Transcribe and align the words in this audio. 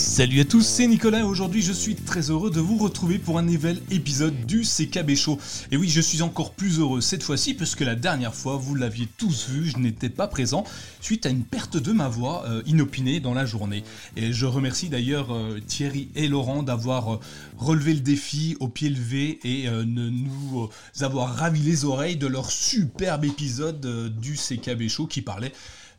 Salut 0.00 0.40
à 0.40 0.44
tous, 0.46 0.62
c'est 0.62 0.86
Nicolas 0.86 1.20
et 1.20 1.22
aujourd'hui 1.22 1.60
je 1.60 1.74
suis 1.74 1.94
très 1.94 2.30
heureux 2.30 2.50
de 2.50 2.58
vous 2.58 2.78
retrouver 2.78 3.18
pour 3.18 3.38
un 3.38 3.42
nouvel 3.42 3.82
épisode 3.90 4.46
du 4.46 4.62
CKB 4.62 5.14
Show. 5.14 5.38
Et 5.70 5.76
oui, 5.76 5.90
je 5.90 6.00
suis 6.00 6.22
encore 6.22 6.54
plus 6.54 6.78
heureux 6.78 7.02
cette 7.02 7.22
fois-ci 7.22 7.52
puisque 7.52 7.82
la 7.82 7.96
dernière 7.96 8.34
fois, 8.34 8.56
vous 8.56 8.74
l'aviez 8.74 9.06
tous 9.18 9.50
vu, 9.50 9.68
je 9.68 9.76
n'étais 9.76 10.08
pas 10.08 10.26
présent 10.26 10.64
suite 11.02 11.26
à 11.26 11.28
une 11.28 11.44
perte 11.44 11.76
de 11.76 11.92
ma 11.92 12.08
voix 12.08 12.44
euh, 12.46 12.62
inopinée 12.64 13.20
dans 13.20 13.34
la 13.34 13.44
journée. 13.44 13.84
Et 14.16 14.32
je 14.32 14.46
remercie 14.46 14.88
d'ailleurs 14.88 15.34
euh, 15.34 15.60
Thierry 15.60 16.08
et 16.14 16.28
Laurent 16.28 16.62
d'avoir 16.62 17.14
euh, 17.14 17.20
relevé 17.58 17.92
le 17.92 18.00
défi 18.00 18.56
au 18.58 18.68
pied 18.68 18.88
levé 18.88 19.38
et 19.44 19.68
de 19.68 19.84
nous 19.84 20.70
avoir 21.00 21.36
ravi 21.36 21.60
les 21.60 21.84
oreilles 21.84 22.16
de 22.16 22.26
leur 22.26 22.50
superbe 22.50 23.26
épisode 23.26 24.14
du 24.18 24.34
CKB 24.34 24.88
Show 24.88 25.06
qui 25.06 25.20
parlait 25.20 25.52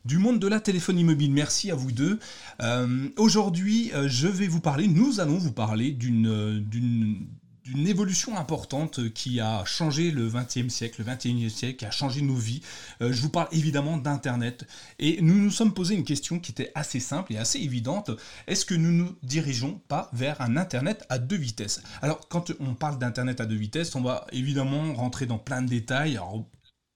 du 0.05 0.17
monde 0.17 0.39
de 0.39 0.47
la 0.47 0.59
téléphonie 0.59 1.03
mobile. 1.03 1.31
Merci 1.31 1.71
à 1.71 1.75
vous 1.75 1.91
deux. 1.91 2.19
Euh, 2.61 3.09
aujourd'hui, 3.17 3.91
euh, 3.93 4.07
je 4.07 4.27
vais 4.27 4.47
vous 4.47 4.61
parler, 4.61 4.87
nous 4.87 5.19
allons 5.19 5.37
vous 5.37 5.51
parler 5.51 5.91
d'une 5.91 6.27
euh, 6.27 6.59
d'une 6.59 7.87
évolution 7.87 8.37
importante 8.37 9.13
qui 9.13 9.39
a 9.39 9.63
changé 9.65 10.09
le 10.11 10.27
20e 10.27 10.67
siècle, 10.69 11.03
le 11.05 11.13
21e 11.13 11.47
siècle, 11.47 11.77
qui 11.77 11.85
a 11.85 11.91
changé 11.91 12.21
nos 12.21 12.35
vies. 12.35 12.61
je 12.99 13.21
vous 13.21 13.29
parle 13.29 13.47
évidemment 13.51 13.97
d'Internet. 13.97 14.67
Et 14.97 15.21
nous 15.21 15.35
nous 15.35 15.51
sommes 15.51 15.73
posé 15.73 15.95
une 15.95 16.03
question 16.03 16.39
qui 16.39 16.51
était 16.51 16.71
assez 16.73 16.99
simple 16.99 17.33
et 17.33 17.37
assez 17.37 17.59
évidente. 17.59 18.11
Est-ce 18.47 18.65
que 18.65 18.73
nous 18.73 18.91
nous 18.91 19.15
dirigeons 19.23 19.79
pas 19.87 20.09
vers 20.11 20.41
un 20.41 20.57
Internet 20.57 21.05
à 21.09 21.19
deux 21.19 21.37
vitesses? 21.37 21.81
Alors, 22.01 22.27
quand 22.27 22.51
on 22.59 22.73
parle 22.73 22.97
d'Internet 22.97 23.39
à 23.39 23.45
deux 23.45 23.55
vitesses, 23.55 23.95
on 23.95 24.01
va 24.01 24.25
évidemment 24.33 24.93
rentrer 24.93 25.27
dans 25.27 25.37
plein 25.37 25.61
de 25.61 25.69
détails. 25.69 26.19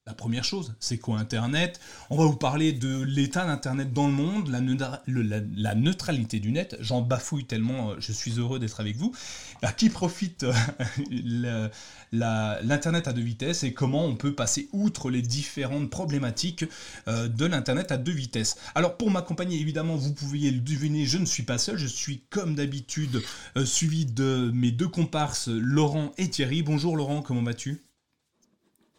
La 0.08 0.14
première 0.14 0.44
chose, 0.44 0.76
c'est 0.80 1.00
quoi 1.00 1.18
Internet? 1.18 1.80
On 2.12 2.18
va 2.18 2.26
vous 2.26 2.36
parler 2.36 2.74
de 2.74 3.02
l'état 3.02 3.44
d'Internet 3.44 3.92
dans 3.92 4.06
le 4.06 4.14
monde, 4.14 4.50
la, 4.50 5.74
neutralité 5.74 6.40
du 6.40 6.52
net. 6.52 6.78
J'en 6.80 7.02
bafouille 7.02 7.46
tellement, 7.46 7.90
euh, 7.90 7.96
je 7.98 8.12
suis 8.12 8.34
heureux 8.34 8.60
d'être 8.60 8.80
avec 8.80 8.98
vous. 8.98 9.16
À 9.64 9.72
qui 9.72 9.90
profite 9.90 10.44
euh, 10.44 11.70
l'Internet 12.12 13.08
à 13.08 13.14
deux 13.14 13.24
vitesses 13.24 13.64
et 13.64 13.74
comment 13.74 14.06
on 14.06 14.16
peut 14.16 14.36
passer 14.36 14.70
outre 14.74 15.10
les 15.10 15.24
différentes 15.24 15.90
problématiques 15.90 16.66
euh, 17.08 17.28
de 17.28 17.46
l'Internet 17.48 17.92
à 17.92 17.98
deux 17.98 18.12
vitesses? 18.12 18.58
Alors 18.76 18.98
pour 18.98 19.10
m'accompagner, 19.10 19.60
évidemment, 19.60 19.96
vous 19.96 20.14
pouviez 20.14 20.52
le 20.52 20.60
deviner, 20.60 21.08
je 21.08 21.18
ne 21.18 21.26
suis 21.26 21.42
pas 21.42 21.58
seul, 21.58 21.80
je 21.80 21.88
suis 21.88 22.22
comme 22.30 22.54
d'habitude 22.54 23.24
suivi 23.66 24.06
de 24.06 24.52
mes 24.54 24.72
deux 24.72 24.88
comparses, 24.88 25.48
Laurent 25.48 26.12
et 26.20 26.30
Thierry. 26.30 26.62
Bonjour 26.62 26.96
Laurent, 26.96 27.24
comment 27.24 27.42
vas-tu? 27.42 27.85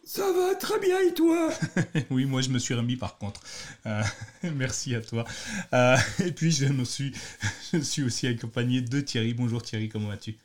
Ça 0.06 0.32
va 0.32 0.54
très 0.54 0.78
bien 0.78 1.00
et 1.00 1.12
toi 1.12 1.50
Oui, 2.10 2.24
moi 2.24 2.40
je 2.40 2.48
me 2.48 2.58
suis 2.58 2.74
remis 2.74 2.96
par 2.96 3.18
contre. 3.18 3.40
Euh, 3.86 4.02
merci 4.54 4.94
à 4.94 5.00
toi. 5.00 5.24
Euh, 5.74 5.96
et 6.24 6.30
puis 6.30 6.52
je 6.52 6.66
me 6.66 6.84
suis, 6.84 7.12
je 7.72 7.80
suis 7.80 8.04
aussi 8.04 8.26
accompagné 8.28 8.80
de 8.80 9.00
Thierry. 9.00 9.34
Bonjour 9.34 9.60
Thierry, 9.62 9.88
comment 9.88 10.08
vas-tu? 10.08 10.36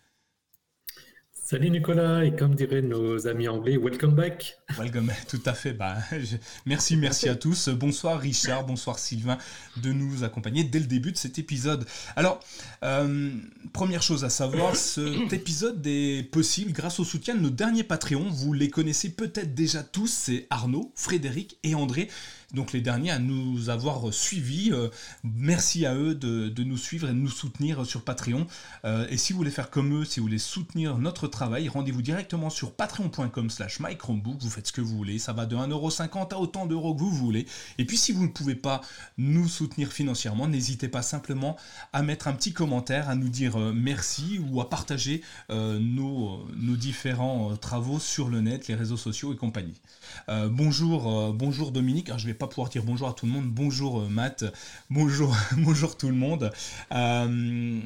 Salut 1.51 1.69
Nicolas, 1.69 2.23
et 2.23 2.33
comme 2.33 2.55
diraient 2.55 2.81
nos 2.81 3.27
amis 3.27 3.49
anglais, 3.49 3.75
welcome 3.75 4.15
back. 4.15 4.57
Welcome, 4.79 5.11
tout 5.27 5.41
à 5.45 5.53
fait. 5.53 5.73
Bah, 5.73 5.97
merci, 6.65 6.95
merci 6.95 7.27
à 7.27 7.35
tous. 7.35 7.67
Bonsoir 7.67 8.21
Richard, 8.21 8.65
bonsoir 8.65 8.97
Sylvain 8.97 9.37
de 9.75 9.91
nous 9.91 10.23
accompagner 10.23 10.63
dès 10.63 10.79
le 10.79 10.85
début 10.85 11.11
de 11.11 11.17
cet 11.17 11.39
épisode. 11.39 11.85
Alors, 12.15 12.39
euh, 12.85 13.31
première 13.73 14.01
chose 14.01 14.23
à 14.23 14.29
savoir, 14.29 14.77
cet 14.77 15.33
épisode 15.33 15.85
est 15.85 16.23
possible 16.31 16.71
grâce 16.71 17.01
au 17.01 17.03
soutien 17.03 17.35
de 17.35 17.41
nos 17.41 17.49
derniers 17.49 17.83
Patreons. 17.83 18.29
Vous 18.29 18.53
les 18.53 18.69
connaissez 18.69 19.09
peut-être 19.09 19.53
déjà 19.53 19.83
tous, 19.83 20.09
c'est 20.09 20.47
Arnaud, 20.51 20.93
Frédéric 20.95 21.57
et 21.63 21.75
André 21.75 22.07
donc 22.53 22.73
les 22.73 22.81
derniers 22.81 23.11
à 23.11 23.19
nous 23.19 23.69
avoir 23.69 24.13
suivis. 24.13 24.71
Euh, 24.71 24.89
merci 25.23 25.85
à 25.85 25.95
eux 25.95 26.15
de, 26.15 26.63
nous 26.63 26.77
suivre 26.77 27.09
et 27.09 27.13
de 27.13 27.17
nous 27.17 27.29
soutenir 27.29 27.85
sur 27.85 28.03
Patreon. 28.03 28.45
Euh, 28.85 29.07
et 29.09 29.17
si 29.17 29.33
vous 29.33 29.37
voulez 29.37 29.51
faire 29.51 29.69
comme 29.69 30.01
eux, 30.01 30.05
si 30.05 30.19
vous 30.19 30.25
voulez 30.25 30.37
soutenir 30.37 30.97
notre 30.97 31.27
travail, 31.27 31.69
rendez-vous 31.69 32.01
directement 32.01 32.49
sur 32.49 32.73
patreon.com 32.73 33.49
slash. 33.49 33.79
Vous 33.81 34.49
faites 34.49 34.67
ce 34.67 34.71
que 34.71 34.81
vous 34.81 34.95
voulez. 34.95 35.19
Ça 35.19 35.33
va 35.33 35.45
de 35.45 35.55
1,50€ 35.55 36.33
à 36.33 36.37
autant 36.37 36.65
d'euros 36.65 36.93
que 36.93 36.99
vous 36.99 37.11
voulez. 37.11 37.45
Et 37.77 37.85
puis 37.85 37.97
si 37.97 38.11
vous 38.11 38.23
ne 38.23 38.29
pouvez 38.29 38.55
pas 38.55 38.81
nous 39.17 39.47
soutenir 39.47 39.91
financièrement, 39.91 40.47
n'hésitez 40.47 40.87
pas 40.87 41.01
simplement 41.01 41.57
à 41.93 42.03
mettre 42.03 42.27
un 42.27 42.33
petit 42.33 42.53
commentaire, 42.53 43.09
à 43.09 43.15
nous 43.15 43.29
dire 43.29 43.59
euh, 43.59 43.73
merci 43.73 44.39
ou 44.49 44.61
à 44.61 44.69
partager 44.69 45.21
nos, 45.49 46.45
différents 46.75 47.55
travaux 47.57 47.99
sur 47.99 48.29
le 48.29 48.41
net, 48.41 48.67
les 48.67 48.75
réseaux 48.75 48.97
sociaux 48.97 49.33
et 49.33 49.35
compagnie. 49.35 49.79
bonjour, 50.27 51.33
bonjour 51.33 51.71
Dominique. 51.71 52.09
Pouvoir 52.47 52.69
dire 52.69 52.83
bonjour 52.83 53.07
à 53.07 53.13
tout 53.13 53.25
le 53.25 53.31
monde. 53.31 53.49
Bonjour 53.49 54.01
euh, 54.01 54.07
Matt, 54.07 54.45
bonjour, 54.89 55.35
bonjour 55.57 55.97
tout 55.97 56.09
le 56.09 56.15
monde. 56.15 56.51
Euh, 56.91 57.79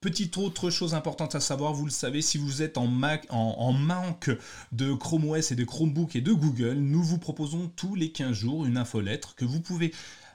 petite 0.00 0.36
autre 0.36 0.70
chose 0.70 0.94
importante 0.94 1.34
à 1.34 1.40
savoir, 1.40 1.72
vous 1.72 1.84
le 1.84 1.90
savez, 1.90 2.22
si 2.22 2.36
vous 2.36 2.62
êtes 2.62 2.76
en, 2.76 2.86
Mac, 2.86 3.26
en, 3.30 3.72
manque 3.72 4.30
de 4.72 4.92
Chrome 4.92 5.30
OS 5.30 5.52
et 5.52 5.54
de 5.54 5.64
Chromebook 5.64 6.16
et 6.16 6.20
de 6.20 6.32
Google, 6.32 6.74
nous 6.74 7.02
vous 7.02 7.18
proposons 7.18 7.70
tous 7.76 7.94
les 7.94 8.10
15 8.10 8.32
jours 8.32 8.66
une 8.66 8.76
infolettre 8.76 9.34
que 9.36 9.44
vous 9.44 9.60
pouvez 9.60 9.92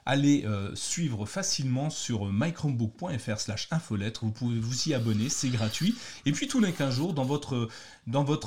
allez 0.08 0.44
euh, 0.46 0.74
suivre 0.74 1.26
facilement 1.26 1.90
sur 1.90 2.32
mychromebook.fr 2.32 3.38
slash 3.38 3.68
infolettre. 3.70 4.24
Vous 4.24 4.32
pouvez 4.32 4.58
vous 4.58 4.88
y 4.88 4.94
abonner, 4.94 5.28
c'est 5.28 5.50
gratuit. 5.50 5.94
Et 6.24 6.32
puis 6.32 6.48
tous 6.48 6.60
les 6.60 6.72
15 6.72 6.94
jours, 6.94 7.12
dans 7.12 7.24
votre, 7.24 7.68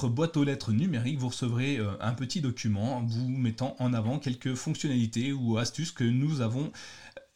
boîte 0.09 0.37
aux 0.37 0.43
lettres 0.43 0.71
numérique, 0.71 1.19
vous 1.19 1.29
recevrez 1.29 1.77
euh, 1.77 1.91
un 2.01 2.13
petit 2.13 2.41
document 2.41 3.03
vous 3.05 3.29
mettant 3.29 3.75
en 3.77 3.93
avant 3.93 4.17
quelques 4.17 4.55
fonctionnalités 4.55 5.31
ou 5.33 5.59
astuces 5.59 5.91
que 5.91 6.03
nous 6.03 6.41
avons 6.41 6.71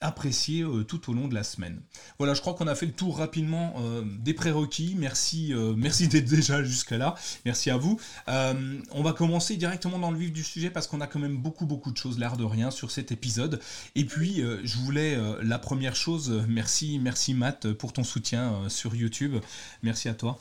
apprécié 0.01 0.61
euh, 0.61 0.83
tout 0.83 1.09
au 1.09 1.13
long 1.13 1.27
de 1.27 1.33
la 1.33 1.43
semaine. 1.43 1.81
Voilà, 2.17 2.33
je 2.33 2.41
crois 2.41 2.53
qu'on 2.53 2.67
a 2.67 2.75
fait 2.75 2.85
le 2.85 2.91
tour 2.91 3.17
rapidement 3.17 3.75
euh, 3.79 4.03
des 4.19 4.33
prérequis. 4.33 4.95
Merci, 4.97 5.53
euh, 5.53 5.73
merci 5.77 6.07
d'être 6.07 6.25
déjà 6.25 6.63
jusqu'à 6.63 6.97
là. 6.97 7.15
Merci 7.45 7.69
à 7.69 7.77
vous. 7.77 7.99
on 8.27 9.03
va 9.03 9.13
commencer 9.13 9.55
directement 9.57 9.99
dans 9.99 10.11
le 10.11 10.17
vif 10.17 10.31
du 10.31 10.43
sujet 10.43 10.69
parce 10.69 10.87
qu'on 10.87 11.01
a 11.01 11.07
quand 11.07 11.19
même 11.19 11.37
beaucoup 11.37 11.65
beaucoup 11.65 11.91
de 11.91 11.97
choses, 11.97 12.19
l'air 12.19 12.37
de 12.37 12.43
rien, 12.43 12.71
sur 12.71 12.91
cet 12.91 13.11
épisode. 13.11 13.59
Et 13.95 14.05
puis, 14.05 14.43
je 14.63 14.77
voulais 14.77 15.17
la 15.41 15.59
première 15.59 15.95
chose, 15.95 16.43
merci, 16.47 16.99
merci 16.99 17.33
Matt 17.33 17.71
pour 17.73 17.93
ton 17.93 18.03
soutien 18.03 18.67
sur 18.69 18.95
YouTube. 18.95 19.35
Merci 19.83 20.09
à 20.09 20.13
toi. 20.13 20.39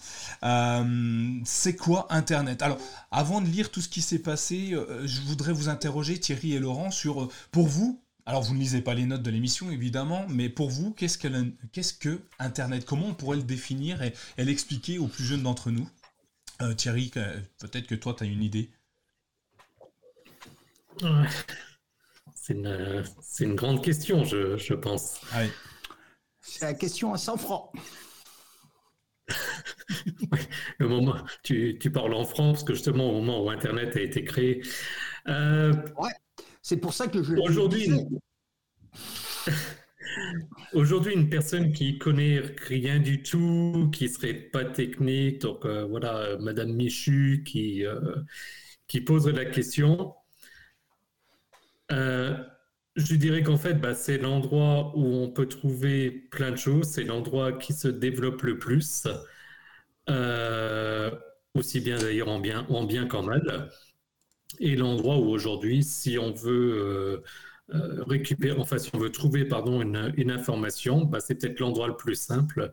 C'est 1.45 1.77
quoi 1.77 2.07
Internet? 2.11 2.63
Alors, 2.63 2.79
avant 3.11 3.41
de 3.41 3.47
lire 3.47 3.71
tout 3.71 3.81
ce 3.81 3.89
qui 3.89 4.03
s'est 4.03 4.19
passé, 4.19 4.75
je 5.05 5.21
voudrais 5.23 5.53
vous 5.53 5.69
interroger 5.69 6.19
Thierry 6.19 6.55
et 6.55 6.59
Laurent 6.59 6.91
sur, 6.91 7.29
pour 7.51 7.67
vous, 7.67 8.04
alors, 8.27 8.43
vous 8.43 8.55
ne 8.55 8.59
lisez 8.59 8.81
pas 8.81 8.95
les 8.95 9.05
notes 9.05 9.23
de 9.23 9.31
l'émission, 9.31 9.71
évidemment, 9.71 10.27
mais 10.31 10.49
pour 10.49 10.71
vous, 10.71 10.93
qu'est-ce 10.93 11.19
que, 11.19 11.29
qu'est-ce 11.73 11.93
que 11.93 12.23
Internet 12.39 12.87
Comment 12.87 13.09
on 13.09 13.15
pourrait 13.15 13.37
le 13.37 13.43
définir 13.43 14.03
et, 14.03 14.15
l'expliquer 14.39 14.99
aux 14.99 15.09
plus 15.09 15.25
jeunes 15.25 15.43
d'entre 15.43 15.71
nous? 15.71 15.87
Euh, 16.63 16.73
Thierry, 16.73 17.11
peut-être 17.11 17.87
que 17.87 17.95
toi, 17.95 18.15
tu 18.17 18.25
as 18.25 18.27
une 18.27 18.43
idée. 18.43 18.71
C'est 22.35 22.55
une, 22.55 23.55
grande 23.55 23.85
question, 23.85 24.25
je, 24.25 24.75
pense. 24.75 25.21
C'est 26.41 26.65
la 26.65 26.75
question 26.75 27.13
à 27.13 27.19
100 27.19 27.37
francs. 27.37 27.73
le 30.79 30.89
moment, 30.89 31.17
tu, 31.43 31.79
parles 31.93 32.15
en 32.15 32.25
France, 32.25 32.53
parce 32.53 32.65
que 32.65 32.73
justement, 32.73 33.11
au 33.11 33.21
moment 33.21 33.45
où 33.45 33.51
Internet 33.51 33.95
a 33.97 34.01
été 34.01 34.25
créé. 34.25 34.63
Euh, 35.29 35.75
ouais. 35.99 36.13
C'est 36.65 36.79
pour 36.79 36.95
ça 36.95 37.09
que 37.09 37.23
je. 37.23 37.35
Aujourd'hui, 37.35 37.91
Aujourd'hui, 40.73 41.13
une 41.13 41.29
personne 41.29 41.73
qui 41.75 41.99
connaît 41.99 42.41
rien 42.67 42.99
du 42.99 43.23
tout, 43.23 43.91
qui 43.93 44.09
serait 44.09 44.33
pas 44.33 44.65
technique, 44.65 45.43
donc 45.43 45.67
euh, 45.67 45.85
voilà, 45.85 46.39
Madame 46.41 46.73
Michu 46.73 47.43
qui, 47.47 47.85
euh, 47.85 48.15
qui 48.87 49.03
poserait 49.03 49.33
la 49.33 49.45
question. 49.45 50.15
Euh, 51.93 52.35
je 52.97 53.15
dirais 53.15 53.43
qu'en 53.43 53.59
fait, 53.59 53.75
bah, 53.75 53.95
c'est 53.95 54.17
l'endroit 54.17 54.97
où 54.97 55.05
on 55.05 55.29
peut 55.31 55.47
trouver 55.47 56.11
plein 56.11 56.51
de 56.51 56.57
choses, 56.57 56.87
c'est 56.87 57.05
l'endroit 57.05 57.53
qui 57.53 57.75
se 57.75 57.89
développe 57.89 58.41
le 58.43 58.59
plus, 58.59 59.07
aussi 61.55 61.81
bien 61.81 61.99
d'ailleurs 61.99 62.29
en 62.29 62.41
bien, 62.41 62.67
en 62.71 62.85
bien 62.85 63.07
qu'en 63.07 63.23
mal 63.23 63.69
et 64.59 64.77
l'endroit 64.77 65.17
où 65.19 65.29
aujourd'hui, 65.29 65.83
si 65.83 66.19
on 66.19 66.33
veut 66.33 67.23
euh, 67.73 67.75
euh, 67.75 68.05
récupérer, 68.05 68.59
enfin 68.59 68.79
si 68.79 68.91
on 68.95 68.99
veut 68.99 69.11
trouver 69.13 69.45
pardon, 69.45 69.81
une, 69.83 70.31
information, 70.31 71.05
bah, 71.05 71.21
c'est 71.21 71.37
peut-être 71.37 71.61
l'endroit 71.61 71.89
le 71.89 71.97
plus 71.97 72.17
simple 72.17 72.73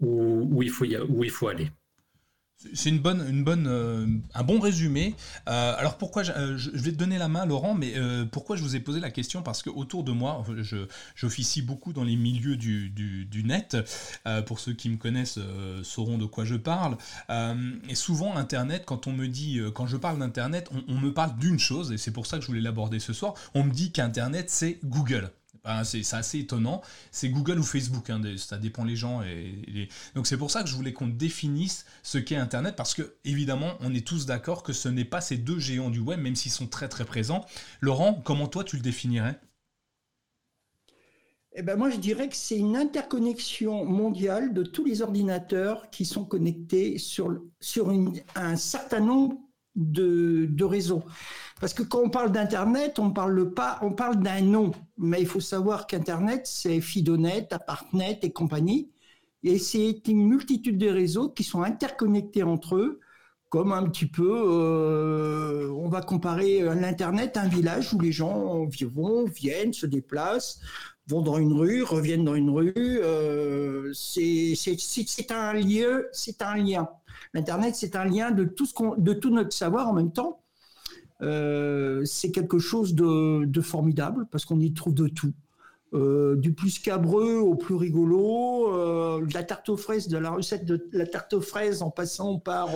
où 0.00 0.62
il 0.62 0.70
faut 0.70 1.48
aller. 1.48 1.70
C'est 2.74 2.88
une 2.88 3.00
bonne, 3.00 3.24
une 3.28 3.44
bonne, 3.44 3.66
euh, 3.66 4.06
un 4.34 4.42
bon 4.42 4.58
résumé. 4.58 5.14
Euh, 5.48 5.74
alors 5.76 5.98
pourquoi 5.98 6.22
euh, 6.28 6.56
je, 6.56 6.70
vais 6.70 6.92
te 6.92 6.96
donner 6.96 7.18
la 7.18 7.28
main, 7.28 7.44
Laurent, 7.44 7.74
mais 7.74 7.94
pourquoi 8.32 8.56
je 8.56 8.62
vous 8.62 8.76
ai 8.76 8.80
posé 8.80 8.98
la 9.00 9.10
question? 9.10 9.42
Parce 9.42 9.62
que 9.62 9.70
autour 9.70 10.04
de 10.04 10.12
moi, 10.12 10.42
j'officie 11.14 11.62
beaucoup 11.62 11.92
dans 11.92 12.04
les 12.04 12.16
milieux 12.16 12.56
du, 12.56 13.42
net. 13.44 13.76
pour 14.46 14.58
ceux 14.58 14.72
qui 14.72 14.88
me 14.88 14.96
connaissent, 14.96 15.38
sauront 15.82 16.18
de 16.18 16.24
quoi 16.24 16.44
je 16.44 16.54
parle. 16.54 16.96
et 17.88 17.94
souvent, 17.94 18.36
Internet, 18.36 18.84
quand 18.86 19.06
on 19.06 19.12
me 19.12 19.26
dit, 19.26 19.60
quand 19.74 19.86
je 19.86 19.96
parle 19.96 20.18
d'Internet, 20.18 20.70
on, 20.88 20.94
me 20.94 21.12
parle 21.12 21.36
d'une 21.38 21.58
chose, 21.58 21.92
et 21.92 21.98
c'est 21.98 22.10
pour 22.10 22.26
ça 22.26 22.38
que 22.38 22.42
je 22.42 22.48
voulais 22.48 22.60
l'aborder 22.60 23.00
ce 23.00 23.12
soir. 23.12 23.34
On 23.54 23.64
me 23.64 23.70
dit 23.70 23.92
qu'Internet, 23.92 24.50
c'est 24.50 24.78
Google 24.84 25.30
c'est 25.84 26.14
assez 26.14 26.38
étonnant. 26.38 26.82
C'est 27.10 27.28
Google 27.28 27.58
ou 27.58 27.62
Facebook, 27.62 28.10
hein, 28.10 28.20
ça 28.36 28.58
dépend 28.58 28.84
les 28.84 28.96
gens. 28.96 29.22
Donc 30.14 30.26
c'est 30.26 30.36
pour 30.36 30.50
ça 30.50 30.62
que 30.62 30.68
je 30.68 30.74
voulais 30.74 30.92
qu'on 30.92 31.08
définisse 31.08 31.86
ce 32.02 32.18
qu'est 32.18 32.36
Internet, 32.36 32.76
parce 32.76 32.94
que 32.94 33.16
évidemment, 33.24 33.74
on 33.80 33.94
est 33.94 34.06
tous 34.06 34.26
d'accord 34.26 34.62
que 34.62 34.72
ce 34.72 34.88
n'est 34.88 35.04
pas 35.04 35.20
ces 35.20 35.36
deux 35.36 35.58
géants 35.58 35.90
du 35.90 36.00
web, 36.00 36.20
même 36.20 36.36
s'ils 36.36 36.52
sont 36.52 36.66
très 36.66 36.88
très 36.88 37.04
présents. 37.04 37.44
Laurent, 37.80 38.14
comment 38.14 38.48
toi 38.48 38.64
tu 38.64 38.76
le 38.76 38.82
définirais? 38.82 39.40
Eh 41.58 41.62
ben 41.62 41.76
moi, 41.76 41.88
je 41.88 41.96
dirais 41.96 42.28
que 42.28 42.36
c'est 42.36 42.58
une 42.58 42.76
interconnexion 42.76 43.86
mondiale 43.86 44.52
de 44.52 44.62
tous 44.62 44.84
les 44.84 45.00
ordinateurs 45.00 45.88
qui 45.88 46.04
sont 46.04 46.26
connectés 46.26 46.98
sur 46.98 47.40
un 48.34 48.56
certain 48.56 49.00
nombre 49.00 49.38
de, 49.76 50.46
de 50.46 50.64
réseaux. 50.64 51.04
Parce 51.60 51.72
que 51.72 51.82
quand 51.82 52.00
on 52.00 52.10
parle 52.10 52.32
d'Internet, 52.32 52.98
on 52.98 53.10
parle 53.10 53.52
pas, 53.54 53.78
on 53.82 53.92
parle 53.92 54.22
d'un 54.22 54.42
nom. 54.42 54.72
Mais 54.98 55.20
il 55.20 55.26
faut 55.26 55.40
savoir 55.40 55.86
qu'Internet, 55.86 56.42
c'est 56.46 56.80
Fidonet, 56.80 57.48
Apartnet 57.52 58.18
et 58.22 58.32
compagnie. 58.32 58.90
Et 59.42 59.58
c'est 59.58 60.02
une 60.08 60.26
multitude 60.26 60.78
de 60.78 60.88
réseaux 60.88 61.28
qui 61.28 61.44
sont 61.44 61.62
interconnectés 61.62 62.42
entre 62.42 62.76
eux, 62.76 63.00
comme 63.48 63.72
un 63.72 63.88
petit 63.88 64.06
peu, 64.06 64.28
euh, 64.28 65.70
on 65.70 65.88
va 65.88 66.02
comparer 66.02 66.62
l'Internet 66.62 67.36
à 67.36 67.42
un 67.42 67.48
village 67.48 67.94
où 67.94 68.00
les 68.00 68.12
gens 68.12 68.66
vont, 68.92 69.24
viennent, 69.26 69.72
se 69.72 69.86
déplacent, 69.86 70.60
vont 71.06 71.22
dans 71.22 71.38
une 71.38 71.52
rue, 71.52 71.82
reviennent 71.84 72.24
dans 72.24 72.34
une 72.34 72.50
rue. 72.50 72.74
Euh, 72.76 73.92
c'est 73.94 74.56
un 75.30 75.52
lieu, 75.52 76.08
c'est 76.12 76.42
un 76.42 76.56
lien. 76.56 76.88
L'Internet, 77.34 77.74
c'est 77.76 77.96
un 77.96 78.04
lien 78.04 78.30
de 78.30 78.44
tout, 78.44 78.66
ce 78.66 78.74
de 78.98 79.12
tout 79.12 79.30
notre 79.30 79.52
savoir 79.52 79.88
en 79.88 79.92
même 79.92 80.12
temps. 80.12 80.40
Euh, 81.22 82.04
c'est 82.04 82.30
quelque 82.30 82.58
chose 82.58 82.94
de, 82.94 83.60
formidable 83.60 84.26
parce 84.30 84.44
qu'on 84.44 84.60
y 84.60 84.72
trouve 84.72 84.94
de 84.94 85.08
tout. 85.08 85.32
Euh, 85.94 86.34
du 86.36 86.52
plus 86.52 86.80
cabreux 86.80 87.36
au 87.36 87.54
plus 87.54 87.76
rigolo, 87.76 88.74
euh, 88.74 89.24
de 89.24 89.32
la 89.32 89.44
tarte 89.44 89.68
aux 89.68 89.76
fraises, 89.76 90.08
de 90.08 90.18
la 90.18 90.30
recette 90.30 90.64
de 90.64 90.88
la 90.92 91.06
tarte 91.06 91.32
aux 91.32 91.40
fraises 91.40 91.80
en 91.80 91.90
passant 91.90 92.38
par 92.38 92.68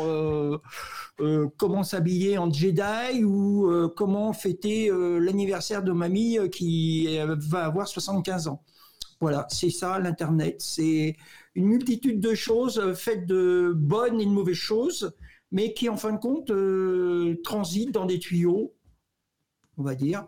comment 1.58 1.82
s'habiller 1.82 2.38
en 2.38 2.50
Jedi 2.50 3.24
ou 3.24 3.68
comment 3.96 4.32
fêter 4.32 4.90
l'anniversaire 4.90 5.82
de 5.82 5.92
mamie 5.92 6.38
qui 6.50 7.18
va 7.26 7.64
avoir 7.64 7.88
75 7.88 8.48
ans. 8.48 8.62
Voilà, 9.20 9.46
c'est 9.50 9.70
ça 9.70 9.98
l'Internet. 9.98 10.56
C'est 10.60 11.16
une 11.60 11.66
multitude 11.66 12.20
de 12.20 12.34
choses 12.34 12.94
faites 12.94 13.26
de 13.26 13.72
bonnes 13.76 14.20
et 14.20 14.24
de 14.24 14.30
mauvaises 14.30 14.56
choses 14.56 15.12
mais 15.50 15.72
qui 15.74 15.88
en 15.88 15.96
fin 15.96 16.12
de 16.12 16.18
compte 16.18 16.50
euh, 16.50 17.40
transitent 17.42 17.92
dans 17.92 18.06
des 18.06 18.18
tuyaux, 18.18 18.74
on 19.76 19.82
va 19.82 19.94
dire, 19.94 20.26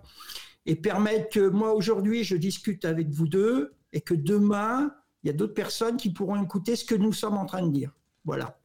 et 0.67 0.76
permettent 0.76 1.32
que 1.32 1.49
moi 1.49 1.75
aujourd'hui 1.75 2.25
je 2.25 2.37
discute 2.37 2.84
avec 2.84 3.08
vous 3.11 3.29
deux 3.29 3.75
et 3.93 4.00
que 4.00 4.14
demain 4.14 4.94
il 5.23 5.29
y 5.29 5.31
a 5.31 5.32
d'autres 5.32 5.55
personnes 5.55 5.96
qui 5.96 6.12
pourront 6.12 6.43
écouter 6.43 6.75
ce 6.75 6.84
que 6.84 6.94
nous 6.94 7.12
sommes 7.12 7.37
en 7.37 7.46
train 7.46 7.64
de 7.64 7.73
dire. 7.73 7.93
Voilà. 8.25 8.58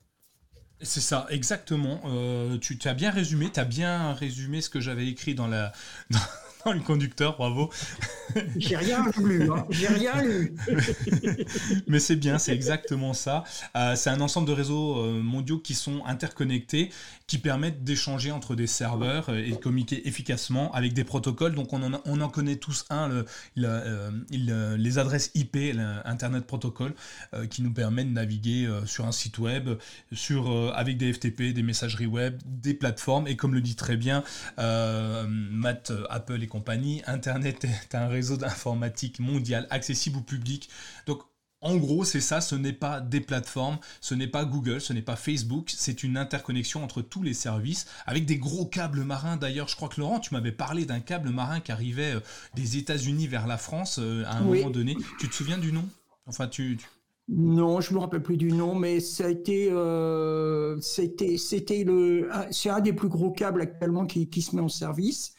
C'est 0.82 1.02
ça, 1.02 1.26
exactement. 1.30 2.02
Euh, 2.06 2.58
tu 2.60 2.78
as 2.86 2.94
bien 2.94 3.10
résumé, 3.10 3.52
tu 3.52 3.60
as 3.60 3.66
bien 3.66 4.14
résumé 4.14 4.62
ce 4.62 4.70
que 4.70 4.80
j'avais 4.80 5.08
écrit 5.08 5.34
dans 5.34 5.48
la, 5.48 5.72
le 6.66 6.84
conducteur, 6.84 7.38
bravo. 7.38 7.72
J'ai 8.58 8.76
rien 8.76 9.06
lu, 9.24 9.50
hein. 9.52 9.66
j'ai 9.70 9.88
rien 9.88 10.22
lu. 10.22 10.56
Mais 11.88 12.00
c'est 12.00 12.16
bien, 12.16 12.38
c'est 12.38 12.54
exactement 12.54 13.14
ça. 13.14 13.44
Euh, 13.76 13.96
c'est 13.96 14.10
un 14.10 14.22
ensemble 14.22 14.48
de 14.48 14.54
réseaux 14.54 14.98
euh, 14.98 15.22
mondiaux 15.22 15.60
qui 15.60 15.74
sont 15.74 16.04
interconnectés, 16.06 16.92
qui 17.28 17.38
permettent 17.38 17.84
d'échanger 17.84 18.32
entre 18.32 18.56
des 18.56 18.68
serveurs 18.68 19.30
euh, 19.30 19.44
et 19.44 19.52
de 19.52 19.56
communiquer 19.56 20.08
efficacement 20.08 20.72
avec 20.74 20.94
des 20.94 21.04
protocoles. 21.04 21.56
Donc 21.56 21.74
on 21.74 21.94
en, 21.94 22.02
on 22.06 22.22
en 22.22 22.30
connaît 22.30 22.58
tous 22.58 22.86
un, 22.90 23.24
les 23.56 24.98
adresses 24.98 25.32
IP, 25.36 25.58
l'Internet 25.74 26.46
Protocol, 26.46 26.94
qui 27.50 27.62
nous 27.62 27.72
permet 27.72 28.04
de 28.04 28.10
naviguer 28.10 28.70
sur 28.86 29.06
un 29.06 29.12
site 29.12 29.38
web, 29.40 29.70
sur, 30.12 30.74
avec 30.76 30.98
des 30.98 31.14
FTP, 31.14 31.54
des 31.54 31.64
messageries 31.64 32.06
web, 32.06 32.40
des 32.46 32.74
plateformes. 32.74 33.28
Et 33.28 33.36
comme 33.36 33.54
le 33.54 33.62
dit 33.62 33.76
très 33.76 33.98
bien 33.98 34.24
Matt, 34.58 35.92
Apple 36.10 36.42
et 36.42 36.48
compagnie. 36.48 37.02
Internet 37.06 37.66
est 37.66 37.96
un 37.96 38.08
réseau 38.08 38.17
d'informatique 38.22 39.20
mondial 39.20 39.68
accessible 39.70 40.20
au 40.20 40.22
public. 40.22 40.70
Donc 41.06 41.22
en 41.60 41.76
gros, 41.76 42.04
c'est 42.04 42.22
ça, 42.22 42.40
ce 42.40 42.54
n'est 42.56 42.74
pas 42.74 43.02
des 43.02 43.20
plateformes, 43.20 43.80
ce 44.00 44.14
n'est 44.14 44.28
pas 44.28 44.46
Google, 44.46 44.80
ce 44.80 44.94
n'est 44.94 45.02
pas 45.02 45.16
Facebook, 45.16 45.74
c'est 45.76 46.04
une 46.04 46.16
interconnexion 46.16 46.84
entre 46.84 47.02
tous 47.02 47.24
les 47.24 47.34
services, 47.34 47.88
avec 48.06 48.26
des 48.26 48.38
gros 48.38 48.68
câbles 48.68 49.04
marins. 49.04 49.38
D'ailleurs, 49.38 49.68
je 49.68 49.76
crois 49.76 49.90
que 49.90 50.00
Laurent, 50.00 50.20
tu 50.20 50.36
m'avais 50.36 50.52
parlé 50.52 50.86
d'un 50.86 51.00
câble 51.00 51.30
marin 51.30 51.60
qui 51.60 51.72
arrivait 51.72 52.16
euh, 52.16 52.20
des 52.56 52.78
États-Unis 52.78 53.26
vers 53.26 53.48
la 53.48 53.58
France 53.58 53.98
euh, 54.00 54.24
à 54.26 54.38
un 54.38 54.42
moment 54.42 54.70
donné. 54.70 54.96
Tu 55.20 55.28
te 55.28 55.34
souviens 55.34 55.58
du 55.58 55.72
nom? 55.72 55.86
Enfin, 56.28 56.48
tu... 56.48 56.78
Non, 57.28 57.82
je 57.82 57.94
me 57.94 58.00
rappelle 58.00 58.24
plus 58.24 58.38
du 58.38 58.52
nom, 58.52 58.76
mais 58.76 59.00
ça 59.00 59.26
a 59.26 59.30
été, 59.30 59.70
euh, 59.72 60.80
c'était, 60.80 61.38
c'était 61.38 61.84
le, 61.84 62.30
c'est 62.52 62.70
un 62.70 62.80
des 62.80 62.94
plus 62.94 63.10
gros 63.10 63.32
câbles 63.32 63.62
actuellement 63.62 64.06
qui, 64.06 64.30
qui 64.30 64.42
se 64.42 64.56
met 64.56 64.62
en 64.62 64.70
service. 64.70 65.34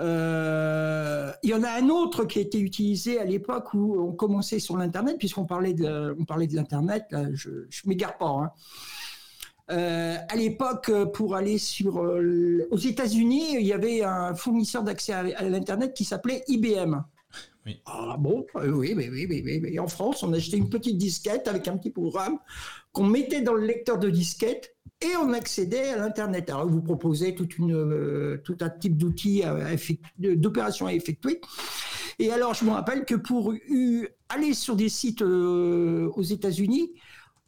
Euh, 0.00 1.32
il 1.42 1.50
y 1.50 1.54
en 1.54 1.62
a 1.62 1.70
un 1.70 1.88
autre 1.88 2.24
qui 2.24 2.38
a 2.38 2.42
été 2.42 2.60
utilisé 2.60 3.18
à 3.18 3.24
l'époque 3.24 3.74
où 3.74 4.00
on 4.00 4.12
commençait 4.12 4.60
sur 4.60 4.76
l'Internet, 4.76 5.18
puisqu'on 5.18 5.44
parlait 5.44 5.74
de, 5.74 6.14
on 6.18 6.24
parlait 6.24 6.46
de 6.46 6.54
l'Internet, 6.54 7.04
je 7.34 7.50
ne 7.50 7.88
m'égare 7.88 8.16
pas. 8.16 8.26
Hein. 8.28 8.50
Euh, 9.70 10.16
à 10.28 10.36
l'époque, 10.36 10.90
pour 11.12 11.34
aller 11.34 11.58
sur 11.58 12.02
euh, 12.02 12.66
aux 12.70 12.78
États-Unis, 12.78 13.56
il 13.58 13.66
y 13.66 13.72
avait 13.72 14.02
un 14.02 14.34
fournisseur 14.34 14.82
d'accès 14.82 15.12
à, 15.12 15.42
l'Internet 15.42 15.94
qui 15.94 16.04
s'appelait 16.04 16.42
IBM. 16.48 17.02
Oui. 17.66 17.82
Ah 17.84 18.16
bon? 18.18 18.46
Oui, 18.54 18.94
oui, 18.96 19.10
oui, 19.10 19.26
oui, 19.28 19.60
oui, 19.62 19.78
En 19.78 19.88
France, 19.88 20.22
on 20.22 20.32
achetait 20.32 20.56
une 20.56 20.70
petite 20.70 20.96
disquette 20.96 21.48
avec 21.48 21.68
un 21.68 21.76
petit 21.76 21.90
programme 21.90 22.38
qu'on 22.92 23.04
mettait 23.04 23.42
dans 23.42 23.52
le 23.52 23.66
lecteur 23.66 23.98
de 23.98 24.08
disquette 24.08 24.74
et 25.00 25.16
on 25.16 25.32
accédait 25.32 25.90
à 25.90 25.96
l'Internet. 25.96 26.50
Alors, 26.50 26.68
vous 26.68 26.82
une, 27.58 27.74
euh, 27.74 28.40
tout 28.44 28.56
un 28.60 28.68
type 28.70 28.96
d'outils, 28.96 29.42
d'opérations 30.18 30.86
à 30.86 30.92
effectuer. 30.92 31.40
Et 32.18 32.32
alors, 32.32 32.54
je 32.54 32.64
me 32.64 32.70
rappelle 32.70 33.04
que 33.04 33.14
pour 33.14 33.54
aller 34.28 34.54
sur 34.54 34.74
des 34.74 34.88
sites 34.88 35.22
euh, 35.22 36.10
aux 36.16 36.22
États-Unis, 36.22 36.92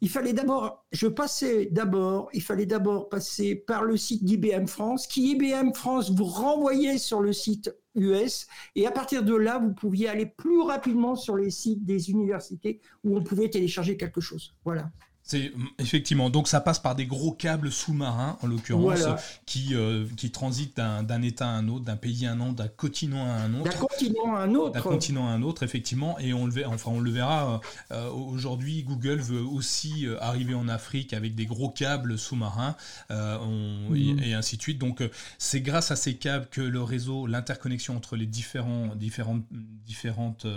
il 0.03 0.09
fallait 0.09 0.33
d'abord, 0.33 0.83
je 0.91 1.07
passais 1.07 1.67
d'abord, 1.67 2.29
il 2.33 2.41
fallait 2.41 2.65
d'abord 2.65 3.07
passer 3.09 3.53
par 3.55 3.83
le 3.83 3.97
site 3.97 4.23
d'IBM 4.23 4.65
France, 4.65 5.05
qui 5.05 5.33
IBM 5.33 5.73
France 5.73 6.09
vous 6.09 6.25
renvoyait 6.25 6.97
sur 6.97 7.21
le 7.21 7.33
site 7.33 7.71
US, 7.93 8.47
et 8.75 8.87
à 8.87 8.91
partir 8.91 9.23
de 9.23 9.35
là, 9.35 9.59
vous 9.59 9.73
pouviez 9.73 10.07
aller 10.07 10.25
plus 10.25 10.61
rapidement 10.61 11.15
sur 11.15 11.35
les 11.35 11.51
sites 11.51 11.85
des 11.85 12.09
universités 12.09 12.79
où 13.03 13.15
on 13.15 13.23
pouvait 13.23 13.49
télécharger 13.49 13.95
quelque 13.95 14.21
chose. 14.21 14.55
Voilà. 14.65 14.89
C'est 15.23 15.53
effectivement 15.77 16.29
donc 16.29 16.47
ça 16.47 16.59
passe 16.61 16.79
par 16.79 16.95
des 16.95 17.05
gros 17.05 17.31
câbles 17.31 17.71
sous-marins 17.71 18.37
en 18.41 18.47
l'occurrence 18.47 19.05
qui 19.45 19.69
euh, 19.73 20.05
qui 20.17 20.31
transitent 20.31 20.77
d'un 20.77 21.21
état 21.21 21.47
à 21.47 21.51
un 21.51 21.67
autre, 21.67 21.85
d'un 21.85 21.95
pays 21.95 22.25
à 22.25 22.31
un 22.31 22.39
autre, 22.41 22.55
d'un 22.55 22.67
continent 22.67 23.25
à 23.25 23.35
un 23.35 23.53
autre. 23.53 23.71
D'un 23.71 23.77
continent 23.77 24.35
à 24.35 24.39
un 24.39 24.55
autre. 24.55 24.71
D'un 24.73 24.81
continent 24.81 25.27
à 25.27 25.31
un 25.31 25.41
autre 25.43 25.63
effectivement 25.63 26.17
et 26.19 26.33
on 26.33 26.47
le 26.47 26.51
verra, 26.51 26.73
enfin 26.73 26.91
on 26.91 26.99
le 26.99 27.11
verra 27.11 27.61
euh, 27.91 28.09
aujourd'hui 28.09 28.83
Google 28.83 29.19
veut 29.19 29.43
aussi 29.43 30.07
euh, 30.07 30.21
arriver 30.21 30.55
en 30.55 30.67
Afrique 30.67 31.13
avec 31.13 31.35
des 31.35 31.45
gros 31.45 31.69
câbles 31.69 32.17
sous-marins 32.17 32.75
mhm. 33.09 34.19
et, 34.21 34.33
ainsi 34.33 34.57
de 34.57 34.61
suite. 34.61 34.79
Donc 34.79 35.03
c'est 35.37 35.61
grâce 35.61 35.91
à 35.91 35.95
ces 35.95 36.15
câbles 36.15 36.47
que 36.49 36.61
le 36.61 36.81
réseau, 36.81 37.27
l'interconnexion 37.27 37.95
entre 37.95 38.15
les 38.15 38.25
différents 38.25 38.95
différentes 38.95 39.43
différentes 39.85 40.47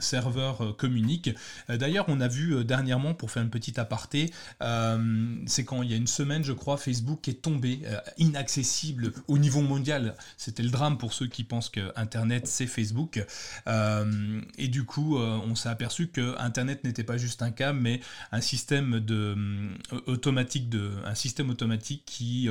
serveurs 0.00 0.74
communique. 0.76 1.30
D'ailleurs 1.68 2.06
on 2.08 2.20
a 2.20 2.28
vu 2.28 2.64
dernièrement 2.64 3.14
pour 3.14 3.30
faire 3.30 3.42
une 3.42 3.50
petite 3.50 3.78
aparté 3.78 4.05
euh, 4.62 5.36
c'est 5.46 5.64
quand 5.64 5.82
il 5.82 5.90
y 5.90 5.94
a 5.94 5.96
une 5.96 6.06
semaine, 6.06 6.44
je 6.44 6.52
crois, 6.52 6.76
Facebook 6.76 7.28
est 7.28 7.42
tombé 7.42 7.80
euh, 7.84 7.98
inaccessible 8.18 9.12
au 9.28 9.38
niveau 9.38 9.60
mondial. 9.60 10.14
C'était 10.36 10.62
le 10.62 10.70
drame 10.70 10.98
pour 10.98 11.12
ceux 11.12 11.26
qui 11.26 11.44
pensent 11.44 11.68
que 11.68 11.92
Internet 11.96 12.46
c'est 12.46 12.66
Facebook. 12.66 13.24
Euh, 13.66 14.40
et 14.58 14.68
du 14.68 14.84
coup, 14.84 15.18
on 15.18 15.54
s'est 15.54 15.68
aperçu 15.68 16.08
que 16.08 16.38
Internet 16.38 16.84
n'était 16.84 17.04
pas 17.04 17.16
juste 17.16 17.42
un 17.42 17.50
câble, 17.50 17.80
mais 17.80 18.00
un 18.32 18.40
système 18.40 19.00
de 19.00 19.36
automatique 20.06 20.68
de 20.68 20.90
un 21.04 21.14
système 21.14 21.50
automatique 21.50 22.02
qui 22.06 22.48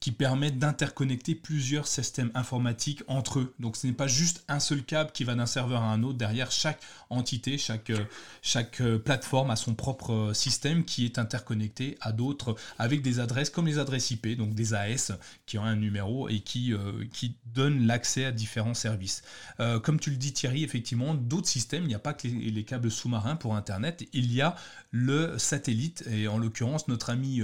qui 0.00 0.12
permet 0.12 0.50
d'interconnecter 0.50 1.34
plusieurs 1.34 1.86
systèmes 1.86 2.30
informatiques 2.34 3.02
entre 3.06 3.40
eux. 3.40 3.54
Donc 3.58 3.76
ce 3.76 3.86
n'est 3.86 3.92
pas 3.92 4.06
juste 4.06 4.44
un 4.48 4.60
seul 4.60 4.82
câble 4.82 5.10
qui 5.12 5.24
va 5.24 5.34
d'un 5.34 5.46
serveur 5.46 5.82
à 5.82 5.92
un 5.92 6.02
autre. 6.02 6.18
Derrière 6.18 6.50
chaque 6.50 6.80
entité, 7.10 7.58
chaque 7.58 7.92
chaque 8.42 8.82
plateforme 9.04 9.50
a 9.50 9.56
son 9.56 9.74
propre 9.74 10.32
système 10.34 10.84
qui 10.84 11.04
est 11.04 11.18
interconnecté 11.18 11.96
à 12.00 12.12
d'autres 12.12 12.56
avec 12.78 13.02
des 13.02 13.20
adresses 13.20 13.50
comme 13.50 13.66
les 13.66 13.78
adresses 13.78 14.10
IP, 14.10 14.36
donc 14.36 14.54
des 14.54 14.74
AS 14.74 15.12
qui 15.46 15.58
ont 15.58 15.64
un 15.64 15.76
numéro 15.76 16.28
et 16.28 16.40
qui, 16.40 16.74
qui 17.12 17.36
donnent 17.54 17.86
l'accès 17.86 18.24
à 18.24 18.32
différents 18.32 18.74
services. 18.74 19.22
comme 19.82 19.98
tu 19.98 20.10
le 20.10 20.16
dis 20.16 20.32
Thierry, 20.32 20.64
effectivement, 20.64 21.14
d'autres 21.14 21.48
systèmes, 21.48 21.84
il 21.84 21.88
n'y 21.88 21.94
a 21.94 21.98
pas 21.98 22.12
que 22.12 22.28
les, 22.28 22.50
les 22.50 22.64
câbles 22.64 22.90
sous-marins 22.90 23.36
pour 23.36 23.56
Internet, 23.56 24.06
il 24.12 24.32
y 24.32 24.40
a 24.40 24.56
le 24.90 25.38
satellite 25.38 26.04
et 26.10 26.28
en 26.28 26.38
l'occurrence 26.38 26.88
notre 26.88 27.10
ami 27.10 27.42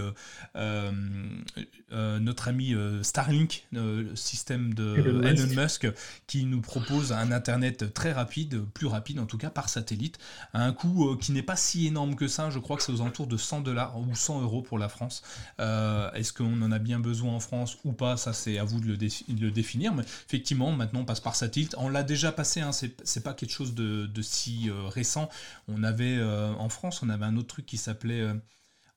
notre 1.90 2.41
ami 2.48 2.74
Starlink, 3.02 3.66
le 3.72 4.14
système 4.14 4.74
de 4.74 5.22
Elon 5.24 5.62
Musk, 5.62 5.88
qui 6.26 6.44
nous 6.44 6.60
propose 6.60 7.12
un 7.12 7.32
internet 7.32 7.92
très 7.94 8.12
rapide, 8.12 8.64
plus 8.74 8.86
rapide 8.86 9.18
en 9.18 9.26
tout 9.26 9.38
cas 9.38 9.50
par 9.50 9.68
satellite, 9.68 10.18
à 10.52 10.64
un 10.64 10.72
coût 10.72 11.10
euh, 11.10 11.16
qui 11.16 11.32
n'est 11.32 11.42
pas 11.42 11.56
si 11.56 11.86
énorme 11.86 12.14
que 12.14 12.28
ça. 12.28 12.50
Je 12.50 12.58
crois 12.58 12.76
que 12.76 12.82
c'est 12.82 12.92
aux 12.92 13.00
alentours 13.00 13.26
de 13.26 13.36
100 13.36 13.60
dollars 13.60 13.98
ou 13.98 14.14
100 14.14 14.42
euros 14.42 14.62
pour 14.62 14.78
la 14.78 14.88
France. 14.88 15.22
Euh, 15.60 16.10
est-ce 16.12 16.32
qu'on 16.32 16.60
en 16.62 16.72
a 16.72 16.78
bien 16.78 17.00
besoin 17.00 17.32
en 17.32 17.40
France 17.40 17.78
ou 17.84 17.92
pas? 17.92 18.16
Ça, 18.16 18.32
c'est 18.32 18.58
à 18.58 18.64
vous 18.64 18.80
de 18.80 18.86
le, 18.86 19.50
définir. 19.50 19.94
Mais 19.94 20.02
effectivement, 20.02 20.72
maintenant, 20.72 21.00
on 21.00 21.04
passe 21.04 21.20
par 21.20 21.36
satellite. 21.36 21.74
On 21.78 21.88
l'a 21.88 22.02
déjà 22.02 22.32
passé. 22.32 22.60
Hein, 22.60 22.70
c'est 22.72 23.22
pas 23.22 23.34
quelque 23.34 23.52
chose 23.52 23.74
de, 23.74 24.08
si 24.22 24.68
euh, 24.68 24.86
récent. 24.86 25.28
On 25.68 25.82
avait 25.82 26.20
en 26.22 26.68
France, 26.68 27.02
on 27.02 27.08
avait 27.08 27.24
un 27.24 27.36
autre 27.36 27.48
truc 27.48 27.66
qui 27.66 27.76
s'appelait 27.76 28.26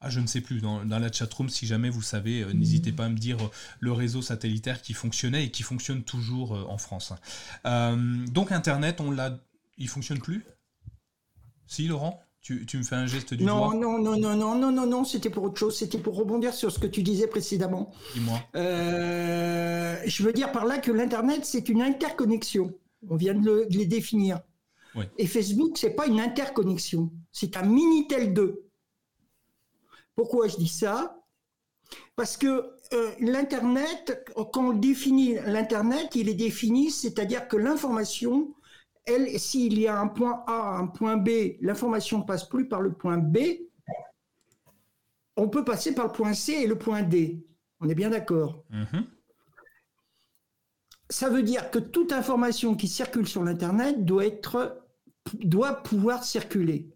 ah, 0.06 0.10
je 0.12 0.20
ne 0.20 0.28
sais 0.28 0.42
plus, 0.42 0.62
dans, 0.62 0.84
la 0.84 1.12
chatroom, 1.12 1.50
si 1.50 1.66
jamais 1.66 1.90
vous 1.90 2.04
savez, 2.04 2.42
euh, 2.42 2.54
n'hésitez 2.54 2.92
pas 2.92 3.06
à 3.06 3.10
me 3.10 3.18
dire 3.18 3.38
euh, 3.44 3.50
le 3.80 3.92
réseau 3.92 4.22
satellitaire 4.22 4.84
qui 4.84 4.94
fonctionnait 4.94 5.46
et 5.46 5.50
qui 5.50 5.64
fonctionne 5.64 6.04
toujours 6.04 6.56
euh, 6.56 6.64
en 6.70 6.78
France. 6.78 7.12
donc 7.66 8.52
Internet, 8.52 9.02
on 9.02 9.10
l'a, 9.10 9.40
il 9.80 9.88
fonctionne 9.88 10.20
plus? 10.20 10.46
Si, 11.66 11.88
Laurent 11.88 12.22
tu, 12.44 12.64
me 12.76 12.84
fais 12.84 12.96
un 12.96 13.08
geste 13.08 13.34
du 13.34 13.44
non, 13.44 13.58
doigt? 13.58 13.74
Non, 13.74 13.98
non, 13.98 14.16
non, 14.16 14.36
non, 14.36 14.56
non, 14.56 14.72
non, 14.72 14.86
non, 14.86 15.04
c'était 15.04 15.32
pour 15.32 15.46
autre 15.46 15.58
chose. 15.58 15.76
C'était 15.76 15.98
pour 15.98 16.16
rebondir 16.16 16.54
sur 16.54 16.72
ce 16.72 16.78
que 16.78 16.86
tu 16.86 17.02
disais 17.02 17.26
précédemment. 17.26 17.92
Dis-moi. 18.14 18.40
je 18.54 20.24
veux 20.24 20.34
dire 20.34 20.52
par 20.52 20.66
là 20.66 20.78
que 20.78 20.92
l'Internet, 20.92 21.44
c'est 21.44 21.68
une 21.68 21.82
interconnexion. 21.82 22.72
On 23.10 23.16
vient 23.16 23.34
de, 23.34 23.44
le, 23.44 23.68
les 23.72 23.88
définir. 23.88 24.42
Et 25.18 25.26
Facebook, 25.26 25.80
c'est 25.80 25.96
pas 25.96 26.06
une 26.06 26.20
interconnexion. 26.20 27.12
C'est 27.32 27.58
un 27.58 27.64
Minitel 27.64 28.36
2. 28.36 28.65
Pourquoi 30.16 30.48
je 30.48 30.58
dis 30.58 30.68
ça? 30.68 31.22
Parce 32.16 32.38
que 32.38 32.72
euh, 32.94 33.12
l'Internet, 33.20 34.24
quand 34.36 34.58
on 34.58 34.74
définit 34.74 35.36
l'Internet, 35.46 36.16
il 36.16 36.30
est 36.30 36.36
défini, 36.36 36.90
c'est-à-dire 36.90 37.48
que 37.48 37.58
l'information, 37.58 38.56
elle, 39.06 39.40
s'il 39.40 39.80
y 39.80 39.88
a 39.88 40.00
un 40.00 40.08
point 40.08 40.44
A, 40.48 40.78
un 40.78 40.88
point 40.88 41.18
B, 41.18 41.58
l'information 41.62 42.20
ne 42.20 42.24
passe 42.24 42.48
plus 42.48 42.68
par 42.68 42.82
le 42.82 42.94
point 42.94 43.18
B, 43.18 43.38
on 45.38 45.50
peut 45.50 45.66
passer 45.66 45.94
par 45.94 46.06
le 46.06 46.12
point 46.12 46.34
C 46.34 46.54
et 46.54 46.68
le 46.68 46.78
point 46.78 47.04
D. 47.04 47.46
On 47.82 47.90
est 47.90 47.96
bien 47.96 48.10
d'accord? 48.10 48.64
Mm-hmm. 48.72 49.04
Ça 51.10 51.30
veut 51.30 51.44
dire 51.44 51.70
que 51.70 51.80
toute 51.80 52.14
information 52.14 52.76
qui 52.76 52.88
circule 52.88 53.28
sur 53.28 53.44
l'Internet 53.44 54.06
doit, 54.06 54.26
être, 54.26 54.82
doit 55.34 55.84
pouvoir 55.84 56.24
circuler 56.24 56.95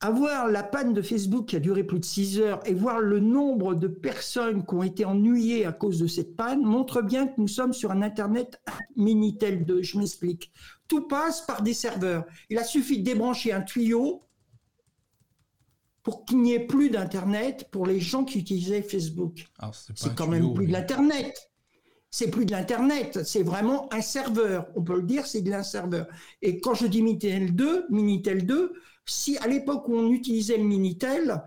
avoir 0.00 0.48
la 0.48 0.62
panne 0.62 0.92
de 0.92 1.02
Facebook 1.02 1.46
qui 1.46 1.56
a 1.56 1.60
duré 1.60 1.82
plus 1.82 1.98
de 1.98 2.04
6 2.04 2.38
heures 2.38 2.60
et 2.66 2.74
voir 2.74 3.00
le 3.00 3.18
nombre 3.18 3.74
de 3.74 3.88
personnes 3.88 4.64
qui 4.64 4.74
ont 4.74 4.82
été 4.82 5.04
ennuyées 5.04 5.66
à 5.66 5.72
cause 5.72 5.98
de 5.98 6.06
cette 6.06 6.36
panne 6.36 6.62
montre 6.62 7.02
bien 7.02 7.26
que 7.26 7.40
nous 7.40 7.48
sommes 7.48 7.72
sur 7.72 7.90
un 7.90 8.02
Internet 8.02 8.60
Minitel 8.96 9.64
2. 9.64 9.82
Je 9.82 9.98
m'explique. 9.98 10.52
Tout 10.86 11.08
passe 11.08 11.42
par 11.42 11.62
des 11.62 11.74
serveurs. 11.74 12.24
Il 12.48 12.58
a 12.58 12.64
suffi 12.64 13.00
de 13.00 13.04
débrancher 13.04 13.52
un 13.52 13.62
tuyau 13.62 14.22
pour 16.04 16.24
qu'il 16.24 16.40
n'y 16.42 16.54
ait 16.54 16.66
plus 16.66 16.90
d'Internet 16.90 17.68
pour 17.70 17.84
les 17.84 17.98
gens 17.98 18.24
qui 18.24 18.38
utilisaient 18.38 18.82
Facebook. 18.82 19.46
C'est 19.94 20.14
quand 20.14 20.28
même 20.28 20.54
plus 20.54 20.66
de 20.66 20.72
l'Internet. 20.72 21.50
C'est 22.10 22.30
plus 22.30 22.46
de 22.46 22.52
l'Internet, 22.52 23.22
c'est 23.24 23.42
vraiment 23.42 23.92
un 23.92 24.00
serveur. 24.00 24.66
On 24.74 24.82
peut 24.82 24.96
le 24.96 25.02
dire, 25.02 25.26
c'est 25.26 25.42
de 25.42 25.62
serveur. 25.62 26.06
Et 26.40 26.58
quand 26.58 26.72
je 26.72 26.86
dis 26.86 27.02
Minitel 27.02 27.54
2, 27.54 27.84
Minitel 27.90 28.46
2, 28.46 28.72
si 29.10 29.36
à 29.38 29.46
l'époque 29.46 29.88
où 29.88 29.94
on 29.94 30.10
utilisait 30.10 30.58
le 30.58 30.64
Minitel, 30.64 31.42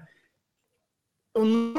on 1.35 1.73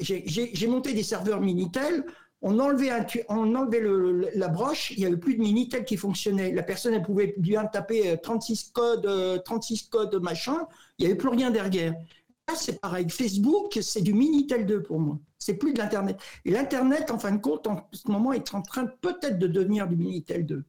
j'ai 0.00 0.66
monté 0.66 0.94
des 0.94 1.02
serveurs 1.02 1.40
Minitel, 1.40 2.04
on 2.40 2.58
enlevait, 2.60 2.90
on 3.28 3.54
enlevait 3.54 4.30
la 4.34 4.48
broche, 4.48 4.92
il 4.92 5.00
n'y 5.00 5.06
avait 5.06 5.16
plus 5.16 5.34
de 5.34 5.40
Minitel 5.40 5.84
qui 5.84 5.96
fonctionnait. 5.96 6.52
La 6.52 6.62
personne, 6.62 6.94
elle 6.94 7.02
pouvait 7.02 7.34
bien 7.36 7.64
taper 7.66 8.16
36 8.22 8.68
euh, 8.68 8.72
codes, 8.72 9.42
36 9.44 9.74
euh, 9.74 9.86
codes 9.90 10.22
machin, 10.22 10.66
il 10.98 11.02
n'y 11.04 11.10
avait 11.10 11.18
plus 11.18 11.28
rien 11.28 11.50
derrière. 11.50 11.92
Là, 11.92 12.54
c'est 12.56 12.80
pareil. 12.80 13.06
Facebook, 13.10 13.78
c'est 13.82 14.00
du 14.00 14.14
Minitel 14.14 14.64
2 14.64 14.82
pour 14.82 15.00
moi. 15.00 15.18
C'est 15.38 15.54
plus 15.54 15.72
de 15.72 15.78
l'Internet. 15.78 16.18
Et 16.44 16.50
l'Internet, 16.50 17.10
en 17.10 17.18
fin 17.18 17.32
de 17.32 17.40
compte, 17.40 17.66
en 17.66 17.88
ce 17.92 18.10
moment, 18.10 18.32
est 18.32 18.54
en 18.54 18.62
train 18.62 18.86
peut-être 18.86 19.38
de 19.38 19.46
devenir 19.46 19.86
du 19.86 19.96
Minitel 19.96 20.46
2 20.46 20.64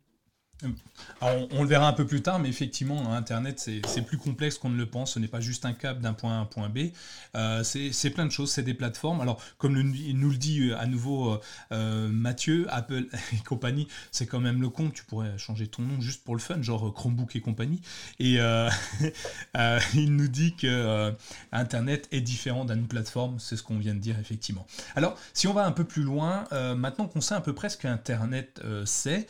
on, 1.22 1.62
le 1.62 1.68
verra 1.68 1.88
un 1.88 1.94
peu 1.94 2.06
plus 2.06 2.22
tard, 2.22 2.40
mais 2.40 2.50
effectivement, 2.50 3.14
Internet, 3.14 3.60
c'est 3.60 4.02
plus 4.02 4.18
complexe 4.18 4.58
qu'on 4.58 4.70
ne 4.70 4.78
le 4.78 4.86
pense. 4.86 5.14
Ce 5.14 5.20
n'est 5.20 5.28
pas 5.28 5.40
juste 5.40 5.66
un 5.66 5.74
câble 5.74 6.02
d'un 6.02 6.14
point 6.14 6.34
A 6.34 6.36
à 6.36 6.40
un 6.40 6.46
point 6.46 6.70
B. 6.70 6.90
Euh, 7.36 7.64
c'est 7.64 8.10
plein 8.10 8.26
de 8.26 8.32
choses, 8.32 8.52
c'est 8.52 8.64
des 8.64 8.74
plateformes. 8.74 9.22
Alors, 9.22 9.42
comme 9.58 9.80
nous 9.80 10.30
le 10.30 10.38
dit 10.38 10.70
euh, 10.70 10.78
à 10.78 10.86
nouveau 10.86 11.40
euh, 11.72 12.08
Mathieu, 12.10 12.68
Apple 12.70 13.08
et 13.34 13.38
compagnie, 13.46 13.88
c'est 14.12 14.26
quand 14.26 14.40
même 14.40 14.62
le 14.62 14.70
compte. 14.70 14.94
Tu 14.94 15.04
pourrais 15.04 15.38
changer 15.38 15.68
ton 15.68 15.84
nom 15.84 16.00
juste 16.02 16.24
pour 16.24 16.36
le 16.36 16.42
fun, 16.42 16.62
genre 16.62 16.94
Chromebook 16.94 17.36
et 17.36 17.42
compagnie. 17.42 17.82
Et 18.20 18.38
il 19.94 20.16
nous 20.16 20.28
dit 20.28 20.56
que 20.56 21.14
Internet 21.52 22.08
est 22.12 22.22
différent 22.22 22.66
d'une 22.66 22.88
plateforme. 22.88 23.40
C'est 23.40 23.56
ce 23.56 23.64
qu'on 23.64 23.78
vient 23.78 23.94
de 23.94 24.00
dire, 24.00 24.18
effectivement. 24.20 24.66
Alors, 24.96 25.18
si 25.34 25.48
on 25.48 25.54
va 25.54 25.66
un 25.66 25.72
peu 25.72 25.84
plus 25.84 26.04
loin, 26.04 26.46
maintenant 26.76 27.08
qu'on 27.08 27.22
sait 27.22 27.36
à 27.36 27.42
peu 27.42 27.54
près 27.54 27.70
ce 27.70 27.78
qu'Internet 27.78 28.62
c'est, 28.86 29.28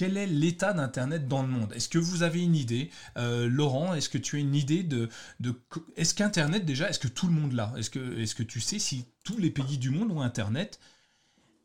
quel 0.00 0.16
est 0.16 0.26
l'état 0.26 0.72
d'Internet 0.72 1.28
dans 1.28 1.42
le 1.42 1.48
monde? 1.48 1.74
Est-ce 1.74 1.90
que 1.90 1.98
vous 1.98 2.22
avez 2.22 2.42
une 2.42 2.56
idée? 2.56 2.88
Euh, 3.18 3.46
Laurent, 3.46 3.92
est-ce 3.92 4.08
que 4.08 4.16
tu 4.16 4.36
as 4.36 4.38
une 4.38 4.54
idée 4.54 4.82
de... 4.82 5.10
est-ce 5.94 6.14
qu'Internet 6.14 6.64
déjà, 6.64 6.88
est-ce 6.88 6.98
que 6.98 7.06
tout 7.06 7.26
le 7.26 7.34
monde 7.34 7.52
l'a? 7.52 7.70
Est-ce 7.76 7.90
que, 7.90 8.42
tu 8.42 8.60
sais 8.62 8.78
si 8.78 9.04
tous 9.24 9.36
les 9.36 9.50
pays 9.50 9.76
du 9.76 9.90
monde 9.90 10.10
ont 10.10 10.22
Internet 10.22 10.80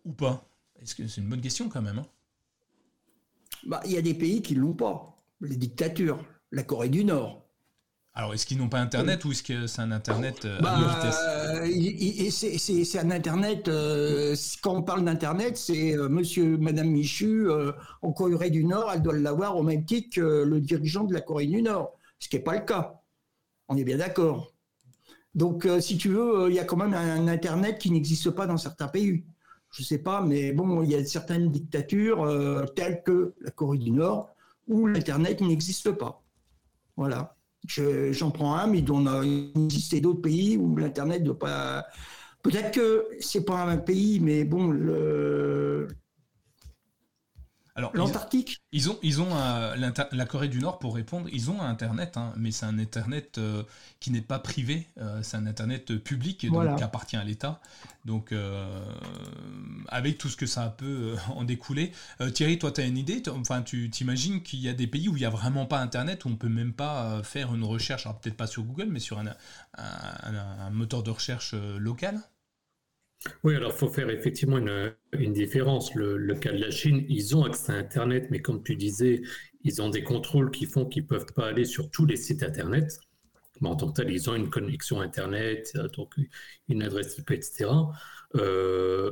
ou 0.03 0.11
pas? 0.11 0.49
Est-ce 0.81 0.95
que 0.95 1.07
c'est 1.07 1.21
une 1.21 1.29
bonne 1.29 1.39
question 1.39 1.69
quand 1.69 1.81
même 1.81 1.99
hein? 1.99 2.07
Bah, 3.65 3.79
Il 3.85 3.93
y 3.93 3.97
a 3.97 4.01
des 4.01 4.13
pays 4.13 4.41
qui 4.41 4.53
l'ont 4.53 4.73
pas. 4.73 5.17
Les 5.39 5.55
dictatures, 5.55 6.21
la 6.51 6.63
Corée 6.63 6.89
du 6.89 7.05
Nord, 7.05 7.44
alors, 8.17 8.33
est-ce 8.33 8.45
qu'ils 8.45 8.57
n'ont 8.57 8.69
pas 8.69 8.79
Internet 8.79 9.25
ou 9.25 9.33
est-ce 9.33 9.43
que 9.43 9.67
c'est 9.67 9.81
un 9.81 9.91
Internet 9.91 10.45
euh, 10.45 10.57
à 10.59 10.61
bah, 10.61 11.01
vitesse 11.01 12.71
C'est 12.87 12.99
un 12.99 13.11
Internet, 13.11 13.67
euh, 13.67 14.33
quand 14.63 14.73
on 14.73 14.83
parle 14.83 15.03
d'Internet, 15.03 15.57
c'est 15.57 15.97
euh, 15.97 16.07
monsieur, 16.07 16.55
madame 16.57 16.87
Michu, 16.87 17.49
en 18.01 18.13
Corée 18.13 18.49
du 18.49 18.63
Nord, 18.63 18.89
elle 18.93 19.01
doit 19.01 19.17
l'avoir 19.17 19.57
au 19.57 19.63
même 19.63 19.83
titre 19.83 20.15
que 20.15 20.43
le 20.43 20.61
dirigeant 20.61 21.03
de 21.03 21.13
la 21.13 21.19
Corée 21.19 21.47
du 21.47 21.61
Nord, 21.61 21.99
ce 22.17 22.29
qui 22.29 22.37
n'est 22.37 22.41
pas 22.41 22.53
le 22.55 22.63
cas. 22.63 23.01
On 23.67 23.75
est 23.75 23.83
bien 23.83 23.97
d'accord. 23.97 24.53
Donc, 25.33 25.67
si 25.81 25.97
tu 25.97 26.07
veux, 26.07 26.47
il 26.47 26.55
y 26.55 26.59
a 26.59 26.63
quand 26.63 26.77
même 26.77 26.93
un, 26.93 27.27
Internet 27.27 27.79
qui 27.79 27.91
n'existe 27.91 28.29
pas 28.29 28.47
dans 28.47 28.57
certains 28.57 28.87
pays. 28.87 29.25
Je 29.71 29.81
ne 29.81 29.85
sais 29.85 29.97
pas, 29.97 30.21
mais 30.21 30.53
bon, 30.53 30.83
il 30.83 30.91
y 30.91 30.95
a 30.95 31.03
certaines 31.03 31.51
dictatures 31.51 32.65
telles 32.77 33.03
que 33.03 33.33
la 33.41 33.51
Corée 33.51 33.77
du 33.77 33.91
Nord 33.91 34.29
où 34.69 34.87
l'Internet 34.87 35.41
n'existe 35.41 35.91
pas. 35.91 36.23
Voilà. 36.95 37.35
J'en 37.67 38.31
prends 38.31 38.55
un, 38.55 38.67
mais 38.67 38.79
il 38.79 38.85
doit 38.85 39.23
exister 39.55 40.01
d'autres 40.01 40.21
pays 40.21 40.57
où 40.57 40.75
l'Internet 40.75 41.21
ne 41.21 41.25
doit 41.25 41.39
pas. 41.39 41.85
Peut-être 42.41 42.71
que 42.71 43.07
c'est 43.19 43.43
pas 43.45 43.63
un 43.63 43.77
pays, 43.77 44.19
mais 44.19 44.43
bon, 44.43 44.67
le, 44.67 45.87
alors, 47.77 47.91
l'Antarctique 47.93 48.61
ils, 48.71 48.89
ont, 48.89 48.97
ils 49.03 49.21
ont 49.21 49.27
la 49.35 50.25
Corée 50.25 50.47
du 50.47 50.59
Nord 50.59 50.79
pour 50.79 50.95
répondre, 50.95 51.27
ils 51.33 51.51
ont 51.51 51.61
un 51.61 51.69
Internet, 51.69 52.15
hein, 52.15 52.33
mais 52.37 52.51
c'est 52.51 52.65
un 52.65 52.79
Internet 52.79 53.37
euh, 53.37 53.63
qui 53.99 54.11
n'est 54.11 54.21
pas 54.21 54.39
privé, 54.39 54.87
euh, 54.97 55.21
c'est 55.23 55.35
un 55.35 55.45
Internet 55.45 55.97
public 55.97 56.45
donc 56.49 56.77
qui 56.77 56.83
appartient 56.83 57.17
à 57.17 57.23
l'État. 57.25 57.59
Donc, 58.05 58.31
euh, 58.31 58.81
avec 59.89 60.17
tout 60.17 60.29
ce 60.29 60.37
que 60.37 60.45
ça 60.45 60.69
peut 60.69 61.15
en 61.35 61.43
découler. 61.43 61.91
Thierry, 62.33 62.59
toi, 62.59 62.71
tu 62.71 62.79
as 62.79 62.85
une 62.85 62.97
idée? 62.97 63.21
Enfin, 63.29 63.61
tu 63.61 63.89
t'imagines 63.89 64.41
qu'il 64.41 64.59
y 64.59 64.69
a 64.69 64.73
des 64.73 64.87
pays 64.87 65.09
où 65.09 65.17
il 65.17 65.19
n'y 65.19 65.25
a 65.25 65.29
vraiment 65.29 65.65
pas 65.65 65.79
Internet, 65.79 66.23
où 66.23 66.29
on 66.29 66.37
peut 66.37 66.47
même 66.47 66.71
pas 66.71 67.23
faire 67.23 67.53
une 67.53 67.63
recherche, 67.63 68.05
alors 68.05 68.19
peut-être 68.19 68.37
pas 68.37 68.47
sur 68.47 68.63
Google, 68.63 68.87
mais 68.89 68.99
sur 68.99 69.19
un, 69.19 69.25
un 69.77 70.69
moteur 70.69 71.03
de 71.03 71.11
recherche 71.11 71.53
local? 71.53 72.21
Oui, 73.43 73.55
alors 73.55 73.71
il 73.73 73.77
faut 73.77 73.89
faire 73.89 74.09
effectivement 74.09 74.57
une, 74.57 75.33
différence. 75.33 75.93
Le, 75.95 76.35
cas 76.35 76.51
de 76.51 76.57
la 76.59 76.71
Chine, 76.71 77.05
ils 77.09 77.35
ont 77.35 77.43
accès 77.43 77.71
à 77.71 77.75
Internet, 77.75 78.27
mais 78.29 78.39
comme 78.41 78.63
tu 78.63 78.75
disais, 78.75 79.21
ils 79.63 79.81
ont 79.81 79.89
des 79.89 80.03
contrôles 80.03 80.51
qui 80.51 80.65
font 80.65 80.85
qu'ils 80.85 81.03
ne 81.03 81.07
peuvent 81.07 81.33
pas 81.35 81.47
aller 81.47 81.65
sur 81.65 81.89
tous 81.89 82.05
les 82.05 82.17
sites 82.17 82.43
Internet. 82.43 82.99
Mais 83.61 83.69
en 83.69 83.75
tant 83.75 83.91
que 83.91 84.01
tel, 84.01 84.11
ils 84.11 84.29
ont 84.29 84.35
une 84.35 84.49
connexion 84.49 84.99
Internet, 85.01 85.71
euh, 85.75 85.87
donc 85.89 86.13
une 86.67 86.83
adresse 86.83 87.17
IP, 87.17 87.31
etc. 87.31 87.69
Euh, 88.35 89.11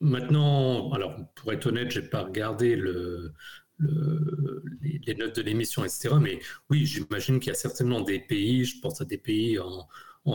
maintenant, 0.00 0.90
alors 0.92 1.16
pour 1.34 1.52
être 1.52 1.66
honnête, 1.66 1.90
je 1.90 2.00
n'ai 2.00 2.08
pas 2.08 2.24
regardé 2.24 2.74
le, 2.76 3.32
les, 3.80 5.14
notes 5.14 5.36
de 5.36 5.42
l'émission, 5.42 5.84
etc. 5.84 6.10
Mais 6.20 6.40
oui, 6.70 6.84
j'imagine 6.86 7.38
qu'il 7.38 7.48
y 7.48 7.52
a 7.52 7.58
certainement 7.58 8.00
des 8.00 8.18
pays, 8.18 8.64
je 8.64 8.80
pense 8.80 9.00
à 9.00 9.04
des 9.04 9.18
pays 9.18 9.58
en, 9.58 9.86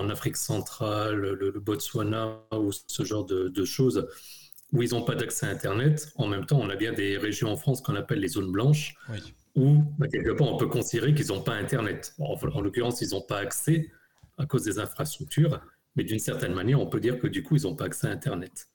Afrique 0.09 0.37
centrale, 0.37 1.15
le, 1.15 1.51
Botswana 1.59 2.39
ou 2.51 2.71
ce 2.71 3.03
genre 3.03 3.25
de, 3.25 3.65
choses, 3.65 4.07
où 4.71 4.81
ils 4.81 4.91
n'ont 4.91 5.03
pas 5.03 5.15
d'accès 5.15 5.45
à 5.45 5.49
Internet. 5.49 6.11
En 6.15 6.27
même 6.27 6.45
temps, 6.45 6.59
on 6.59 6.69
a 6.69 6.75
bien 6.75 6.93
des 6.93 7.17
régions 7.17 7.51
en 7.51 7.57
France 7.57 7.81
qu'on 7.81 7.95
appelle 7.95 8.19
les 8.19 8.29
zones 8.29 8.51
blanches, 8.51 8.95
où, 9.55 9.83
bah, 9.97 10.07
quelque 10.07 10.31
part, 10.31 10.47
on 10.47 10.57
peut 10.57 10.67
considérer 10.67 11.13
qu'ils 11.13 11.27
n'ont 11.27 11.41
pas 11.41 11.53
Internet. 11.53 12.13
en 12.19 12.61
l'occurrence, 12.61 13.01
ils 13.01 13.11
n'ont 13.11 13.21
pas 13.21 13.37
accès 13.37 13.91
à 14.37 14.45
cause 14.45 14.63
des 14.63 14.79
infrastructures, 14.79 15.61
mais 15.95 16.03
d'une 16.03 16.19
certaine 16.19 16.53
manière, 16.53 16.81
on 16.81 16.87
peut 16.87 16.99
dire 16.99 17.19
que 17.19 17.27
du 17.27 17.43
coup, 17.43 17.55
ils 17.55 17.63
n'ont 17.63 17.75
pas 17.75 17.85
accès 17.85 18.07
à 18.07 18.11
Internet. 18.11 18.67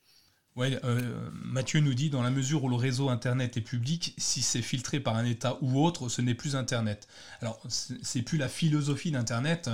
Ouais, 0.59 0.77
euh, 0.83 1.31
Mathieu 1.45 1.79
nous 1.79 1.95
dit 1.95 2.11
dans 2.11 2.21
la 2.21 2.33
mesure 2.33 2.65
où 2.65 2.69
le 2.69 2.75
réseau 2.75 3.11
Internet 3.11 3.57
est 3.57 3.61
public, 3.61 4.13
si 4.19 4.43
c'est 4.43 4.61
filtré 4.61 4.99
par 4.99 5.15
un 5.15 5.25
État 5.25 5.57
ou 5.61 5.81
autre, 5.81 6.09
ce 6.09 6.21
n'est 6.21 6.35
plus 6.35 6.57
Internet. 6.57 7.07
Alors, 7.41 7.61
c'est 7.69 8.23
plus 8.23 8.39
la 8.39 8.49
philosophie 8.49 9.13
d'Internet, 9.13 9.71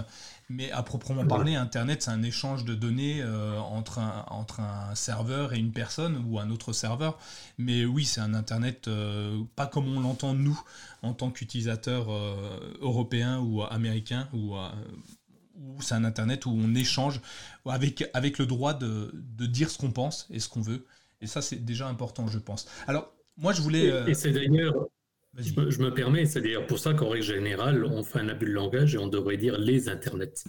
mais 0.51 0.71
à 0.73 0.83
proprement 0.83 1.27
parler, 1.27 1.55
Internet, 1.55 2.03
c'est 2.03 2.11
un 2.11 2.23
échange 2.23 2.67
de 2.67 2.75
données 2.75 3.23
euh, 3.23 3.59
entre, 3.61 3.99
un, 3.99 4.95
serveur 4.95 5.55
et 5.55 5.59
une 5.59 5.73
personne 5.73 6.23
ou 6.29 6.39
un 6.39 6.51
autre 6.51 6.75
serveur. 6.75 7.19
Mais 7.57 7.87
oui, 7.87 8.05
c'est 8.05 8.21
un 8.21 8.35
Internet 8.35 8.87
euh, 8.87 9.41
pas 9.57 9.67
comme 9.67 9.89
on 9.89 10.01
l'entend 10.01 10.35
nous 10.35 10.61
en 11.01 11.15
tant 11.15 11.31
qu'utilisateurs 11.31 12.09
européens 12.83 13.39
ou 13.39 13.63
américains 13.63 14.29
ou 14.35 14.55
où 15.57 15.81
c'est 15.81 15.95
un 15.95 16.05
Internet 16.05 16.47
où 16.47 16.51
on 16.51 16.75
échange 16.75 17.21
avec, 17.67 18.09
avec 18.13 18.39
le 18.39 18.47
droit 18.47 18.75
de, 18.75 19.11
de 19.15 19.47
dire 19.47 19.71
ce 19.71 19.79
qu'on 19.79 19.91
pense 19.91 20.27
et 20.31 20.41
ce 20.41 20.49
qu'on 20.49 20.61
veut. 20.61 20.87
Et 21.21 21.27
ça, 21.27 21.43
c'est 21.43 21.65
déjà 21.65 21.89
important, 21.89 22.27
je 22.27 22.39
pense. 22.39 22.69
Alors, 22.87 23.15
moi, 23.37 23.53
je 23.53 23.63
voulais... 23.63 23.87
Et, 23.87 23.93
euh, 23.93 24.15
c'est 24.15 24.33
d'ailleurs... 24.33 24.75
Je, 25.37 25.83
me 25.83 25.93
permets, 25.93 26.27
c'est 26.27 26.41
d'ailleurs 26.41 26.67
pour 26.67 26.79
ça 26.79 26.95
qu'en 26.95 27.09
règle 27.09 27.25
générale, 27.25 27.85
on 27.85 28.05
fait 28.05 28.21
un 28.21 28.29
abus 28.29 28.47
de 28.47 28.53
langage 28.53 28.95
et 28.95 28.99
on 28.99 29.09
devrait 29.09 29.37
dire 29.37 29.59
les 29.59 29.89
Internets. 29.89 30.45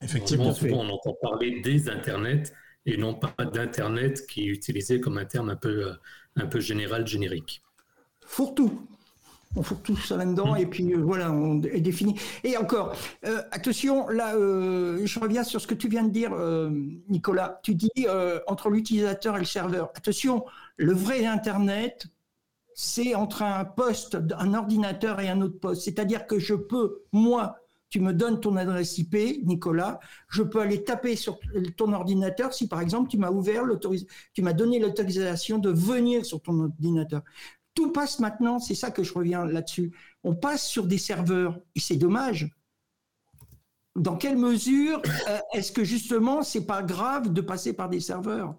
Effectivement. 0.00 0.54
Souvent, 0.54 0.80
on 0.84 0.88
entend 0.88 1.14
parler 1.20 1.60
des 1.60 1.90
Internets 1.90 2.44
et 2.86 2.96
non 2.96 3.14
pas 3.14 3.44
d'Internet 3.44 4.26
qui 4.26 4.44
est 4.44 4.46
utilisé 4.46 5.00
comme 5.00 5.18
un 5.18 5.26
terme 5.26 5.50
un 5.50 5.56
peu, 5.56 5.88
euh, 5.88 5.92
un 6.36 6.46
peu 6.46 6.60
général, 6.60 7.06
générique. 7.06 7.62
Fourre-tout 8.24 8.88
on 9.56 9.62
fout 9.62 9.82
tout 9.82 9.96
ça 9.96 10.16
là-dedans 10.16 10.54
et 10.54 10.66
puis 10.66 10.92
euh, 10.92 10.98
voilà, 10.98 11.32
on 11.32 11.60
est 11.62 11.80
défini. 11.80 12.14
Et 12.44 12.56
encore, 12.56 12.94
euh, 13.26 13.42
attention, 13.50 14.08
là, 14.08 14.36
euh, 14.36 15.04
je 15.04 15.18
reviens 15.18 15.42
sur 15.42 15.60
ce 15.60 15.66
que 15.66 15.74
tu 15.74 15.88
viens 15.88 16.04
de 16.04 16.10
dire, 16.10 16.32
Nicolas. 17.08 17.60
Tu 17.62 17.74
dis 17.74 17.90
entre 18.46 18.70
l'utilisateur 18.70 19.36
et 19.36 19.40
le 19.40 19.44
serveur. 19.44 19.90
Attention, 19.94 20.44
le 20.76 20.92
vrai 20.92 21.26
Internet, 21.26 22.06
c'est 22.74 23.14
entre 23.14 23.42
un 23.42 23.64
poste, 23.64 24.18
un 24.38 24.54
ordinateur 24.54 25.20
et 25.20 25.28
un 25.28 25.40
autre 25.40 25.58
poste. 25.58 25.82
C'est-à-dire 25.82 26.26
que 26.26 26.38
je 26.38 26.54
peux, 26.54 27.02
moi, 27.12 27.56
tu 27.90 27.98
me 27.98 28.12
donnes 28.12 28.40
ton 28.40 28.56
adresse 28.56 28.96
IP, 28.98 29.44
Nicolas, 29.44 29.98
je 30.28 30.44
peux 30.44 30.60
aller 30.60 30.84
taper 30.84 31.16
sur 31.16 31.40
ton 31.76 31.92
ordinateur 31.92 32.54
si 32.54 32.68
par 32.68 32.80
exemple 32.80 33.10
tu 33.10 33.18
m'as 33.18 33.32
ouvert 33.32 33.64
tu 34.32 34.42
m'as 34.42 34.52
donné 34.52 34.78
l'autorisation 34.78 35.58
de 35.58 35.70
venir 35.70 36.24
sur 36.24 36.40
ton 36.40 36.60
ordinateur. 36.60 37.22
Tout 37.80 37.92
passe 37.92 38.18
maintenant, 38.18 38.58
c'est 38.58 38.74
ça 38.74 38.90
que 38.90 39.02
je 39.02 39.14
reviens 39.14 39.46
là-dessus. 39.46 39.90
On 40.22 40.34
passe 40.34 40.66
sur 40.66 40.84
des 40.84 40.98
serveurs 40.98 41.58
et 41.74 41.80
c'est 41.80 41.96
dommage. 41.96 42.54
Dans 43.96 44.18
quelle 44.18 44.36
mesure 44.36 45.00
euh, 45.26 45.38
est-ce 45.54 45.72
que 45.72 45.82
justement 45.82 46.42
c'est 46.42 46.66
pas 46.66 46.82
grave 46.82 47.32
de 47.32 47.40
passer 47.40 47.72
par 47.72 47.88
des 47.88 48.00
serveurs? 48.00 48.54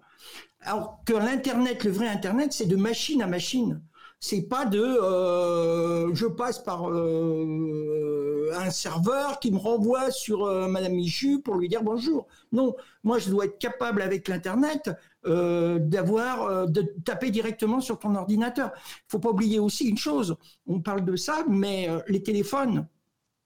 Alors 0.62 1.04
que 1.06 1.12
l'internet, 1.12 1.84
le 1.84 1.92
vrai 1.92 2.08
internet, 2.08 2.52
c'est 2.52 2.66
de 2.66 2.74
machine 2.74 3.22
à 3.22 3.28
machine. 3.28 3.80
C'est 4.18 4.42
pas 4.42 4.64
de 4.64 4.82
euh, 4.82 6.12
je 6.16 6.26
passe 6.26 6.58
par 6.58 6.90
euh, 6.90 8.50
un 8.56 8.70
serveur 8.70 9.38
qui 9.38 9.52
me 9.52 9.58
renvoie 9.58 10.10
sur 10.10 10.68
Madame 10.68 10.94
Michu 10.94 11.40
pour 11.42 11.54
lui 11.54 11.68
dire 11.68 11.84
bonjour. 11.84 12.26
Non, 12.50 12.74
moi 13.04 13.20
je 13.20 13.30
dois 13.30 13.44
être 13.44 13.58
capable 13.58 14.02
avec 14.02 14.26
l'internet 14.26 14.90
euh, 15.24 15.78
d'avoir 15.78 16.42
euh, 16.42 16.66
de 16.66 16.82
taper 17.04 17.30
directement 17.30 17.80
sur 17.80 17.96
ton 18.00 18.16
ordinateur. 18.16 18.72
Il 18.74 19.04
faut 19.08 19.20
pas 19.20 19.30
oublier 19.30 19.60
aussi 19.60 19.88
une 19.88 19.96
chose. 19.96 20.36
On 20.66 20.80
parle 20.80 21.04
de 21.04 21.14
ça, 21.14 21.44
mais 21.48 21.88
euh, 21.88 22.00
les 22.08 22.24
téléphones, 22.24 22.88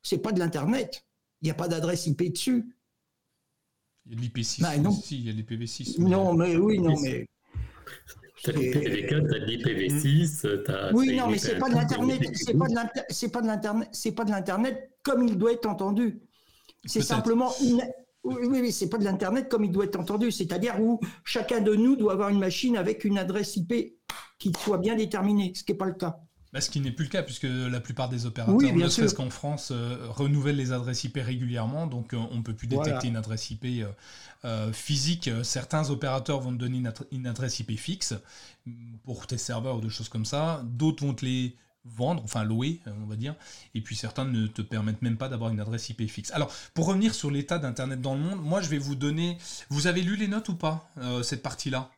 c'est 0.03 0.19
pas 0.19 0.33
de 0.33 0.39
l'internet. 0.39 1.05
Il 1.43 1.45
n'y 1.45 1.51
a 1.51 1.55
pas 1.55 1.69
d'adresse 1.69 2.07
IP 2.07 2.33
dessus. 2.33 2.65
Il 4.07 4.15
y 4.15 4.17
a 4.17 4.29
l'IP6 4.29 4.63
bah, 4.63 4.79
non. 4.79 4.99
il 5.11 5.27
y 5.27 5.29
a 5.29 5.33
l'IPv6. 5.33 6.01
Non, 6.01 6.33
mais 6.33 6.57
oui, 6.57 6.79
non, 6.79 6.99
mais. 7.03 7.27
T'as 8.43 8.53
l'IPv4, 8.53 9.29
t'as 9.29 9.39
l'IPv6, 9.39 10.93
Oui, 10.95 11.15
non, 11.15 11.29
mais 11.29 11.37
c'est 11.37 11.59
pas 11.59 11.69
de 11.69 11.75
l'internet, 11.75 12.23
c'est 12.35 12.55
pas 12.55 12.69
de 12.69 12.75
l'internet, 12.75 13.89
c'est 13.93 14.13
pas 14.13 14.25
de 14.25 14.31
l'internet 14.31 14.93
comme 15.03 15.29
il 15.29 15.37
doit 15.37 15.53
être 15.53 15.67
entendu. 15.67 16.23
C'est 16.87 17.03
simplement 17.03 17.53
une, 17.63 17.83
oui, 18.27 18.61
oui, 18.61 18.73
c'est 18.73 18.89
pas 18.89 18.99
de 18.99 19.05
l'Internet 19.05 19.49
comme 19.49 19.65
il 19.65 19.73
doit 19.73 19.85
être 19.85 19.99
entendu, 19.99 20.31
c'est-à-dire 20.31 20.81
où 20.81 21.01
chacun 21.25 21.61
de 21.61 21.75
nous 21.75 21.97
doit 21.97 22.13
avoir 22.13 22.29
une 22.29 22.39
machine 22.39 22.77
avec 22.77 23.05
une 23.05 23.19
adresse 23.19 23.57
IP 23.57 23.97
qui 24.39 24.53
soit 24.63 24.79
bien 24.79 24.97
déterminée, 24.97 25.53
ce 25.55 25.65
qui 25.65 25.73
n'est 25.73 25.79
pas 25.79 25.87
le 25.87 25.95
cas. 25.95 26.21
Bah, 26.53 26.63
ce 26.63 26.71
qui 26.71 26.81
n'est 26.81 26.91
plus 26.91 27.05
le 27.05 27.11
cas, 27.11 27.23
puisque 27.23 27.47
la 27.47 27.81
plupart 27.81 28.09
des 28.09 28.25
opérateurs, 28.25 28.73
ne 28.73 28.89
serait-ce 28.89 29.15
qu'en 29.15 29.29
France, 29.29 29.73
euh, 29.73 29.99
renouvellent 30.09 30.57
les 30.57 30.73
adresses 30.73 31.05
IP 31.05 31.19
régulièrement, 31.23 31.87
donc 31.87 32.15
euh, 32.15 32.19
on 32.31 32.37
ne 32.37 32.43
peut 32.43 32.55
plus 32.55 32.67
détecter 32.67 33.09
une 33.09 33.17
adresse 33.17 33.51
IP 33.51 33.67
euh, 34.45 34.73
physique. 34.73 35.29
Certains 35.43 35.91
opérateurs 35.91 36.41
vont 36.41 36.53
te 36.53 36.57
donner 36.57 36.83
une, 37.11 37.27
adresse 37.27 37.61
IP 37.61 37.73
fixe 37.79 38.15
pour 39.05 39.27
tes 39.27 39.39
serveurs 39.39 39.77
ou 39.77 39.81
des 39.81 39.91
choses 39.91 40.09
comme 40.09 40.25
ça. 40.25 40.63
D'autres 40.65 41.05
vont 41.05 41.13
te 41.13 41.27
les 41.27 41.57
vendre, 41.95 42.23
enfin 42.25 42.45
louer, 42.45 42.81
euh, 42.87 42.91
on 43.03 43.07
va 43.07 43.17
dire, 43.17 43.35
et 43.75 43.81
puis 43.81 43.97
certains 43.97 44.25
ne 44.25 44.47
te 44.47 44.63
permettent 44.63 45.03
même 45.03 45.17
pas 45.17 45.29
d'avoir 45.29 45.51
une 45.51 45.61
adresse 45.61 45.89
IP 45.89 46.09
fixe. 46.09 46.31
Alors, 46.33 46.53
pour 46.75 46.87
revenir 46.87 47.15
sur 47.15 47.31
l'état 47.31 47.59
d'Internet 47.59 48.01
dans 48.01 48.15
le 48.15 48.21
monde, 48.21 48.41
moi 48.43 48.61
je 48.61 48.69
vais 48.69 48.79
vous 48.79 48.95
donner... 48.95 49.39
Vous 49.71 49.87
avez 49.87 50.03
lu 50.03 50.17
les 50.17 50.29
notes 50.29 50.49
ou 50.49 50.55
pas, 50.55 50.91
euh, 50.99 51.23
cette 51.23 51.43
partie-là? 51.43 51.91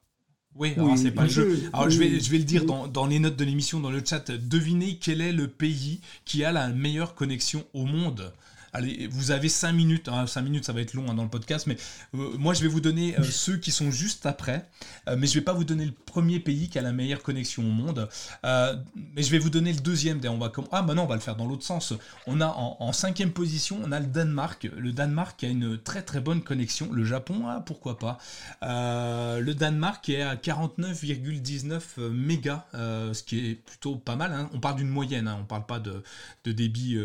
Oui, 0.55 0.72
alors 0.77 0.98
c'est 0.98 1.12
pas 1.12 1.22
le 1.22 1.29
jeu. 1.29 1.70
Alors 1.72 1.88
je 1.88 1.98
vais, 1.98 2.18
je 2.18 2.31
vais 2.31 2.38
le 2.38 2.44
dire 2.44 2.64
dans, 2.64 2.88
dans 2.88 3.07
les 3.07 3.18
notes 3.18 3.37
de 3.37 3.44
l'émission, 3.44 3.79
dans 3.81 3.90
le 3.90 4.03
chat. 4.05 4.31
Devinez 4.31 4.98
quel 4.98 5.20
est 5.20 5.33
le 5.33 5.46
pays 5.46 6.01
qui 6.24 6.42
a 6.42 6.51
la 6.51 6.68
meilleure 6.68 7.14
connexion 7.14 7.64
au 7.74 7.85
monde? 7.85 8.33
Allez, 8.72 9.09
vous 9.11 9.31
avez 9.31 9.48
5 9.48 9.72
minutes, 9.72 10.07
5 10.07 10.40
hein, 10.40 10.42
minutes 10.42 10.64
ça 10.64 10.72
va 10.72 10.81
être 10.81 10.94
long 10.94 11.09
hein, 11.09 11.14
dans 11.14 11.22
le 11.22 11.31
podcast, 11.31 11.66
mais 11.66 11.76
euh, 12.14 12.37
moi 12.38 12.52
je 12.52 12.62
vais 12.62 12.68
vous 12.68 12.81
donner 12.81 13.18
euh, 13.18 13.22
ceux 13.31 13.57
qui 13.57 13.70
sont 13.70 13.90
juste 13.90 14.26
après, 14.26 14.68
euh, 15.09 15.16
mais 15.18 15.26
je 15.26 15.35
vais 15.35 15.44
pas 15.44 15.54
vous 15.54 15.64
donner 15.64 15.87
le 15.87 15.92
premier 15.92 16.38
pays 16.38 16.68
qui 16.68 16.78
a 16.78 16.83
la 16.83 16.92
meilleure 16.92 17.22
connexion 17.22 17.62
au 17.62 17.70
monde, 17.70 18.09
mais 18.44 19.22
je 19.22 19.31
vais 19.31 19.38
vous 19.38 19.50
donner 19.50 19.72
le 19.72 19.81
deuxième. 19.81 20.20
On 20.28 20.38
va 20.38 20.52
ah 20.72 20.83
maintenant 20.83 21.04
on 21.04 21.07
va 21.07 21.14
le 21.14 21.20
faire 21.20 21.37
dans 21.37 21.46
l'autre 21.46 21.64
sens. 21.64 21.94
On 22.26 22.40
a 22.40 22.46
en, 22.46 22.92
cinquième 22.92 23.31
position, 23.31 23.81
on 23.85 23.92
a 23.92 24.00
le 24.00 24.07
Danemark. 24.07 24.68
Le 24.76 24.92
Danemark 24.92 25.42
a 25.44 25.48
une 25.48 25.78
très 25.78 26.02
très 26.02 26.20
bonne 26.20 26.42
connexion. 26.42 26.92
Le 26.92 27.04
Japon, 27.04 27.44
ah, 27.46 27.62
pourquoi 27.64 27.98
pas. 27.98 28.18
le 28.62 29.52
Danemark 29.52 30.09
est 30.09 30.22
à 30.22 30.35
49,19 30.35 32.11
mégas, 32.11 32.66
ce 32.72 33.22
qui 33.22 33.50
est 33.50 33.54
plutôt 33.54 33.96
pas 33.96 34.16
mal. 34.16 34.33
Hein. 34.33 34.50
On 34.52 34.61
parle 34.61 34.76
d'une 34.76 34.88
moyenne, 34.88 35.28
on 35.28 35.44
parle 35.44 35.66
pas 35.66 35.78
de, 35.78 36.02
de 36.44 36.52
débit 36.52 36.98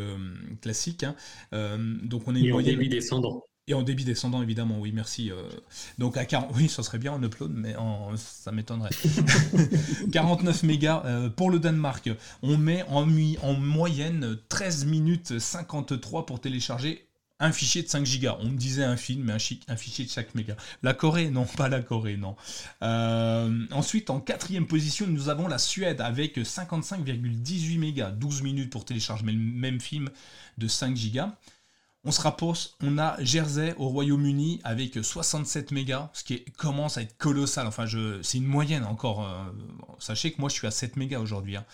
classique. 0.61 1.05
Euh, 1.53 1.77
donc 2.03 2.23
on 2.27 2.35
est 2.35 2.41
et 2.41 2.51
en 2.51 2.61
débit 2.61 2.89
descendant. 2.89 3.43
Et 3.67 3.73
en 3.73 3.81
débit 3.81 4.03
descendant, 4.03 4.41
évidemment, 4.41 4.77
oui, 4.79 4.91
merci. 4.93 5.31
Euh. 5.31 5.35
donc 5.97 6.17
à 6.17 6.25
40, 6.25 6.51
oui, 6.55 6.67
ça 6.67 6.83
serait 6.83 6.97
bien 6.97 7.13
en 7.13 7.23
upload, 7.23 7.53
mais 7.55 7.75
ça 8.17 8.51
m'étonnerait. 8.51 8.89
49 10.11 10.63
mégas 10.63 11.03
euh, 11.05 11.29
pour 11.29 11.49
le 11.49 11.59
Danemark. 11.59 12.09
On 12.41 12.57
met 12.57 12.83
en, 12.89 13.07
en 13.41 13.53
moyenne 13.53 14.37
13 14.49 14.85
minutes 14.85 15.39
53 15.39 16.25
pour 16.25 16.41
télécharger 16.41 17.07
un 17.43 17.51
fichier 17.51 17.83
de 17.83 17.89
5 17.89 18.05
gigas. 18.05 18.37
On 18.39 18.47
me 18.47 18.57
disait 18.57 18.85
un 18.85 18.95
film, 18.95 19.25
mais 19.25 19.33
un, 19.33 19.77
fichier 19.77 20.05
de 20.05 20.09
chaque 20.09 20.33
méga. 20.33 20.55
La 20.81 20.93
Corée, 20.93 21.29
non, 21.29 21.45
pas 21.45 21.67
la 21.67 21.81
Corée, 21.81 22.17
non. 22.17 22.35
ensuite, 23.71 24.09
en 24.09 24.19
quatrième 24.19 24.65
position, 24.65 25.05
nous 25.07 25.29
avons 25.29 25.47
la 25.47 25.57
Suède 25.57 25.99
avec 26.01 26.37
55,18 26.37 27.79
mégas, 27.79 28.11
12 28.11 28.41
minutes 28.43 28.71
pour 28.71 28.85
télécharger 28.85 29.25
le 29.25 29.33
même 29.33 29.81
film 29.81 30.09
de 30.57 30.67
5 30.67 30.95
gigas. 30.95 31.35
On 32.05 32.11
se 32.11 32.19
rapproche, 32.19 32.71
on 32.81 32.97
a 32.97 33.15
Jersey 33.23 33.73
au 33.77 33.87
Royaume-Uni 33.87 34.59
avec 34.65 35.01
67 35.01 35.71
mégas, 35.71 36.09
ce 36.11 36.25
qui 36.25 36.43
commence 36.57 36.97
à 36.97 37.01
être 37.01 37.17
colossal. 37.17 37.65
Enfin, 37.65 37.85
c'est 38.21 38.37
une 38.39 38.45
moyenne 38.45 38.83
encore. 38.83 39.25
Euh, 39.25 39.45
sachez 39.99 40.33
que 40.33 40.41
moi, 40.41 40.49
je 40.49 40.55
suis 40.55 40.67
à 40.67 40.71
7 40.71 40.97
mégas 40.97 41.19
aujourd'hui. 41.19 41.55
Hein. 41.55 41.65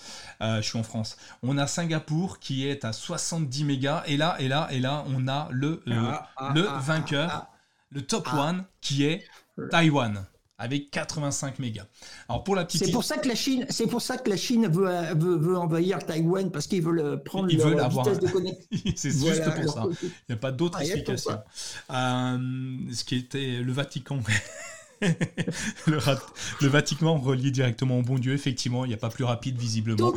Euh, 0.41 0.57
je 0.57 0.69
suis 0.69 0.77
en 0.77 0.83
France. 0.83 1.17
On 1.41 1.57
a 1.57 1.65
Singapour 1.65 2.37
qui 2.37 2.67
est 2.67 2.85
à 2.85 2.93
70 2.93 3.63
mégas. 3.63 4.03
Et 4.05 4.17
là, 4.17 4.35
et 4.39 4.47
là, 4.47 4.67
et 4.69 4.79
là, 4.79 5.03
on 5.07 5.27
a 5.27 5.47
le, 5.49 5.81
le, 5.87 5.95
ah, 5.97 6.29
ah, 6.37 6.53
ah, 6.55 6.79
vainqueur, 6.79 7.47
le 7.89 8.03
top 8.03 8.31
one, 8.31 8.65
qui 8.81 9.05
est 9.05 9.25
Taïwan 9.71 10.25
avec 10.59 10.91
85 10.91 11.57
mégas. 11.59 11.87
Alors 12.27 12.43
pour 12.43 12.55
la 12.55 12.65
petite 12.65 12.85
C'est 12.85 12.91
pour 12.91 13.05
ça 13.05 13.17
que 13.17 13.27
la 13.27 13.35
Chine, 13.35 13.65
c'est 13.69 13.87
pour 13.87 14.01
ça 14.01 14.17
que 14.17 14.29
la 14.29 14.37
Chine 14.37 14.67
veut, 14.67 14.89
veut, 15.15 15.57
envahir 15.57 16.05
Taïwan 16.05 16.51
parce 16.51 16.67
qu'ils 16.67 16.83
veulent 16.83 17.23
prendre 17.23 17.49
Ils 17.49 17.59
veulent 17.59 17.79
avoir... 17.79 18.05
de 18.05 18.27
connexion. 18.27 18.67
c'est 18.95 19.11
juste 19.11 19.43
pour 19.55 19.73
ça. 19.73 19.85
Il 20.01 20.09
n'y 20.29 20.35
a 20.35 20.37
pas 20.37 20.51
d'autre 20.51 20.77
ah, 20.81 20.83
explication. 20.83 21.39
Euh, 21.89 22.77
ce 22.91 23.03
qui 23.05 23.15
était 23.15 23.61
le 23.61 23.71
Vatican. 23.71 24.19
Le, 25.87 26.67
Vatican 26.67 27.17
relié 27.17 27.51
directement 27.51 27.99
au 27.99 28.01
bon 28.01 28.19
Dieu, 28.19 28.33
effectivement, 28.33 28.85
il 28.85 28.89
n'y 28.89 28.93
a 28.93 28.97
pas 28.97 29.09
plus 29.09 29.23
rapide 29.23 29.57
visiblement. 29.57 30.13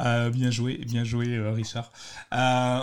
Euh, 0.00 0.30
bien 0.30 0.50
joué, 0.50 0.76
bien 0.78 1.04
joué 1.04 1.36
euh, 1.36 1.52
Richard. 1.52 1.90
Euh, 2.32 2.80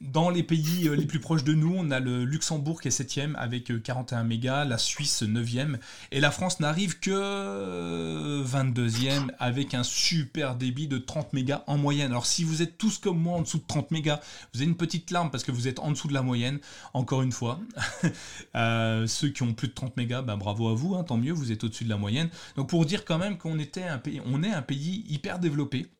dans 0.00 0.30
les 0.30 0.42
pays 0.42 0.88
les 0.88 1.06
plus 1.06 1.20
proches 1.20 1.44
de 1.44 1.54
nous, 1.54 1.74
on 1.76 1.90
a 1.90 2.00
le 2.00 2.24
Luxembourg 2.24 2.80
qui 2.80 2.88
est 2.88 2.90
7 2.90 3.10
avec 3.34 3.82
41 3.82 4.24
mégas, 4.24 4.64
la 4.64 4.78
Suisse 4.78 5.22
9e, 5.22 5.78
et 6.12 6.20
la 6.20 6.30
France 6.30 6.60
n'arrive 6.60 6.98
que 7.00 8.44
22e 8.44 9.30
avec 9.38 9.74
un 9.74 9.82
super 9.82 10.54
débit 10.54 10.86
de 10.86 10.98
30 10.98 11.32
mégas 11.32 11.64
en 11.66 11.76
moyenne. 11.76 12.10
Alors 12.10 12.26
si 12.26 12.44
vous 12.44 12.62
êtes 12.62 12.78
tous 12.78 12.98
comme 12.98 13.18
moi 13.18 13.38
en 13.38 13.42
dessous 13.42 13.58
de 13.58 13.64
30 13.66 13.90
mégas, 13.90 14.20
vous 14.52 14.60
avez 14.60 14.68
une 14.70 14.76
petite 14.76 15.10
larme 15.10 15.30
parce 15.30 15.44
que 15.44 15.52
vous 15.52 15.66
êtes 15.66 15.78
en 15.80 15.90
dessous 15.90 16.08
de 16.08 16.14
la 16.14 16.22
moyenne, 16.22 16.58
encore 16.94 17.22
une 17.22 17.32
fois. 17.32 17.58
ceux 19.06 19.28
qui 19.28 19.42
ont 19.42 19.54
plus 19.54 19.68
de 19.68 19.74
30 19.74 19.96
mégas, 19.96 20.22
ben, 20.22 20.36
bravo 20.36 20.68
à 20.68 20.74
vous, 20.74 20.89
hein, 20.94 21.04
tant 21.04 21.16
mieux, 21.16 21.32
vous 21.32 21.52
êtes 21.52 21.64
au-dessus 21.64 21.84
de 21.84 21.90
la 21.90 21.96
moyenne. 21.96 22.28
Donc 22.56 22.68
pour 22.68 22.84
dire 22.86 23.04
quand 23.04 23.18
même 23.18 23.38
qu'on 23.38 23.58
était 23.58 23.84
un 23.84 23.98
pays, 23.98 24.20
on 24.26 24.42
est 24.42 24.52
un 24.52 24.62
pays 24.62 25.04
hyper 25.08 25.38
développé. 25.38 25.90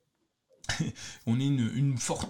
on 1.26 1.40
est 1.40 1.46
une, 1.46 1.70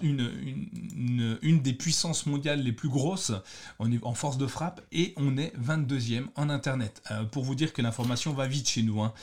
une, 0.01 1.37
une, 1.41 1.61
des 1.61 1.73
puissances 1.73 2.25
mondiales 2.25 2.61
les 2.61 2.71
plus 2.71 2.89
grosses, 2.89 3.31
on 3.79 3.91
est 3.91 4.03
en 4.03 4.13
force 4.13 4.37
de 4.37 4.47
frappe 4.47 4.81
et 4.91 5.13
on 5.17 5.37
est 5.37 5.53
22e 5.57 6.25
en 6.35 6.49
Internet. 6.49 7.01
Euh, 7.11 7.23
pour 7.23 7.43
vous 7.43 7.55
dire 7.55 7.73
que 7.73 7.81
l'information 7.81 8.33
va 8.33 8.47
vite 8.47 8.69
chez 8.69 8.83
nous. 8.83 9.01
Hein. 9.01 9.13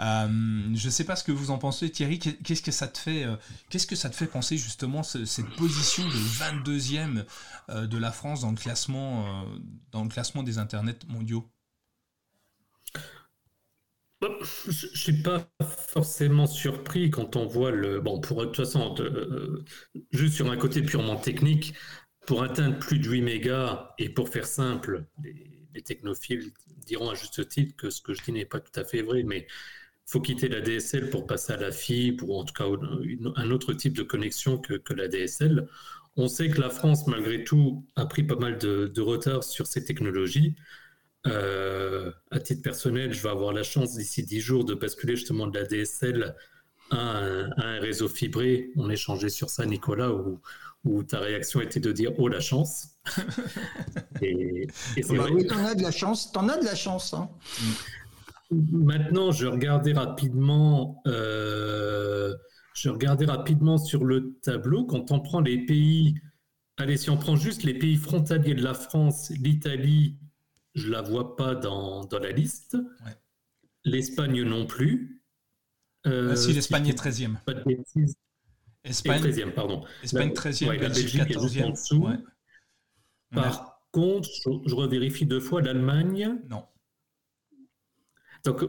Euh, 0.00 0.28
je 0.74 0.86
ne 0.86 0.90
sais 0.90 1.04
pas 1.04 1.16
ce 1.16 1.24
que 1.24 1.32
vous 1.32 1.50
en 1.50 1.58
pensez, 1.58 1.90
Thierry. 1.90 2.18
Qu'est-ce 2.18 2.62
que 2.62 2.72
ça 2.72 2.88
te 2.88 2.98
fait, 2.98 3.24
euh, 3.24 3.36
qu'est-ce 3.70 3.86
que 3.86 3.96
ça 3.96 4.10
te 4.10 4.16
fait 4.16 4.26
penser 4.26 4.56
justement 4.56 5.02
cette 5.02 5.50
position 5.56 6.04
de 6.06 6.14
22e 6.14 7.24
de 7.86 7.98
la 7.98 8.12
France 8.12 8.40
dans 8.40 8.50
le 8.50 8.56
classement, 8.56 9.44
dans 9.92 10.02
le 10.02 10.08
classement 10.08 10.42
des 10.42 10.58
Internets 10.58 10.98
mondiaux? 11.08 11.48
Je 14.20 14.86
ne 14.86 14.96
suis 14.96 15.22
pas 15.22 15.48
forcément 15.88 16.46
surpris 16.46 17.10
quand 17.10 17.36
on 17.36 17.46
voit 17.46 17.70
le. 17.70 18.00
Bon, 18.00 18.20
pour 18.20 18.40
de 18.40 18.46
toute 18.46 18.56
façon, 18.56 18.94
euh, 19.00 19.64
juste 20.12 20.34
sur 20.34 20.50
un 20.50 20.56
côté 20.56 20.82
purement 20.82 21.16
technique, 21.16 21.74
pour 22.26 22.42
atteindre 22.42 22.78
plus 22.78 22.98
de 22.98 23.08
8 23.08 23.22
mégas, 23.22 23.94
et 23.98 24.08
pour 24.08 24.28
faire 24.28 24.46
simple, 24.46 25.06
les, 25.22 25.82
technophiles 25.82 26.52
diront 26.84 27.10
à 27.10 27.14
juste 27.14 27.48
titre 27.48 27.76
que 27.76 27.88
ce 27.88 28.02
que 28.02 28.12
je 28.12 28.22
dis 28.24 28.32
n'est 28.32 28.44
pas 28.44 28.58
tout 28.58 28.78
à 28.80 28.84
fait 28.84 29.02
vrai, 29.02 29.22
mais 29.22 29.46
faut 30.06 30.20
quitter 30.20 30.48
la 30.48 30.60
DSL 30.60 31.10
pour 31.10 31.26
passer 31.26 31.52
à 31.52 31.56
la 31.56 31.70
fibre, 31.70 32.28
ou 32.28 32.34
en 32.34 32.44
tout 32.44 32.54
cas 32.54 32.64
un 33.36 33.50
autre 33.52 33.72
type 33.74 33.96
de 33.96 34.02
connexion 34.02 34.58
que, 34.58 34.74
que, 34.74 34.94
la 34.94 35.06
DSL. 35.06 35.68
On 36.16 36.26
sait 36.26 36.48
que 36.50 36.60
la 36.60 36.70
France, 36.70 37.06
malgré 37.06 37.44
tout, 37.44 37.86
a 37.94 38.06
pris 38.06 38.24
pas 38.24 38.34
mal 38.34 38.58
de, 38.58 38.88
de 38.88 39.00
retard 39.00 39.44
sur 39.44 39.68
ces 39.68 39.84
technologies. 39.84 40.56
Euh, 41.26 42.12
à 42.30 42.38
titre 42.38 42.62
personnel, 42.62 43.12
je 43.12 43.22
vais 43.22 43.28
avoir 43.28 43.52
la 43.52 43.62
chance 43.62 43.96
d'ici 43.96 44.22
10 44.22 44.40
jours 44.40 44.64
de 44.64 44.74
basculer 44.74 45.16
justement 45.16 45.46
de 45.46 45.58
la 45.58 45.64
DSL 45.64 46.34
à 46.90 47.18
un, 47.18 47.80
réseau 47.80 48.08
fibré. 48.08 48.70
On 48.76 48.88
échangeait 48.88 49.28
sur 49.28 49.50
ça, 49.50 49.66
Nicolas, 49.66 50.12
où, 50.12 50.40
où, 50.84 51.02
ta 51.02 51.18
réaction 51.18 51.60
était 51.60 51.80
de 51.80 51.92
dire 51.92 52.12
Oh 52.18 52.28
la 52.28 52.40
chance 52.40 52.98
et, 54.22 54.66
bah 55.10 55.26
Oui, 55.30 55.46
t'en 55.46 55.64
as 55.64 55.74
de 55.74 55.82
la 55.82 55.90
chance, 55.90 56.32
t'en 56.32 56.48
as 56.48 56.58
de 56.58 56.64
la 56.64 56.74
chance. 56.74 57.12
Hein. 57.14 57.28
Maintenant, 58.50 59.32
je 59.32 59.46
regardais 59.46 59.92
rapidement. 59.92 61.02
Euh, 61.06 62.34
je 62.74 62.88
regardais 62.88 63.26
rapidement 63.26 63.76
sur 63.76 64.04
le 64.04 64.38
tableau 64.40 64.84
quand 64.84 65.10
on 65.10 65.20
prend 65.20 65.40
les 65.40 65.66
pays. 65.66 66.14
Allez, 66.76 66.96
si 66.96 67.10
on 67.10 67.16
prend 67.16 67.34
juste 67.34 67.64
les 67.64 67.74
pays 67.74 67.96
frontaliers 67.96 68.54
de 68.54 68.62
la 68.62 68.72
France, 68.72 69.30
l'Italie, 69.30 70.16
je 70.78 70.90
la 70.90 71.02
vois 71.02 71.36
pas 71.36 71.54
dans, 71.54 72.04
dans 72.04 72.18
la 72.18 72.30
liste. 72.30 72.76
L'Espagne 73.84 74.42
non 74.42 74.66
plus. 74.66 75.22
Euh, 76.06 76.30
ah, 76.32 76.36
si, 76.36 76.52
l'Espagne 76.52 76.88
est 76.88 76.98
13e. 76.98 77.36
Pas 77.44 77.54
de 77.54 77.64
bêtises. 77.64 78.16
Espagne, 78.84 79.22
13e, 79.22 79.52
pardon. 79.52 79.84
Espagne 80.02 80.30
13e, 80.30 80.72
la, 80.72 80.88
Belgique, 80.88 81.20
14e. 81.20 81.64
En 81.64 81.70
dessous. 81.70 82.08
Par 83.30 83.82
contre, 83.90 84.28
je, 84.66 84.74
revérifie 84.74 85.26
deux 85.26 85.40
fois 85.40 85.60
l'Allemagne. 85.60 86.38
Non. 86.48 86.64
Donc, 88.44 88.64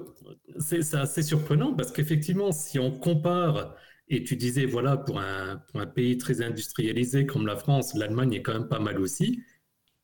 c'est 0.60 0.93
assez 0.95 1.22
surprenant 1.22 1.74
parce 1.74 1.91
qu'effectivement, 1.91 2.52
si 2.52 2.80
on 2.80 2.91
compare, 2.91 3.76
et 4.08 4.24
tu 4.24 4.36
disais, 4.36 4.65
voilà, 4.65 4.98
pour 4.98 5.19
un, 5.19 5.58
pour 5.67 5.80
un 5.80 5.86
pays 5.86 6.17
très 6.17 6.41
industrialisé 6.41 7.26
comme 7.26 7.45
la 7.45 7.56
France, 7.56 7.93
l'Allemagne 7.93 8.34
est 8.34 8.41
quand 8.41 8.54
même 8.54 8.67
pas 8.67 8.80
mal 8.80 9.00
aussi. 9.00 9.43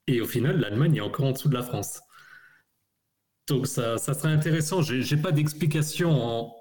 Et 0.08 0.22
au 0.22 0.26
final, 0.26 0.60
l'Allemagne 0.60 0.98
est 0.98 1.02
encore 1.02 1.26
en 1.26 1.32
dessous 1.32 1.50
de 1.50 1.56
la 1.56 1.64
France. 1.64 2.02
Donc 3.48 3.68
ça, 3.68 3.98
ça 3.98 4.14
serait 4.14 4.32
intéressant. 4.32 4.82
Je 4.82 5.16
n'ai 5.16 5.22
pas 5.22 5.32
d'explication 5.32 6.12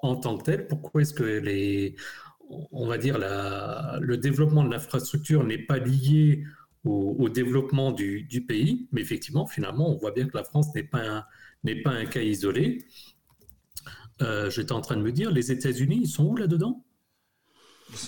en, 0.03 0.17
tant 0.17 0.37
que 0.37 0.45
telle. 0.45 0.67
Pourquoi 0.67 1.03
est-ce 1.03 1.15
que 1.15 1.23
les, 1.23 1.97
on 2.49 2.87
va 2.87 2.99
dire 2.99 3.19
la, 3.19 3.99
le 4.01 4.17
développement 4.19 4.65
de 4.65 4.71
l'infrastructure 4.71 5.45
n'est 5.45 5.59
pas 5.59 5.79
lié 5.79 6.45
au, 6.85 7.29
développement 7.31 7.93
du, 7.93 8.45
pays? 8.47 8.89
Mais 8.93 9.01
effectivement, 9.01 9.47
finalement, 9.47 9.91
on 9.91 9.97
voit 9.97 10.13
bien 10.13 10.27
que 10.27 10.37
la 10.37 10.45
France 10.45 10.75
n'est 10.75 10.85
pas 10.85 11.03
un, 11.03 11.25
pas 11.83 11.91
un 11.91 12.05
cas 12.05 12.21
isolé. 12.21 12.85
Euh, 14.23 14.51
J'étais 14.51 14.73
en 14.73 14.83
train 14.83 14.97
de 14.97 15.03
me 15.03 15.13
dire, 15.13 15.31
les 15.31 15.51
États-Unis, 15.53 16.01
ils 16.03 16.09
sont 16.09 16.27
où 16.27 16.37
là-dedans? 16.37 16.85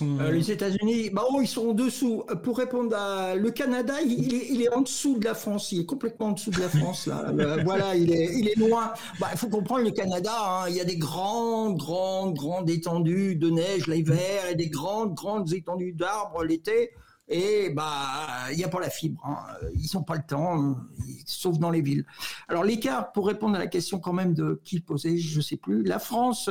Euh, 0.01 0.31
les 0.31 0.51
États-Unis, 0.51 1.09
bah 1.09 1.23
oh, 1.29 1.39
ils 1.41 1.47
sont 1.47 1.69
en 1.69 1.73
dessous. 1.73 2.23
Euh, 2.29 2.35
pour 2.35 2.57
répondre 2.57 2.95
à 2.95 3.35
le 3.35 3.51
Canada, 3.51 3.95
il, 4.01 4.61
est, 4.61 4.73
en 4.73 4.81
dessous 4.81 5.17
de 5.17 5.25
la 5.25 5.33
France. 5.33 5.71
Il 5.71 5.81
est 5.81 5.85
complètement 5.85 6.27
en 6.27 6.31
dessous 6.31 6.51
de 6.51 6.59
la 6.59 6.69
France. 6.69 7.07
Là. 7.07 7.31
voilà, 7.63 7.95
il 7.95 8.11
est, 8.11 8.29
il 8.37 8.47
est 8.47 8.57
loin. 8.57 8.93
Bah, 9.19 9.29
il 9.31 9.37
faut 9.37 9.49
comprendre 9.49 9.83
le 9.83 9.91
Canada. 9.91 10.31
Hein. 10.33 10.69
il 10.69 10.75
y 10.75 10.81
a 10.81 10.85
des 10.85 10.97
grandes, 10.97 11.77
grandes, 11.77 12.35
grandes 12.35 12.69
étendues 12.69 13.35
de 13.35 13.49
neige 13.49 13.87
l'hiver 13.87 14.49
et 14.49 14.55
des 14.55 14.69
grandes, 14.69 15.13
grandes 15.13 15.53
étendues 15.53 15.93
d'arbres 15.93 16.43
l'été. 16.43 16.91
Et 17.29 17.69
bah, 17.71 18.47
il 18.51 18.57
n'y 18.57 18.63
a 18.63 18.69
pas 18.69 18.79
la 18.79 18.89
fibre. 18.89 19.21
Hein. 19.25 19.37
Ils 19.75 19.89
n'ont 19.95 20.03
pas 20.03 20.15
le 20.15 20.23
temps, 20.25 20.77
sauf 21.25 21.57
dans 21.59 21.69
les 21.69 21.81
villes. 21.81 22.05
Alors 22.47 22.63
l'écart, 22.63 23.11
pour 23.11 23.27
répondre 23.27 23.55
à 23.55 23.59
la 23.59 23.67
question 23.67 23.99
quand 23.99 24.13
même 24.13 24.33
de 24.33 24.61
qui 24.63 24.79
posait, 24.79 25.17
je 25.17 25.37
ne 25.37 25.41
sais 25.41 25.57
plus. 25.57 25.83
La 25.83 25.99
France, 25.99 26.49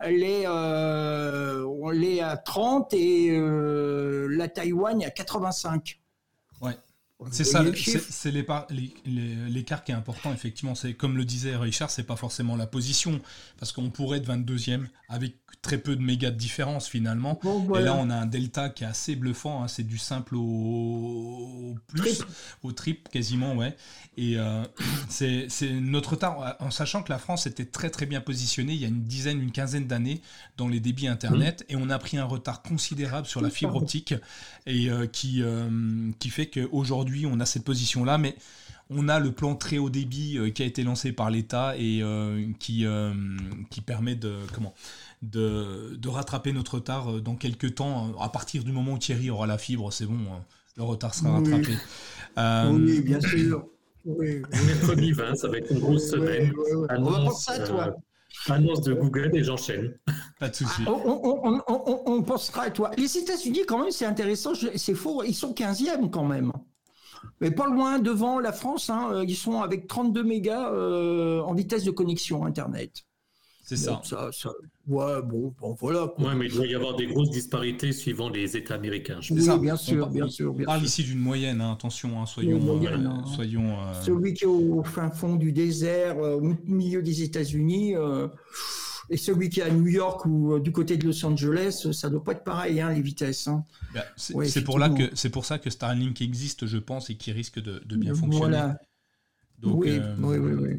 elle 0.00 0.22
est, 0.24 0.44
euh, 0.46 1.64
à 2.22 2.36
30 2.36 2.92
et 2.94 3.30
euh, 3.30 4.26
la 4.30 4.48
Taïwan 4.48 5.02
à 5.02 5.10
85. 5.10 6.00
C'est 7.30 7.44
ça, 7.44 7.64
c'est 8.10 8.30
l'écart 8.30 9.84
qui 9.84 9.92
est 9.92 9.94
important, 9.94 10.32
effectivement. 10.32 10.74
C'est 10.74 10.94
Comme 10.94 11.16
le 11.16 11.24
disait 11.24 11.56
Richard, 11.56 11.90
c'est 11.90 12.04
pas 12.04 12.16
forcément 12.16 12.56
la 12.56 12.66
position, 12.66 13.20
parce 13.58 13.72
qu'on 13.72 13.90
pourrait 13.90 14.18
être 14.18 14.28
22e 14.28 14.86
avec 15.08 15.36
très 15.62 15.78
peu 15.78 15.96
de 15.96 16.02
mégas 16.02 16.30
de 16.30 16.36
différence 16.36 16.88
finalement. 16.88 17.40
Et 17.76 17.82
là, 17.82 17.94
on 17.94 18.08
a 18.10 18.14
un 18.14 18.26
delta 18.26 18.68
qui 18.68 18.84
est 18.84 18.86
assez 18.86 19.16
bluffant, 19.16 19.62
hein. 19.62 19.68
c'est 19.68 19.82
du 19.82 19.98
simple 19.98 20.36
au, 20.36 21.74
plus, 21.88 22.22
au 22.62 22.72
trip 22.72 23.08
quasiment, 23.08 23.54
ouais. 23.54 23.76
Et 24.16 24.38
euh, 24.38 24.64
c'est 25.08 25.48
notre 25.72 26.10
retard, 26.10 26.56
en 26.60 26.70
sachant 26.70 27.02
que 27.02 27.10
la 27.10 27.18
France 27.18 27.46
était 27.46 27.64
très 27.64 27.90
très 27.90 28.06
bien 28.06 28.20
positionnée 28.20 28.74
il 28.74 28.80
y 28.80 28.84
a 28.84 28.88
une 28.88 29.02
dizaine, 29.02 29.42
une 29.42 29.52
quinzaine 29.52 29.86
d'années 29.86 30.22
dans 30.56 30.68
les 30.68 30.80
débits 30.80 31.08
Internet, 31.08 31.64
mmh. 31.68 31.72
et 31.72 31.76
on 31.76 31.90
a 31.90 31.98
pris 31.98 32.16
un 32.16 32.24
retard 32.24 32.62
considérable 32.62 33.26
sur 33.26 33.40
la 33.40 33.50
fibre 33.50 33.76
optique, 33.76 34.14
et 34.66 34.90
euh, 34.90 35.06
qui, 35.06 35.42
euh, 35.42 36.10
qui 36.18 36.30
fait 36.30 36.46
qu'aujourd'hui, 36.46 37.05
on 37.26 37.40
a 37.40 37.46
cette 37.46 37.64
position-là, 37.64 38.18
mais 38.18 38.36
on 38.90 39.08
a 39.08 39.18
le 39.18 39.32
plan 39.32 39.54
très 39.54 39.78
haut 39.78 39.90
débit 39.90 40.38
euh, 40.38 40.50
qui 40.50 40.62
a 40.62 40.66
été 40.66 40.82
lancé 40.82 41.12
par 41.12 41.30
l'État 41.30 41.74
et 41.76 42.02
euh, 42.02 42.46
qui, 42.58 42.86
euh, 42.86 43.12
qui 43.70 43.80
permet 43.80 44.14
de, 44.14 44.36
comment, 44.54 44.74
de, 45.22 46.08
rattraper 46.08 46.52
notre 46.52 46.76
retard 46.76 47.20
dans 47.20 47.34
quelques 47.34 47.76
temps. 47.76 48.16
À 48.20 48.28
partir 48.28 48.64
du 48.64 48.72
moment 48.72 48.92
où 48.92 48.98
Thierry 48.98 49.30
aura 49.30 49.46
la 49.46 49.58
fibre, 49.58 49.92
c'est 49.92 50.06
bon, 50.06 50.18
le 50.76 50.82
retard 50.82 51.14
sera 51.14 51.32
rattrapé. 51.32 51.76
Oui, 52.70 53.00
bien 53.00 53.20
sûr. 53.20 53.66
Mercredi 54.04 55.12
20, 55.12 55.34
ça 55.34 55.48
va 55.48 55.58
être 55.58 55.72
une 55.72 55.80
grosse 55.80 56.10
semaine. 56.10 56.52
on 56.90 57.02
va 57.02 57.18
penser 57.24 57.52
à 57.52 57.58
toi. 57.66 57.96
Annonce 58.48 58.82
de 58.82 58.92
Google 58.92 59.30
et 59.34 59.42
j'enchaîne. 59.42 59.94
Pas 60.38 60.48
de 60.48 60.54
souci. 60.54 60.82
Ah, 60.86 60.90
on, 62.06 62.22
pensera 62.22 62.64
à 62.64 62.70
toi. 62.70 62.90
Les 62.96 63.16
États-Unis, 63.16 63.62
quand 63.66 63.82
même, 63.82 63.90
c'est 63.90 64.04
intéressant. 64.04 64.52
C'est 64.54 64.94
faux. 64.94 65.24
Ils 65.24 65.34
sont 65.34 65.52
15e 65.52 66.10
quand 66.10 66.24
même 66.24 66.52
mais 67.40 67.50
pas 67.50 67.66
loin 67.66 67.98
devant 67.98 68.38
la 68.38 68.52
France. 68.52 68.90
Hein, 68.90 69.10
euh, 69.12 69.24
ils 69.26 69.36
sont 69.36 69.60
avec 69.60 69.86
32 69.86 70.22
mégas 70.22 70.72
euh, 70.72 71.40
en 71.40 71.54
vitesse 71.54 71.84
de 71.84 71.90
connexion 71.90 72.44
Internet. 72.44 73.04
C'est 73.64 73.76
ça. 73.76 74.00
Ouais, 74.86 75.20
bon, 75.22 75.52
voilà. 75.80 76.04
Ouais, 76.20 76.36
mais 76.36 76.46
il 76.46 76.52
doit 76.54 76.66
y 76.66 76.74
avoir 76.76 76.94
des 76.94 77.08
grosses 77.08 77.30
disparités 77.30 77.90
suivant 77.90 78.28
les 78.30 78.56
États 78.56 78.76
américains. 78.76 79.18
Oui, 79.28 79.42
ça. 79.42 79.58
bien 79.58 79.74
sûr, 79.74 80.08
bien 80.08 80.28
sûr. 80.28 80.54
on 80.56 80.62
parle 80.62 80.84
ici 80.84 81.02
d'une 81.02 81.18
moyenne, 81.18 81.60
hein, 81.60 81.72
attention, 81.72 82.22
hein, 82.22 82.26
soyons. 82.26 82.60
Euh, 82.60 82.96
hein. 82.96 83.24
soyons 83.34 83.76
Celui 84.02 84.34
qui 84.34 84.44
est 84.44 84.46
au 84.46 84.84
fin 84.84 85.10
fond 85.10 85.34
du 85.34 85.50
désert, 85.50 86.16
au 86.18 86.40
milieu 86.64 87.02
des 87.02 87.24
États-Unis. 87.24 87.94
Et 89.10 89.16
celui 89.16 89.48
qui 89.48 89.60
est 89.60 89.64
à 89.64 89.70
New 89.70 89.86
York 89.86 90.24
ou 90.26 90.54
euh, 90.54 90.60
du 90.60 90.72
côté 90.72 90.96
de 90.96 91.06
Los 91.06 91.24
Angeles, 91.24 91.86
ça 91.92 92.08
doit 92.08 92.24
pas 92.24 92.32
être 92.32 92.44
pareil, 92.44 92.80
hein, 92.80 92.92
les 92.92 93.02
vitesses. 93.02 93.46
Hein. 93.48 93.64
Bah, 93.94 94.04
c'est 94.16 94.64
pour, 94.64 94.78
là 94.78 94.88
que, 94.88 95.10
c'est 95.14 95.30
pour 95.30 95.44
ça 95.44 95.58
que 95.58 95.70
Starlink 95.70 96.20
existe, 96.20 96.66
je 96.66 96.78
pense, 96.78 97.10
et 97.10 97.16
qui 97.16 97.32
risque 97.32 97.60
de, 97.60 97.80
bien 97.96 98.14
fonctionner. 98.14 98.38
Voilà. 98.38 98.78
Oui, 99.62 99.98
euh, 100.00 100.14
oui, 100.18 100.36
oui, 100.38 100.78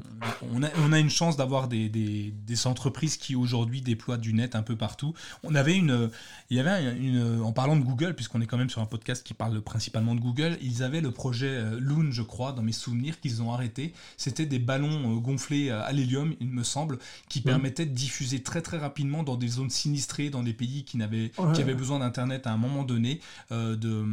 on 0.53 0.63
a, 0.63 0.67
on 0.85 0.93
a 0.93 0.99
une 0.99 1.09
chance 1.09 1.35
d'avoir 1.35 1.67
des, 1.67 1.89
des, 1.89 2.33
des, 2.45 2.67
entreprises 2.67 3.17
qui 3.17 3.35
aujourd'hui 3.35 3.81
déploient 3.81 4.17
du 4.17 4.33
net 4.33 4.55
un 4.55 4.61
peu 4.61 4.75
partout. 4.75 5.13
On 5.43 5.55
avait 5.55 5.75
une, 5.75 6.09
il 6.49 6.57
y 6.57 6.59
avait 6.59 6.95
une, 6.95 7.41
en 7.41 7.51
parlant 7.51 7.75
de 7.75 7.83
Google, 7.83 8.13
puisqu'on 8.13 8.39
est 8.41 8.45
quand 8.45 8.57
même 8.57 8.69
sur 8.69 8.81
un 8.81 8.85
podcast 8.85 9.25
qui 9.25 9.33
parle 9.33 9.61
principalement 9.61 10.15
de 10.15 10.19
Google, 10.19 10.57
ils 10.61 10.83
avaient 10.83 11.01
le 11.01 11.11
projet 11.11 11.49
euh, 11.49 11.79
Loon, 11.79 12.11
je 12.11 12.21
crois, 12.21 12.51
dans 12.51 12.61
mes 12.61 12.71
souvenirs, 12.71 13.19
qu'ils 13.19 13.41
ont 13.41 13.51
arrêté. 13.51 13.93
C'était 14.15 14.45
des 14.45 14.59
ballons 14.59 15.15
euh, 15.15 15.19
gonflés 15.19 15.71
à 15.71 15.91
l'hélium, 15.91 16.35
il 16.39 16.49
me 16.49 16.63
semble, 16.63 16.99
qui 17.29 17.41
permettaient 17.41 17.85
de 17.85 17.93
diffuser 17.93 18.43
très 18.43 18.61
très 18.61 18.77
rapidement 18.77 19.23
dans 19.23 19.37
des 19.37 19.47
zones 19.47 19.71
sinistrées, 19.71 20.29
dans 20.29 20.43
des 20.43 20.53
pays 20.53 20.83
qui, 20.83 20.97
n'avaient, 20.97 21.31
qui 21.53 21.61
avaient 21.61 21.73
besoin 21.73 21.99
d'Internet 21.99 22.45
à 22.45 22.51
un 22.51 22.57
moment 22.57 22.83
donné, 22.83 23.21
euh, 23.51 23.75
de, 23.75 24.05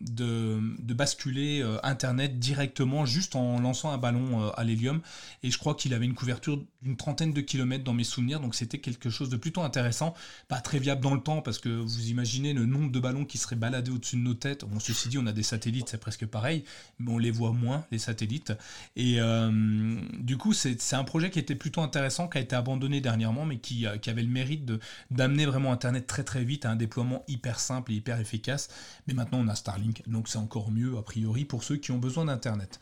de, 0.00 0.60
de, 0.80 0.94
basculer 0.94 1.62
Internet 1.82 2.38
directement 2.38 3.04
juste 3.04 3.36
en 3.36 3.60
lançant 3.60 3.90
un 3.90 3.98
ballon 3.98 4.05
à 4.06 4.64
l'hélium. 4.64 5.00
Et 5.42 5.50
je 5.50 5.58
crois 5.58 5.74
qu'il 5.74 5.94
avait 5.94 6.04
une 6.04 6.14
couverture 6.14 6.62
d'une 6.82 6.96
trentaine 6.96 7.32
de 7.32 7.40
kilomètres 7.40 7.84
dans 7.84 7.92
mes 7.92 8.04
souvenirs, 8.04 8.40
donc 8.40 8.54
c'était 8.54 8.78
quelque 8.78 9.10
chose 9.10 9.28
de 9.28 9.36
plutôt 9.36 9.62
intéressant, 9.62 10.14
pas 10.48 10.60
très 10.60 10.78
viable 10.78 11.00
dans 11.00 11.14
le 11.14 11.20
temps 11.20 11.42
parce 11.42 11.58
que 11.58 11.68
vous 11.68 12.08
imaginez 12.08 12.52
le 12.52 12.66
nombre 12.66 12.90
de 12.90 13.00
ballons 13.00 13.24
qui 13.24 13.38
seraient 13.38 13.56
baladés 13.56 13.90
au-dessus 13.90 14.16
de 14.16 14.22
nos 14.22 14.34
têtes. 14.34 14.64
Bon, 14.64 14.78
ceci 14.78 15.08
dit, 15.08 15.18
on 15.18 15.26
a 15.26 15.32
des 15.32 15.42
satellites, 15.42 15.88
c'est 15.88 16.00
presque 16.00 16.26
pareil, 16.26 16.64
mais 16.98 17.12
on 17.12 17.18
les 17.18 17.30
voit 17.30 17.52
moins, 17.52 17.84
les 17.90 17.98
satellites. 17.98 18.52
Et 18.94 19.20
euh, 19.20 20.00
du 20.18 20.36
coup, 20.36 20.52
c'est 20.52 20.94
un 20.94 21.04
projet 21.04 21.30
qui 21.30 21.38
était 21.38 21.54
plutôt 21.54 21.80
intéressant, 21.80 22.28
qui 22.28 22.38
a 22.38 22.40
été 22.40 22.56
abandonné 22.56 23.00
dernièrement, 23.00 23.44
mais 23.44 23.58
qui, 23.58 23.86
euh, 23.86 23.96
avait 24.06 24.22
le 24.22 24.28
mérite 24.28 24.70
d'amener 25.10 25.46
vraiment 25.46 25.72
Internet 25.72 26.06
très 26.06 26.22
très 26.22 26.44
vite 26.44 26.64
à 26.64 26.70
un 26.70 26.76
déploiement 26.76 27.24
hyper 27.26 27.58
simple 27.58 27.90
et 27.90 27.96
hyper 27.96 28.20
efficace. 28.20 28.68
Mais 29.08 29.14
maintenant, 29.14 29.38
on 29.40 29.48
a 29.48 29.54
Starlink, 29.56 30.02
donc 30.06 30.28
c'est 30.28 30.38
encore 30.38 30.70
mieux, 30.70 30.96
a 30.96 31.02
priori, 31.02 31.44
pour 31.44 31.64
ceux 31.64 31.76
qui 31.76 31.90
ont 31.90 31.98
besoin 31.98 32.26
d'Internet. 32.26 32.78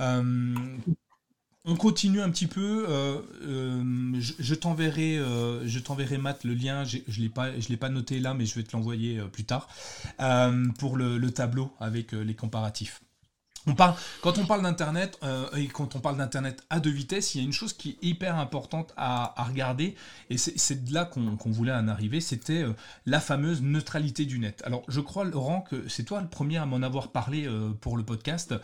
Euh, 0.00 0.54
on 1.68 1.76
continue 1.76 2.20
un 2.22 2.30
petit 2.30 2.46
peu. 2.46 2.86
Euh, 2.88 3.20
euh, 3.42 4.12
je, 4.18 4.54
t'enverrai, 4.54 5.18
euh, 5.18 5.66
je 5.66 5.78
t'enverrai 5.78 6.16
Matt 6.16 6.44
le 6.44 6.54
lien. 6.54 6.84
Je 6.84 6.98
je 7.06 7.20
l'ai 7.20 7.76
pas 7.76 7.88
noté 7.90 8.20
là, 8.20 8.34
mais 8.34 8.46
je 8.46 8.54
vais 8.54 8.62
te 8.62 8.74
l'envoyer 8.74 9.20
plus 9.32 9.44
tard 9.44 9.68
pour 10.78 10.96
le, 10.96 11.30
tableau 11.30 11.70
avec 11.78 12.12
les 12.12 12.34
comparatifs 12.34 13.02
quand 14.22 14.38
on 14.38 14.46
parle 14.46 14.62
d'Internet, 14.62 15.18
euh, 15.22 15.48
et 15.56 15.66
quand 15.66 15.96
on 15.96 16.00
parle 16.00 16.16
d'Internet 16.16 16.64
à 16.70 16.80
deux 16.80 16.90
vitesses, 16.90 17.34
il 17.34 17.38
y 17.38 17.40
a 17.40 17.44
une 17.44 17.52
chose 17.52 17.72
qui 17.72 17.90
est 17.90 18.06
hyper 18.06 18.36
importante 18.38 18.92
à, 18.96 19.34
regarder, 19.38 19.94
et 20.30 20.38
c'est 20.38 20.84
de 20.84 20.92
là 20.92 21.04
qu'on 21.04 21.50
voulait 21.50 21.72
en 21.72 21.88
arriver, 21.88 22.20
c'était 22.20 22.62
euh, 22.62 22.72
la 23.06 23.20
fameuse 23.20 23.62
neutralité 23.62 24.24
du 24.26 24.38
net. 24.38 24.62
Alors, 24.64 24.82
je 24.88 25.00
crois, 25.00 25.24
Laurent, 25.24 25.62
que 25.62 25.88
c'est 25.88 26.04
toi 26.04 26.20
le 26.20 26.28
premier 26.28 26.58
à 26.58 26.66
m'en 26.66 26.82
avoir 26.82 27.08
parlé 27.08 27.46
euh, 27.46 27.70
pour 27.80 27.96
le 27.96 28.04
podcast. 28.04 28.54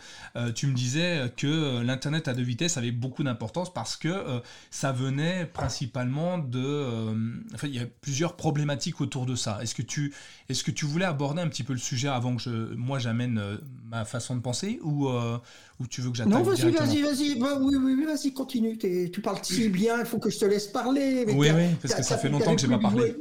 tu 0.55 0.67
me 0.67 0.73
disais 0.73 1.31
que 1.37 1.81
l'Internet 1.81 2.27
à 2.27 2.33
deux 2.33 2.43
vitesses 2.43 2.77
avait 2.77 2.91
beaucoup 2.91 3.23
d'importance 3.23 3.73
parce 3.73 3.95
que 3.95 4.41
ça 4.69 4.91
venait 4.91 5.45
principalement 5.45 6.37
de... 6.37 7.15
enfin, 7.53 7.67
il 7.67 7.75
y 7.75 7.79
a 7.79 7.85
plusieurs 8.01 8.35
problématiques 8.35 9.01
autour 9.01 9.25
de 9.25 9.35
ça. 9.35 9.59
Est-ce 9.61 9.75
que, 9.75 9.81
tu, 9.81 10.13
est 10.49 10.63
que 10.63 10.71
tu 10.71 10.85
voulais 10.85 11.05
aborder 11.05 11.41
un 11.41 11.47
petit 11.47 11.63
peu 11.63 11.73
le 11.73 11.79
sujet 11.79 12.07
avant 12.07 12.35
que 12.35 12.73
moi 12.75 12.99
j'amène 12.99 13.59
ma 13.89 14.05
façon 14.05 14.35
de 14.35 14.41
penser 14.41 14.79
ou 14.83 14.94
euh, 15.03 15.37
ou, 15.79 15.87
tu 15.87 16.01
veux 16.01 16.11
que 16.11 16.17
j'attaque 16.17 16.33
Non, 16.33 16.43
vas-y, 16.43 16.71
vas-y, 16.71 17.01
vas-y, 17.01 17.41
oui, 17.41 17.75
oui, 17.75 18.05
vas-y, 18.05 18.33
continue. 18.33 18.77
Tu 18.77 19.21
parles 19.21 19.39
si 19.43 19.69
bien, 19.69 19.99
il 19.99 20.05
faut 20.05 20.19
que 20.19 20.29
je 20.29 20.39
te 20.39 20.45
laisse 20.45 20.67
parler. 20.67 21.25
oui, 21.27 21.49
oui, 21.53 21.75
parce 21.81 21.95
que 21.95 22.03
ça 22.03 22.17
fait 22.17 22.29
longtemps 22.29 22.55
que 22.55 22.61
je 22.61 22.67
n'ai 22.67 22.75
pas 22.75 22.81
parlé. 22.81 23.15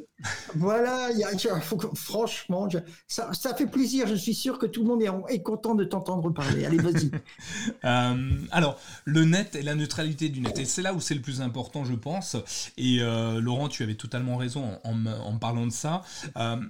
Voilà, 0.55 1.11
y 1.13 1.25
a, 1.25 1.61
faut 1.61 1.79
franchement, 1.95 2.69
ça, 3.09 3.33
ça, 3.33 3.55
fait 3.55 3.67
plaisir. 3.67 4.07
Je 4.07 4.15
suis 4.15 4.35
sûr 4.35 4.59
que 4.59 4.67
tout 4.67 4.83
le 4.83 4.89
monde 4.89 5.03
est, 5.03 5.35
est 5.35 5.43
content 5.43 5.75
de 5.75 5.85
t'entendre 5.85 6.31
parler. 6.31 6.65
Allez, 6.65 6.79
vas-y. 6.79 7.11
Euh, 7.85 8.31
alors, 8.51 8.79
le 9.05 9.25
net 9.25 9.57
et 9.57 9.63
la 9.63 9.75
neutralité 9.75 10.29
du 10.29 10.41
net. 10.41 10.59
Et 10.59 10.65
c'est 10.65 10.81
là 10.81 10.95
où 10.95 11.01
c'est 11.01 11.15
le 11.15 11.21
plus 11.21 11.43
important, 11.43 11.85
je 11.85 11.95
pense. 11.95 12.37
Et 12.79 12.99
euh, 13.01 13.41
Laurent, 13.41 13.69
tu 13.69 13.83
avais 13.83 13.95
totalement 13.95 14.37
raison 14.37 14.79
en, 14.85 15.07
en, 15.07 15.37
parlant 15.39 15.67
de 15.67 15.73
ça. 15.73 16.03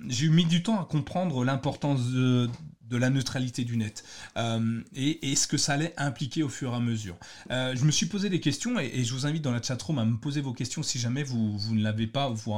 J'ai 0.08 0.26
eu 0.26 0.30
mis 0.30 0.44
du 0.44 0.62
temps 0.62 0.80
à 0.80 0.84
comprendre 0.84 1.44
l'importance 1.44 2.10
de 2.10 2.48
de 2.88 2.96
la 2.96 3.10
neutralité 3.10 3.64
du 3.64 3.76
net 3.76 4.04
euh, 4.36 4.82
et, 4.94 5.34
ce 5.36 5.46
que 5.46 5.56
ça 5.56 5.74
allait 5.74 5.94
impliquer 5.96 6.42
au 6.42 6.48
fur 6.48 6.72
et 6.72 6.76
à 6.76 6.80
mesure. 6.80 7.16
Euh, 7.50 7.74
je 7.74 7.84
me 7.84 7.90
suis 7.90 8.06
posé 8.06 8.28
des 8.28 8.40
questions 8.40 8.78
et, 8.78 9.04
je 9.04 9.14
vous 9.14 9.26
invite 9.26 9.42
dans 9.42 9.52
la 9.52 9.62
chatroom 9.62 9.98
à 9.98 10.04
me 10.04 10.16
poser 10.16 10.40
vos 10.40 10.52
questions 10.52 10.82
si 10.82 10.98
jamais 10.98 11.22
vous, 11.22 11.58
ne 11.74 11.82
l'avez 11.82 12.06
pas, 12.06 12.28
vous, 12.28 12.54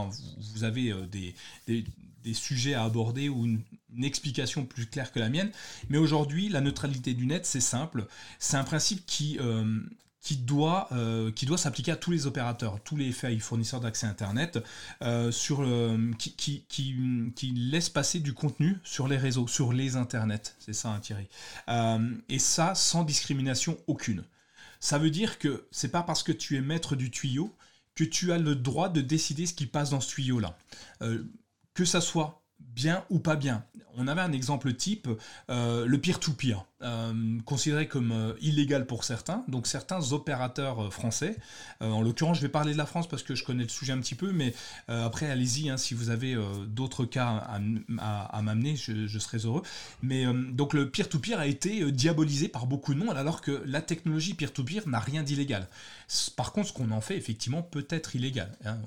vous 0.54 0.64
avez 0.64 0.92
euh, 0.92 1.06
des, 1.06 1.34
sujets 2.34 2.74
à 2.74 2.82
aborder 2.82 3.28
ou 3.28 3.44
une, 3.44 3.62
explication 4.02 4.66
plus 4.66 4.84
claire 4.84 5.10
que 5.10 5.18
la 5.18 5.30
mienne. 5.30 5.50
Mais 5.88 5.96
aujourd'hui, 5.96 6.50
la 6.50 6.60
neutralité 6.60 7.14
du 7.14 7.24
net, 7.24 7.46
c'est 7.46 7.60
simple. 7.60 8.06
C'est 8.38 8.58
un 8.58 8.64
principe 8.64 9.06
qui, 9.06 9.38
qui 10.26 10.36
doit, 10.36 10.88
euh, 10.90 11.30
qui 11.30 11.46
doit 11.46 11.56
s'appliquer 11.56 11.92
à 11.92 11.96
tous 11.96 12.10
les 12.10 12.26
opérateurs, 12.26 12.80
tous 12.82 12.96
les 12.96 13.12
FAI, 13.12 13.38
fournisseurs 13.38 13.78
d'accès 13.78 14.08
Internet, 14.08 14.58
euh, 15.00 15.30
qui, 16.18 16.64
qui, 16.66 17.52
laissent 17.54 17.90
passer 17.90 18.18
du 18.18 18.34
contenu 18.34 18.76
sur 18.82 19.06
les 19.06 19.18
réseaux, 19.18 19.46
sur 19.46 19.72
les 19.72 19.94
Internets. 19.94 20.56
C'est 20.58 20.72
ça, 20.72 20.88
hein, 20.88 20.98
Thierry. 20.98 21.28
Euh, 21.68 22.12
et 22.28 22.40
ça, 22.40 22.74
sans 22.74 23.04
discrimination 23.04 23.78
aucune. 23.86 24.24
Ça 24.80 24.98
veut 24.98 25.10
dire 25.10 25.38
que 25.38 25.68
c'est 25.70 25.92
pas 25.92 26.02
parce 26.02 26.24
que 26.24 26.32
tu 26.32 26.56
es 26.56 26.60
maître 26.60 26.96
du 26.96 27.12
tuyau 27.12 27.54
que 27.94 28.02
tu 28.02 28.32
as 28.32 28.38
le 28.38 28.56
droit 28.56 28.88
de 28.88 29.02
décider 29.02 29.46
ce 29.46 29.54
qui 29.54 29.66
passe 29.66 29.90
dans 29.90 30.00
ce 30.00 30.08
tuyau-là. 30.08 30.58
que 31.72 31.84
ça 31.84 32.00
soit 32.00 32.42
bien 32.58 33.04
ou 33.10 33.20
pas 33.20 33.36
bien. 33.36 33.64
On 33.96 34.08
avait 34.08 34.20
un 34.20 34.32
exemple 34.32 34.72
type, 34.74 35.08
euh, 35.50 35.86
le 35.86 35.98
peer-to-peer, 35.98 36.64
euh, 36.82 37.38
considéré 37.44 37.88
comme 37.88 38.12
euh, 38.12 38.34
illégal 38.40 38.86
pour 38.86 39.04
certains. 39.04 39.44
Donc 39.48 39.66
certains 39.66 40.12
opérateurs 40.12 40.92
français, 40.92 41.36
en 41.80 42.02
l'occurrence 42.02 42.38
je 42.38 42.42
vais 42.42 42.48
parler 42.48 42.72
de 42.72 42.78
la 42.78 42.86
France 42.86 43.08
parce 43.08 43.22
que 43.22 43.34
je 43.34 43.44
connais 43.44 43.62
le 43.62 43.68
sujet 43.68 43.92
un 43.92 44.00
petit 44.00 44.14
peu, 44.14 44.32
mais 44.32 44.54
après 44.88 45.30
allez-y 45.30 45.70
hein, 45.70 45.76
si 45.76 45.94
vous 45.94 46.10
avez 46.10 46.36
d'autres 46.68 47.04
cas 47.04 47.46
à, 47.98 48.42
m'amener, 48.42 48.76
je, 48.76 49.18
serai 49.18 49.38
heureux. 49.38 49.62
Mais 50.02 50.24
donc 50.52 50.74
le 50.74 50.90
peer-to-peer 50.90 51.38
a 51.38 51.46
été 51.46 51.90
diabolisé 51.92 52.48
par 52.48 52.66
beaucoup 52.66 52.94
de 52.94 52.98
monde 52.98 53.16
alors 53.16 53.40
que 53.40 53.62
la 53.66 53.82
technologie 53.82 54.34
peer-to-peer 54.34 54.86
n'a 54.86 55.00
rien 55.00 55.22
d'illégal. 55.22 55.68
Par 56.36 56.52
contre 56.52 56.68
ce 56.68 56.72
qu'on 56.72 56.90
en 56.90 57.00
fait 57.00 57.16
effectivement 57.16 57.62
peut 57.62 57.86
être 57.90 58.16
illégal. 58.16 58.52
Hein. 58.64 58.78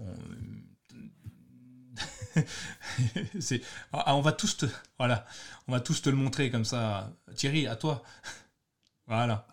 c'est, 3.39 3.61
ah, 3.93 4.15
on 4.15 4.21
va 4.21 4.31
tous 4.31 4.57
te, 4.57 4.65
voilà, 4.97 5.25
on 5.67 5.71
va 5.71 5.79
tous 5.79 6.01
te 6.01 6.09
le 6.09 6.15
montrer 6.15 6.51
comme 6.51 6.65
ça. 6.65 7.11
Thierry, 7.35 7.67
à 7.67 7.75
toi. 7.75 8.03
Voilà. 9.07 9.47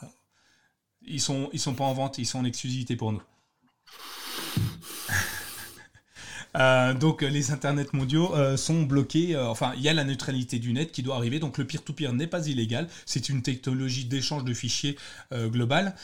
Ils 1.03 1.21
sont, 1.21 1.49
ils 1.53 1.61
sont 1.61 1.75
pas 1.75 1.85
en 1.85 1.95
vente, 1.95 2.19
ils 2.19 2.27
sont 2.27 2.41
en 2.41 2.45
exclusivité 2.45 2.97
pour 2.97 3.13
nous. 3.13 3.23
Euh, 6.59 6.95
donc 6.95 7.23
les 7.23 7.51
internets 7.51 7.93
mondiaux 7.93 8.35
euh, 8.35 8.57
sont 8.57 8.83
bloqués. 8.83 9.35
Euh, 9.35 9.47
enfin, 9.47 9.73
il 9.77 9.83
y 9.83 9.89
a 9.89 9.95
la 9.95 10.05
neutralité 10.05 10.59
du 10.59 10.73
net 10.73 10.93
qui 10.93 11.03
doit 11.03 11.17
arriver. 11.17 11.39
Donc 11.39 11.59
le 11.59 11.67
peer-to-peer 11.67 12.13
n'est 12.13 12.27
pas 12.27 12.47
illégal. 12.47 12.89
C'est 13.05 13.29
une 13.29 13.43
technologie 13.43 14.05
d'échange 14.05 14.45
de 14.45 14.55
fichiers 14.55 14.97
global. 15.33 15.95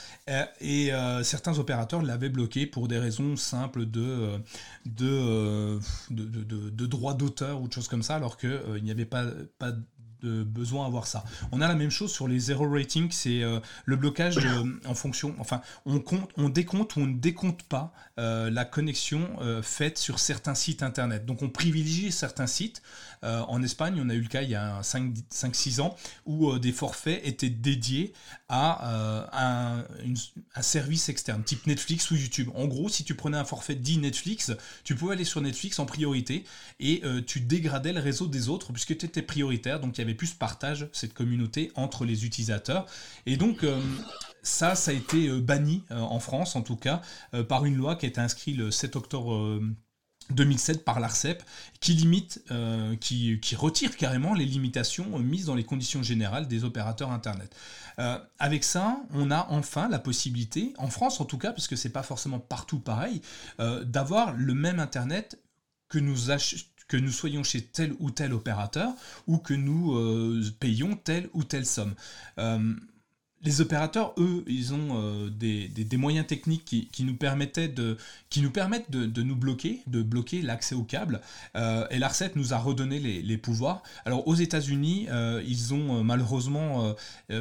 et 0.60 0.90
certains 1.22 1.58
opérateurs 1.58 2.02
l'avaient 2.02 2.28
bloqué 2.28 2.66
pour 2.66 2.88
des 2.88 2.98
raisons 2.98 3.36
simples 3.36 3.86
de, 3.86 4.38
de, 4.86 5.78
droit 6.86 7.14
d'auteur 7.14 7.62
ou 7.62 7.68
de 7.68 7.72
choses 7.72 7.88
comme 7.88 8.02
ça, 8.02 8.16
alors 8.16 8.36
qu'il 8.36 8.82
n'y 8.82 8.90
avait 8.90 9.04
pas, 9.04 9.24
pas 9.58 9.72
de 10.22 10.42
besoin 10.42 10.86
avoir 10.86 11.06
ça. 11.06 11.24
On 11.50 11.60
a 11.60 11.68
la 11.68 11.74
même 11.74 11.90
chose 11.90 12.12
sur 12.12 12.28
les 12.28 12.38
zero 12.38 12.68
rating, 12.68 13.08
c'est 13.10 13.42
euh, 13.42 13.60
le 13.84 13.96
blocage 13.96 14.38
en 14.86 14.94
fonction, 14.94 15.34
enfin, 15.38 15.60
on 15.86 16.00
compte, 16.00 16.30
on 16.36 16.48
décompte 16.48 16.96
ou 16.96 17.00
on 17.00 17.06
ne 17.06 17.18
décompte 17.18 17.62
pas 17.64 17.92
euh, 18.18 18.50
la 18.50 18.64
connexion 18.64 19.28
euh, 19.40 19.62
faite 19.62 19.98
sur 19.98 20.18
certains 20.18 20.54
sites 20.54 20.82
internet. 20.82 21.26
Donc 21.26 21.42
on 21.42 21.48
privilégie 21.48 22.12
certains 22.12 22.46
sites. 22.46 22.82
En 23.22 23.62
Espagne, 23.62 24.00
on 24.04 24.08
a 24.08 24.14
eu 24.14 24.20
le 24.20 24.28
cas 24.28 24.42
il 24.42 24.50
y 24.50 24.54
a 24.54 24.80
5-6 24.80 25.80
ans 25.80 25.96
où 26.26 26.58
des 26.58 26.72
forfaits 26.72 27.20
étaient 27.24 27.50
dédiés 27.50 28.12
à 28.48 29.28
un, 29.32 29.84
un, 30.54 30.62
service 30.62 31.08
externe, 31.08 31.42
type 31.44 31.66
Netflix 31.66 32.10
ou 32.10 32.16
YouTube. 32.16 32.48
En 32.54 32.66
gros, 32.66 32.88
si 32.88 33.04
tu 33.04 33.14
prenais 33.14 33.36
un 33.36 33.44
forfait 33.44 33.74
dit 33.74 33.98
Netflix, 33.98 34.52
tu 34.84 34.94
pouvais 34.94 35.14
aller 35.14 35.24
sur 35.24 35.40
Netflix 35.40 35.78
en 35.78 35.86
priorité 35.86 36.44
et 36.80 37.02
tu 37.26 37.40
dégradais 37.40 37.92
le 37.92 38.00
réseau 38.00 38.26
des 38.26 38.48
autres 38.48 38.72
puisque 38.72 38.96
tu 38.98 39.06
étais 39.06 39.22
prioritaire. 39.22 39.80
Donc 39.80 39.98
il 39.98 40.00
y 40.00 40.04
avait 40.04 40.14
plus 40.14 40.34
partage, 40.34 40.88
cette 40.92 41.14
communauté 41.14 41.70
entre 41.74 42.04
les 42.04 42.24
utilisateurs. 42.24 42.86
Et 43.26 43.36
donc, 43.36 43.64
euh, 43.64 43.80
ça, 44.42 44.74
ça 44.74 44.90
a 44.90 44.94
été 44.94 45.28
euh, 45.28 45.40
banni 45.40 45.84
euh, 45.90 45.98
en 45.98 46.20
France, 46.20 46.56
en 46.56 46.62
tout 46.62 46.76
cas, 46.76 47.02
par 47.48 47.64
une 47.64 47.76
loi 47.76 47.96
qui 47.96 48.06
a 48.06 48.08
été 48.08 48.20
inscrite 48.20 48.56
le 48.56 48.70
7 48.70 48.96
octobre. 48.96 49.60
2007 50.32 50.84
par 50.84 51.00
l'ARCEP, 51.00 51.42
qui 51.80 51.94
limite, 51.94 52.42
qui, 53.00 53.38
qui, 53.40 53.56
retire 53.56 53.96
carrément 53.96 54.34
les 54.34 54.44
limitations 54.44 55.18
mises 55.18 55.46
dans 55.46 55.54
les 55.54 55.64
conditions 55.64 56.02
générales 56.02 56.48
des 56.48 56.64
opérateurs 56.64 57.10
Internet. 57.10 57.54
avec 58.38 58.64
ça, 58.64 58.98
on 59.12 59.30
a 59.30 59.46
enfin 59.50 59.88
la 59.88 59.98
possibilité, 59.98 60.74
en 60.78 60.88
France 60.88 61.20
en 61.20 61.24
tout 61.24 61.38
cas, 61.38 61.52
parce 61.52 61.68
que 61.68 61.76
c'est 61.76 61.90
pas 61.90 62.02
forcément 62.02 62.38
partout 62.38 62.78
pareil, 62.78 63.20
d'avoir 63.58 64.32
le 64.32 64.54
même 64.54 64.80
Internet 64.80 65.38
que 65.88 65.98
nous, 65.98 66.30
que 66.92 66.98
nous 66.98 67.10
soyons 67.10 67.42
chez 67.42 67.62
tel 67.62 67.94
ou 68.00 68.10
tel 68.10 68.34
opérateur 68.34 68.92
ou 69.26 69.38
que 69.38 69.54
nous 69.54 69.94
euh, 69.96 70.42
payons 70.60 70.94
telle 70.94 71.30
ou 71.32 71.42
telle 71.42 71.64
somme. 71.64 71.94
Euh, 72.36 72.74
les 73.44 73.60
opérateurs, 73.60 74.14
eux, 74.18 74.44
ils 74.46 74.72
ont 74.72 74.88
euh, 74.92 75.28
des, 75.30 75.96
moyens 75.96 76.26
techniques 76.26 76.64
qui, 76.64 77.04
nous 77.04 77.16
permettaient 77.16 77.68
de, 77.68 77.96
qui 78.30 78.40
nous 78.40 78.50
permettent 78.50 78.90
de, 78.90 79.22
nous 79.22 79.36
bloquer, 79.36 79.82
de 79.86 80.02
bloquer 80.02 80.42
l'accès 80.42 80.74
au 80.74 80.84
câble. 80.84 81.20
Euh, 81.56 81.86
et 81.90 81.98
l'ARCEP 81.98 82.36
nous 82.36 82.54
a 82.54 82.58
redonné 82.58 82.98
les, 83.00 83.36
pouvoirs. 83.38 83.82
Alors 84.04 84.28
aux 84.28 84.34
États-Unis, 84.34 85.06
euh, 85.10 85.42
ils 85.46 85.74
ont 85.74 86.04
malheureusement 86.04 86.94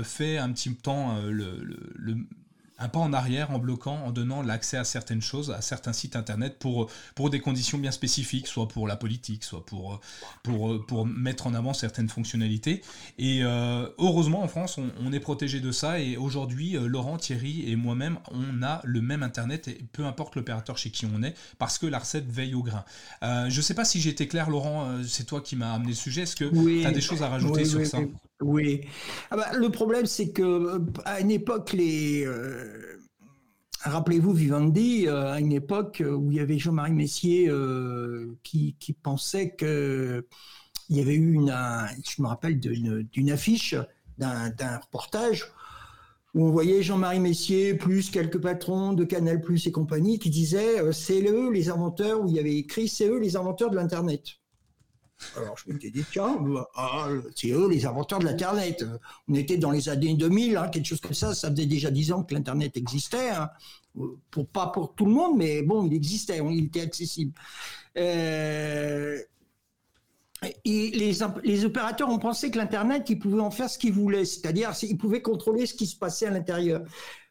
fait 0.03 0.37
un 0.37 0.51
petit 0.51 0.73
temps 0.73 1.17
le, 1.23 2.17
un 2.81 2.89
pas 2.89 2.99
en 2.99 3.13
arrière 3.13 3.51
en 3.51 3.59
bloquant, 3.59 4.03
en 4.05 4.11
donnant 4.11 4.41
l'accès 4.41 4.77
à 4.77 4.83
certaines 4.83 5.21
choses, 5.21 5.51
à 5.51 5.61
certains 5.61 5.93
sites 5.93 6.15
internet 6.15 6.57
pour, 6.59 6.89
pour 7.15 7.29
des 7.29 7.39
conditions 7.39 7.77
bien 7.77 7.91
spécifiques, 7.91 8.47
soit 8.47 8.67
pour 8.67 8.87
la 8.87 8.95
politique, 8.95 9.43
soit 9.43 9.65
pour, 9.65 10.01
pour, 10.43 10.85
pour 10.85 11.05
mettre 11.05 11.47
en 11.47 11.53
avant 11.53 11.73
certaines 11.73 12.09
fonctionnalités. 12.09 12.81
Et 13.19 13.43
euh, 13.43 13.87
heureusement, 13.99 14.41
en 14.41 14.47
France, 14.47 14.77
on, 14.77 15.13
est 15.13 15.19
protégé 15.19 15.59
de 15.59 15.71
ça. 15.71 15.99
Et 15.99 16.17
aujourd'hui, 16.17 16.75
euh, 16.75 16.87
Laurent, 16.87 17.17
Thierry 17.17 17.69
et 17.69 17.75
moi-même, 17.75 18.17
on 18.31 18.63
a 18.63 18.81
le 18.83 19.01
même 19.01 19.23
internet, 19.23 19.67
et 19.67 19.85
peu 19.91 20.05
importe 20.05 20.35
l'opérateur 20.35 20.77
chez 20.77 20.89
qui 20.89 21.05
on 21.05 21.21
est, 21.21 21.35
parce 21.59 21.77
que 21.77 21.85
l'ARCEP 21.85 22.27
veille 22.29 22.55
au 22.55 22.63
grain. 22.63 22.83
Euh, 23.23 23.49
je 23.49 23.57
ne 23.57 23.61
sais 23.61 23.73
pas 23.75 23.85
si 23.85 24.01
j'ai 24.01 24.09
été 24.09 24.27
clair, 24.27 24.49
Laurent, 24.49 25.03
c'est 25.05 25.25
toi 25.25 25.41
qui 25.41 25.55
m'as 25.55 25.73
amené 25.73 25.89
le 25.89 25.95
sujet. 25.95 26.21
Est-ce 26.23 26.35
que 26.35 26.45
tu 26.45 26.85
as 26.85 26.91
des 26.91 27.01
choses 27.01 27.21
à 27.21 27.29
rajouter 27.29 27.65
sur 27.65 27.85
ça? 27.85 27.99
Oui. 28.41 28.82
Ah 29.30 29.38
bah, 29.38 29.54
le 29.54 29.69
problème, 29.69 30.06
c'est 30.06 30.32
que 30.32 30.41
euh, 30.41 30.80
à 31.06 31.19
une 31.19 31.32
époque, 31.32 31.73
les. 31.73 32.25
Euh, 32.25 32.97
rappelez-vous 33.82 34.34
Vivendi, 34.34 35.08
euh, 35.08 35.32
à 35.32 35.39
une 35.39 35.51
époque 35.51 36.04
où 36.06 36.32
il 36.32 36.38
y 36.38 36.39
avait 36.39 36.60
Jean-Marie 36.60 36.93
Messier 36.93 37.49
qui, 38.43 38.75
pensait 39.01 39.51
que 39.51 40.27
il 40.89 40.97
y 40.97 41.01
avait 41.01 41.15
eu 41.15 41.34
une, 41.34 41.56
je 42.08 42.21
me 42.21 42.27
rappelle 42.27 42.60
d'une 42.60 43.32
affiche 43.32 43.75
d'un 44.17 44.77
reportage 44.77 45.45
où 46.34 46.45
on 46.47 46.51
voyait 46.51 46.84
Jean-Marie 46.84 47.19
Messier 47.19 47.73
plus 47.75 48.10
quelques 48.10 48.39
patrons 48.39 48.93
de 48.93 49.04
Canal 49.04 49.41
Plus 49.41 49.67
et 49.67 49.71
compagnie 49.71 50.19
qui 50.19 50.30
disaient 50.30 50.91
c'est 50.91 51.23
eux 51.23 51.49
les 51.51 51.69
inventeurs 51.69 52.21
où 52.21 52.27
il 52.27 52.36
y 52.36 52.39
avait 52.39 52.56
écrit 52.56 52.88
c'est 52.88 53.08
eux 53.08 53.19
les 53.19 53.36
inventeurs 53.36 53.69
de 53.69 53.77
l'internet. 53.77 54.40
Alors 55.38 55.57
je 55.57 55.71
m'étais 55.71 55.89
dit, 55.89 56.03
tiens, 56.12 56.38
bah, 56.39 56.69
ah, 56.75 57.10
c'est 57.36 57.51
eux 57.51 57.69
les 57.69 57.86
inventeurs 57.86 58.19
de 58.19 58.25
l'Internet. 58.25 58.86
On 59.27 59.34
était 59.36 59.57
dans 59.57 59.71
les 59.71 59.89
années 59.89 60.15
2000, 60.15 60.57
hein, 60.57 60.67
quelque 60.69 60.86
chose 60.86 61.01
comme 61.01 61.13
ça. 61.13 61.34
Ça 61.34 61.51
faisait 61.51 61.65
déjà 61.65 61.91
dix 61.91 62.12
ans 62.12 62.23
que 62.23 62.34
l'Internet 62.34 62.75
existait. 62.77 63.29
Hein. 63.29 63.49
Pour, 64.29 64.47
pas 64.47 64.67
pour 64.67 64.95
tout 64.95 65.05
le 65.05 65.12
monde, 65.12 65.38
mais 65.38 65.62
bon, 65.63 65.86
il 65.86 65.93
existait, 65.93 66.38
il 66.38 66.65
était 66.65 66.81
accessible. 66.81 67.34
Euh, 67.97 69.19
les, 70.65 71.65
opérateurs 71.65 72.10
ont 72.10 72.19
pensé 72.19 72.49
que 72.49 72.57
l'Internet, 72.57 73.10
ils 73.10 73.19
pouvaient 73.19 73.41
en 73.41 73.51
faire 73.51 73.69
ce 73.69 73.77
qu'ils 73.77 73.93
voulaient, 73.93 74.25
c'est-à-dire 74.25 74.71
ils 74.81 74.97
pouvaient 74.97 75.21
contrôler 75.21 75.65
ce 75.65 75.73
qui 75.73 75.86
se 75.86 75.95
passait 75.95 76.25
à 76.25 76.31
l'intérieur. 76.31 76.81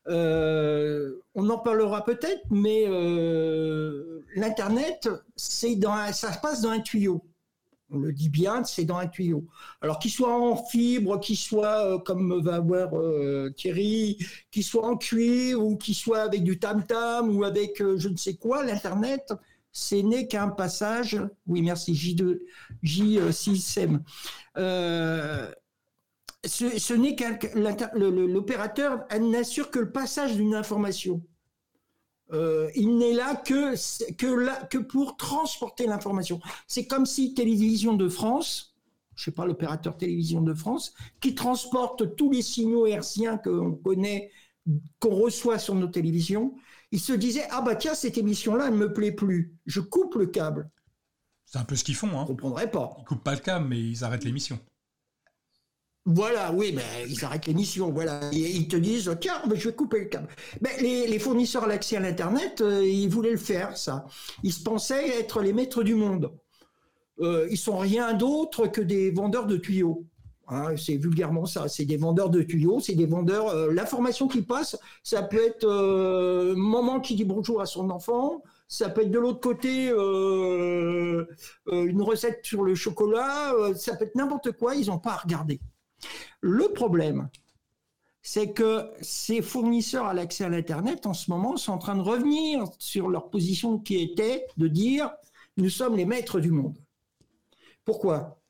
Euh, 0.08 1.20
on 1.34 1.48
en 1.50 1.58
parlera 1.58 2.04
peut-être, 2.04 2.42
mais 2.50 2.84
euh, 2.86 4.24
l'Internet, 4.36 5.08
ça 5.36 5.68
se 5.68 6.40
passe 6.40 6.60
dans 6.62 6.70
un 6.70 6.80
tuyau 6.80 7.24
on 7.90 7.98
le 7.98 8.12
dit 8.12 8.28
bien, 8.28 8.64
c'est 8.64 8.84
dans 8.84 8.98
un 8.98 9.06
tuyau. 9.06 9.46
Alors 9.80 9.98
qu'il 9.98 10.10
soit 10.10 10.32
en 10.32 10.56
fibre, 10.56 11.18
qu'il 11.20 11.36
soit 11.36 11.86
euh, 11.86 11.98
comme 11.98 12.40
va 12.42 12.60
voir 12.60 12.94
euh, 12.94 13.50
Thierry, 13.56 14.18
qu'il 14.50 14.64
soit 14.64 14.86
en 14.86 14.96
cuir 14.96 15.64
ou 15.64 15.76
qu'il 15.76 15.94
soit 15.94 16.20
avec 16.20 16.42
du 16.42 16.58
tam-tam 16.58 17.36
ou 17.36 17.44
avec 17.44 17.80
euh, 17.80 17.96
je 17.98 18.08
ne 18.08 18.16
sais 18.16 18.34
quoi, 18.34 18.64
l'Internet, 18.64 19.32
ce 19.72 19.96
n'est 19.96 20.26
qu'un 20.26 20.48
passage. 20.48 21.20
Oui, 21.46 21.62
merci, 21.62 21.92
J2, 21.92 22.40
J6M. 22.82 24.00
ce, 26.44 26.94
n'est 26.94 27.14
qu'un. 27.14 27.38
L'opérateur 27.94 29.00
n'assure 29.20 29.70
que 29.70 29.78
le 29.78 29.92
passage 29.92 30.36
d'une 30.36 30.54
information. 30.54 31.22
Euh, 32.32 32.70
il 32.74 32.96
n'est 32.96 33.12
là 33.12 33.34
que, 33.34 33.74
que, 34.12 34.66
que 34.68 34.78
pour 34.78 35.16
transporter 35.16 35.86
l'information. 35.86 36.40
C'est 36.66 36.86
comme 36.86 37.06
si 37.06 37.34
Télévision 37.34 37.94
de 37.94 38.08
France, 38.08 38.74
je 39.16 39.24
sais 39.24 39.30
pas, 39.32 39.46
l'opérateur 39.46 39.96
Télévision 39.96 40.40
de 40.40 40.54
France, 40.54 40.94
qui 41.20 41.34
transporte 41.34 42.16
tous 42.16 42.30
les 42.30 42.42
signaux 42.42 42.86
hertziens 42.86 43.36
qu'on 43.36 43.72
connaît, 43.72 44.30
qu'on 44.98 45.14
reçoit 45.14 45.58
sur 45.58 45.74
nos 45.74 45.88
télévisions, 45.88 46.54
il 46.92 47.00
se 47.00 47.12
disait 47.12 47.46
ah 47.50 47.62
bah 47.62 47.76
tiens 47.76 47.94
cette 47.94 48.18
émission 48.18 48.54
là 48.54 48.66
elle 48.68 48.74
me 48.74 48.92
plaît 48.92 49.12
plus, 49.12 49.54
je 49.66 49.80
coupe 49.80 50.14
le 50.16 50.26
câble. 50.26 50.70
C'est 51.44 51.58
un 51.58 51.64
peu 51.64 51.74
ce 51.74 51.82
qu'ils 51.82 51.96
font. 51.96 52.16
Hein. 52.18 52.22
Je 52.22 52.26
comprendrais 52.28 52.70
pas. 52.70 52.96
Ils 53.00 53.04
coupent 53.04 53.24
pas 53.24 53.34
le 53.34 53.40
câble 53.40 53.66
mais 53.68 53.80
ils 53.80 54.04
arrêtent 54.04 54.24
l'émission. 54.24 54.58
Voilà, 56.06 56.50
oui, 56.52 56.72
mais 56.74 56.82
ils 57.08 57.24
arrêtent 57.24 57.46
l'émission. 57.46 57.90
Voilà, 57.90 58.30
ils 58.32 58.68
te 58.68 58.76
disent 58.76 59.14
tiens, 59.20 59.42
je 59.54 59.68
vais 59.68 59.74
couper 59.74 60.00
le 60.00 60.06
câble. 60.06 60.28
Mais 60.62 60.70
les, 60.80 61.18
fournisseurs 61.18 61.64
à 61.64 61.66
l'accès 61.66 61.96
à 61.96 62.00
l'internet, 62.00 62.62
euh, 62.62 62.84
ils 62.84 63.08
voulaient 63.08 63.32
le 63.32 63.36
faire, 63.36 63.76
ça. 63.76 64.06
Ils 64.42 64.52
se 64.52 64.62
pensaient 64.62 65.20
être 65.20 65.42
les 65.42 65.52
maîtres 65.52 65.82
du 65.82 65.94
monde. 65.94 66.32
Euh, 67.20 67.46
ils 67.50 67.58
sont 67.58 67.76
rien 67.76 68.14
d'autre 68.14 68.66
que 68.66 68.80
des 68.80 69.10
vendeurs 69.10 69.46
de 69.46 69.58
tuyaux. 69.58 70.06
Hein, 70.48 70.74
c'est 70.76 70.96
vulgairement 70.96 71.44
ça. 71.44 71.68
C'est 71.68 71.84
des 71.84 71.98
vendeurs 71.98 72.30
de 72.30 72.42
tuyaux, 72.42 72.80
c'est 72.80 72.94
des 72.94 73.06
vendeurs. 73.06 73.48
Euh, 73.48 73.70
l'information 73.70 74.26
qui 74.26 74.40
passe, 74.40 74.78
ça 75.02 75.22
peut 75.22 75.44
être 75.44 75.66
maman 76.56 77.00
qui 77.00 77.14
dit 77.14 77.26
bonjour 77.26 77.60
à 77.60 77.66
son 77.66 77.90
enfant. 77.90 78.42
Ça 78.68 78.88
peut 78.88 79.02
être 79.02 79.10
de 79.10 79.18
l'autre 79.18 79.40
côté 79.40 79.90
une 79.90 82.02
recette 82.02 82.40
sur 82.42 82.62
le 82.62 82.74
chocolat. 82.74 83.52
ça 83.76 83.96
peut 83.96 84.06
être 84.06 84.14
n'importe 84.14 84.52
quoi. 84.52 84.76
Ils 84.76 84.86
n'ont 84.86 84.98
pas 84.98 85.12
à 85.12 85.18
regarder. 85.18 85.60
Le 86.40 86.72
problème, 86.72 87.28
c'est 88.22 88.52
que 88.52 88.90
ces 89.00 89.42
fournisseurs 89.42 90.06
à 90.06 90.14
l'accès 90.14 90.44
à 90.44 90.48
l'Internet, 90.48 91.06
en 91.06 91.14
ce 91.14 91.30
moment, 91.30 91.56
sont 91.56 91.72
en 91.72 91.78
train 91.78 91.96
de 91.96 92.02
revenir 92.02 92.64
sur 92.78 93.08
leur 93.08 93.30
position 93.30 93.78
qui 93.78 93.96
était 94.00 94.46
de 94.56 94.68
dire 94.68 95.10
nous 95.56 95.70
sommes 95.70 95.96
les 95.96 96.04
maîtres 96.04 96.40
du 96.40 96.50
monde. 96.50 96.78
Pourquoi? 97.84 98.40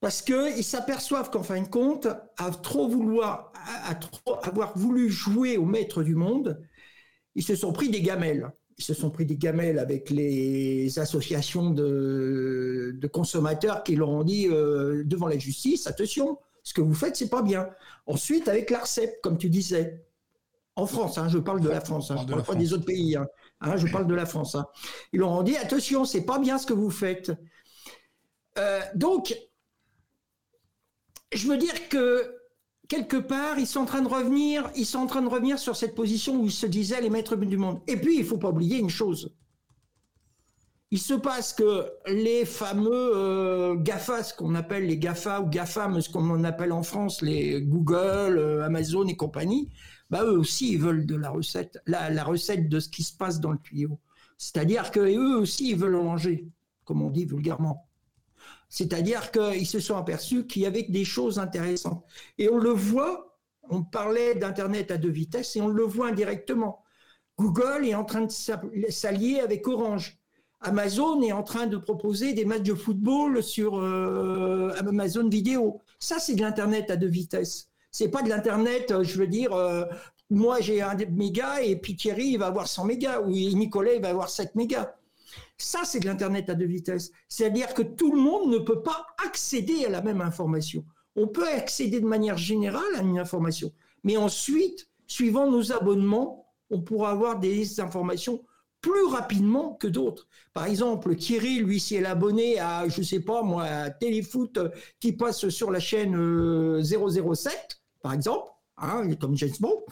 Parce 0.00 0.22
qu'ils 0.22 0.64
s'aperçoivent 0.64 1.30
qu'en 1.30 1.42
fin 1.42 1.60
de 1.60 1.68
compte, 1.68 2.06
à 2.36 2.50
trop 2.50 2.88
vouloir, 2.88 3.52
avoir 4.42 4.76
voulu 4.78 5.10
jouer 5.10 5.56
aux 5.56 5.64
maîtres 5.64 6.02
du 6.02 6.14
monde, 6.14 6.62
ils 7.34 7.42
se 7.42 7.56
sont 7.56 7.72
pris 7.72 7.88
des 7.88 8.02
gamelles 8.02 8.52
ils 8.78 8.84
se 8.84 8.94
sont 8.94 9.10
pris 9.10 9.26
des 9.26 9.36
gamelles 9.36 9.78
avec 9.78 10.08
les 10.10 10.98
associations 10.98 11.70
de, 11.70 12.98
consommateurs 13.12 13.82
qui 13.82 13.96
leur 13.96 14.08
ont 14.08 14.22
dit 14.22 14.46
euh, 14.48 15.02
devant 15.04 15.26
la 15.26 15.38
justice, 15.38 15.86
attention, 15.86 16.38
ce 16.62 16.72
que 16.72 16.80
vous 16.80 16.94
faites, 16.94 17.16
c'est 17.16 17.28
pas 17.28 17.42
bien. 17.42 17.68
Ensuite, 18.06 18.46
avec 18.46 18.70
l'ARCEP, 18.70 19.20
comme 19.20 19.36
tu 19.36 19.50
disais, 19.50 20.04
en 20.76 20.86
France, 20.86 21.18
hein, 21.18 21.28
je 21.28 21.38
parle 21.38 21.60
de 21.60 21.68
la 21.68 21.80
France, 21.80 22.10
hein, 22.12 22.16
je 22.18 22.22
ne 22.24 22.28
parle 22.28 22.44
pas 22.44 22.54
des 22.54 22.72
autres 22.72 22.84
pays, 22.84 23.16
hein, 23.16 23.76
je 23.76 23.90
parle 23.90 24.06
de 24.06 24.14
la 24.14 24.26
France. 24.26 24.56
Ils 25.12 25.18
leur 25.18 25.30
ont 25.30 25.42
dit, 25.42 25.56
attention, 25.56 26.04
c'est 26.04 26.24
pas 26.24 26.38
bien 26.38 26.56
ce 26.56 26.66
que 26.66 26.72
vous 26.72 26.90
faites. 26.90 27.32
Euh, 28.58 28.80
donc, 28.94 29.36
je 31.32 31.48
veux 31.48 31.56
dire 31.56 31.88
que 31.88 32.37
quelque 32.88 33.18
part, 33.18 33.58
ils 33.58 33.66
sont 33.66 33.80
en 33.80 33.84
train 33.84 34.02
de 34.02 34.08
revenir, 34.08 34.70
ils 34.74 34.86
sont 34.86 34.98
en 34.98 35.06
train 35.06 35.22
de 35.22 35.28
revenir 35.28 35.58
sur 35.58 35.76
cette 35.76 35.94
position 35.94 36.40
où 36.40 36.46
ils 36.46 36.52
se 36.52 36.66
disaient 36.66 37.00
les 37.00 37.10
maîtres 37.10 37.36
du 37.36 37.56
monde. 37.56 37.80
Et 37.86 37.96
puis, 37.96 38.18
il 38.18 38.24
faut 38.24 38.38
pas 38.38 38.48
oublier 38.48 38.78
une 38.78 38.90
chose. 38.90 39.34
Il 40.90 40.98
se 40.98 41.12
passe 41.12 41.52
que 41.52 41.86
les 42.06 42.46
fameux 42.46 43.12
euh, 43.14 43.74
GAFA, 43.74 44.22
ce 44.24 44.32
qu'on 44.32 44.54
appelle 44.54 44.86
les 44.86 44.96
GAFA 44.96 45.42
ou 45.42 45.46
GAFAM, 45.46 46.00
ce 46.00 46.08
qu'on 46.08 46.44
appelle 46.44 46.72
en 46.72 46.82
France 46.82 47.20
les 47.20 47.60
Google, 47.60 48.38
euh, 48.38 48.64
Amazon 48.64 49.06
et 49.06 49.14
compagnie, 49.14 49.68
bah 50.08 50.24
eux 50.24 50.38
aussi 50.38 50.72
ils 50.72 50.78
veulent 50.80 51.04
de 51.04 51.14
la 51.14 51.28
recette, 51.28 51.78
la, 51.84 52.24
recette 52.24 52.70
de 52.70 52.80
ce 52.80 52.88
qui 52.88 53.02
se 53.02 53.14
passe 53.14 53.38
dans 53.38 53.52
le 53.52 53.58
tuyau. 53.58 54.00
C'est-à-dire 54.38 54.90
que 54.90 55.00
eux 55.00 55.36
aussi 55.36 55.72
ils 55.72 55.76
veulent 55.76 55.96
en 55.96 56.04
manger, 56.04 56.48
comme 56.86 57.02
on 57.02 57.10
dit 57.10 57.26
vulgairement. 57.26 57.87
C'est-à-dire 58.68 59.30
qu'ils 59.30 59.66
se 59.66 59.80
sont 59.80 59.96
aperçus 59.96 60.46
qu'il 60.46 60.62
y 60.62 60.66
avait 60.66 60.82
des 60.82 61.04
choses 61.04 61.38
intéressantes. 61.38 62.04
Et 62.36 62.48
on 62.50 62.58
le 62.58 62.70
voit, 62.70 63.38
on 63.70 63.82
parlait 63.82 64.34
d'Internet 64.34 64.90
à 64.90 64.98
deux 64.98 65.10
vitesses 65.10 65.56
et 65.56 65.60
on 65.60 65.68
le 65.68 65.84
voit 65.84 66.08
indirectement. 66.08 66.84
Google 67.38 67.86
est 67.86 67.94
en 67.94 68.04
train 68.04 68.22
de 68.22 68.90
s'allier 68.90 69.40
avec 69.40 69.66
Orange. 69.68 70.18
Amazon 70.60 71.22
est 71.22 71.32
en 71.32 71.44
train 71.44 71.66
de 71.66 71.76
proposer 71.76 72.32
des 72.32 72.44
matchs 72.44 72.62
de 72.62 72.74
football 72.74 73.42
sur 73.42 73.78
euh, 73.78 74.72
Amazon 74.78 75.28
Vidéo. 75.28 75.80
Ça, 76.00 76.18
c'est 76.18 76.34
de 76.34 76.40
l'Internet 76.40 76.90
à 76.90 76.96
deux 76.96 77.06
vitesses. 77.08 77.68
C'est 77.92 78.08
pas 78.08 78.22
de 78.22 78.28
l'Internet, 78.28 78.90
euh, 78.90 79.04
je 79.04 79.18
veux 79.18 79.28
dire, 79.28 79.52
euh, 79.52 79.84
moi 80.30 80.60
j'ai 80.60 80.82
un 80.82 80.94
méga 81.10 81.62
et 81.62 81.76
puis 81.76 81.96
Thierry 81.96 82.36
va 82.36 82.48
avoir 82.48 82.66
100 82.66 82.84
mégas 82.84 83.20
ou 83.20 83.30
Nicolas 83.30 83.98
va 84.00 84.10
avoir 84.10 84.28
7 84.28 84.56
mégas. 84.56 84.92
Ça, 85.56 85.80
c'est 85.84 86.00
de 86.00 86.06
l'Internet 86.06 86.50
à 86.50 86.54
deux 86.54 86.66
vitesses. 86.66 87.10
C'est-à-dire 87.28 87.74
que 87.74 87.82
tout 87.82 88.14
le 88.14 88.20
monde 88.20 88.50
ne 88.50 88.58
peut 88.58 88.82
pas 88.82 89.06
accéder 89.26 89.84
à 89.84 89.88
la 89.88 90.02
même 90.02 90.20
information. 90.20 90.84
On 91.16 91.26
peut 91.26 91.48
accéder 91.48 92.00
de 92.00 92.06
manière 92.06 92.36
générale 92.36 92.94
à 92.96 93.02
une 93.02 93.18
information, 93.18 93.72
mais 94.04 94.16
ensuite, 94.16 94.88
suivant 95.06 95.50
nos 95.50 95.72
abonnements, 95.72 96.46
on 96.70 96.80
pourra 96.80 97.10
avoir 97.10 97.38
des 97.38 97.80
informations 97.80 98.44
plus 98.80 99.04
rapidement 99.06 99.74
que 99.74 99.88
d'autres. 99.88 100.28
Par 100.54 100.66
exemple, 100.66 101.16
Thierry, 101.16 101.58
lui, 101.58 101.80
si 101.80 101.96
elle 101.96 102.04
est 102.04 102.08
abonné 102.08 102.60
à, 102.60 102.88
je 102.88 103.02
sais 103.02 103.20
pas 103.20 103.42
moi, 103.42 103.64
à 103.64 103.90
Téléfoot 103.90 104.58
qui 105.00 105.12
passe 105.12 105.48
sur 105.48 105.70
la 105.70 105.80
chaîne 105.80 106.14
007, 106.82 106.86
euh, 106.94 107.52
par 108.02 108.12
exemple, 108.12 108.50
hein, 108.76 109.08
comme 109.20 109.36
James 109.36 109.50
Bond, 109.60 109.84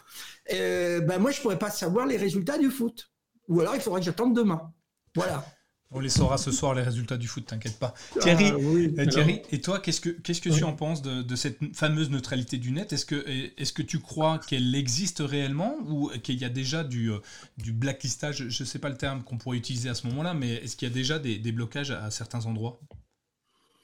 euh, 0.52 1.00
ben 1.00 1.18
moi 1.18 1.30
je 1.30 1.40
pourrais 1.40 1.58
pas 1.58 1.70
savoir 1.70 2.06
les 2.06 2.16
résultats 2.16 2.58
du 2.58 2.70
foot. 2.70 3.10
Ou 3.48 3.60
alors 3.60 3.74
il 3.74 3.80
faudrait 3.80 4.00
que 4.00 4.06
j'attende 4.06 4.34
demain. 4.34 4.72
Voilà. 5.16 5.44
On 5.92 6.00
les 6.00 6.08
saura 6.08 6.36
ce 6.36 6.50
soir, 6.50 6.74
les 6.74 6.82
résultats 6.82 7.16
du 7.16 7.28
foot, 7.28 7.46
t'inquiète 7.46 7.78
pas. 7.78 7.94
Thierry, 8.20 8.50
ah, 8.50 9.00
euh, 9.00 9.06
Thierry 9.06 9.40
et 9.52 9.60
toi, 9.60 9.78
qu'est-ce 9.78 10.00
que, 10.00 10.08
qu'est-ce 10.10 10.40
que 10.40 10.48
tu 10.48 10.64
en 10.64 10.72
penses 10.72 11.00
de, 11.00 11.36
cette 11.36 11.58
fameuse 11.74 12.10
neutralité 12.10 12.58
du 12.58 12.72
net? 12.72 12.92
Est-ce 12.92 13.06
que, 13.06 13.82
tu 13.82 14.00
crois 14.00 14.40
qu'elle 14.40 14.74
existe 14.74 15.22
réellement 15.24 15.76
ou 15.86 16.10
qu'il 16.22 16.40
y 16.40 16.44
a 16.44 16.48
déjà 16.48 16.82
du, 16.82 17.12
euh, 17.12 17.18
du 17.58 17.72
blacklistage? 17.72 18.48
Je 18.48 18.62
ne 18.62 18.66
sais 18.66 18.80
pas 18.80 18.88
le 18.88 18.96
terme 18.96 19.22
qu'on 19.22 19.38
pourrait 19.38 19.58
utiliser 19.58 19.88
à 19.88 19.94
ce 19.94 20.08
moment-là, 20.08 20.34
mais 20.34 20.54
est-ce 20.54 20.76
qu'il 20.76 20.88
y 20.88 20.90
a 20.90 20.94
déjà 20.94 21.20
des, 21.20 21.52
blocages 21.52 21.92
à 21.92 22.10
certains 22.10 22.44
endroits? 22.46 22.80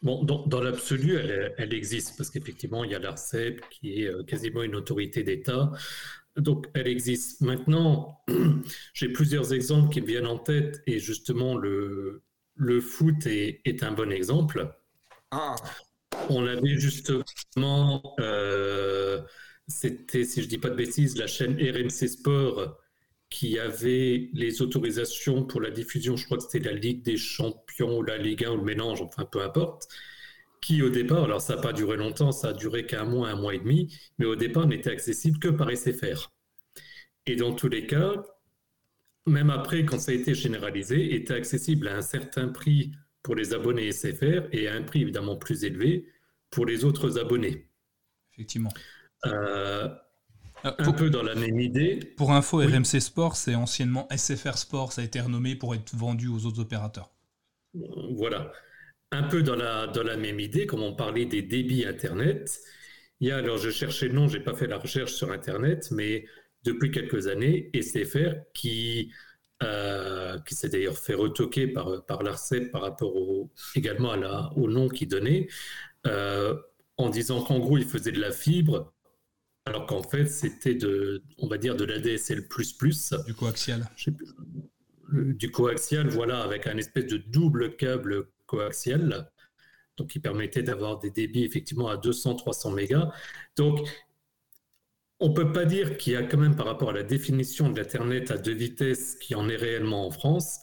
Bon, 0.02 0.24
dans, 0.24 0.60
l'absolu, 0.60 1.16
elle, 1.16 1.54
elle, 1.56 1.72
existe 1.72 2.16
parce 2.16 2.30
qu'effectivement, 2.30 2.82
il 2.82 2.90
y 2.90 2.94
a 2.96 2.98
l'ARCEP 2.98 3.62
qui 3.70 4.02
est 4.02 4.08
euh, 4.08 4.24
quasiment 4.24 4.64
une 4.64 4.74
autorité 4.74 5.22
d'État 5.22 5.70
donc, 6.36 6.66
elle 6.74 6.88
existe. 6.88 7.40
Maintenant, 7.40 8.20
j'ai 8.94 9.08
plusieurs 9.08 9.52
exemples 9.52 9.92
qui 9.92 10.00
me 10.00 10.06
viennent 10.06 10.26
en 10.26 10.38
tête 10.38 10.82
et 10.86 10.98
justement, 10.98 11.56
le, 11.56 12.22
le 12.56 12.80
foot 12.80 13.26
est, 13.26 13.60
est 13.64 13.82
un 13.82 13.92
bon 13.92 14.10
exemple. 14.10 14.74
Ah. 15.30 15.56
On 16.28 16.46
avait 16.46 16.76
justement, 16.78 18.14
euh, 18.20 19.20
c'était, 19.66 20.24
si 20.24 20.40
je 20.40 20.46
ne 20.46 20.50
dis 20.50 20.58
pas 20.58 20.70
de 20.70 20.74
bêtises, 20.74 21.16
la 21.16 21.26
chaîne 21.26 21.54
RMC 21.56 22.08
Sport 22.08 22.78
qui 23.30 23.58
avait 23.58 24.28
les 24.34 24.60
autorisations 24.60 25.44
pour 25.44 25.60
la 25.62 25.70
diffusion, 25.70 26.16
je 26.16 26.26
crois 26.26 26.36
que 26.36 26.44
c'était 26.44 26.58
la 26.70 26.74
Ligue 26.74 27.02
des 27.02 27.16
Champions 27.16 27.98
ou 27.98 28.02
la 28.02 28.18
Ligue 28.18 28.44
1 28.44 28.50
ou 28.52 28.56
le 28.58 28.62
mélange, 28.64 29.00
enfin 29.00 29.24
peu 29.24 29.40
importe 29.42 29.88
qui 30.62 30.80
au 30.80 30.88
départ, 30.88 31.24
alors 31.24 31.42
ça 31.42 31.56
n'a 31.56 31.60
pas 31.60 31.72
duré 31.74 31.96
longtemps, 31.96 32.32
ça 32.32 32.48
a 32.48 32.52
duré 32.54 32.86
qu'un 32.86 33.04
mois, 33.04 33.28
un 33.28 33.36
mois 33.36 33.54
et 33.54 33.58
demi, 33.58 33.94
mais 34.18 34.24
au 34.24 34.36
départ 34.36 34.66
n'était 34.66 34.92
accessible 34.92 35.38
que 35.38 35.48
par 35.48 35.68
SFR. 35.70 36.32
Et 37.26 37.36
dans 37.36 37.52
tous 37.52 37.68
les 37.68 37.86
cas, 37.86 38.14
même 39.26 39.50
après, 39.50 39.84
quand 39.84 39.98
ça 39.98 40.12
a 40.12 40.14
été 40.14 40.34
généralisé, 40.34 41.14
était 41.14 41.34
accessible 41.34 41.88
à 41.88 41.96
un 41.96 42.02
certain 42.02 42.48
prix 42.48 42.92
pour 43.22 43.34
les 43.34 43.52
abonnés 43.52 43.90
SFR 43.92 44.48
et 44.52 44.68
à 44.68 44.74
un 44.74 44.82
prix 44.82 45.02
évidemment 45.02 45.36
plus 45.36 45.64
élevé 45.64 46.06
pour 46.50 46.64
les 46.64 46.84
autres 46.84 47.18
abonnés. 47.18 47.68
Effectivement. 48.32 48.72
Euh, 49.26 49.88
euh, 50.64 50.72
un 50.78 50.92
peu 50.92 51.10
dans 51.10 51.22
la 51.24 51.34
même 51.34 51.58
idée. 51.58 51.98
Pour 52.16 52.32
info, 52.32 52.58
RMC 52.58 53.00
Sport, 53.00 53.34
c'est 53.36 53.56
anciennement 53.56 54.06
SFR 54.16 54.56
Sport, 54.56 54.92
ça 54.92 55.02
a 55.02 55.04
été 55.04 55.20
renommé 55.20 55.56
pour 55.56 55.74
être 55.74 55.94
vendu 55.94 56.28
aux 56.28 56.46
autres 56.46 56.60
opérateurs. 56.60 57.10
Voilà 58.16 58.52
un 59.12 59.22
peu 59.22 59.42
dans 59.42 59.54
la, 59.54 59.86
dans 59.86 60.02
la 60.02 60.16
même 60.16 60.40
idée, 60.40 60.66
comme 60.66 60.82
on 60.82 60.94
parlait 60.94 61.26
des 61.26 61.42
débits 61.42 61.84
Internet. 61.84 62.60
Il 63.20 63.28
y 63.28 63.30
a, 63.30 63.36
alors 63.36 63.58
je 63.58 63.70
cherchais 63.70 64.08
le 64.08 64.14
nom, 64.14 64.26
je 64.26 64.38
n'ai 64.38 64.42
pas 64.42 64.54
fait 64.54 64.66
la 64.66 64.78
recherche 64.78 65.12
sur 65.12 65.30
Internet, 65.30 65.90
mais 65.92 66.26
depuis 66.64 66.90
quelques 66.90 67.28
années, 67.28 67.70
SFR, 67.74 68.34
qui, 68.54 69.12
euh, 69.62 70.38
qui 70.40 70.54
s'est 70.54 70.70
d'ailleurs 70.70 70.98
fait 70.98 71.14
retoquer 71.14 71.68
par, 71.68 72.04
par 72.06 72.22
l'ARCEP 72.22 72.72
par 72.72 72.82
rapport 72.82 73.14
également 73.76 74.12
à 74.12 74.16
la, 74.16 74.52
au 74.56 74.68
nom 74.68 74.88
qu'il 74.88 75.08
donnait, 75.08 75.46
euh, 76.06 76.56
en 76.96 77.10
disant 77.10 77.42
qu'en 77.42 77.58
gros, 77.58 77.76
il 77.76 77.84
faisait 77.84 78.12
de 78.12 78.20
la 78.20 78.32
fibre, 78.32 78.92
alors 79.66 79.86
qu'en 79.86 80.02
fait, 80.02 80.26
c'était 80.26 80.74
de, 80.74 81.22
on 81.38 81.48
va 81.48 81.58
dire, 81.58 81.76
de 81.76 81.84
l'ADSL++. 81.84 82.48
Du 83.26 83.34
coaxial. 83.34 83.88
Du 85.12 85.50
coaxial, 85.50 86.08
voilà, 86.08 86.42
avec 86.42 86.66
un 86.66 86.78
espèce 86.78 87.06
de 87.06 87.18
double 87.18 87.76
câble 87.76 88.28
coaxial, 88.52 89.30
donc 89.96 90.08
qui 90.10 90.20
permettait 90.20 90.62
d'avoir 90.62 90.98
des 90.98 91.10
débits 91.10 91.44
effectivement 91.44 91.88
à 91.88 91.96
200-300 91.96 92.74
mégas. 92.74 93.10
Donc, 93.56 93.80
on 95.20 95.28
ne 95.28 95.34
peut 95.34 95.52
pas 95.52 95.64
dire 95.64 95.96
qu'il 95.98 96.14
y 96.14 96.16
a 96.16 96.22
quand 96.22 96.38
même 96.38 96.56
par 96.56 96.66
rapport 96.66 96.90
à 96.90 96.92
la 96.92 97.04
définition 97.04 97.70
de 97.70 97.78
l'Internet 97.78 98.30
à 98.30 98.38
deux 98.38 98.54
vitesses 98.54 99.16
qui 99.16 99.34
en 99.34 99.48
est 99.48 99.56
réellement 99.56 100.06
en 100.06 100.10
France, 100.10 100.58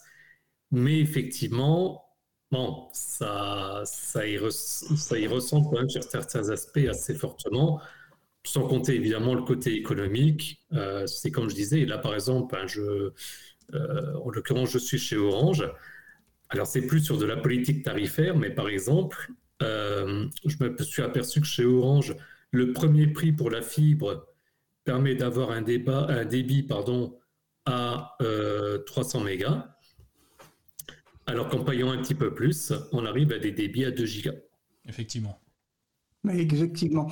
mais 0.70 1.00
effectivement, 1.00 2.04
bon, 2.50 2.88
ça, 2.92 3.82
ça, 3.86 4.26
y, 4.26 4.36
ressemble 4.38 5.66
quand 5.70 5.78
même 5.78 5.88
sur 5.88 6.02
certains 6.02 6.50
aspects 6.50 6.86
assez 6.88 7.14
fortement, 7.14 7.80
sans 8.44 8.66
compter 8.68 8.94
évidemment 8.94 9.34
le 9.34 9.42
côté 9.42 9.74
économique. 9.74 10.60
Euh, 10.72 11.06
c'est 11.06 11.30
comme 11.30 11.48
je 11.50 11.54
disais, 11.54 11.84
là 11.86 11.98
par 11.98 12.14
exemple, 12.14 12.56
euh, 12.76 13.14
en 14.24 14.30
l'occurrence 14.30 14.70
je 14.70 14.78
suis 14.78 14.98
chez 14.98 15.16
Orange, 15.16 15.64
alors, 16.50 16.66
c'est 16.66 16.82
plus 16.82 17.00
sur 17.00 17.16
de 17.16 17.24
la 17.24 17.36
politique 17.36 17.84
tarifaire, 17.84 18.36
mais 18.36 18.50
par 18.50 18.68
exemple, 18.68 19.32
euh, 19.62 20.26
je 20.44 20.56
me 20.64 20.76
suis 20.82 21.02
aperçu 21.02 21.40
que 21.40 21.46
chez 21.46 21.64
Orange, 21.64 22.16
le 22.50 22.72
premier 22.72 23.06
prix 23.06 23.30
pour 23.30 23.50
la 23.50 23.62
fibre 23.62 24.26
permet 24.84 25.14
d'avoir 25.14 25.52
un, 25.52 25.64
un, 25.64 26.24
débit 26.24 26.66
à 27.66 28.16
300 28.86 29.20
euh, 29.20 29.24
mégas, 29.24 29.76
alors 31.26 31.48
qu'en 31.48 31.62
payant 31.62 31.92
un 31.92 31.98
petit 31.98 32.16
peu 32.16 32.34
plus, 32.34 32.72
on 32.90 33.06
arrive 33.06 33.32
à 33.32 33.38
des 33.38 33.52
débits 33.52 33.84
à 33.84 33.92
2 33.92 34.04
gigas. 34.04 34.34
Effectivement. 34.88 35.40
Oui, 36.24 36.46
effectivement. 36.52 37.08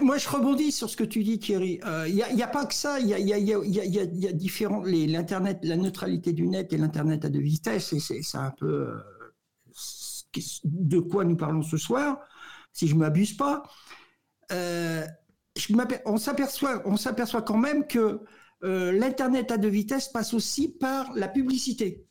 moi, 0.00 0.16
je 0.16 0.28
rebondis 0.28 0.72
sur 0.72 0.88
ce 0.88 0.96
que 0.96 1.04
tu 1.04 1.22
dis, 1.22 1.38
Thierry. 1.38 1.80
Il 2.06 2.14
n'y 2.14 2.42
a, 2.42 2.48
pas 2.48 2.64
que 2.64 2.74
ça. 2.74 2.98
Il 2.98 3.08
y 3.08 4.26
a, 4.28 4.32
différents. 4.32 4.82
L'internet, 4.84 5.58
la 5.62 5.76
neutralité 5.76 6.32
du 6.32 6.48
net 6.48 6.72
et 6.72 6.78
l'internet 6.78 7.24
à 7.24 7.28
deux 7.28 7.40
vitesses. 7.40 7.92
Et 7.92 8.00
c'est 8.00 8.38
un 8.38 8.52
peu 8.58 8.94
de 10.64 10.98
quoi 10.98 11.24
nous 11.24 11.36
parlons 11.36 11.62
ce 11.62 11.76
soir, 11.76 12.18
si 12.72 12.88
je 12.88 12.94
m'abuse 12.94 13.36
pas. 13.36 13.62
Euh, 14.52 15.06
on 16.06 16.16
s'aperçoit, 16.16 16.82
on 16.86 16.96
s'aperçoit 16.96 17.42
quand 17.42 17.56
même 17.56 17.86
que 17.86 18.20
l'internet 18.62 19.50
à 19.50 19.58
deux 19.58 19.68
vitesses 19.68 20.08
passe 20.08 20.32
aussi 20.34 20.68
par 20.68 21.12
la 21.14 21.28
publicité. 21.28 22.06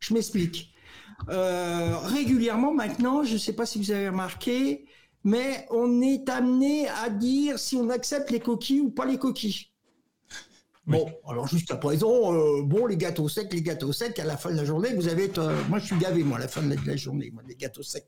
Je 0.00 0.12
m'explique. 0.12 0.74
régulièrement 1.28 2.74
maintenant, 2.74 3.22
je 3.22 3.34
ne 3.34 3.38
sais 3.38 3.54
pas 3.54 3.64
si 3.64 3.78
vous 3.78 3.90
avez 3.90 4.10
remarqué, 4.10 4.86
mais 5.24 5.66
on 5.70 6.02
est 6.02 6.28
amené 6.28 6.86
à 6.88 7.08
dire 7.08 7.58
si 7.58 7.76
on 7.76 7.88
accepte 7.88 8.30
les 8.30 8.40
coquilles 8.40 8.80
ou 8.80 8.90
pas 8.90 9.06
les 9.06 9.18
coquilles. 9.18 9.68
Bon, 10.86 11.10
alors 11.26 11.46
jusqu'à 11.48 11.76
présent, 11.76 12.34
euh, 12.34 12.62
bon, 12.62 12.86
les 12.86 12.98
gâteaux 12.98 13.30
secs, 13.30 13.50
les 13.50 13.62
gâteaux 13.62 13.92
secs, 13.92 14.18
à 14.18 14.24
la 14.24 14.36
fin 14.36 14.50
de 14.50 14.56
la 14.56 14.66
journée, 14.66 14.92
vous 14.94 15.08
avez... 15.08 15.30
Euh, 15.38 15.58
moi, 15.70 15.78
je 15.78 15.86
suis 15.86 15.96
gavé, 15.96 16.22
moi, 16.22 16.36
à 16.36 16.40
la 16.40 16.48
fin 16.48 16.62
de 16.62 16.76
la, 16.86 16.96
journée, 16.96 17.30
moi, 17.30 17.42
des 17.42 17.56
gâteaux 17.56 17.82
secs. 17.82 18.06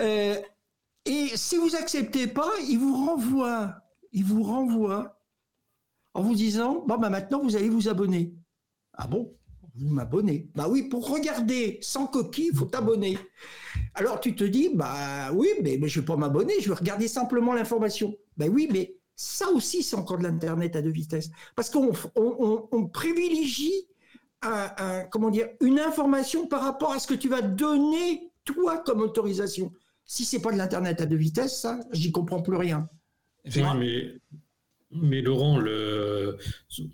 Euh, 0.00 0.40
et 1.04 1.28
si 1.34 1.56
vous 1.56 1.76
acceptez 1.76 2.28
pas, 2.28 2.50
il 2.66 2.78
vous 2.78 3.06
renvoie, 3.06 3.74
il 4.12 4.24
vous 4.24 4.42
renvoie 4.42 5.20
en 6.14 6.22
vous 6.22 6.34
disant, 6.34 6.82
bon, 6.86 6.96
bah 6.96 7.10
maintenant, 7.10 7.42
vous 7.42 7.56
allez 7.56 7.68
vous 7.68 7.90
abonner. 7.90 8.34
Ah 8.94 9.06
bon? 9.06 9.36
Vous 9.74 9.90
m'abonnez. 9.90 10.48
Bah 10.54 10.68
oui, 10.70 10.84
pour 10.84 11.10
regarder 11.10 11.78
sans 11.82 12.06
coquille, 12.06 12.48
il 12.52 12.56
faut 12.56 12.64
t'abonner. 12.64 13.18
Alors 13.96 14.20
tu 14.20 14.34
te 14.34 14.44
dis, 14.44 14.70
bah 14.74 15.32
oui, 15.32 15.48
mais, 15.62 15.76
je 15.88 15.98
ne 15.98 16.02
vais 16.02 16.06
pas 16.06 16.16
m'abonner, 16.16 16.54
je 16.60 16.68
vais 16.68 16.74
regarder 16.74 17.08
simplement 17.08 17.54
l'information. 17.54 18.14
Bah 18.36 18.46
oui, 18.48 18.68
mais 18.70 18.94
ça 19.14 19.48
aussi, 19.50 19.82
c'est 19.82 19.96
encore 19.96 20.18
de 20.18 20.24
l'Internet 20.24 20.76
à 20.76 20.82
deux 20.82 20.90
vitesses. 20.90 21.30
Parce 21.54 21.70
qu'on 21.70 21.92
on, 22.14 22.86
privilégie 22.88 23.86
comment 25.10 25.30
dire, 25.30 25.48
une 25.60 25.80
information 25.80 26.46
par 26.46 26.62
rapport 26.62 26.92
à 26.92 26.98
ce 26.98 27.06
que 27.06 27.14
tu 27.14 27.28
vas 27.28 27.42
donner, 27.42 28.30
toi, 28.44 28.78
comme 28.78 29.00
autorisation. 29.00 29.72
Si 30.04 30.24
c'est 30.24 30.40
pas 30.40 30.52
de 30.52 30.58
l'Internet 30.58 31.00
à 31.00 31.06
deux 31.06 31.16
vitesses, 31.16 31.60
ça, 31.60 31.80
j'y 31.90 32.12
comprends 32.12 32.42
plus 32.42 32.56
rien. 32.56 32.88
mais, 33.74 34.14
mais 34.92 35.20
Laurent, 35.20 35.58
le, 35.58 36.36
je 36.68 36.84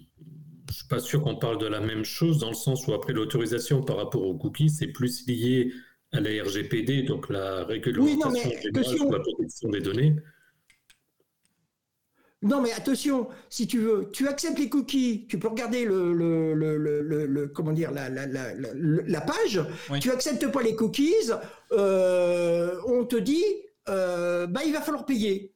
suis 0.70 0.86
pas 0.88 1.00
sûr 1.00 1.20
qu'on 1.20 1.36
parle 1.36 1.58
de 1.58 1.66
la 1.66 1.80
même 1.80 2.04
chose 2.04 2.38
dans 2.38 2.48
le 2.48 2.54
sens 2.54 2.86
où 2.86 2.94
après 2.94 3.12
l'autorisation 3.12 3.82
par 3.82 3.96
rapport 3.96 4.22
aux 4.22 4.36
cookies, 4.36 4.70
c'est 4.70 4.86
plus 4.86 5.26
lié 5.26 5.72
à 6.12 6.20
la 6.20 6.42
RGPD, 6.44 7.02
donc 7.02 7.28
la 7.30 7.64
régulation 7.64 8.30
de 8.30 9.12
la 9.12 9.20
protection 9.20 9.68
des 9.70 9.80
données. 9.80 10.16
Non, 12.42 12.60
mais 12.60 12.72
attention, 12.72 13.28
si 13.48 13.68
tu 13.68 13.78
veux, 13.78 14.10
tu 14.12 14.26
acceptes 14.26 14.58
les 14.58 14.68
cookies, 14.68 15.26
tu 15.28 15.38
peux 15.38 15.46
regarder 15.46 15.84
le, 15.84 16.12
le, 16.12 16.54
le, 16.56 17.46
comment 17.48 17.72
dire, 17.72 17.92
la, 17.92 18.08
la, 18.08 18.26
la, 18.26 18.52
la 18.54 19.20
page. 19.20 19.60
Tu 20.00 20.10
acceptes 20.10 20.50
pas 20.50 20.62
les 20.62 20.74
cookies, 20.74 21.30
euh, 21.70 22.74
on 22.86 23.04
te 23.04 23.14
dit, 23.16 23.44
euh, 23.88 24.48
bah, 24.48 24.62
il 24.66 24.72
va 24.72 24.80
falloir 24.80 25.06
payer. 25.06 25.51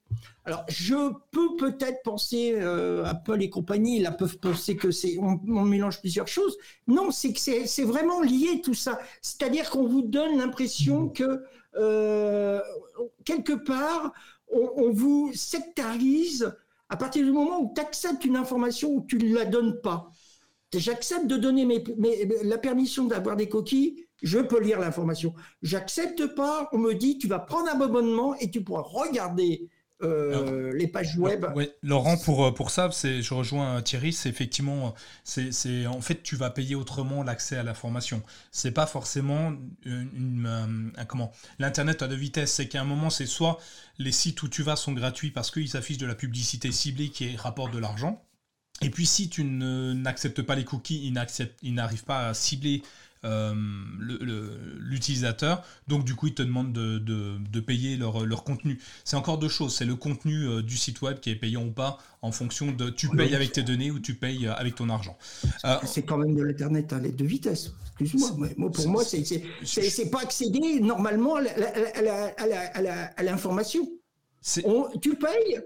Alors, 0.47 0.65
je 0.69 1.13
peux 1.33 1.57
peut-être 1.57 2.05
penser, 2.05 2.55
euh, 2.55 3.05
Apple 3.05 3.43
et 3.43 3.51
compagnie, 3.51 3.99
là, 3.99 4.13
peuvent 4.13 4.39
penser 4.39 4.77
que 4.77 4.93
c'est, 4.93 5.19
on, 5.19 5.65
mélange 5.65 6.01
plusieurs 6.01 6.29
choses. 6.29 6.57
Non, 6.87 7.11
c'est 7.11 7.33
que 7.33 7.41
c'est 7.41 7.83
vraiment 7.83 8.21
lié 8.21 8.61
tout 8.63 8.73
ça. 8.73 9.01
C'est-à-dire 9.21 9.69
qu'on 9.71 9.89
vous 9.89 10.03
donne 10.03 10.39
l'impression 10.39 11.09
que, 11.09 11.43
euh, 11.75 12.61
quelque 13.25 13.55
part, 13.55 14.13
on, 14.49 14.93
vous 14.93 15.33
sectarise 15.35 16.55
à 16.89 16.97
partir 16.97 17.25
du 17.25 17.33
moment 17.33 17.61
où 17.61 17.73
tu 17.75 17.81
acceptes 17.81 18.25
une 18.25 18.37
information 18.37 18.91
ou 18.93 19.05
tu 19.05 19.19
ne 19.19 19.35
la 19.35 19.47
donnes 19.47 19.81
pas. 19.81 20.13
J'accepte 20.73 21.27
de 21.27 21.37
donner 21.37 21.65
mes, 21.65 21.83
la 22.45 22.59
permission 22.59 23.07
d'avoir 23.07 23.35
des 23.35 23.49
coquilles, 23.49 24.07
je 24.23 24.39
peux 24.39 24.61
lire 24.61 24.79
l'information. 24.79 25.35
J'accepte 25.63 26.35
pas, 26.37 26.69
on 26.73 26.79
me 26.79 26.95
dit 26.95 27.19
tu 27.19 27.27
vas 27.27 27.41
prendre 27.41 27.69
un 27.69 27.81
abonnement 27.81 28.37
et 28.37 28.49
tu 28.49 28.63
pourras 28.63 28.83
regarder 28.83 29.69
euh, 30.03 30.73
les 30.75 30.89
pages 30.89 31.17
web. 31.17 31.47
Oui, 31.55 31.71
Laurent, 31.83 32.19
pour, 32.19 32.45
euh, 32.45 32.51
pour 32.53 32.71
ça, 32.71 32.91
je 32.91 33.35
rejoins 33.35 33.81
Thierry, 33.81 34.13
c'est 34.13 34.29
effectivement, 34.29 34.95
c'est 35.25 35.87
en 35.87 36.01
fait, 36.01 36.23
tu 36.23 36.37
vas 36.37 36.51
payer 36.51 36.75
autrement 36.75 37.23
l'accès 37.23 37.57
à 37.57 37.63
l'information. 37.63 38.23
C'est 38.53 38.73
pas 38.73 38.87
forcément 38.87 39.55
une, 39.85 40.93
comment 41.09 41.33
l'internet 41.59 42.03
à 42.03 42.09
deux 42.09 42.17
vitesses. 42.17 42.53
C'est 42.53 42.69
qu'à 42.69 42.83
un 42.83 42.85
moment, 42.85 43.09
c'est 43.11 43.27
soit 43.27 43.59
les 43.99 44.13
sites 44.13 44.43
où 44.43 44.49
tu 44.49 44.63
vas 44.63 44.77
sont 44.77 44.93
gratuits 44.93 45.31
parce 45.31 45.51
qu'ils 45.51 45.77
affichent 45.77 45.99
de 45.99 46.07
la 46.07 46.15
publicité 46.15 46.73
ciblée 46.73 47.09
qui 47.09 47.35
rapporte 47.37 47.73
de 47.73 47.79
l'argent. 47.79 48.23
Et 48.83 48.91
puis 48.91 49.07
si 49.07 49.31
tu 49.31 49.43
n'acceptes 49.45 50.43
pas 50.43 50.55
les 50.55 50.65
cookies, 50.65 51.13
ils 51.63 51.75
n'arrivent 51.75 52.05
pas 52.05 52.29
à 52.29 52.35
cibler 52.35 52.83
euh, 52.83 53.06
l'utilisateur. 54.81 55.63
Donc 55.89 56.05
du 56.05 56.15
coup, 56.15 56.29
ils 56.29 56.35
te 56.35 56.43
demandent 56.43 56.73
de, 56.73 57.61
payer 57.61 57.97
leur, 57.97 58.25
leur 58.25 58.45
contenu. 58.45 58.79
C'est 59.05 59.17
encore 59.17 59.39
deux 59.39 59.49
choses. 59.49 59.75
C'est 59.75 59.85
le 59.85 59.97
contenu 59.97 60.47
euh, 60.47 60.63
du 60.63 60.77
site 60.77 61.03
web 61.03 61.19
qui 61.19 61.31
est 61.31 61.37
payant 61.37 61.65
ou 61.65 61.73
pas 61.73 61.99
en 62.23 62.31
fonction 62.33 62.71
de 62.71 62.91
tu 62.91 63.09
payes 63.09 63.35
avec 63.35 63.53
tes 63.53 63.63
données 63.63 63.91
ou 63.91 63.99
tu 63.99 64.15
payes 64.15 64.47
euh, 64.47 64.55
avec 64.55 64.75
ton 64.77 64.89
argent. 64.89 65.17
c'est 65.85 66.03
quand 66.03 66.19
même 66.19 66.35
de 66.35 66.43
l'internet 66.43 66.93
à 66.93 66.99
l'aide 66.99 67.17
de 67.17 67.25
vitesse. 67.25 67.73
Excuse-moi. 67.99 68.49
pour 68.73 68.89
moi, 68.89 69.05
c'est 69.05 70.11
pas 70.11 70.21
accéder 70.21 70.81
normalement 70.81 71.37
à 71.37 73.23
l'information. 73.23 73.89
Tu 75.01 75.17
payes 75.17 75.61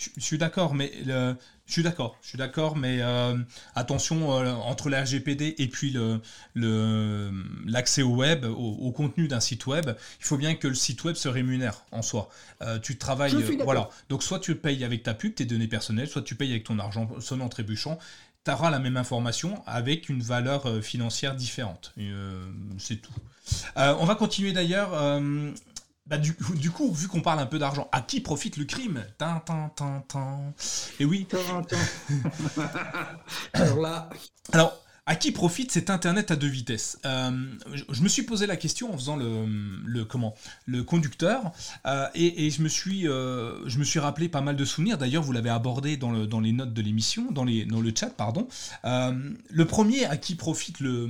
je, 0.00 0.20
suis 0.20 0.38
d'accord, 0.38 0.74
mais 0.74 0.92
le, 1.04 1.36
je 1.66 1.72
suis 1.72 1.82
d'accord, 1.82 2.16
je 2.22 2.28
suis 2.28 2.38
d'accord, 2.38 2.76
mais 2.76 2.98
euh, 3.00 3.36
attention 3.74 4.32
euh, 4.32 4.52
entre 4.52 4.88
la 4.88 5.02
RGPD 5.02 5.56
et 5.58 5.68
puis 5.68 5.90
le, 5.90 7.30
l'accès 7.66 8.02
au 8.02 8.16
web, 8.16 8.44
au, 8.44 8.90
contenu 8.92 9.28
d'un 9.28 9.40
site 9.40 9.66
web, 9.66 9.90
il 10.18 10.24
faut 10.24 10.38
bien 10.38 10.54
que 10.54 10.68
le 10.68 10.74
site 10.74 11.04
web 11.04 11.16
se 11.16 11.28
rémunère 11.28 11.84
en 11.92 12.02
soi. 12.02 12.30
Euh, 12.62 12.78
tu 12.78 12.96
travailles, 12.96 13.34
voilà. 13.62 13.88
Donc 14.08 14.22
soit 14.22 14.40
tu 14.40 14.54
payes 14.54 14.84
avec 14.84 15.02
ta 15.02 15.14
pub, 15.14 15.34
tes 15.34 15.44
données 15.44 15.68
personnelles, 15.68 16.08
soit 16.08 16.22
tu 16.22 16.34
payes 16.34 16.50
avec 16.50 16.64
ton 16.64 16.78
argent 16.78 17.08
sonnant 17.20 17.48
trébuchant. 17.48 17.98
Tu 18.44 18.50
auras 18.50 18.70
la 18.70 18.78
même 18.78 18.96
information 18.96 19.62
avec 19.66 20.08
une 20.08 20.22
valeur 20.22 20.82
financière 20.82 21.36
différente. 21.36 21.94
c'est 22.78 22.96
tout. 22.96 23.12
on 23.76 24.04
va 24.06 24.14
continuer 24.14 24.52
d'ailleurs. 24.52 25.20
Bah, 26.06 26.18
du, 26.18 26.34
coup, 26.34 26.92
vu 26.92 27.06
qu'on 27.06 27.20
parle 27.20 27.38
un 27.38 27.46
peu 27.46 27.58
d'argent, 27.58 27.88
à 27.92 28.00
qui 28.00 28.20
profite 28.20 28.56
le 28.56 28.64
crime 28.64 29.04
Et 30.98 31.04
oui. 31.04 31.28
Alors 33.52 33.80
là. 33.80 34.10
Alors, 34.52 34.76
à 35.10 35.16
qui 35.16 35.32
profite 35.32 35.72
cet 35.72 35.90
Internet 35.90 36.30
à 36.30 36.36
deux 36.36 36.46
vitesses 36.46 37.00
euh, 37.04 37.32
je, 37.72 38.02
me 38.02 38.08
suis 38.08 38.22
posé 38.22 38.46
la 38.46 38.56
question 38.56 38.92
en 38.92 38.96
faisant 38.96 39.16
le, 39.16 40.04
comment 40.04 40.36
le 40.66 40.84
conducteur 40.84 41.50
euh, 41.86 42.06
et, 42.14 42.48
je 42.50 42.62
me 42.62 42.68
suis 42.68 43.08
euh, 43.08 43.68
je 43.68 43.78
me 43.78 43.84
suis 43.84 43.98
rappelé 43.98 44.28
pas 44.28 44.40
mal 44.40 44.54
de 44.54 44.64
souvenirs. 44.64 44.98
D'ailleurs, 44.98 45.24
vous 45.24 45.32
l'avez 45.32 45.50
abordé 45.50 45.96
dans, 45.96 46.12
le, 46.12 46.28
dans 46.28 46.38
les 46.38 46.52
notes 46.52 46.72
de 46.72 46.82
l'émission, 46.82 47.32
dans 47.32 47.44
les 47.44 47.64
dans 47.64 47.80
le 47.80 47.92
chat, 47.92 48.10
pardon. 48.10 48.46
le 48.84 49.64
premier 49.64 50.04
à 50.04 50.16
qui 50.16 50.36
profite 50.36 50.78
le 50.80 51.08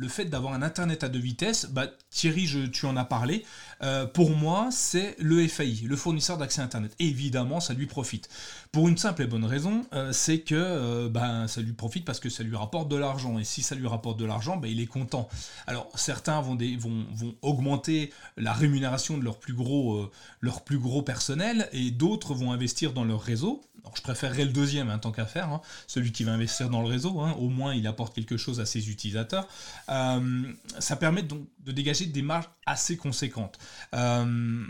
le 0.00 0.08
fait 0.08 0.24
d'avoir 0.24 0.54
un 0.54 0.62
Internet 0.62 1.04
à 1.04 1.10
deux 1.10 1.18
vitesses, 1.18 1.66
bah, 1.66 1.86
Thierry, 2.08 2.48
tu 2.72 2.86
en 2.86 2.96
as 2.96 3.04
parlé, 3.04 3.44
euh, 3.82 4.06
pour 4.06 4.30
moi, 4.30 4.70
c'est 4.72 5.14
le 5.18 5.46
FAI, 5.46 5.82
le 5.84 5.94
fournisseur 5.94 6.38
d'accès 6.38 6.62
Internet. 6.62 6.94
évidemment, 6.98 7.60
ça 7.60 7.74
lui 7.74 7.84
profite. 7.84 8.30
Pour 8.72 8.88
une 8.88 8.96
simple 8.96 9.22
et 9.22 9.26
bonne 9.26 9.44
raison, 9.44 9.84
euh, 9.92 10.12
c'est 10.12 10.40
que 10.40 10.54
euh, 10.54 11.08
bah, 11.08 11.48
ça 11.48 11.60
lui 11.60 11.72
profite 11.72 12.04
parce 12.04 12.20
que 12.20 12.28
ça 12.28 12.44
lui 12.44 12.54
rapporte 12.54 12.88
de 12.88 12.96
l'argent. 12.96 13.38
Et 13.38 13.44
si 13.44 13.62
ça 13.62 13.74
lui 13.74 13.88
rapporte 13.88 14.18
de 14.18 14.24
l'argent, 14.24 14.56
bah, 14.56 14.68
il 14.68 14.80
est 14.80 14.86
content. 14.86 15.28
Alors, 15.66 15.90
certains 15.96 16.40
vont, 16.40 16.56
vont, 16.78 17.04
vont 17.12 17.34
augmenter 17.42 18.12
la 18.36 18.52
rémunération 18.52 19.18
de 19.18 19.24
leur 19.24 19.38
plus 19.38 19.54
gros, 19.54 20.08
leur 20.40 20.62
plus 20.62 20.78
gros 20.78 21.02
personnel, 21.02 21.68
et 21.72 21.90
d'autres 21.90 22.32
vont 22.34 22.52
investir 22.52 22.92
dans 22.92 23.04
leur 23.04 23.22
réseau. 23.22 23.60
Alors, 23.82 23.96
je 23.96 24.02
préférerais 24.02 24.44
le 24.44 24.52
deuxième, 24.52 24.88
hein, 24.88 24.98
tant 24.98 25.10
qu'à 25.10 25.26
faire, 25.26 25.48
hein. 25.48 25.62
celui 25.88 26.12
qui 26.12 26.22
va 26.22 26.32
investir 26.32 26.70
dans 26.70 26.80
le 26.80 26.86
réseau, 26.86 27.20
hein. 27.20 27.32
au 27.40 27.48
moins 27.48 27.74
il 27.74 27.86
apporte 27.88 28.14
quelque 28.14 28.36
chose 28.36 28.60
à 28.60 28.66
ses 28.66 28.88
utilisateurs. 28.90 29.48
ça 29.88 30.96
permet 30.96 31.22
donc 31.22 31.40
de 31.64 31.72
dégager 31.72 32.06
des 32.06 32.22
marges 32.22 32.48
assez 32.66 32.96
conséquentes. 32.96 33.58
Euh, 33.94 34.64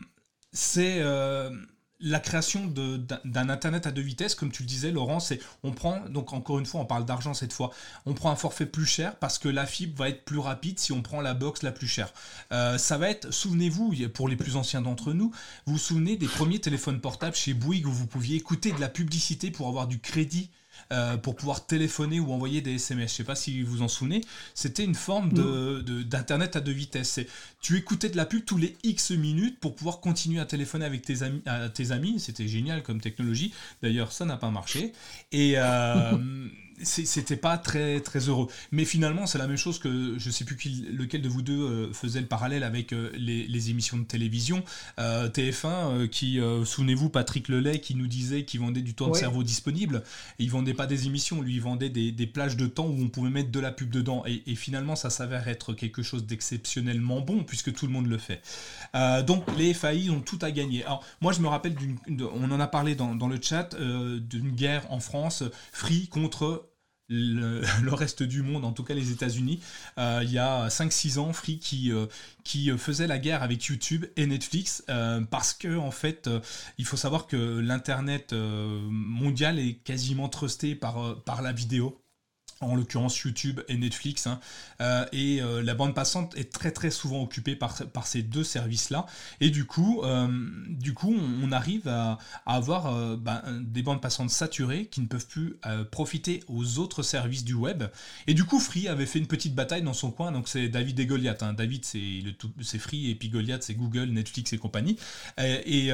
c'est 0.52 0.98
euh, 1.00 1.50
la 2.00 2.20
création 2.20 2.66
d'un 2.66 3.48
internet 3.48 3.86
à 3.86 3.90
deux 3.90 4.02
vitesses, 4.02 4.34
comme 4.34 4.50
tu 4.50 4.62
le 4.62 4.68
disais, 4.68 4.90
Laurent. 4.90 5.20
C'est 5.20 5.40
on 5.62 5.72
prend 5.72 6.00
donc 6.08 6.32
encore 6.32 6.58
une 6.58 6.66
fois, 6.66 6.80
on 6.80 6.86
parle 6.86 7.04
d'argent 7.04 7.34
cette 7.34 7.52
fois. 7.52 7.70
On 8.06 8.14
prend 8.14 8.30
un 8.30 8.36
forfait 8.36 8.66
plus 8.66 8.86
cher 8.86 9.16
parce 9.16 9.38
que 9.38 9.48
la 9.48 9.66
fibre 9.66 9.98
va 9.98 10.08
être 10.08 10.24
plus 10.24 10.38
rapide 10.38 10.78
si 10.78 10.92
on 10.92 11.02
prend 11.02 11.20
la 11.20 11.34
box 11.34 11.62
la 11.62 11.72
plus 11.72 11.88
chère. 11.88 12.12
Euh, 12.52 12.78
ça 12.78 12.98
va 12.98 13.10
être, 13.10 13.30
souvenez-vous, 13.32 13.94
pour 14.14 14.28
les 14.28 14.36
plus 14.36 14.56
anciens 14.56 14.82
d'entre 14.82 15.12
nous, 15.12 15.32
vous 15.66 15.74
vous 15.74 15.78
souvenez 15.78 16.16
des 16.16 16.28
premiers 16.28 16.60
téléphones 16.60 17.00
portables 17.00 17.36
chez 17.36 17.54
Bouygues 17.54 17.86
où 17.86 17.92
vous 17.92 18.06
pouviez 18.06 18.36
écouter 18.36 18.72
de 18.72 18.80
la 18.80 18.88
publicité 18.88 19.50
pour 19.50 19.68
avoir 19.68 19.86
du 19.86 19.98
crédit 19.98 20.50
euh, 20.92 21.16
pour 21.16 21.36
pouvoir 21.36 21.66
téléphoner 21.66 22.20
ou 22.20 22.32
envoyer 22.32 22.60
des 22.60 22.74
SMS. 22.74 23.10
Je 23.10 23.14
ne 23.14 23.16
sais 23.18 23.24
pas 23.24 23.34
si 23.34 23.62
vous 23.62 23.76
vous 23.76 23.82
en 23.82 23.88
souvenez. 23.88 24.22
C'était 24.54 24.84
une 24.84 24.94
forme 24.94 25.32
d'internet 26.04 26.56
à 26.56 26.60
deux 26.60 26.72
vitesses. 26.72 27.20
Tu 27.60 27.76
écoutais 27.76 28.08
de 28.08 28.16
la 28.16 28.26
pub 28.26 28.44
tous 28.44 28.56
les 28.56 28.76
X 28.82 29.10
minutes 29.12 29.58
pour 29.60 29.74
pouvoir 29.74 30.00
continuer 30.00 30.40
à 30.40 30.46
téléphoner 30.46 30.84
avec 30.84 31.02
tes 31.02 31.22
amis. 31.22 31.42
À 31.46 31.68
tes 31.68 31.90
amis. 31.92 32.20
C'était 32.20 32.48
génial 32.48 32.82
comme 32.82 33.00
technologie. 33.00 33.52
D'ailleurs, 33.82 34.12
ça 34.12 34.24
n'a 34.24 34.36
pas 34.36 34.50
marché. 34.50 34.92
Et 35.32 35.54
euh, 35.56 36.18
c'était 36.82 37.36
pas 37.36 37.58
très 37.58 38.00
très 38.00 38.28
heureux. 38.28 38.48
Mais 38.72 38.84
finalement, 38.84 39.26
c'est 39.26 39.38
la 39.38 39.46
même 39.46 39.56
chose 39.56 39.78
que 39.78 40.18
je 40.18 40.30
sais 40.30 40.44
plus 40.44 40.56
qui, 40.56 40.86
lequel 40.92 41.22
de 41.22 41.28
vous 41.28 41.42
deux 41.42 41.60
euh, 41.60 41.92
faisait 41.92 42.20
le 42.20 42.26
parallèle 42.26 42.62
avec 42.62 42.92
euh, 42.92 43.10
les, 43.14 43.70
émissions 43.70 43.98
de 43.98 44.04
télévision. 44.04 44.62
Euh, 44.98 45.28
TF1, 45.28 46.08
qui, 46.08 46.40
souvenez-vous, 46.64 47.10
Patrick 47.10 47.48
Lelay 47.48 47.80
qui 47.80 47.94
nous 47.94 48.06
disait 48.06 48.44
qu'il 48.44 48.60
vendait 48.60 48.80
du 48.80 48.94
temps 48.94 49.08
de 49.08 49.16
cerveau 49.16 49.42
disponible. 49.42 50.02
Et 50.38 50.44
il 50.44 50.50
vendait 50.50 50.74
pas 50.74 50.86
des 50.86 51.06
émissions, 51.06 51.42
lui, 51.42 51.54
il 51.54 51.60
vendait 51.60 51.90
des, 51.90 52.26
plages 52.26 52.56
de 52.56 52.66
temps 52.66 52.86
où 52.86 52.96
on 53.00 53.08
pouvait 53.08 53.30
mettre 53.30 53.50
de 53.50 53.60
la 53.60 53.72
pub 53.72 53.90
dedans. 53.90 54.24
Et, 54.26 54.54
finalement, 54.54 54.96
ça 54.96 55.10
s'avère 55.10 55.48
être 55.48 55.72
quelque 55.72 56.02
chose 56.02 56.26
d'exceptionnellement 56.26 57.20
bon 57.20 57.44
puisque 57.44 57.72
tout 57.72 57.86
le 57.86 57.92
monde 57.92 58.06
le 58.06 58.18
fait. 58.18 58.42
donc, 59.26 59.44
les 59.56 59.74
FAI 59.74 60.10
ont 60.10 60.20
tout 60.20 60.38
à 60.42 60.50
gagner. 60.50 60.84
Alors, 60.84 61.04
moi, 61.20 61.32
je 61.32 61.40
me 61.40 61.48
rappelle 61.48 61.74
d'une. 61.74 61.98
On 62.34 62.50
en 62.50 62.60
a 62.60 62.66
parlé 62.66 62.94
dans, 62.94 63.14
dans 63.14 63.28
le 63.28 63.38
chat 63.40 63.76
d'une 63.76 64.50
guerre 64.52 64.90
en 64.90 65.00
France, 65.00 65.44
Free 65.72 66.08
contre 66.08 66.69
le, 67.12 67.92
reste 67.92 68.22
du 68.22 68.42
monde, 68.42 68.64
en 68.64 68.72
tout 68.72 68.84
cas 68.84 68.94
les 68.94 69.10
États-Unis, 69.10 69.60
euh, 69.98 70.20
il 70.22 70.30
y 70.30 70.38
a 70.38 70.68
5-6 70.68 71.18
ans, 71.18 71.32
Free 71.32 71.58
qui, 71.58 71.90
euh, 71.90 72.06
qui 72.44 72.70
faisait 72.78 73.08
la 73.08 73.18
guerre 73.18 73.42
avec 73.42 73.64
YouTube 73.64 74.06
et 74.16 74.26
Netflix 74.26 74.84
euh, 74.88 75.20
parce 75.20 75.52
que 75.52 75.76
en 75.76 75.90
fait, 75.90 76.30
il 76.78 76.84
faut 76.84 76.96
savoir 76.96 77.26
que 77.26 77.58
l'internet 77.58 78.32
mondial 78.32 79.58
est 79.58 79.74
quasiment 79.74 80.28
trusté 80.28 80.76
par 80.76 81.42
la 81.42 81.52
vidéo 81.52 82.00
en 82.60 82.74
l'occurrence 82.74 83.18
YouTube 83.20 83.60
et 83.68 83.76
Netflix. 83.76 84.26
Hein. 84.26 84.38
Euh, 84.80 85.06
et 85.12 85.40
euh, 85.40 85.62
la 85.62 85.74
bande 85.74 85.94
passante 85.94 86.36
est 86.36 86.52
très 86.52 86.70
très 86.70 86.90
souvent 86.90 87.22
occupée 87.22 87.56
par, 87.56 87.74
ces 88.04 88.22
deux 88.22 88.44
services-là. 88.44 89.06
Et 89.40 89.50
du 89.50 89.64
coup, 89.64 90.02
euh, 90.04 90.28
du 90.68 90.92
coup 90.92 91.14
on, 91.42 91.52
arrive 91.52 91.88
à, 91.88 92.18
avoir 92.46 93.16
ben, 93.16 93.42
des 93.60 93.82
bandes 93.82 94.00
passantes 94.00 94.30
saturées 94.30 94.86
qui 94.86 95.00
ne 95.00 95.06
peuvent 95.06 95.26
plus 95.26 95.56
profiter 95.90 96.44
aux 96.48 96.78
autres 96.78 97.02
services 97.02 97.44
du 97.44 97.54
web. 97.54 97.84
Et 98.26 98.34
du 98.34 98.44
coup, 98.44 98.60
Free 98.60 98.86
avait 98.86 99.06
fait 99.06 99.18
une 99.18 99.26
petite 99.26 99.54
bataille 99.54 99.82
dans 99.82 99.92
son 99.92 100.10
coin. 100.10 100.30
Donc 100.30 100.48
c'est 100.48 100.68
David 100.68 101.00
et 101.00 101.06
Goliath. 101.06 101.42
Hein. 101.42 101.54
David, 101.54 101.84
c'est 101.84 102.78
Free 102.78 103.10
et 103.10 103.14
puis 103.14 103.30
Goliath, 103.30 103.62
c'est 103.64 103.74
Google, 103.74 104.10
Netflix 104.10 104.52
et 104.52 104.58
compagnie. 104.58 104.96
Et, 105.38 105.90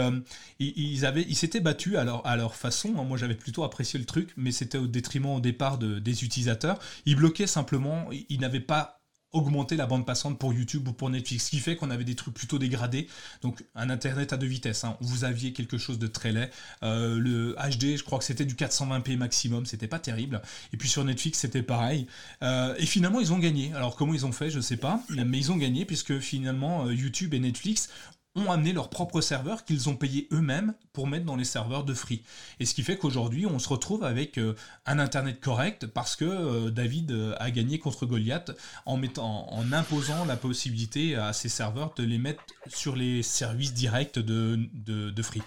ils 0.58 1.06
avaient, 1.06 1.24
ils 1.28 1.36
s'étaient 1.36 1.60
battus 1.60 1.96
à 1.96 2.04
leur, 2.04 2.54
façon. 2.54 2.90
Moi, 2.90 3.16
j'avais 3.16 3.34
plutôt 3.34 3.64
apprécié 3.64 3.98
le 3.98 4.04
truc, 4.04 4.30
mais 4.36 4.52
c'était 4.52 4.78
au 4.78 4.86
détriment 4.86 5.36
au 5.36 5.40
départ 5.40 5.78
de, 5.78 5.98
des 5.98 6.24
utilisateurs 6.24 6.55
il 7.04 7.16
bloquait 7.16 7.46
simplement, 7.46 8.08
il 8.28 8.40
n'avait 8.40 8.60
pas 8.60 8.96
augmenté 9.36 9.76
la 9.76 9.86
bande 9.86 10.06
passante 10.06 10.38
pour 10.38 10.52
YouTube 10.52 10.88
ou 10.88 10.92
pour 10.92 11.10
Netflix, 11.10 11.46
ce 11.46 11.50
qui 11.50 11.58
fait 11.58 11.76
qu'on 11.76 11.90
avait 11.90 12.04
des 12.04 12.14
trucs 12.14 12.34
plutôt 12.34 12.58
dégradés. 12.58 13.08
Donc 13.42 13.64
un 13.74 13.90
internet 13.90 14.32
à 14.32 14.36
deux 14.36 14.46
vitesses. 14.46 14.84
Hein. 14.84 14.96
Vous 15.00 15.24
aviez 15.24 15.52
quelque 15.52 15.78
chose 15.78 15.98
de 15.98 16.06
très 16.06 16.32
laid. 16.32 16.50
Euh, 16.82 17.18
le 17.18 17.54
HD, 17.54 17.96
je 17.96 18.02
crois 18.02 18.18
que 18.18 18.24
c'était 18.24 18.44
du 18.44 18.54
420p 18.54 19.16
maximum, 19.16 19.66
c'était 19.66 19.88
pas 19.88 19.98
terrible. 19.98 20.40
Et 20.72 20.76
puis 20.76 20.88
sur 20.88 21.04
Netflix, 21.04 21.40
c'était 21.40 21.62
pareil. 21.62 22.06
Euh, 22.42 22.74
et 22.78 22.86
finalement, 22.86 23.20
ils 23.20 23.32
ont 23.32 23.38
gagné. 23.38 23.72
Alors 23.74 23.96
comment 23.96 24.14
ils 24.14 24.26
ont 24.26 24.32
fait, 24.32 24.50
je 24.50 24.60
sais 24.60 24.76
pas, 24.76 25.02
mais 25.10 25.38
ils 25.38 25.52
ont 25.52 25.56
gagné 25.56 25.84
puisque 25.84 26.18
finalement 26.18 26.86
euh, 26.86 26.94
YouTube 26.94 27.34
et 27.34 27.38
Netflix 27.38 27.90
ont 28.36 28.50
amené 28.52 28.72
leur 28.72 28.90
propre 28.90 29.20
serveur 29.20 29.64
qu'ils 29.64 29.88
ont 29.88 29.96
payé 29.96 30.28
eux-mêmes 30.30 30.74
pour 30.92 31.06
mettre 31.06 31.24
dans 31.24 31.36
les 31.36 31.44
serveurs 31.44 31.84
de 31.84 31.94
Free. 31.94 32.22
Et 32.60 32.66
ce 32.66 32.74
qui 32.74 32.82
fait 32.82 32.96
qu'aujourd'hui, 32.96 33.46
on 33.46 33.58
se 33.58 33.68
retrouve 33.68 34.04
avec 34.04 34.38
euh, 34.38 34.54
un 34.84 34.98
Internet 34.98 35.40
correct 35.40 35.86
parce 35.86 36.14
que 36.16 36.24
euh, 36.24 36.70
David 36.70 37.10
euh, 37.10 37.34
a 37.38 37.50
gagné 37.50 37.78
contre 37.78 38.06
Goliath 38.06 38.52
en, 38.84 38.98
mettant, 38.98 39.50
en 39.52 39.72
imposant 39.72 40.24
la 40.26 40.36
possibilité 40.36 41.16
à 41.16 41.32
ses 41.32 41.48
serveurs 41.48 41.94
de 41.94 42.04
les 42.04 42.18
mettre 42.18 42.44
sur 42.68 42.94
les 42.94 43.22
services 43.22 43.72
directs 43.72 44.18
de, 44.18 44.58
de, 44.74 45.22
Free. 45.22 45.42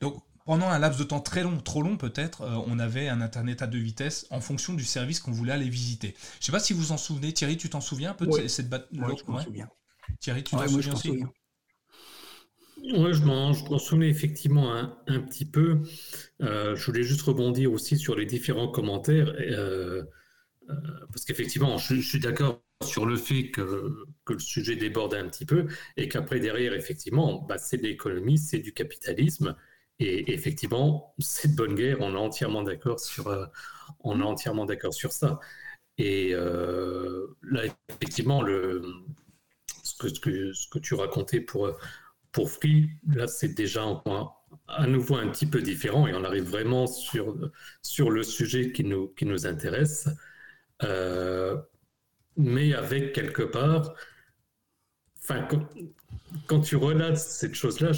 Donc, 0.00 0.22
pendant 0.44 0.68
un 0.68 0.78
laps 0.78 0.98
de 1.00 1.04
temps 1.04 1.20
très 1.20 1.42
long, 1.42 1.58
trop 1.58 1.82
long 1.82 1.96
peut-être, 1.96 2.42
on 2.68 2.78
avait 2.78 3.08
un 3.08 3.20
Internet 3.20 3.62
à 3.62 3.66
deux 3.66 3.78
vitesses 3.78 4.26
en 4.30 4.40
fonction 4.40 4.74
du 4.74 4.84
service 4.84 5.18
qu'on 5.18 5.32
voulait 5.32 5.52
aller 5.52 5.68
visiter. 5.68 6.14
Je 6.34 6.42
ne 6.42 6.44
sais 6.44 6.52
pas 6.52 6.60
si 6.60 6.72
vous 6.72 6.92
en 6.92 6.96
souvenez. 6.96 7.32
Thierry, 7.32 7.56
tu 7.56 7.68
t'en 7.68 7.80
souviens 7.80 8.10
un 8.10 8.14
peu 8.14 8.26
de 8.26 8.46
cette 8.46 8.68
bataille 8.68 9.00
souviens. 9.42 9.68
Thierry, 10.20 10.44
tu 10.44 10.54
t'en 10.54 10.68
souviens 10.68 10.92
aussi 10.92 11.24
Oui, 12.82 13.14
je 13.14 13.22
m'en 13.24 13.52
souvenais 13.78 14.08
effectivement 14.08 14.72
un, 14.74 14.96
un 15.06 15.20
petit 15.20 15.46
peu. 15.46 15.82
Euh, 16.42 16.76
je 16.76 16.86
voulais 16.86 17.02
juste 17.02 17.22
rebondir 17.22 17.72
aussi 17.72 17.96
sur 17.96 18.14
les 18.14 18.26
différents 18.26 18.68
commentaires, 18.68 19.28
euh, 19.40 20.02
euh, 20.70 20.74
parce 21.12 21.24
qu'effectivement, 21.24 21.78
je, 21.78 21.96
suis 22.00 22.20
d'accord 22.20 22.62
sur 22.84 23.06
le 23.06 23.16
fait 23.16 23.50
que, 23.50 24.06
que, 24.24 24.34
le 24.34 24.38
sujet 24.38 24.76
déborde 24.76 25.14
un 25.14 25.26
petit 25.28 25.46
peu, 25.46 25.66
et 25.96 26.08
qu'après, 26.08 26.38
derrière, 26.38 26.74
effectivement, 26.74 27.42
bah, 27.48 27.58
c'est 27.58 27.78
de 27.78 27.84
l'économie, 27.84 28.38
c'est 28.38 28.58
du 28.58 28.72
capitalisme, 28.74 29.56
et 29.98 30.32
effectivement, 30.34 31.14
c'est 31.18 31.52
de 31.52 31.56
bonne 31.56 31.74
guerre, 31.74 31.98
on 32.00 32.14
est 32.14 32.18
entièrement 32.18 32.62
d'accord 32.62 33.00
sur, 33.00 33.24
sur 34.92 35.12
ça. 35.12 35.40
Et 35.98 36.32
là, 36.32 37.62
effectivement, 37.88 38.42
le, 38.42 38.82
ce, 39.82 39.94
que, 39.96 40.52
ce 40.52 40.68
que 40.68 40.78
tu 40.78 40.94
racontais 40.94 41.40
pour 41.40 41.74
pour 42.36 42.50
Free, 42.50 42.90
là, 43.08 43.26
c'est 43.26 43.54
déjà 43.54 43.82
point 44.04 44.30
à 44.68 44.86
nouveau 44.86 45.16
un 45.16 45.26
petit 45.28 45.46
peu 45.46 45.62
différent 45.62 46.06
et 46.06 46.14
on 46.14 46.22
arrive 46.22 46.44
vraiment 46.44 46.86
sur, 46.86 47.34
sur 47.80 48.10
le 48.10 48.22
sujet 48.22 48.72
qui 48.72 48.84
nous, 48.84 49.08
qui 49.08 49.24
nous 49.24 49.46
intéresse, 49.46 50.06
euh, 50.82 51.56
mais 52.36 52.74
avec 52.74 53.14
quelque 53.14 53.42
part, 53.42 53.94
quand, 56.46 56.60
tu 56.60 56.76
relates 56.76 57.16
cette 57.16 57.54
chose-là, 57.54 57.92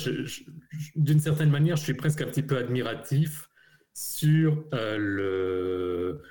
d'une 0.94 1.20
certaine 1.20 1.50
manière, 1.50 1.74
je 1.74 1.82
suis 1.82 1.94
presque 1.94 2.20
un 2.20 2.26
petit 2.26 2.44
peu 2.44 2.58
admiratif 2.58 3.50
sur 3.92 4.64
euh, 4.72 4.96
le, 4.98 6.22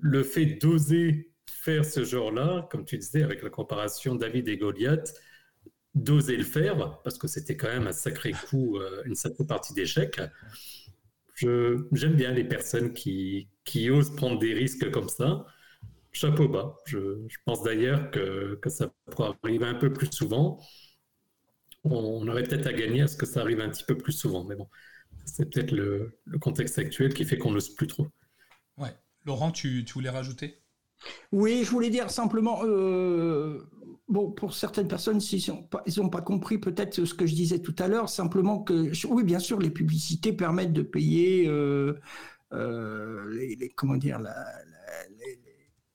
le 0.00 0.22
fait 0.22 0.46
d'oser 0.46 1.30
faire 1.46 1.84
ce 1.84 2.04
genre-là, 2.04 2.66
comme 2.70 2.86
tu 2.86 2.96
disais, 2.96 3.22
avec 3.22 3.42
la 3.42 3.50
comparaison 3.50 4.14
David 4.14 4.48
et 4.48 4.56
Goliath, 4.56 5.14
d'oser 5.94 6.36
le 6.36 6.44
faire, 6.44 7.00
parce 7.02 7.18
que 7.18 7.28
c'était 7.28 7.56
quand 7.56 7.68
même 7.68 7.86
un 7.86 7.92
sacré 7.92 8.32
coup, 8.32 8.78
euh, 8.78 9.02
une 9.04 9.14
sacrée 9.14 9.44
partie 9.44 9.74
d'échec. 9.74 10.20
J'aime 11.36 12.14
bien 12.14 12.30
les 12.32 12.44
personnes 12.44 12.92
qui, 12.92 13.48
qui, 13.64 13.90
osent 13.90 14.14
prendre 14.14 14.38
des 14.38 14.54
risques 14.54 14.90
comme 14.90 15.08
ça. 15.08 15.44
Chapeau 16.12 16.48
bas. 16.48 16.76
Je, 16.86 17.24
je 17.28 17.36
pense 17.44 17.62
d'ailleurs 17.62 18.10
que, 18.10 18.58
que, 18.62 18.70
ça 18.70 18.92
pourrait 19.10 19.32
arriver 19.42 19.66
un 19.66 19.74
peu 19.74 19.92
plus 19.92 20.10
souvent. 20.12 20.60
On, 21.84 22.26
aurait 22.28 22.44
peut-être 22.44 22.66
à 22.66 22.72
gagner 22.72 23.02
à 23.02 23.08
ce 23.08 23.16
que 23.16 23.26
ça 23.26 23.40
arrive 23.40 23.60
un 23.60 23.68
petit 23.70 23.84
peu 23.84 23.96
plus 23.96 24.12
souvent, 24.12 24.44
mais 24.44 24.54
bon, 24.54 24.68
c'est 25.24 25.50
peut-être 25.50 25.72
le, 25.72 26.18
le, 26.26 26.38
contexte 26.38 26.78
actuel 26.78 27.12
qui 27.12 27.24
fait 27.24 27.38
qu'on 27.38 27.50
n'ose 27.50 27.74
plus 27.74 27.88
trop. 27.88 28.06
Ouais. 28.78 28.94
Laurent, 29.24 29.50
tu, 29.50 29.84
tu 29.84 29.94
voulais 29.94 30.10
rajouter? 30.10 30.62
Oui, 31.32 31.62
je 31.64 31.70
voulais 31.70 31.90
dire 31.90 32.10
simplement, 32.10 32.60
euh, 32.64 33.68
bon, 34.12 34.30
pour 34.30 34.54
certaines 34.54 34.88
personnes, 34.88 35.20
s'ils 35.20 35.52
n'ont 35.52 36.08
pas, 36.08 36.20
compris 36.20 36.58
peut-être 36.58 37.04
ce 37.04 37.14
que 37.14 37.26
je 37.26 37.34
disais 37.34 37.60
tout 37.60 37.74
à 37.78 37.88
l'heure, 37.88 38.08
simplement 38.08 38.60
que, 38.60 38.92
oui, 39.06 39.24
bien 39.24 39.38
sûr, 39.38 39.58
les 39.58 39.70
publicités 39.70 40.32
permettent 40.32 40.72
de 40.72 40.82
payer, 40.82 41.48
euh, 41.48 41.98
euh, 42.52 43.34
les, 43.34 43.70
comment 43.70 43.96
dire, 43.96 44.20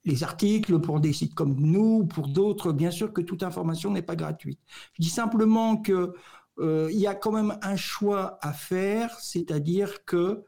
les, 0.04 0.24
articles 0.24 0.80
pour 0.80 1.00
des 1.00 1.12
sites 1.12 1.34
comme 1.34 1.54
nous, 1.60 2.06
pour 2.06 2.28
d'autres. 2.28 2.72
Bien 2.72 2.90
sûr 2.90 3.12
que 3.12 3.20
toute 3.20 3.42
information 3.42 3.90
n'est 3.90 4.02
pas 4.02 4.16
gratuite. 4.16 4.58
Je 4.94 5.02
dis 5.02 5.10
simplement 5.10 5.76
que 5.76 6.12
il 6.60 6.98
y 6.98 7.06
a 7.06 7.14
quand 7.14 7.30
même 7.30 7.56
un 7.62 7.76
choix 7.76 8.36
à 8.40 8.52
faire, 8.52 9.16
c'est-à-dire 9.20 10.04
que 10.04 10.42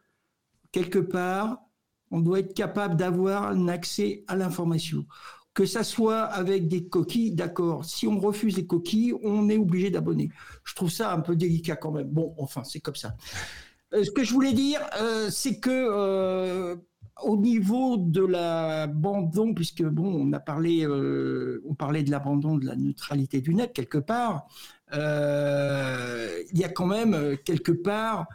quelque 0.73 0.99
part, 0.99 1.61
on 2.11 2.21
doit 2.21 2.41
être 2.41 2.53
capable 2.55 2.97
d'avoir 2.97 3.45
un 3.45 3.69
accès 3.69 4.25
à 4.27 4.35
l'information. 4.35 5.07
Que 5.53 5.67
ça 5.67 5.83
soit 5.83 6.23
avec 6.23 6.69
des 6.69 6.87
coquilles, 6.89 7.33
d'accord. 7.33 7.85
Si 7.85 8.07
on 8.07 8.21
refuse 8.21 8.57
les 8.57 8.67
coquilles, 8.67 9.15
on 9.23 9.49
est 9.49 9.59
obligé 9.59 9.91
d'abonner. 9.91 10.31
Je 10.65 10.75
trouve 10.75 10.91
ça 10.91 11.13
un 11.13 11.21
peu 11.21 11.35
délicat 11.35 11.77
quand 11.77 11.91
même. 11.91 12.09
Bon, 12.09 12.35
enfin, 12.39 12.63
c'est 12.63 12.81
comme 12.81 12.95
ça. 12.95 13.15
Euh, 13.93 14.05
ce 14.05 14.11
que 14.11 14.23
je 14.23 14.33
voulais 14.33 14.53
dire, 14.53 14.81
euh, 15.01 15.29
c'est 15.31 15.59
que 15.59 15.71
euh, 15.71 16.77
au 17.23 17.37
niveau 17.37 17.97
de 17.97 18.25
l'abandon, 18.25 19.53
puisque 19.53 19.83
bon, 19.83 20.07
on 20.07 20.33
a 20.33 20.41
parlé, 20.41 20.87
on 20.87 21.75
parlait 21.75 22.03
de 22.03 22.11
l'abandon 22.11 22.57
de 22.57 22.67
la 22.67 22.77
neutralité 22.77 23.41
du 23.41 23.55
net 23.55 23.73
quelque 23.73 23.99
part, 23.99 24.47
il 24.93 26.59
y 26.59 26.65
a 26.65 26.69
quand 26.69 26.87
même 26.87 27.37
quelque 27.45 27.73
part 27.73 28.27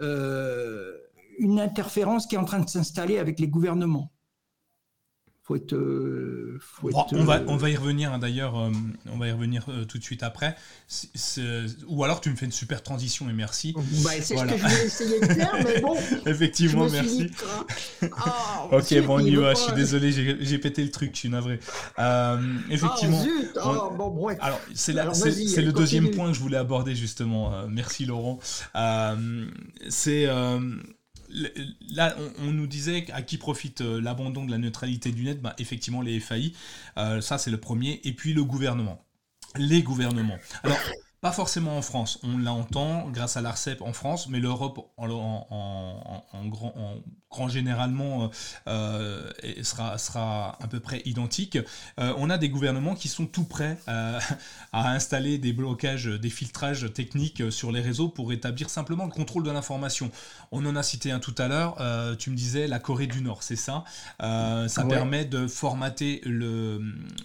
une 0.00 1.60
interférence 1.60 2.26
qui 2.26 2.34
est 2.34 2.38
en 2.38 2.44
train 2.44 2.60
de 2.60 2.68
s'installer 2.68 3.18
avec 3.18 3.40
les 3.40 3.48
gouvernements. 3.48 4.12
Faut 5.48 5.56
être, 5.56 5.72
euh, 5.72 6.58
faut 6.60 6.90
être, 6.90 7.06
on, 7.12 7.24
va, 7.24 7.36
euh, 7.36 7.44
on 7.46 7.56
va 7.56 7.70
y 7.70 7.76
revenir 7.76 8.12
hein, 8.12 8.18
d'ailleurs, 8.18 8.58
euh, 8.58 8.70
on 9.10 9.16
va 9.16 9.28
y 9.28 9.32
revenir 9.32 9.64
tout 9.88 9.96
de 9.96 10.02
suite 10.02 10.22
après. 10.22 10.54
ou 11.88 12.04
alors 12.04 12.20
tu 12.20 12.28
me 12.28 12.36
fais 12.36 12.44
une 12.44 12.52
super 12.52 12.82
transition 12.82 13.30
et 13.30 13.32
merci. 13.32 13.72
Bah, 13.72 14.10
c'est 14.20 14.36
ce 14.36 14.44
que 14.44 14.58
je 14.58 14.66
vais 14.66 14.84
essayer 14.84 15.20
de 15.20 15.24
faire, 15.24 15.54
mais 15.64 15.80
bon. 15.80 15.96
Effectivement, 16.26 16.86
merci. 16.90 17.30
Ah, 18.18 18.68
ok, 18.72 19.06
bon, 19.06 19.14
on 19.14 19.20
y 19.20 19.36
va. 19.36 19.54
Je 19.54 19.60
suis 19.60 19.72
désolé, 19.72 20.12
j'ai 20.12 20.58
pété 20.58 20.84
le 20.84 20.90
truc, 20.90 21.12
je 21.14 21.20
suis 21.20 21.30
navré. 21.30 21.60
effectivement. 22.70 23.24
Oh, 23.64 23.90
bon, 23.96 24.10
bref. 24.10 24.36
Alors, 24.42 24.60
c'est 24.74 24.92
le 24.92 25.72
deuxième 25.72 26.10
point 26.10 26.26
que 26.26 26.34
je 26.34 26.40
voulais 26.40 26.58
aborder 26.58 26.94
justement. 26.94 27.66
merci 27.68 28.04
Laurent. 28.04 28.38
c'est 29.88 30.28
là, 31.90 32.16
on, 32.38 32.52
nous 32.52 32.66
disait 32.66 33.06
à 33.12 33.22
qui 33.22 33.38
profite 33.38 33.80
euh, 33.80 34.00
l'abandon 34.00 34.44
de 34.44 34.50
la 34.50 34.58
neutralité 34.58 35.12
du 35.12 35.24
net 35.24 35.40
bah, 35.40 35.54
Effectivement, 35.58 36.02
les 36.02 36.20
FAI, 36.20 36.52
euh, 36.96 37.20
ça 37.20 37.38
c'est 37.38 37.50
le 37.50 37.58
premier, 37.58 38.00
et 38.04 38.12
puis 38.12 38.32
le 38.34 38.44
gouvernement. 38.44 39.04
Les 39.56 39.82
gouvernements. 39.82 40.38
Alors, 40.62 40.78
pas 41.20 41.32
forcément 41.32 41.76
en 41.76 41.82
France, 41.82 42.20
on 42.22 42.38
l'entend 42.38 43.10
grâce 43.10 43.36
à 43.36 43.40
l'ARCEP 43.40 43.82
en 43.82 43.92
France, 43.92 44.28
mais 44.28 44.38
l'Europe 44.38 44.92
en, 44.96 45.08
grand, 46.46 46.74
grand, 47.30 47.48
généralement 47.48 48.30
euh, 48.68 49.30
sera, 49.62 49.98
sera 49.98 50.56
à 50.62 50.68
peu 50.68 50.80
près 50.80 51.02
identique. 51.04 51.58
Euh, 51.98 52.14
on 52.16 52.30
a 52.30 52.38
des 52.38 52.48
gouvernements 52.48 52.94
qui 52.94 53.08
sont 53.08 53.26
tout 53.26 53.44
prêts 53.44 53.78
à, 53.86 54.20
installer 54.72 55.38
des 55.38 55.52
blocages, 55.52 56.06
des 56.06 56.30
filtrages 56.30 56.92
techniques 56.92 57.50
sur 57.50 57.72
les 57.72 57.80
réseaux 57.80 58.08
pour 58.08 58.32
établir 58.32 58.70
simplement 58.70 59.04
le 59.04 59.10
contrôle 59.10 59.42
de 59.42 59.50
l'information. 59.50 60.10
On 60.52 60.64
en 60.66 60.76
a 60.76 60.82
cité 60.82 61.10
un 61.10 61.18
tout 61.18 61.34
à 61.38 61.48
l'heure, 61.48 61.76
euh, 61.80 62.14
tu 62.16 62.30
me 62.30 62.36
disais 62.36 62.66
la 62.66 62.78
Corée 62.78 63.06
du 63.06 63.22
Nord, 63.22 63.42
c'est 63.42 63.56
ça? 63.56 63.84
ça 64.20 64.84
permet 64.88 65.24
de 65.24 65.46
formater 65.46 66.20
le, 66.24 66.80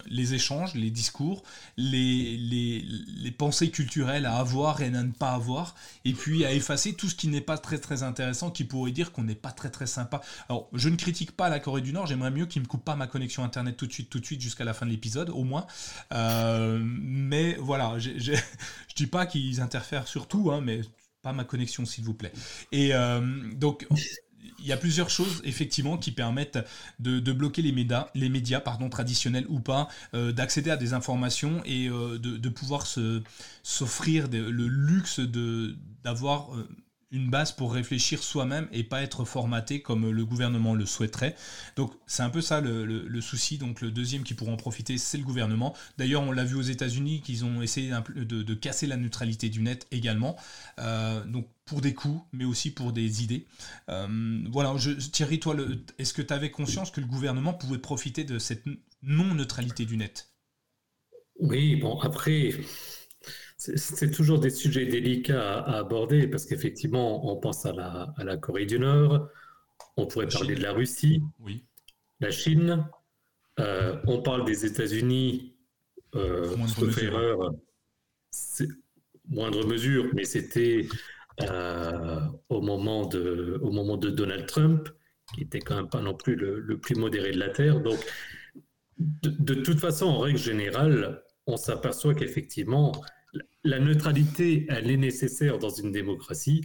les 0.07 0.33
échanges, 0.33 0.73
les 0.73 0.89
discours, 0.89 1.43
les, 1.77 2.37
les, 2.37 2.85
les 3.17 3.31
pensées 3.31 3.69
culturelles 3.69 3.83
culturel 3.83 4.25
à 4.25 4.37
avoir 4.37 4.81
et 4.81 4.87
à 4.87 5.03
ne 5.03 5.11
pas 5.11 5.33
avoir, 5.33 5.75
et 6.05 6.13
puis 6.13 6.45
à 6.45 6.53
effacer 6.53 6.93
tout 6.93 7.09
ce 7.09 7.15
qui 7.15 7.27
n'est 7.27 7.41
pas 7.41 7.57
très 7.57 7.77
très 7.79 8.01
intéressant, 8.01 8.49
qui 8.49 8.63
pourrait 8.63 8.91
dire 8.91 9.11
qu'on 9.11 9.23
n'est 9.23 9.35
pas 9.35 9.51
très 9.51 9.69
très 9.69 9.87
sympa. 9.93 10.21
Alors, 10.49 10.69
je 10.73 10.89
ne 10.89 10.95
critique 10.95 11.31
pas 11.31 11.49
la 11.49 11.59
Corée 11.59 11.81
du 11.81 11.93
Nord, 11.93 12.07
j'aimerais 12.07 12.31
mieux 12.31 12.45
qu'ils 12.45 12.61
me 12.61 12.67
coupent 12.67 12.85
pas 12.85 12.95
ma 12.95 13.07
connexion 13.07 13.43
internet 13.43 13.77
tout 13.77 13.87
de 13.87 13.93
suite, 13.93 14.09
tout 14.09 14.19
de 14.19 14.25
suite 14.25 14.41
jusqu'à 14.41 14.63
la 14.63 14.73
fin 14.73 14.85
de 14.85 14.91
l'épisode, 14.91 15.29
au 15.29 15.43
moins. 15.43 15.65
Euh, 16.11 16.79
mais 16.83 17.55
voilà, 17.59 17.97
je 17.99 18.33
dis 18.95 19.07
pas 19.07 19.25
qu'ils 19.25 19.61
interfèrent 19.61 20.07
sur 20.07 20.27
tout, 20.27 20.51
hein, 20.51 20.61
mais 20.61 20.81
pas 21.23 21.33
ma 21.33 21.45
connexion 21.45 21.85
s'il 21.85 22.03
vous 22.03 22.13
plaît. 22.13 22.33
Et 22.71 22.93
euh, 22.93 23.21
donc 23.55 23.87
il 24.59 24.65
y 24.67 24.71
a 24.71 24.77
plusieurs 24.77 25.09
choses 25.09 25.41
effectivement 25.45 25.97
qui 25.97 26.11
permettent 26.11 26.59
de, 26.99 27.19
bloquer 27.31 27.61
les 27.61 27.71
médias, 27.71 28.09
les 28.13 28.29
médias 28.29 28.59
pardon, 28.59 28.89
traditionnels 28.89 29.45
ou 29.49 29.59
pas, 29.59 29.87
euh, 30.13 30.31
d'accéder 30.31 30.69
à 30.69 30.77
des 30.77 30.93
informations 30.93 31.61
et 31.65 31.87
euh, 31.87 32.19
de, 32.19 32.49
pouvoir 32.49 32.85
s'offrir 33.63 34.27
le 34.29 34.67
luxe 34.67 35.19
d'avoir 36.03 36.49
une 37.13 37.29
base 37.29 37.51
pour 37.51 37.73
réfléchir 37.73 38.23
soi-même 38.23 38.67
et 38.71 38.83
pas 38.83 39.03
être 39.03 39.23
formaté 39.23 39.81
comme 39.81 40.09
le 40.09 40.25
gouvernement 40.25 40.73
le 40.73 40.85
souhaiterait. 40.85 41.35
Donc 41.75 41.93
c'est 42.07 42.23
un 42.23 42.29
peu 42.29 42.41
ça 42.41 42.59
le, 42.59 43.21
souci. 43.21 43.57
Donc 43.57 43.81
le 43.81 43.91
deuxième 43.91 44.23
qui 44.23 44.33
pourra 44.33 44.51
en 44.51 44.57
profiter, 44.57 44.97
c'est 44.97 45.19
le 45.19 45.23
gouvernement. 45.23 45.75
D'ailleurs, 45.97 46.23
on 46.23 46.31
l'a 46.31 46.43
vu 46.43 46.55
aux 46.55 46.61
États-Unis 46.61 47.21
qu'ils 47.21 47.45
ont 47.45 47.61
essayé 47.61 47.91
de, 48.15 48.53
casser 48.55 48.87
la 48.87 48.97
neutralité 48.97 49.49
du 49.49 49.61
net 49.61 49.87
également. 49.91 50.35
Euh, 50.79 51.23
donc 51.25 51.47
pour 51.65 51.81
des 51.81 51.93
coups, 51.93 52.19
mais 52.33 52.45
aussi 52.45 52.71
pour 52.71 52.91
des 52.91 53.23
idées. 53.23 53.45
Euh, 53.89 54.43
voilà, 54.51 54.75
je, 54.77 54.91
Thierry, 54.91 55.39
toi, 55.39 55.55
est-ce 55.99 56.13
que 56.13 56.21
tu 56.21 56.33
avais 56.33 56.51
conscience 56.51 56.91
que 56.91 56.99
le 56.99 57.07
gouvernement 57.07 57.53
pouvait 57.53 57.77
profiter 57.77 58.23
de 58.23 58.39
cette 58.39 58.65
non-neutralité 59.03 59.85
du 59.85 59.97
net? 59.97 60.33
Oui, 61.39 61.75
bon, 61.75 61.99
après, 61.99 62.53
c'est 63.75 64.11
toujours 64.11 64.39
des 64.39 64.49
sujets 64.49 64.85
délicats 64.85 65.59
à, 65.59 65.77
aborder 65.77 66.27
parce 66.27 66.45
qu'effectivement, 66.45 67.31
on 67.31 67.37
pense 67.37 67.65
à 67.65 67.71
la, 67.71 68.13
à 68.17 68.23
la, 68.23 68.35
Corée 68.35 68.65
du 68.65 68.77
Nord, 68.77 69.29
on 69.95 70.05
pourrait 70.05 70.27
parler 70.27 70.55
de 70.55 70.61
la 70.61 70.73
Russie, 70.73 71.21
oui. 71.39 71.63
la 72.19 72.29
Chine, 72.31 72.85
euh, 73.59 73.97
on 74.05 74.21
parle 74.21 74.43
des 74.45 74.65
États-Unis, 74.65 75.55
euh, 76.15 76.55
sauf 76.67 76.97
erreur, 77.01 77.53
moindre 79.29 79.65
mesure, 79.65 80.09
mais 80.13 80.25
c'était 80.25 80.87
euh, 81.41 82.19
au, 82.49 82.61
moment 82.61 83.05
de, 83.05 83.59
au 83.61 83.71
moment 83.71 83.95
de 83.95 84.09
Donald 84.09 84.45
Trump, 84.45 84.89
qui 85.33 85.43
était 85.43 85.59
quand 85.59 85.75
même 85.75 85.89
pas 85.89 86.01
non 86.01 86.15
plus 86.15 86.35
le, 86.35 86.77
plus 86.79 86.95
modéré 86.95 87.31
de 87.31 87.39
la 87.39 87.49
Terre. 87.49 87.79
Donc, 87.79 87.99
de, 88.97 89.29
de, 89.29 89.53
toute 89.61 89.79
façon, 89.79 90.07
en 90.07 90.19
règle 90.19 90.37
générale, 90.37 91.23
on 91.47 91.55
s'aperçoit 91.55 92.13
qu'effectivement, 92.13 92.91
la 93.63 93.79
neutralité, 93.79 94.65
elle 94.69 94.91
est 94.91 94.97
nécessaire 94.97 95.57
dans 95.57 95.69
une 95.69 95.91
démocratie, 95.91 96.63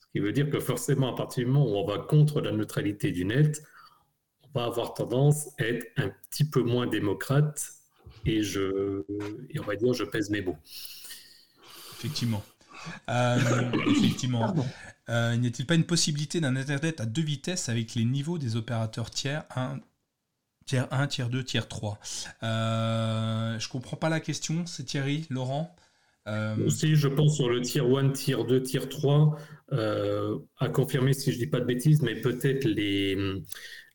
ce 0.00 0.06
qui 0.12 0.20
veut 0.20 0.32
dire 0.32 0.50
que 0.50 0.60
forcément, 0.60 1.12
à 1.12 1.16
partir 1.16 1.44
du 1.44 1.50
moment 1.50 1.66
où 1.66 1.76
on 1.76 1.86
va 1.86 1.98
contre 1.98 2.40
la 2.40 2.52
neutralité 2.52 3.12
du 3.12 3.24
net, 3.24 3.62
on 4.42 4.58
va 4.58 4.66
avoir 4.66 4.94
tendance 4.94 5.48
à 5.58 5.64
être 5.64 5.86
un 5.96 6.10
petit 6.30 6.44
peu 6.44 6.62
moins 6.62 6.86
démocrate 6.86 7.72
et, 8.24 8.42
je, 8.42 9.04
et 9.50 9.60
on 9.60 9.64
va 9.64 9.76
dire 9.76 9.92
je 9.92 10.04
pèse 10.04 10.30
mes 10.30 10.42
mots. 10.42 10.58
Effectivement. 11.98 12.42
Euh, 13.08 13.38
effectivement. 13.90 14.54
Euh, 15.08 15.36
n'y 15.36 15.48
a-t-il 15.48 15.66
pas 15.66 15.74
une 15.74 15.84
possibilité 15.84 16.40
d'un 16.40 16.56
Internet 16.56 17.00
à 17.00 17.06
deux 17.06 17.22
vitesses 17.22 17.68
avec 17.68 17.94
les 17.94 18.04
niveaux 18.04 18.38
des 18.38 18.56
opérateurs 18.56 19.10
tiers 19.10 19.44
1, 19.56 19.80
tiers 20.66 20.88
1, 20.92 21.06
tiers 21.08 21.28
2, 21.28 21.44
tiers 21.44 21.68
3 21.68 21.98
euh, 22.42 23.58
Je 23.58 23.68
comprends 23.68 23.96
pas 23.96 24.08
la 24.08 24.20
question, 24.20 24.66
c'est 24.66 24.84
Thierry, 24.84 25.26
Laurent 25.30 25.74
euh... 25.78 25.81
Aussi, 26.64 26.94
je 26.94 27.08
pense 27.08 27.36
sur 27.36 27.48
le 27.48 27.60
tier 27.60 27.80
1, 27.80 28.10
tier 28.10 28.36
2, 28.46 28.62
tier 28.62 28.88
3, 28.88 29.36
euh, 29.72 30.38
à 30.58 30.68
confirmer 30.68 31.12
si 31.12 31.32
je 31.32 31.38
dis 31.38 31.46
pas 31.46 31.60
de 31.60 31.64
bêtises, 31.64 32.02
mais 32.02 32.20
peut-être 32.20 32.64
les, 32.64 33.16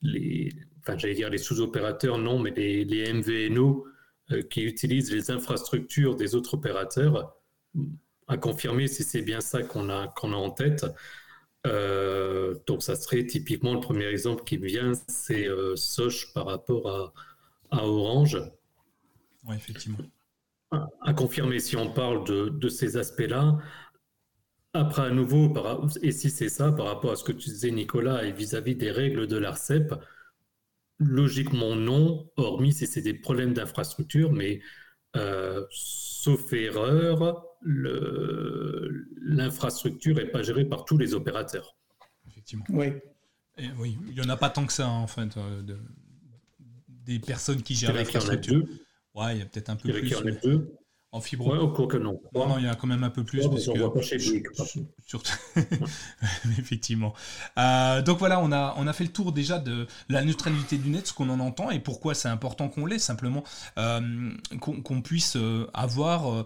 les, 0.01 0.49
enfin, 0.81 0.97
j'allais 0.97 1.13
dire 1.13 1.29
les 1.29 1.37
sous-opérateurs, 1.37 2.17
non, 2.17 2.39
mais 2.39 2.51
les, 2.51 2.83
les 2.85 3.13
MVNO 3.13 3.85
euh, 4.31 4.41
qui 4.41 4.63
utilisent 4.63 5.11
les 5.11 5.31
infrastructures 5.31 6.15
des 6.15 6.35
autres 6.35 6.55
opérateurs 6.55 7.37
à 8.27 8.37
confirmer 8.37 8.87
si 8.87 9.03
c'est 9.03 9.21
bien 9.21 9.39
ça 9.39 9.63
qu'on 9.63 9.89
a, 9.89 10.07
qu'on 10.09 10.33
a 10.33 10.35
en 10.35 10.49
tête. 10.49 10.85
Euh, 11.65 12.55
donc, 12.67 12.83
ça 12.83 12.95
serait 12.95 13.25
typiquement 13.25 13.73
le 13.73 13.79
premier 13.79 14.05
exemple 14.05 14.43
qui 14.43 14.57
me 14.57 14.67
vient, 14.67 14.91
c'est 15.07 15.47
euh, 15.47 15.75
Soch 15.75 16.33
par 16.33 16.45
rapport 16.45 16.89
à, 16.89 17.13
à 17.71 17.85
Orange. 17.87 18.37
Oui, 19.45 19.55
effectivement. 19.55 19.99
À, 20.71 21.13
confirmer 21.13 21.59
si 21.59 21.77
on 21.77 21.93
parle 21.93 22.25
de, 22.27 22.49
de 22.49 22.69
ces 22.69 22.97
aspects-là. 22.97 23.57
Après, 24.73 25.03
à 25.03 25.11
nouveau, 25.11 25.53
et 26.01 26.11
si 26.11 26.29
c'est 26.29 26.49
ça, 26.49 26.71
par 26.71 26.87
rapport 26.87 27.11
à 27.11 27.15
ce 27.15 27.23
que 27.23 27.31
tu 27.31 27.49
disais, 27.49 27.71
Nicolas, 27.71 28.25
et 28.25 28.31
vis-à-vis 28.31 28.75
des 28.75 28.91
règles 28.91 29.27
de 29.27 29.37
l'ARCEP, 29.37 29.93
logiquement 30.99 31.75
non, 31.75 32.29
hormis 32.37 32.73
si 32.73 32.85
c'est 32.87 33.01
des 33.01 33.13
problèmes 33.13 33.53
d'infrastructure, 33.53 34.33
mais 34.33 34.61
euh, 35.15 35.65
sauf 35.71 36.51
erreur, 36.53 37.45
l'infrastructure 39.21 40.15
n'est 40.15 40.27
pas 40.27 40.43
gérée 40.43 40.65
par 40.65 40.85
tous 40.85 40.97
les 40.97 41.13
opérateurs. 41.13 41.75
Effectivement. 42.27 42.65
Oui. 42.69 42.93
oui, 43.77 43.97
il 44.07 44.13
n'y 44.13 44.21
en 44.21 44.29
a 44.29 44.37
pas 44.37 44.49
tant 44.49 44.65
que 44.65 44.73
ça, 44.73 44.87
en 44.87 45.07
fait, 45.07 45.37
euh, 45.37 45.61
de, 45.61 45.77
des 47.05 47.19
personnes 47.19 47.63
qui 47.63 47.75
gèrent 47.75 47.93
l'infrastructure. 47.93 48.63
Ouais, 49.17 49.35
il 49.35 49.39
y 49.39 49.41
a 49.41 49.45
peut-être 49.45 49.69
un 49.69 49.75
peu 49.75 49.91
plus. 49.91 50.15
En. 50.15 50.61
En 51.13 51.21
fibre 51.21 51.47
ouais, 51.47 51.87
que 51.87 51.97
non. 51.97 52.21
Non, 52.35 52.49
non, 52.49 52.57
il 52.57 52.65
y 52.65 52.67
a 52.67 52.75
quand 52.75 52.85
même 52.85 53.05
un 53.05 53.09
peu 53.09 53.23
plus. 53.23 53.47
parce 53.47 53.65
que, 53.65 53.77
voit 53.77 53.93
pas 53.93 54.01
chez 54.01 54.19
Surtout... 55.05 55.31
Effectivement. 56.59 57.13
Euh, 57.57 58.01
donc 58.01 58.19
voilà, 58.19 58.41
on 58.41 58.51
a, 58.51 58.75
on 58.77 58.87
a 58.87 58.93
fait 58.93 59.05
le 59.05 59.11
tour 59.11 59.31
déjà 59.31 59.57
de 59.57 59.87
la 60.09 60.21
neutralité 60.21 60.77
du 60.77 60.89
net, 60.89 61.07
ce 61.07 61.13
qu'on 61.13 61.29
en 61.29 61.39
entend 61.39 61.71
et 61.71 61.79
pourquoi 61.79 62.13
c'est 62.13 62.27
important 62.27 62.67
qu'on 62.67 62.85
l'ait, 62.85 62.99
simplement 62.99 63.45
euh, 63.77 64.31
qu'on 64.59 65.01
puisse 65.01 65.37
euh, 65.37 65.65
avoir 65.73 66.45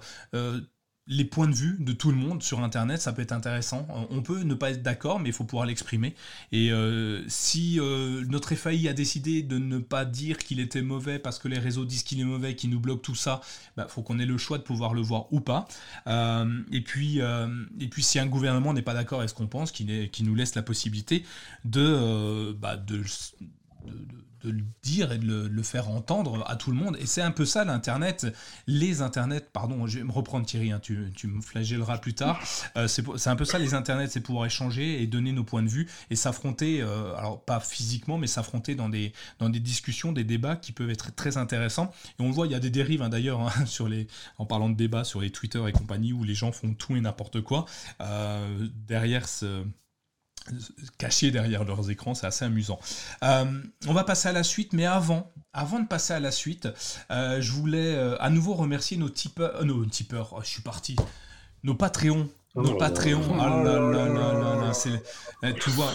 les 1.11 1.25
points 1.25 1.47
de 1.47 1.53
vue 1.53 1.75
de 1.77 1.91
tout 1.91 2.09
le 2.09 2.15
monde 2.15 2.41
sur 2.41 2.63
Internet, 2.63 3.01
ça 3.01 3.11
peut 3.11 3.21
être 3.21 3.33
intéressant. 3.33 3.85
Euh, 3.89 4.05
on 4.09 4.21
peut 4.21 4.43
ne 4.43 4.53
pas 4.53 4.71
être 4.71 4.81
d'accord, 4.81 5.19
mais 5.19 5.29
il 5.29 5.33
faut 5.33 5.43
pouvoir 5.43 5.65
l'exprimer. 5.65 6.15
Et 6.53 6.71
euh, 6.71 7.21
si 7.27 7.79
euh, 7.81 8.23
notre 8.29 8.55
FAI 8.55 8.87
a 8.87 8.93
décidé 8.93 9.43
de 9.43 9.57
ne 9.57 9.77
pas 9.77 10.05
dire 10.05 10.37
qu'il 10.37 10.61
était 10.61 10.81
mauvais 10.81 11.19
parce 11.19 11.37
que 11.37 11.49
les 11.49 11.59
réseaux 11.59 11.83
disent 11.83 12.03
qu'il 12.03 12.21
est 12.21 12.25
mauvais, 12.25 12.55
qu'il 12.55 12.69
nous 12.69 12.79
bloque 12.79 13.01
tout 13.01 13.13
ça, 13.13 13.41
il 13.43 13.71
bah, 13.77 13.87
faut 13.89 14.01
qu'on 14.03 14.19
ait 14.19 14.25
le 14.25 14.37
choix 14.37 14.57
de 14.57 14.63
pouvoir 14.63 14.93
le 14.93 15.01
voir 15.01 15.31
ou 15.33 15.41
pas. 15.41 15.67
et, 16.07 16.81
puis, 16.81 17.19
et 17.19 17.87
puis, 17.89 18.03
si 18.03 18.17
un 18.17 18.25
gouvernement 18.25 18.73
n'est 18.73 18.81
pas 18.81 18.93
d'accord 18.93 19.19
avec 19.19 19.29
ce 19.29 19.35
qu'on 19.35 19.47
pense, 19.47 19.71
qu'il 19.71 20.09
nous 20.21 20.35
laisse 20.35 20.55
la 20.55 20.63
possibilité 20.63 21.25
de, 21.65 22.53
bah, 22.53 22.77
de 22.77 23.03
le 24.43 24.63
dire 24.81 25.11
et 25.11 25.17
de 25.17 25.47
le, 25.47 25.63
faire 25.63 25.89
entendre 25.89 26.43
à 26.47 26.55
tout 26.55 26.71
le 26.71 26.77
monde. 26.77 26.97
Et 26.99 27.05
c'est 27.05 27.21
un 27.21 27.31
peu 27.31 27.45
ça 27.45 27.63
l'Internet. 27.63 28.27
Les 28.67 29.01
Internets, 29.01 29.49
pardon, 29.53 29.87
je 29.87 29.99
vais 29.99 30.03
me 30.03 30.11
reprendre 30.11 30.45
Thierry, 30.45 30.71
hein, 30.71 30.79
tu, 30.81 31.11
me 31.27 31.41
flagelleras 31.41 31.97
plus 31.97 32.13
tard. 32.13 32.39
Euh, 32.77 32.87
c'est 32.87 33.27
un 33.27 33.35
peu 33.35 33.43
ça 33.43 33.59
les 33.59 33.73
Internets, 33.73 34.07
c'est 34.07 34.21
pouvoir 34.21 34.45
échanger 34.45 35.01
et 35.01 35.07
donner 35.07 35.33
nos 35.33 35.43
points 35.43 35.63
de 35.63 35.67
vue 35.67 35.89
et 36.09 36.15
s'affronter, 36.15 36.81
euh, 36.81 37.13
alors 37.15 37.43
pas 37.43 37.59
physiquement, 37.59 38.17
mais 38.17 38.27
s'affronter 38.27 38.75
dans 38.75 38.87
des, 38.87 39.13
dans 39.39 39.49
des 39.49 39.59
discussions, 39.59 40.13
des 40.13 40.23
débats 40.23 40.55
qui 40.55 40.71
peuvent 40.71 40.89
être 40.89 41.13
très 41.13 41.37
intéressants. 41.37 41.91
Et 42.17 42.23
on 42.23 42.27
le 42.27 42.33
voit, 42.33 42.47
il 42.47 42.51
y 42.51 42.55
a 42.55 42.59
des 42.59 42.69
dérives 42.69 43.01
hein, 43.01 43.09
d'ailleurs, 43.09 43.41
hein, 43.41 43.51
sur 43.65 43.89
les, 43.89 44.07
en 44.37 44.45
parlant 44.45 44.69
de 44.69 44.75
débats 44.75 45.03
sur 45.03 45.21
les 45.21 45.31
Twitter 45.31 45.61
et 45.67 45.71
compagnie, 45.71 46.13
où 46.13 46.23
les 46.23 46.35
gens 46.35 46.51
font 46.51 46.73
tout 46.73 46.95
et 46.95 47.01
n'importe 47.01 47.41
quoi. 47.41 47.65
Euh, 47.99 48.67
derrière 48.87 49.27
ce 49.27 49.63
cachés 50.97 51.31
derrière 51.31 51.63
leurs 51.63 51.89
écrans, 51.89 52.13
c'est 52.13 52.27
assez 52.27 52.45
amusant. 52.45 52.79
Euh, 53.23 53.45
on 53.87 53.93
va 53.93 54.03
passer 54.03 54.29
à 54.29 54.31
la 54.31 54.43
suite, 54.43 54.73
mais 54.73 54.85
avant, 54.85 55.31
avant 55.53 55.79
de 55.79 55.87
passer 55.87 56.13
à 56.13 56.19
la 56.19 56.31
suite, 56.31 56.67
euh, 57.11 57.41
je 57.41 57.51
voulais 57.51 57.95
euh, 57.95 58.21
à 58.21 58.29
nouveau 58.29 58.53
remercier 58.53 58.97
nos 58.97 59.09
tipeurs, 59.09 59.63
nos 59.65 59.85
tipeurs, 59.85 60.33
oh, 60.35 60.41
je 60.43 60.47
suis 60.47 60.61
parti, 60.61 60.95
nos 61.63 61.75
Patreons, 61.75 62.29
nos 62.55 62.71
oh 62.71 62.77
Patreons, 62.77 63.21
oh 63.31 63.37
là 63.37 63.63
là 63.63 63.79
là 63.79 64.71
là 65.41 65.53
tu 65.53 65.69
vois, 65.71 65.91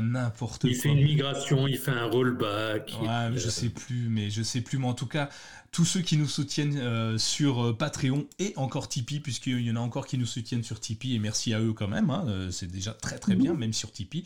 n'importe 0.00 0.62
quoi. 0.62 0.70
Il 0.70 0.76
fait 0.76 0.88
une 0.88 1.04
migration, 1.04 1.68
il 1.68 1.78
fait 1.78 1.92
un 1.92 2.06
rollback. 2.06 2.92
Ouais, 3.02 3.30
je 3.36 3.48
sais 3.48 3.68
plus, 3.68 4.08
mais 4.08 4.30
je 4.30 4.42
sais 4.42 4.60
plus, 4.60 4.78
mais 4.78 4.88
en 4.88 4.94
tout 4.94 5.06
cas, 5.06 5.28
tous 5.74 5.84
ceux 5.84 6.02
qui 6.02 6.16
nous 6.16 6.28
soutiennent 6.28 6.78
euh, 6.78 7.18
sur 7.18 7.64
euh, 7.64 7.76
Patreon 7.76 8.26
et 8.38 8.52
encore 8.54 8.88
Tipeee, 8.88 9.18
puisqu'il 9.18 9.60
y 9.60 9.70
en 9.72 9.74
a 9.74 9.80
encore 9.80 10.06
qui 10.06 10.16
nous 10.16 10.24
soutiennent 10.24 10.62
sur 10.62 10.78
Tipeee, 10.78 11.16
et 11.16 11.18
merci 11.18 11.52
à 11.52 11.58
eux 11.58 11.72
quand 11.72 11.88
même, 11.88 12.10
hein, 12.10 12.24
euh, 12.28 12.52
c'est 12.52 12.70
déjà 12.70 12.92
très 12.92 13.18
très 13.18 13.34
bien, 13.34 13.54
même 13.54 13.72
sur 13.72 13.90
Tipeee. 13.90 14.22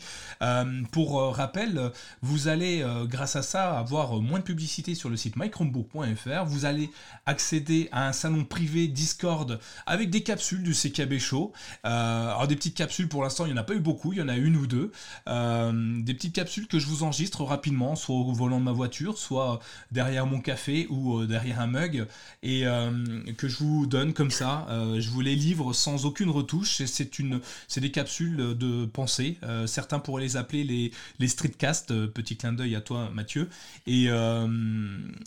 pour 0.91 1.19
rappel, 1.35 1.91
vous 2.21 2.49
allez, 2.49 2.85
grâce 3.05 3.35
à 3.35 3.41
ça, 3.41 3.79
avoir 3.79 4.21
moins 4.21 4.37
de 4.37 4.43
publicité 4.43 4.93
sur 4.93 5.09
le 5.09 5.17
site 5.17 5.37
mychromebook.fr, 5.37 6.45
vous 6.45 6.65
allez 6.65 6.91
accéder 7.25 7.89
à 7.91 8.07
un 8.07 8.13
salon 8.13 8.45
privé 8.45 8.87
Discord 8.87 9.59
avec 9.87 10.11
des 10.11 10.21
capsules 10.21 10.61
du 10.61 10.73
CKB 10.73 11.17
Show. 11.17 11.51
alors 11.83 12.47
des 12.47 12.55
petites 12.55 12.75
capsules, 12.75 13.09
pour 13.09 13.23
l'instant, 13.23 13.47
il 13.47 13.53
n'y 13.53 13.57
en 13.57 13.61
a 13.61 13.63
pas 13.63 13.73
eu 13.73 13.79
beaucoup, 13.79 14.13
il 14.13 14.19
y 14.19 14.21
en 14.21 14.29
a 14.29 14.37
une 14.37 14.55
ou 14.55 14.67
deux. 14.67 14.91
des 15.25 16.13
petites 16.13 16.35
capsules 16.35 16.67
que 16.67 16.77
je 16.77 16.85
vous 16.85 17.01
enregistre 17.01 17.43
rapidement, 17.43 17.95
soit 17.95 18.15
au 18.15 18.31
volant 18.33 18.59
de 18.59 18.65
ma 18.65 18.73
voiture, 18.73 19.17
soit 19.17 19.59
derrière 19.91 20.27
mon 20.27 20.41
café 20.41 20.85
ou 20.91 21.25
derrière 21.25 21.38
derrière 21.39 21.61
un 21.61 21.67
mug 21.67 22.05
et 22.43 22.67
euh, 22.67 22.91
que 23.37 23.47
je 23.47 23.57
vous 23.57 23.85
donne 23.85 24.13
comme 24.13 24.31
ça. 24.31 24.67
Euh, 24.69 24.99
je 24.99 25.09
vous 25.09 25.21
les 25.21 25.35
livre 25.35 25.71
sans 25.73 26.05
aucune 26.05 26.29
retouche. 26.29 26.81
C'est 26.85 27.19
une, 27.19 27.39
c'est 27.67 27.79
des 27.79 27.91
capsules 27.91 28.35
de 28.35 28.85
pensée. 28.85 29.37
Euh, 29.43 29.67
certains 29.67 29.99
pourraient 29.99 30.23
les 30.23 30.35
appeler 30.35 30.63
les, 30.63 30.91
les 31.19 31.27
streetcasts. 31.27 31.93
Petit 32.07 32.35
clin 32.35 32.51
d'œil 32.53 32.75
à 32.75 32.81
toi, 32.81 33.09
Mathieu. 33.13 33.49
Et 33.87 34.07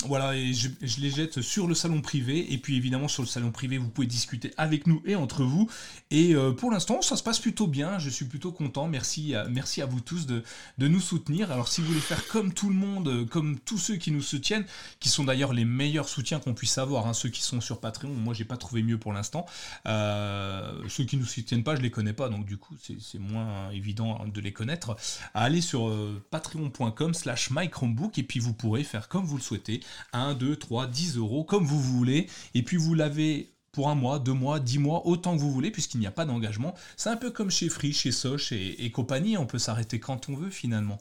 voilà, 0.07 0.37
et 0.37 0.53
je, 0.53 0.69
les 1.01 1.11
jette 1.11 1.41
sur 1.41 1.67
le 1.67 1.75
salon 1.75 2.01
privé. 2.01 2.53
Et 2.53 2.59
puis 2.59 2.77
évidemment 2.77 3.09
sur 3.09 3.23
le 3.23 3.29
salon 3.29 3.51
privé, 3.51 3.79
vous 3.79 3.89
pouvez 3.89 4.07
discuter 4.07 4.53
avec 4.57 4.87
nous 4.87 5.03
et 5.07 5.17
entre 5.17 5.45
vous. 5.45 5.71
Et 6.11 6.35
pour 6.59 6.71
l'instant, 6.71 7.01
ça 7.01 7.17
se 7.17 7.23
passe 7.23 7.39
plutôt 7.39 7.67
bien. 7.67 7.99
Je 7.99 8.11
suis 8.11 8.27
plutôt 8.27 8.53
content. 8.53 8.87
Merci, 8.87 9.35
à, 9.35 9.45
merci 9.49 9.81
à 9.81 9.87
vous 9.87 10.01
tous 10.01 10.27
de, 10.27 10.43
de 10.79 10.89
nous 10.89 11.01
soutenir. 11.01 11.51
Alors 11.51 11.69
si 11.69 11.81
vous 11.81 11.89
voulez 11.89 12.01
faire 12.01 12.27
comme 12.29 12.53
tout 12.53 12.69
le 12.69 12.75
monde, 12.75 13.27
comme 13.31 13.59
tous 13.59 13.79
ceux 13.79 13.97
qui 13.97 14.11
nous 14.11 14.23
soutiennent, 14.23 14.67
qui 15.01 15.09
sont 15.09 15.25
d'ailleurs 15.25 15.53
les 15.53 15.65
meilleurs 15.65 16.02
soutien 16.09 16.41
qu'on 16.41 16.55
puisse 16.55 16.79
avoir. 16.79 17.07
Hein. 17.07 17.15
Ceux 17.15 17.29
qui 17.29 17.43
sont 17.43 17.61
sur 17.61 17.81
Patreon, 17.81 18.11
moi 18.11 18.35
j'ai 18.35 18.45
pas 18.45 18.57
trouvé 18.57 18.83
mieux 18.83 18.99
pour 18.99 19.13
l'instant. 19.13 19.47
Euh, 19.87 20.83
ceux 20.89 21.05
qui 21.05 21.17
nous 21.17 21.27
soutiennent 21.27 21.65
pas, 21.65 21.77
je 21.77 21.81
les 21.81 21.91
connais 21.91 22.13
pas, 22.13 22.29
donc 22.29 22.45
du 22.45 22.57
coup 22.57 22.75
c'est 22.79 23.19
moins 23.19 23.71
évident 23.71 24.25
de 24.27 24.41
les 24.41 24.53
connaître. 24.53 24.97
Allez 25.35 25.61
sur 25.61 25.89
euh, 25.89 26.23
patreon.com 26.31 27.15
slash 27.15 27.51
mychromebook 27.51 28.19
et 28.19 28.23
puis 28.23 28.41
vous 28.41 28.53
pourrez 28.53 28.85
faire 28.85 29.09
comme 29.09 29.25
vous 29.25 29.37
le 29.37 29.43
souhaitez. 29.43 29.81
1, 30.13 30.35
2, 30.35 30.57
3, 30.57 30.87
10 30.87 31.17
euros, 31.17 31.45
comme 31.45 31.65
vous 31.65 31.81
voulez. 31.81 32.29
Et 32.55 32.63
puis 32.63 32.77
vous 32.77 32.95
l'avez 32.95 33.53
pour 33.73 33.89
un 33.89 33.95
mois, 33.95 34.19
deux 34.19 34.35
mois, 34.35 34.61
dix 34.61 34.79
mois, 34.79 35.07
autant 35.07 35.35
que 35.35 35.41
vous 35.41 35.51
voulez, 35.51 35.71
puisqu'il 35.71 35.99
n'y 35.99 36.07
a 36.07 36.11
pas 36.11 36.27
d'engagement. 36.27 36.75
C'est 36.97 37.09
un 37.09 37.17
peu 37.17 37.31
comme 37.31 37.51
chez 37.51 37.71
Free, 37.71 37.93
chez 37.93 38.13
Soch 38.13 38.53
et, 38.53 38.91
compagnie, 38.91 39.39
on 39.39 39.47
peut 39.47 39.59
s'arrêter 39.59 39.99
quand 39.99 40.29
on 40.29 40.37
veut 40.37 40.51
finalement. 40.51 40.99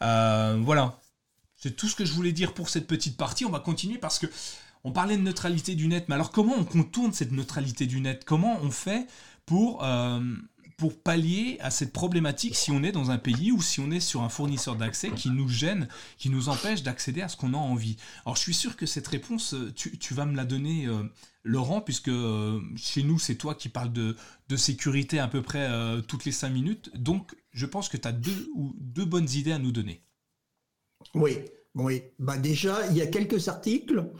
Euh, 0.00 0.58
voilà, 0.62 0.98
c'est 1.64 1.76
tout 1.76 1.88
ce 1.88 1.96
que 1.96 2.04
je 2.04 2.12
voulais 2.12 2.32
dire 2.32 2.52
pour 2.52 2.68
cette 2.68 2.86
petite 2.86 3.16
partie. 3.16 3.46
On 3.46 3.50
va 3.50 3.58
continuer 3.58 3.96
parce 3.96 4.18
que 4.18 4.26
on 4.84 4.92
parlait 4.92 5.16
de 5.16 5.22
neutralité 5.22 5.74
du 5.74 5.88
net, 5.88 6.04
mais 6.08 6.14
alors 6.14 6.30
comment 6.30 6.52
on 6.58 6.64
contourne 6.64 7.14
cette 7.14 7.32
neutralité 7.32 7.86
du 7.86 8.02
net? 8.02 8.24
Comment 8.26 8.58
on 8.60 8.70
fait 8.70 9.06
pour, 9.46 9.82
euh, 9.82 10.20
pour 10.76 11.00
pallier 11.00 11.56
à 11.60 11.70
cette 11.70 11.94
problématique 11.94 12.54
si 12.54 12.70
on 12.70 12.82
est 12.82 12.92
dans 12.92 13.10
un 13.10 13.16
pays 13.16 13.50
ou 13.50 13.62
si 13.62 13.80
on 13.80 13.90
est 13.90 14.00
sur 14.00 14.20
un 14.20 14.28
fournisseur 14.28 14.76
d'accès 14.76 15.10
qui 15.12 15.30
nous 15.30 15.48
gêne, 15.48 15.88
qui 16.18 16.28
nous 16.28 16.50
empêche 16.50 16.82
d'accéder 16.82 17.22
à 17.22 17.28
ce 17.28 17.38
qu'on 17.38 17.54
a 17.54 17.56
envie? 17.56 17.96
Alors 18.26 18.36
je 18.36 18.42
suis 18.42 18.52
sûr 18.52 18.76
que 18.76 18.84
cette 18.84 19.08
réponse, 19.08 19.54
euh, 19.54 19.72
tu, 19.74 20.12
vas 20.12 20.26
me 20.26 20.36
la 20.36 20.44
donner, 20.44 20.84
euh, 20.84 21.02
Laurent, 21.44 21.80
puisque 21.80 22.10
chez 22.76 23.02
nous, 23.04 23.18
c'est 23.18 23.36
toi 23.36 23.54
qui 23.54 23.70
parles 23.70 23.92
de, 23.92 24.18
de 24.50 24.56
sécurité 24.58 25.18
à 25.18 25.28
peu 25.28 25.40
près 25.40 25.66
toutes 26.08 26.26
les 26.26 26.32
cinq 26.32 26.50
minutes. 26.50 26.90
Donc 26.94 27.34
je 27.52 27.64
pense 27.64 27.88
que 27.88 27.96
tu 27.96 28.06
as 28.06 28.12
deux, 28.12 28.50
ou 28.54 28.74
deux 28.78 29.06
bonnes 29.06 29.30
idées 29.30 29.52
à 29.52 29.58
nous 29.58 29.72
donner. 29.72 30.02
Oui, 31.14 31.38
oui. 31.74 32.02
Bah 32.18 32.36
déjà, 32.36 32.86
il 32.90 32.96
y 32.96 33.02
a 33.02 33.06
quelques 33.06 33.48
articles 33.48 34.10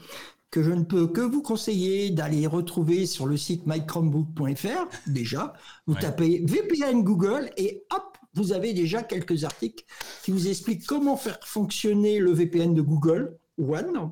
que 0.51 0.63
je 0.63 0.71
ne 0.71 0.83
peux 0.83 1.07
que 1.07 1.21
vous 1.21 1.41
conseiller 1.41 2.11
d'aller 2.11 2.47
retrouver 2.47 3.05
sur 3.05 3.25
le 3.25 3.35
site 3.35 3.65
mychromebook.fr 3.65 4.87
déjà. 5.07 5.53
Vous 5.85 5.95
tapez 5.95 6.43
VPN 6.45 7.03
Google 7.03 7.49
et 7.57 7.83
hop, 7.93 8.17
vous 8.35 8.53
avez 8.53 8.73
déjà 8.73 9.03
quelques 9.03 9.43
articles 9.43 9.83
qui 10.23 10.31
vous 10.31 10.47
expliquent 10.47 10.85
comment 10.85 11.17
faire 11.17 11.39
fonctionner 11.43 12.19
le 12.19 12.31
VPN 12.31 12.73
de 12.73 12.81
Google 12.81 13.37
One, 13.57 14.11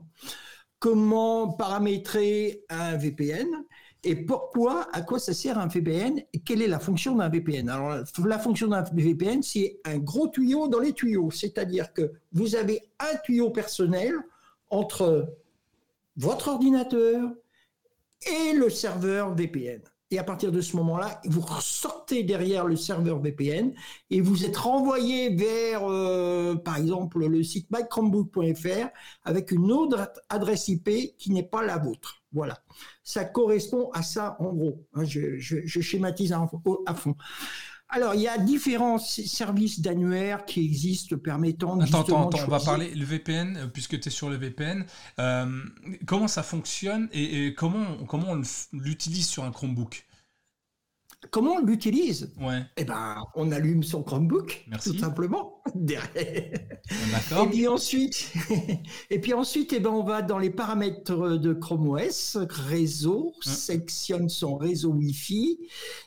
comment 0.79 1.53
paramétrer 1.53 2.65
un 2.69 2.97
VPN 2.97 3.47
et 4.03 4.15
pourquoi, 4.15 4.87
à 4.91 5.01
quoi 5.01 5.17
ça 5.17 5.33
sert 5.33 5.57
un 5.57 5.67
VPN 5.67 6.21
et 6.33 6.39
quelle 6.39 6.61
est 6.61 6.67
la 6.67 6.79
fonction 6.79 7.15
d'un 7.15 7.29
VPN. 7.29 7.69
Alors, 7.69 8.03
la 8.25 8.39
fonction 8.39 8.67
d'un 8.67 8.83
VPN, 8.83 9.41
c'est 9.41 9.79
un 9.85 9.97
gros 9.97 10.27
tuyau 10.27 10.67
dans 10.67 10.79
les 10.79 10.93
tuyaux, 10.93 11.31
c'est-à-dire 11.31 11.93
que 11.93 12.11
vous 12.33 12.55
avez 12.55 12.81
un 12.99 13.15
tuyau 13.23 13.49
personnel 13.49 14.13
entre 14.69 15.37
votre 16.17 16.49
ordinateur 16.49 17.31
et 18.27 18.53
le 18.53 18.69
serveur 18.69 19.33
VPN. 19.33 19.81
Et 20.11 20.19
à 20.19 20.23
partir 20.23 20.51
de 20.51 20.61
ce 20.61 20.75
moment-là, 20.75 21.21
vous 21.25 21.43
sortez 21.59 22.23
derrière 22.23 22.65
le 22.65 22.75
serveur 22.75 23.19
VPN 23.19 23.73
et 24.11 24.21
vous 24.21 24.45
êtes 24.45 24.57
renvoyé 24.57 25.33
vers, 25.33 25.89
euh, 25.89 26.55
par 26.55 26.77
exemple, 26.77 27.25
le 27.25 27.41
site 27.41 27.67
mychromebook.fr 27.71 28.89
avec 29.23 29.51
une 29.51 29.71
autre 29.71 30.11
adresse 30.29 30.67
IP 30.67 31.17
qui 31.17 31.31
n'est 31.31 31.41
pas 31.41 31.63
la 31.63 31.77
vôtre. 31.77 32.22
Voilà. 32.33 32.59
Ça 33.03 33.25
correspond 33.25 33.89
à 33.91 34.01
ça 34.01 34.35
en 34.39 34.53
gros. 34.53 34.85
Hein, 34.93 35.03
je, 35.05 35.39
schématise 35.65 36.33
à 36.33 36.95
fond. 36.95 37.15
Alors, 37.93 38.15
il 38.15 38.21
y 38.21 38.27
a 38.27 38.39
différents 38.39 38.97
services 38.97 39.79
d'annuaire 39.79 40.45
qui 40.45 40.65
existent 40.65 41.15
permettant 41.15 41.79
attends, 41.79 42.01
attends, 42.01 42.27
attends, 42.29 42.39
on 42.47 42.49
va 42.49 42.59
parler 42.59 42.89
le 42.95 43.05
VPN, 43.05 43.55
euh, 43.55 43.67
puisque 43.67 43.99
tu 43.99 44.07
es 44.07 44.11
sur 44.11 44.31
le 44.31 44.35
VPN. 44.35 44.83
Euh, 45.19 45.61
comment 46.07 46.27
ça 46.27 46.41
fonctionne 46.41 47.07
et, 47.13 47.53
comment, 47.53 48.03
comment 48.07 48.31
on 48.31 48.41
l'utilise 48.71 49.27
sur 49.27 49.43
un 49.43 49.51
Chromebook? 49.51 50.07
Comment 51.31 51.53
on 51.53 51.65
l'utilise 51.65 52.31
ouais. 52.39 52.61
Eh 52.77 52.83
ben, 52.83 53.23
on 53.35 53.51
allume 53.51 53.83
son 53.83 54.03
Chromebook, 54.03 54.65
tout 54.83 54.97
simplement, 54.97 55.61
D'accord. 55.75 57.47
Et 57.47 57.49
puis 57.49 57.67
ensuite, 57.67 58.31
et 59.09 59.19
puis 59.19 59.33
ensuite, 59.33 59.73
eh 59.73 59.79
ben, 59.79 59.89
on 59.89 60.03
va 60.03 60.21
dans 60.21 60.37
les 60.37 60.49
paramètres 60.49 61.37
de 61.37 61.53
Chrome 61.53 61.89
OS, 61.89 62.37
réseau, 62.49 63.33
hein. 63.45 63.51
sélectionne 63.51 64.29
son 64.29 64.57
réseau 64.57 64.91
Wi-Fi, 64.91 65.59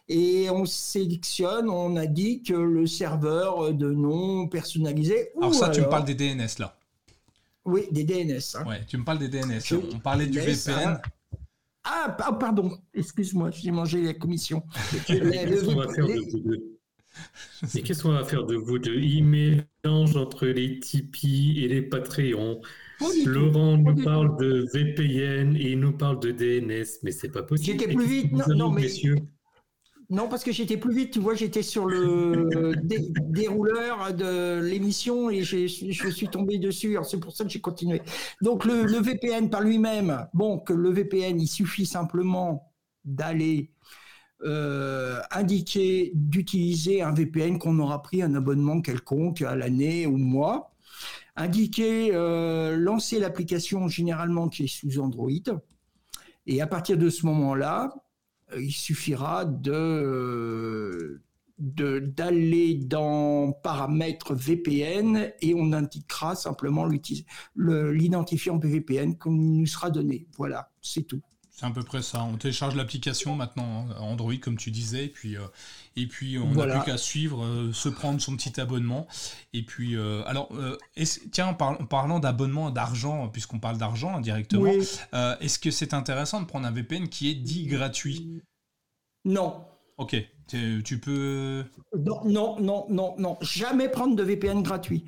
et 0.09 0.51
on 0.51 0.65
sélectionne, 0.65 1.69
on 1.69 1.97
indique 1.97 2.51
le 2.51 2.87
serveur 2.87 3.73
de 3.73 3.91
nom 3.91 4.49
personnalisé. 4.49 5.31
Alors 5.39 5.55
ça, 5.55 5.71
tu 5.71 5.81
me 5.81 5.89
parles 5.89 6.05
des 6.05 6.15
DNS 6.15 6.59
là. 6.59 6.77
Oui, 7.65 7.89
des 7.91 8.05
DNS. 8.05 8.39
Hein. 8.55 8.65
Ouais, 8.65 8.81
tu 8.87 8.97
me 8.97 9.05
parles 9.05 9.19
des 9.19 9.29
DNS. 9.29 9.61
on 9.93 9.99
parlait 9.99 10.27
du 10.27 10.39
VPN. 10.39 11.01
Ah, 11.89 12.17
pardon, 12.41 12.77
excuse-moi, 12.93 13.51
j'ai 13.53 13.71
mangé 13.71 14.03
la 14.03 14.13
commission. 14.13 14.65
Qu'est-ce 15.07 15.65
qu'on 15.65 15.77
va 15.77 15.89
faire 15.89 16.07
de 16.07 16.31
vous 16.33 16.41
deux? 16.41 16.73
Et 17.77 17.83
qu'est-ce 17.83 18.03
qu'on 18.03 18.13
va 18.13 18.25
faire 18.25 18.45
de 18.45 18.57
vous 18.57 18.79
deux? 18.81 18.97
Il 18.97 19.25
mélange 19.25 20.17
entre 20.17 20.47
les 20.47 20.81
Tipeee 20.81 21.65
et 21.65 21.69
les 21.69 21.83
Patreons. 21.83 22.61
Laurent 23.25 23.79
nous 23.79 24.03
parle 24.03 24.37
de 24.39 24.67
VPN 24.75 25.57
et 25.57 25.71
il 25.73 25.79
nous 25.79 25.93
parle 25.93 26.19
de 26.19 26.33
DNS, 26.33 26.85
mais 27.05 27.13
c'est 27.13 27.31
pas 27.31 27.45
possible. 27.45 27.79
J'étais 27.79 27.95
plus 27.95 28.07
vite, 28.07 28.33
non, 28.33 28.45
non 28.57 28.71
mais... 28.73 28.83
Messieurs? 28.83 29.17
Non, 30.09 30.29
parce 30.29 30.45
que 30.45 30.53
j'étais 30.53 30.77
plus 30.77 30.95
vite, 30.95 31.13
tu 31.13 31.19
vois, 31.19 31.35
j'étais 31.35 31.63
sur 31.63 31.87
le 31.87 32.75
dérouleur 33.29 34.15
de 34.15 34.61
l'émission 34.63 35.31
et 35.31 35.43
je 35.43 35.67
suis 35.67 36.29
tombé 36.29 36.59
dessus. 36.59 36.97
C'est 37.03 37.19
pour 37.19 37.33
ça 37.33 37.45
que 37.45 37.51
j'ai 37.51 37.61
continué. 37.61 38.03
Donc 38.41 38.65
le, 38.65 39.01
VPN 39.01 39.51
par 39.51 39.63
lui-même, 39.63 40.29
bon, 40.33 40.59
que 40.59 40.73
le 40.73 40.91
VPN, 40.91 41.41
il 41.41 41.49
suffit 41.49 41.87
simplement 41.87 42.73
d'aller 43.05 43.73
euh, 44.45 45.21
indiquer 45.33 46.13
d'utiliser 46.15 47.03
un 47.03 47.13
VPN 47.13 47.59
qu'on 47.59 47.79
aura 47.79 48.03
pris 48.03 48.23
un 48.23 48.35
abonnement 48.35 48.83
quelconque 48.83 49.43
à 49.43 49.57
l'année 49.57 50.07
ou 50.07 50.19
mois, 50.19 50.73
indiquer 51.35 52.11
euh, 52.13 52.77
lancer 52.77 53.19
l'application 53.19 53.89
généralement 53.89 54.49
qui 54.49 54.65
est 54.65 54.67
sous 54.67 55.01
Android, 55.01 55.31
et 56.47 56.61
à 56.61 56.67
partir 56.67 56.97
de 56.97 57.11
ce 57.11 57.27
moment-là, 57.27 57.93
il 58.55 58.73
suffira 58.73 59.45
de 59.45 61.23
d'aller 61.59 62.75
dans 62.75 63.53
paramètres 63.53 64.35
VPN 64.35 65.33
et 65.41 65.55
on 65.55 65.73
indiquera 65.73 66.35
simplement 66.35 66.87
l'identifiant 67.57 68.59
VPN 68.69 69.17
qu'on 69.17 69.31
nous 69.31 69.65
sera 69.67 69.91
donné. 69.91 70.27
Voilà, 70.37 70.71
c'est 70.83 71.05
tout. 71.05 71.23
C'est 71.59 71.65
à 71.65 71.71
peu 71.71 71.83
près 71.83 72.03
ça. 72.03 72.23
On 72.23 72.37
télécharge 72.37 72.75
l'application 72.75 73.35
maintenant 73.35 73.87
hein, 73.89 73.95
Android, 74.01 74.37
comme 74.43 74.59
tu 74.59 74.71
disais, 74.71 75.07
et 75.07 75.09
puis, 75.09 75.39
euh, 75.39 75.41
et 75.97 76.07
puis 76.07 76.39
on 76.39 76.53
n'a 76.53 76.67
plus 76.67 76.85
qu'à 76.85 76.99
suivre, 76.99 77.43
euh, 77.45 77.73
se 77.73 77.89
prendre 77.89 78.21
son 78.21 78.37
petit 78.37 78.61
abonnement. 78.61 79.07
Et 79.55 79.63
puis, 79.63 79.97
euh, 79.97 80.23
alors, 80.27 80.51
tiens, 81.33 81.47
en, 81.47 81.55
parlant 81.55 82.19
d'abonnement, 82.19 82.71
d'argent, 82.71 83.29
puisqu'on 83.29 83.59
parle 83.59 83.79
d'argent 83.79 84.21
directement, 84.21 84.71
est-ce 85.41 85.59
que 85.59 85.71
c'est 85.71 85.95
intéressant 85.95 86.43
de 86.43 86.47
prendre 86.47 86.67
un 86.67 86.73
VPN 86.73 87.09
qui 87.09 87.31
est 87.31 87.35
dit 87.35 87.65
gratuit? 87.67 88.43
Non. 89.25 89.65
Ok, 89.97 90.15
tu 90.49 91.01
peux. 91.01 91.65
Non, 91.99 92.21
non, 92.27 92.61
non, 92.61 92.87
non, 92.91 93.15
non. 93.17 93.39
Jamais 93.41 93.89
prendre 93.89 94.15
de 94.15 94.23
VPN 94.23 94.63
gratuit. 94.63 95.07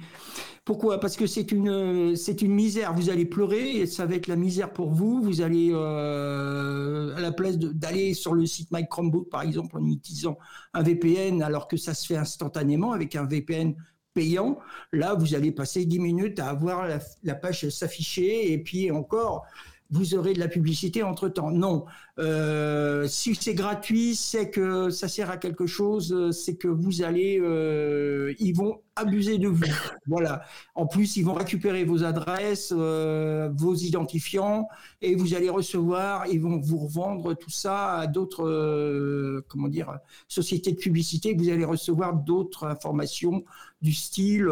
Pourquoi? 0.68 1.00
Parce 1.00 1.16
que 1.16 1.26
c'est 1.26 1.50
une, 1.50 2.14
c'est 2.14 2.42
une 2.42 2.52
misère. 2.52 2.92
Vous 2.92 3.08
allez 3.08 3.24
pleurer 3.24 3.78
et 3.78 3.86
ça 3.86 4.04
va 4.04 4.16
être 4.16 4.26
la 4.26 4.36
misère 4.36 4.70
pour 4.70 4.90
vous. 4.90 5.22
Vous 5.22 5.40
allez, 5.40 5.70
euh, 5.72 7.16
à 7.16 7.22
la 7.22 7.32
place 7.32 7.56
d'aller 7.56 8.12
sur 8.12 8.34
le 8.34 8.44
site 8.44 8.68
My 8.70 8.86
Chromebook, 8.86 9.30
par 9.30 9.40
exemple, 9.40 9.78
en 9.78 9.86
utilisant 9.86 10.36
un 10.74 10.82
VPN, 10.82 11.42
alors 11.42 11.68
que 11.68 11.78
ça 11.78 11.94
se 11.94 12.06
fait 12.06 12.18
instantanément 12.18 12.92
avec 12.92 13.16
un 13.16 13.24
VPN 13.24 13.76
payant, 14.12 14.58
là, 14.92 15.14
vous 15.14 15.34
allez 15.34 15.52
passer 15.52 15.86
10 15.86 16.00
minutes 16.00 16.38
à 16.38 16.50
avoir 16.50 16.86
la, 16.86 16.98
la 17.22 17.34
page 17.34 17.66
s'afficher 17.70 18.52
et 18.52 18.58
puis 18.58 18.90
encore, 18.90 19.46
vous 19.90 20.14
aurez 20.14 20.34
de 20.34 20.38
la 20.38 20.48
publicité 20.48 21.02
entre 21.02 21.28
temps. 21.28 21.50
Non, 21.50 21.86
euh, 22.18 23.06
si 23.08 23.34
c'est 23.34 23.54
gratuit, 23.54 24.14
c'est 24.14 24.50
que 24.50 24.90
ça 24.90 25.08
sert 25.08 25.30
à 25.30 25.38
quelque 25.38 25.66
chose, 25.66 26.30
c'est 26.32 26.56
que 26.56 26.68
vous 26.68 27.02
allez, 27.02 27.38
euh, 27.40 28.34
ils 28.38 28.52
vont 28.52 28.82
abuser 28.96 29.38
de 29.38 29.48
vous. 29.48 29.64
Voilà. 30.06 30.42
En 30.74 30.86
plus, 30.86 31.16
ils 31.16 31.24
vont 31.24 31.34
récupérer 31.34 31.84
vos 31.84 32.02
adresses, 32.02 32.72
euh, 32.76 33.50
vos 33.54 33.74
identifiants, 33.74 34.68
et 35.00 35.14
vous 35.14 35.34
allez 35.34 35.48
recevoir, 35.50 36.26
ils 36.26 36.40
vont 36.40 36.58
vous 36.58 36.78
revendre 36.78 37.36
tout 37.36 37.50
ça 37.50 37.92
à 37.98 38.06
d'autres, 38.06 39.42
comment 39.48 39.68
dire, 39.68 39.98
sociétés 40.28 40.72
de 40.72 40.78
publicité. 40.78 41.34
Vous 41.34 41.48
allez 41.48 41.64
recevoir 41.64 42.14
d'autres 42.14 42.66
informations 42.66 43.44
du 43.80 43.92
style 43.92 44.48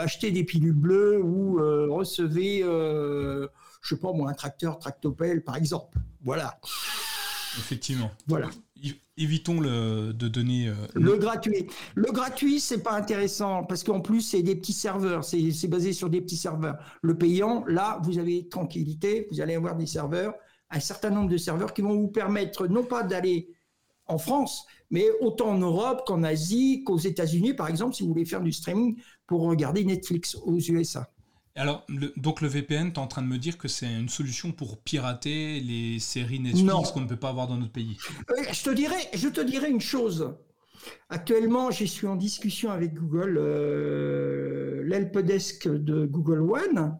acheter 0.00 0.30
des 0.30 0.44
pilules 0.44 0.72
bleues 0.72 1.22
ou 1.22 1.58
recevez 1.94 2.64
je 3.84 3.94
sais 3.94 4.00
pas 4.00 4.12
moi, 4.12 4.30
un 4.30 4.34
tracteur 4.34 4.78
tractopelle 4.78 5.44
par 5.44 5.56
exemple. 5.56 5.98
Voilà. 6.22 6.58
Effectivement. 7.58 8.10
Voilà. 8.26 8.48
Évitons 9.16 9.60
le, 9.60 10.12
de 10.12 10.26
donner. 10.26 10.68
Euh, 10.68 10.74
le 10.94 11.16
gratuit. 11.16 11.66
Le 11.94 12.10
gratuit, 12.10 12.58
c'est 12.58 12.82
pas 12.82 12.94
intéressant 12.94 13.62
parce 13.62 13.84
qu'en 13.84 14.00
plus, 14.00 14.22
c'est 14.22 14.42
des 14.42 14.56
petits 14.56 14.72
serveurs. 14.72 15.22
C'est 15.24 15.68
basé 15.68 15.92
sur 15.92 16.10
des 16.10 16.20
petits 16.20 16.36
serveurs. 16.36 16.76
Le 17.00 17.16
payant, 17.16 17.64
là, 17.68 18.00
vous 18.02 18.18
avez 18.18 18.48
tranquillité. 18.48 19.28
Vous 19.30 19.40
allez 19.40 19.54
avoir 19.54 19.76
des 19.76 19.86
serveurs, 19.86 20.34
un 20.70 20.80
certain 20.80 21.10
nombre 21.10 21.28
de 21.28 21.36
serveurs 21.36 21.72
qui 21.72 21.82
vont 21.82 21.94
vous 21.94 22.08
permettre 22.08 22.66
non 22.66 22.82
pas 22.82 23.04
d'aller 23.04 23.50
en 24.06 24.18
France, 24.18 24.66
mais 24.90 25.06
autant 25.20 25.50
en 25.50 25.58
Europe 25.58 26.02
qu'en 26.06 26.22
Asie, 26.24 26.82
qu'aux 26.84 26.98
États-Unis, 26.98 27.54
par 27.54 27.68
exemple, 27.68 27.94
si 27.94 28.02
vous 28.02 28.10
voulez 28.10 28.24
faire 28.24 28.42
du 28.42 28.52
streaming 28.52 29.00
pour 29.26 29.42
regarder 29.42 29.84
Netflix 29.84 30.34
aux 30.34 30.58
USA. 30.58 31.13
Alors, 31.56 31.86
donc 32.16 32.40
le 32.40 32.48
VPN, 32.48 32.92
tu 32.92 32.94
es 32.94 32.98
en 32.98 33.06
train 33.06 33.22
de 33.22 33.28
me 33.28 33.38
dire 33.38 33.58
que 33.58 33.68
c'est 33.68 33.86
une 33.86 34.08
solution 34.08 34.50
pour 34.50 34.78
pirater 34.78 35.60
les 35.60 36.00
séries 36.00 36.40
Netflix 36.40 36.90
qu'on 36.90 37.00
ne 37.00 37.06
peut 37.06 37.16
pas 37.16 37.28
avoir 37.28 37.46
dans 37.46 37.56
notre 37.56 37.72
pays 37.72 37.96
euh, 38.30 38.42
je, 38.52 38.64
te 38.64 38.70
dirais, 38.70 39.08
je 39.14 39.28
te 39.28 39.40
dirais 39.40 39.70
une 39.70 39.80
chose. 39.80 40.34
Actuellement, 41.08 41.70
je 41.70 41.84
suis 41.84 42.08
en 42.08 42.16
discussion 42.16 42.72
avec 42.72 42.94
Google, 42.94 43.36
euh, 43.38 44.82
l'helpdesk 44.84 45.68
de 45.68 46.06
Google 46.06 46.40
One. 46.40 46.98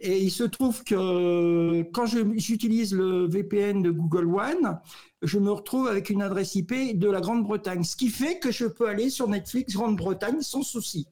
Et 0.00 0.18
il 0.18 0.30
se 0.30 0.44
trouve 0.44 0.84
que 0.84 1.82
quand 1.92 2.06
j'utilise 2.06 2.94
le 2.94 3.26
VPN 3.26 3.82
de 3.82 3.90
Google 3.90 4.26
One, 4.26 4.78
je 5.22 5.38
me 5.38 5.50
retrouve 5.50 5.88
avec 5.88 6.10
une 6.10 6.22
adresse 6.22 6.54
IP 6.54 6.96
de 6.96 7.10
la 7.10 7.20
Grande-Bretagne, 7.20 7.82
ce 7.82 7.96
qui 7.96 8.08
fait 8.08 8.38
que 8.38 8.52
je 8.52 8.66
peux 8.66 8.86
aller 8.86 9.10
sur 9.10 9.28
Netflix 9.28 9.72
Grande-Bretagne 9.72 10.40
sans 10.42 10.62
souci 10.62 11.08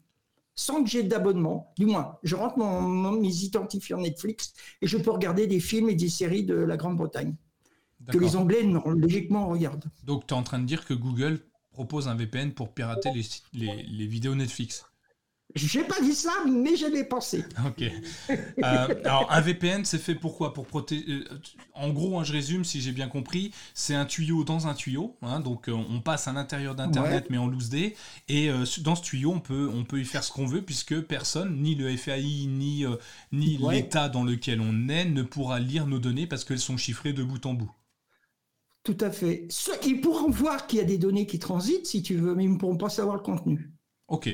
sans 0.56 0.82
que 0.82 0.90
j'ai 0.90 1.02
d'abonnement. 1.02 1.72
Du 1.76 1.86
moins, 1.86 2.18
je 2.22 2.34
rentre 2.34 2.58
mon, 2.58 3.12
mes 3.12 3.44
identifiants 3.44 3.98
Netflix 3.98 4.54
et 4.80 4.86
je 4.86 4.96
peux 4.96 5.10
regarder 5.10 5.46
des 5.46 5.60
films 5.60 5.90
et 5.90 5.94
des 5.94 6.08
séries 6.08 6.44
de 6.44 6.54
la 6.54 6.76
Grande-Bretagne 6.76 7.36
que 8.10 8.18
les 8.18 8.36
Anglais 8.36 8.62
logiquement 8.86 9.48
regardent. 9.48 9.84
Donc, 10.04 10.26
tu 10.26 10.34
es 10.34 10.36
en 10.36 10.42
train 10.42 10.58
de 10.58 10.66
dire 10.66 10.84
que 10.84 10.94
Google 10.94 11.40
propose 11.70 12.08
un 12.08 12.14
VPN 12.14 12.52
pour 12.52 12.72
pirater 12.72 13.10
les, 13.52 13.82
les, 13.82 14.06
vidéos 14.06 14.34
Netflix 14.34 14.86
J'ai 15.56 15.84
pas 15.84 16.00
dit 16.02 16.14
ça, 16.14 16.32
mais 16.46 16.76
je 16.76 16.86
l'ai 16.86 17.04
pensé. 17.04 17.44
Ok. 17.66 17.82
Euh, 18.30 18.94
alors, 19.04 19.26
un 19.30 19.40
VPN, 19.40 19.84
c'est 19.84 19.98
fait 19.98 20.14
pourquoi 20.14 20.52
Pour 20.52 20.66
protéger. 20.66 21.04
Euh, 21.08 21.24
en 21.74 21.90
gros, 21.90 22.18
hein, 22.18 22.24
je 22.24 22.32
résume, 22.32 22.64
si 22.64 22.80
j'ai 22.80 22.92
bien 22.92 23.08
compris, 23.08 23.52
c'est 23.72 23.94
un 23.94 24.04
tuyau 24.04 24.44
dans 24.44 24.66
un 24.66 24.74
tuyau. 24.74 25.16
Hein, 25.22 25.40
donc, 25.40 25.68
euh, 25.68 25.72
on 25.72 26.00
passe 26.00 26.28
à 26.28 26.32
l'intérieur 26.32 26.74
d'Internet, 26.74 27.26
mais 27.30 27.38
en 27.38 27.46
loose 27.46 27.70
day. 27.70 27.94
Et 28.28 28.50
dans 28.80 28.94
ce 28.96 29.02
tuyau, 29.02 29.32
on 29.32 29.40
peut, 29.40 29.70
on 29.72 29.84
peut 29.84 30.00
y 30.00 30.04
faire 30.04 30.22
ce 30.22 30.30
qu'on 30.30 30.46
veut, 30.46 30.62
puisque 30.62 31.00
personne, 31.00 31.62
ni 31.62 31.74
le 31.74 31.96
FAI, 31.96 32.46
ni, 32.46 32.84
ni 33.32 33.58
l'État 33.70 34.08
dans 34.08 34.24
lequel 34.24 34.60
on 34.60 34.88
est, 34.88 35.06
ne 35.06 35.22
pourra 35.22 35.58
lire 35.58 35.86
nos 35.86 35.98
données 35.98 36.26
parce 36.26 36.44
qu'elles 36.44 36.58
sont 36.58 36.76
chiffrées 36.76 37.12
de 37.12 37.22
bout 37.22 37.44
en 37.46 37.54
bout. 37.54 37.70
Tout 38.82 38.98
à 39.00 39.10
fait. 39.10 39.48
Ils 39.84 40.00
pourront 40.00 40.30
voir 40.30 40.66
qu'il 40.66 40.78
y 40.78 40.82
a 40.82 40.84
des 40.84 40.98
données 40.98 41.26
qui 41.26 41.38
transitent, 41.38 41.86
si 41.86 42.02
tu 42.02 42.14
veux, 42.16 42.34
mais 42.34 42.44
ils 42.44 42.52
ne 42.52 42.58
pourront 42.58 42.76
pas 42.76 42.88
savoir 42.88 43.16
le 43.16 43.22
contenu. 43.22 43.72
Ok. 44.06 44.28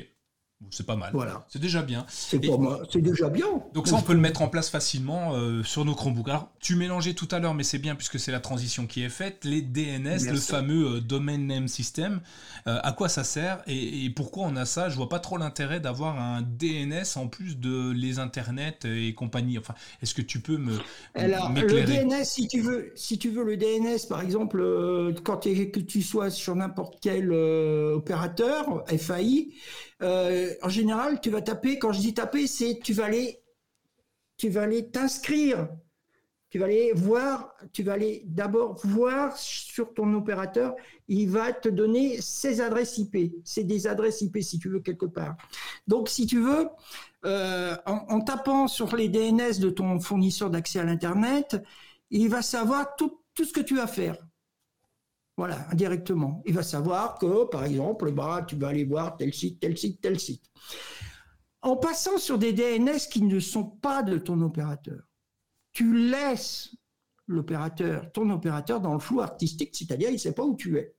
C'est 0.71 0.85
pas 0.85 0.95
mal. 0.95 1.11
Voilà. 1.13 1.45
C'est 1.49 1.59
déjà 1.59 1.81
bien. 1.81 2.05
C'est 2.09 2.39
déjà 2.39 3.29
bien. 3.29 3.45
Donc 3.73 3.87
ça, 3.87 3.95
on 3.95 4.01
peut 4.01 4.13
le 4.13 4.19
mettre 4.19 4.41
en 4.41 4.47
place 4.47 4.69
facilement 4.69 5.33
euh, 5.33 5.63
sur 5.63 5.85
nos 5.85 5.95
Chromebooks. 5.95 6.29
Alors, 6.29 6.49
tu 6.59 6.75
mélangeais 6.75 7.13
tout 7.13 7.27
à 7.31 7.39
l'heure, 7.39 7.53
mais 7.53 7.63
c'est 7.63 7.77
bien 7.77 7.95
puisque 7.95 8.19
c'est 8.19 8.31
la 8.31 8.39
transition 8.39 8.87
qui 8.87 9.03
est 9.03 9.09
faite, 9.09 9.45
les 9.45 9.61
DNS, 9.61 10.29
le 10.29 10.37
fameux 10.37 10.95
euh, 10.95 11.01
Domain 11.01 11.37
Name 11.37 11.67
System. 11.67 12.21
Euh, 12.67 12.79
à 12.81 12.91
quoi 12.91 13.09
ça 13.09 13.23
sert 13.23 13.61
et, 13.67 14.09
pourquoi 14.15 14.45
on 14.45 14.55
a 14.55 14.65
ça? 14.65 14.89
Je 14.89 14.95
vois 14.95 15.09
pas 15.09 15.19
trop 15.19 15.37
l'intérêt 15.37 15.79
d'avoir 15.79 16.19
un 16.19 16.41
DNS 16.41 17.17
en 17.17 17.27
plus 17.27 17.57
de 17.57 17.91
les 17.91 18.19
internets 18.19 18.79
et 18.85 19.13
compagnie. 19.13 19.57
Enfin, 19.57 19.73
est-ce 20.01 20.13
que 20.13 20.21
tu 20.21 20.39
peux 20.39 20.57
me 20.57 20.77
Alors, 21.15 21.51
le 21.51 21.83
DNS, 21.83 22.23
si 22.23 22.47
tu 22.47 22.61
veux, 22.61 22.91
si 22.95 23.17
tu 23.17 23.29
veux 23.29 23.43
le 23.43 23.57
DNS, 23.57 24.07
par 24.07 24.21
exemple, 24.21 24.63
quand 25.23 25.43
que 25.43 25.79
tu 25.79 26.01
sois 26.01 26.29
sur 26.29 26.55
n'importe 26.55 26.97
quel 27.01 27.31
opérateur 27.33 28.83
FAI, 28.87 29.49
euh, 30.01 30.53
en 30.61 30.69
général, 30.69 31.21
tu 31.21 31.29
vas 31.29 31.41
taper, 31.41 31.79
quand 31.79 31.91
je 31.93 31.99
dis 31.99 32.13
taper, 32.13 32.47
c'est 32.47 32.79
tu 32.83 32.93
vas 32.93 33.05
aller, 33.05 33.41
tu 34.37 34.49
vas 34.49 34.63
aller 34.63 34.89
t'inscrire. 34.89 35.69
Tu 36.53 36.59
vas 36.59 36.65
aller 36.65 36.93
voir, 36.93 37.55
tu 37.71 37.81
vas 37.81 37.93
aller 37.93 38.21
d'abord 38.27 38.79
voir 38.83 39.35
sur 39.35 39.91
ton 39.95 40.13
opérateur, 40.13 40.75
il 41.07 41.27
va 41.27 41.51
te 41.51 41.67
donner 41.67 42.21
ses 42.21 42.61
adresses 42.61 42.99
IP. 42.99 43.33
C'est 43.43 43.63
des 43.63 43.87
adresses 43.87 44.21
IP 44.21 44.37
si 44.39 44.59
tu 44.59 44.69
veux 44.69 44.79
quelque 44.79 45.07
part. 45.07 45.35
Donc 45.87 46.09
si 46.09 46.27
tu 46.27 46.39
veux, 46.39 46.69
euh, 47.25 47.75
en, 47.87 48.21
tapant 48.21 48.67
sur 48.67 48.95
les 48.95 49.09
DNS 49.09 49.59
de 49.59 49.71
ton 49.71 49.99
fournisseur 49.99 50.51
d'accès 50.51 50.77
à 50.77 50.83
l'Internet, 50.83 51.59
il 52.11 52.29
va 52.29 52.43
savoir 52.43 52.95
tout, 52.97 53.19
tout 53.33 53.45
ce 53.45 53.53
que 53.53 53.61
tu 53.61 53.75
vas 53.75 53.87
faire. 53.87 54.15
Voilà, 55.35 55.67
indirectement. 55.71 56.43
Il 56.45 56.53
va 56.53 56.63
savoir 56.63 57.17
que, 57.17 57.45
par 57.45 57.63
exemple, 57.65 58.11
bah, 58.11 58.45
tu 58.47 58.55
vas 58.55 58.67
aller 58.67 58.83
voir 58.83 59.17
tel 59.17 59.33
site, 59.33 59.59
tel 59.59 59.77
site, 59.77 59.99
tel 59.99 60.19
site. 60.19 60.43
En 61.61 61.75
passant 61.75 62.17
sur 62.17 62.37
des 62.37 62.53
DNS 62.53 62.99
qui 63.09 63.21
ne 63.23 63.39
sont 63.39 63.63
pas 63.63 64.03
de 64.03 64.17
ton 64.17 64.39
opérateur, 64.41 65.01
tu 65.71 66.09
laisses 66.09 66.75
l'opérateur, 67.27 68.11
ton 68.11 68.29
opérateur 68.29 68.79
dans 68.79 68.93
le 68.93 68.99
flou 68.99 69.21
artistique, 69.21 69.75
c'est-à-dire 69.75 70.09
il 70.09 70.13
ne 70.13 70.17
sait 70.17 70.33
pas 70.33 70.43
où 70.43 70.55
tu 70.55 70.77
es. 70.77 70.93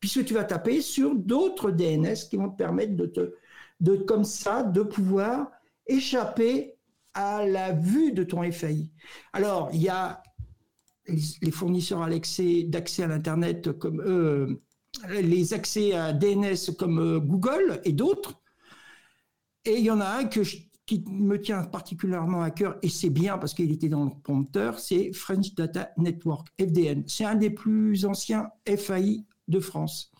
Puisque 0.00 0.24
tu 0.24 0.34
vas 0.34 0.44
taper 0.44 0.80
sur 0.80 1.14
d'autres 1.14 1.70
DNS 1.70 2.14
qui 2.30 2.36
vont 2.36 2.48
te 2.48 2.56
permettre 2.56 2.94
de 2.94 3.06
te, 3.06 3.34
de, 3.80 3.96
comme 3.96 4.24
ça, 4.24 4.62
de 4.62 4.82
pouvoir 4.82 5.50
échapper 5.86 6.76
à 7.14 7.44
la 7.44 7.72
vue 7.72 8.12
de 8.12 8.22
ton 8.22 8.50
FAI. 8.50 8.88
Alors, 9.32 9.70
il 9.72 9.82
y 9.82 9.88
a 9.88 10.22
les 11.42 11.50
fournisseurs 11.50 12.06
d'accès 12.08 13.02
à 13.02 13.06
l'Internet 13.06 13.72
comme 13.78 14.02
eux, 14.02 14.60
les 15.20 15.54
accès 15.54 15.94
à 15.94 16.12
DNS 16.12 16.74
comme 16.78 16.98
euh, 16.98 17.20
Google 17.20 17.80
et 17.84 17.92
d'autres. 17.92 18.40
Et 19.64 19.76
il 19.78 19.84
y 19.84 19.90
en 19.90 20.00
a 20.00 20.06
un 20.06 20.24
qui 20.24 21.04
me 21.06 21.38
tient 21.40 21.64
particulièrement 21.64 22.42
à 22.42 22.50
cœur, 22.50 22.78
et 22.82 22.88
c'est 22.88 23.10
bien 23.10 23.36
parce 23.36 23.52
qu'il 23.52 23.70
était 23.70 23.90
dans 23.90 24.04
le 24.04 24.10
prompteur, 24.22 24.78
c'est 24.78 25.12
French 25.12 25.54
Data 25.54 25.90
Network, 25.98 26.48
FDN. 26.58 27.04
C'est 27.06 27.24
un 27.24 27.34
des 27.34 27.50
plus 27.50 28.06
anciens 28.06 28.48
FAI 28.66 29.24
de 29.48 29.60
France. 29.60 30.10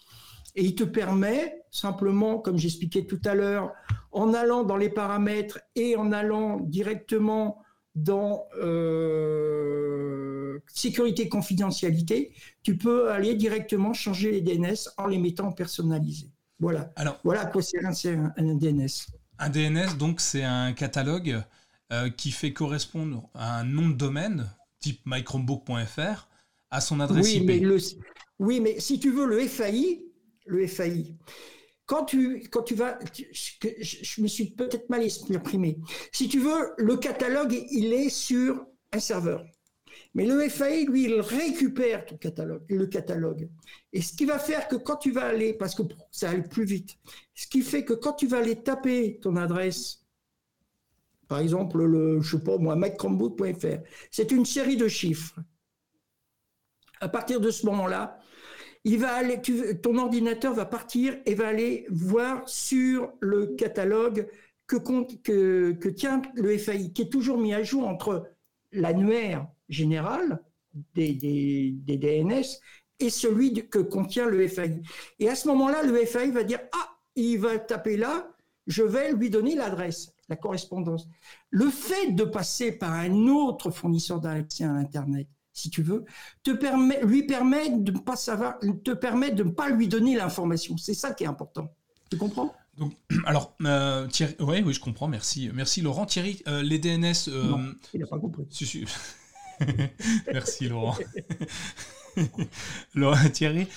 Et 0.54 0.64
il 0.64 0.74
te 0.74 0.84
permet 0.84 1.62
simplement, 1.70 2.38
comme 2.38 2.58
j'expliquais 2.58 3.06
tout 3.06 3.20
à 3.24 3.34
l'heure, 3.34 3.72
en 4.12 4.34
allant 4.34 4.64
dans 4.64 4.76
les 4.76 4.90
paramètres 4.90 5.60
et 5.76 5.96
en 5.96 6.12
allant 6.12 6.60
directement 6.60 7.62
dans 7.94 8.44
euh, 8.60 10.17
sécurité 10.66 11.28
confidentialité, 11.28 12.32
tu 12.62 12.76
peux 12.76 13.10
aller 13.10 13.34
directement 13.34 13.92
changer 13.92 14.30
les 14.32 14.40
DNS 14.40 14.76
en 14.96 15.06
les 15.06 15.18
mettant 15.18 15.52
personnalisés. 15.52 16.30
Voilà. 16.60 16.92
Alors, 16.96 17.18
voilà 17.24 17.42
à 17.42 17.46
quoi 17.46 17.62
sert 17.62 17.82
un, 17.84 18.32
un, 18.36 18.54
DNS. 18.54 18.88
Un 19.38 19.48
DNS, 19.48 19.96
donc, 19.96 20.20
c'est 20.20 20.42
un 20.42 20.72
catalogue 20.72 21.42
euh, 21.92 22.10
qui 22.10 22.30
fait 22.30 22.52
correspondre 22.52 23.28
à 23.34 23.60
un 23.60 23.64
nom 23.64 23.88
de 23.88 23.94
domaine, 23.94 24.50
type 24.80 25.00
mychromebook.fr, 25.06 26.28
à 26.70 26.80
son 26.80 27.00
adresse 27.00 27.26
oui, 27.26 27.36
IP. 27.36 27.46
Mais 27.46 27.58
le, 27.60 27.78
oui, 28.38 28.60
mais 28.60 28.80
si 28.80 28.98
tu 28.98 29.10
veux 29.10 29.26
le 29.26 29.46
FAI, 29.46 30.04
le 30.46 30.66
FAI, 30.66 31.16
quand 31.86 32.04
tu, 32.04 32.46
quand 32.50 32.62
tu 32.62 32.74
vas, 32.74 32.98
je, 33.80 34.20
me 34.20 34.26
suis 34.26 34.50
peut-être 34.50 34.90
mal 34.90 35.02
exprimé. 35.02 35.78
Si 36.12 36.28
tu 36.28 36.38
veux, 36.38 36.74
le 36.76 36.96
catalogue, 36.96 37.58
il 37.70 37.92
est 37.94 38.10
sur 38.10 38.66
un 38.92 39.00
serveur. 39.00 39.44
Mais 40.14 40.26
le 40.26 40.48
FAI, 40.48 40.86
lui, 40.86 41.04
il 41.04 41.20
récupère 41.20 42.06
ton 42.06 42.16
catalogue, 42.16 42.62
le 42.68 42.86
catalogue. 42.86 43.48
Et 43.92 44.00
ce 44.00 44.14
qui 44.14 44.24
va 44.24 44.38
faire 44.38 44.66
que 44.68 44.76
quand 44.76 44.96
tu 44.96 45.10
vas 45.10 45.26
aller, 45.26 45.52
parce 45.52 45.74
que 45.74 45.82
ça 46.10 46.30
aller 46.30 46.42
plus 46.42 46.64
vite, 46.64 46.98
ce 47.34 47.46
qui 47.46 47.62
fait 47.62 47.84
que 47.84 47.92
quand 47.92 48.14
tu 48.14 48.26
vas 48.26 48.38
aller 48.38 48.56
taper 48.56 49.18
ton 49.20 49.36
adresse, 49.36 50.04
par 51.28 51.40
exemple, 51.40 51.84
le, 51.84 52.20
je 52.22 52.36
sais 52.36 52.42
pas 52.42 52.56
moi, 52.56 52.76
c'est 54.10 54.30
une 54.32 54.46
série 54.46 54.76
de 54.76 54.88
chiffres. 54.88 55.38
À 57.00 57.08
partir 57.08 57.40
de 57.40 57.50
ce 57.50 57.66
moment-là, 57.66 58.18
il 58.84 58.98
va 58.98 59.14
aller, 59.14 59.40
ton 59.82 59.98
ordinateur 59.98 60.54
va 60.54 60.64
partir 60.64 61.16
et 61.26 61.34
va 61.34 61.48
aller 61.48 61.86
voir 61.90 62.48
sur 62.48 63.12
le 63.20 63.48
catalogue 63.48 64.26
que 64.66 65.88
tient 65.90 66.22
le 66.34 66.56
FAI, 66.56 66.92
qui 66.92 67.02
est 67.02 67.12
toujours 67.12 67.38
mis 67.38 67.52
à 67.52 67.62
jour 67.62 67.86
entre 67.86 68.30
l'annuaire 68.72 69.46
général 69.68 70.40
des, 70.94 71.12
des, 71.12 71.96
DNS 71.96 72.44
et 73.00 73.10
celui 73.10 73.52
que 73.68 73.78
contient 73.78 74.26
le 74.26 74.46
FAI. 74.48 74.82
Et 75.18 75.28
à 75.28 75.34
ce 75.34 75.48
moment-là, 75.48 75.82
le 75.82 76.04
FAI 76.04 76.30
va 76.30 76.44
dire 76.44 76.60
Ah, 76.72 76.96
il 77.16 77.38
va 77.38 77.58
taper 77.58 77.96
là, 77.96 78.28
je 78.66 78.82
vais 78.82 79.12
lui 79.12 79.30
donner 79.30 79.54
l'adresse, 79.54 80.12
la 80.28 80.36
correspondance. 80.36 81.08
Le 81.50 81.70
fait 81.70 82.12
de 82.12 82.24
passer 82.24 82.72
par 82.72 82.92
un 82.92 83.28
autre 83.28 83.70
fournisseur 83.70 84.20
d'accès 84.20 84.64
à 84.64 84.72
Internet, 84.72 85.28
si 85.52 85.70
tu 85.70 85.82
veux, 85.82 86.04
te 86.42 86.52
permet, 86.52 87.00
lui 87.04 87.24
permet 87.24 87.70
de 87.70 87.92
ne 87.92 87.98
pas 87.98 88.16
savoir, 88.16 88.58
te 88.84 88.92
permet 88.92 89.32
de 89.32 89.42
ne 89.42 89.50
pas 89.50 89.68
lui 89.70 89.88
donner 89.88 90.14
l'information. 90.16 90.76
C'est 90.76 90.94
ça 90.94 91.12
qui 91.12 91.24
est 91.24 91.28
important. 91.28 91.68
Tu 92.10 92.16
comprends? 92.16 92.54
Donc, 92.78 92.94
alors, 93.26 93.54
euh, 93.64 94.06
Thierry, 94.06 94.36
oui, 94.40 94.62
oui, 94.64 94.72
je 94.72 94.80
comprends, 94.80 95.08
merci. 95.08 95.50
Merci 95.52 95.82
Laurent. 95.82 96.06
Thierry, 96.06 96.42
euh, 96.46 96.62
les 96.62 96.78
DNS. 96.78 97.28
Euh, 97.28 97.44
non, 97.44 97.74
il 97.92 98.00
n'a 98.00 98.06
pas 98.06 98.18
compris. 98.18 98.46
merci 100.32 100.68
Laurent. 100.68 100.96
Laurent 102.94 103.28
Thierry, 103.30 103.68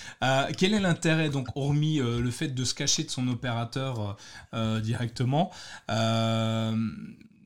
quel 0.58 0.74
est 0.74 0.80
l'intérêt, 0.80 1.30
donc, 1.30 1.48
hormis 1.56 2.00
le 2.00 2.32
fait 2.32 2.48
de 2.48 2.64
se 2.64 2.74
cacher 2.74 3.04
de 3.04 3.10
son 3.10 3.28
opérateur 3.28 4.18
directement 4.82 5.52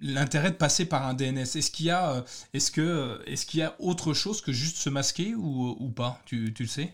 l'intérêt 0.02 0.52
de 0.52 0.56
passer 0.56 0.86
par 0.86 1.06
un 1.06 1.14
DNS 1.14 1.42
Est-ce 1.42 1.72
qu'il 1.72 1.88
y 1.88 1.90
a, 1.90 2.16
euh, 2.18 2.22
est-ce 2.54 3.58
y 3.58 3.62
a 3.62 3.76
autre 3.80 4.14
chose 4.14 4.42
que 4.42 4.52
juste 4.52 4.78
se 4.78 4.90
masquer 4.90 5.34
ou, 5.36 5.90
pas? 5.96 6.22
Tu, 6.26 6.54
le 6.58 6.66
sais? 6.66 6.94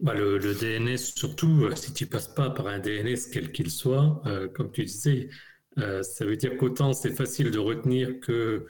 Bah 0.00 0.14
le, 0.14 0.38
DNS, 0.38 0.98
surtout 0.98 1.64
euh, 1.64 1.74
si 1.74 1.92
tu 1.92 2.06
passes 2.06 2.28
pas 2.28 2.50
par 2.50 2.66
un 2.66 2.78
DNS 2.78 3.16
quel 3.32 3.50
qu'il 3.52 3.70
soit, 3.70 4.22
euh, 4.26 4.48
comme 4.48 4.70
tu 4.70 4.84
disais, 4.84 5.28
ça 5.76 6.24
veut 6.24 6.36
dire 6.36 6.56
qu'autant 6.56 6.94
c'est 6.94 7.14
facile 7.14 7.50
de 7.50 7.58
retenir 7.58 8.18
que 8.20 8.66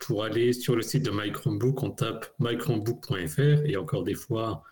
pour 0.00 0.24
aller 0.24 0.52
sur 0.52 0.76
le 0.76 0.82
site 0.82 1.04
de 1.04 1.10
MyChromebook, 1.10 1.82
on 1.82 1.90
tape 1.90 2.26
mychromebook.fr 2.38 3.64
et 3.64 3.76
encore 3.76 4.04
des 4.04 4.14
fois, 4.14 4.62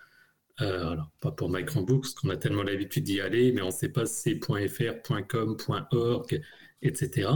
alors 0.58 1.10
pas 1.20 1.30
pour 1.30 1.50
MyChromebook, 1.50 2.02
parce 2.02 2.14
qu'on 2.14 2.30
a 2.30 2.36
tellement 2.36 2.62
l'habitude 2.62 3.04
d'y 3.04 3.20
aller, 3.20 3.52
mais 3.52 3.62
on 3.62 3.66
ne 3.66 3.70
sait 3.70 3.90
pas 3.90 4.06
si 4.06 4.40
c'est 4.40 5.26
.com, 5.28 5.56
.org, 5.92 6.40
etc. 6.82 7.28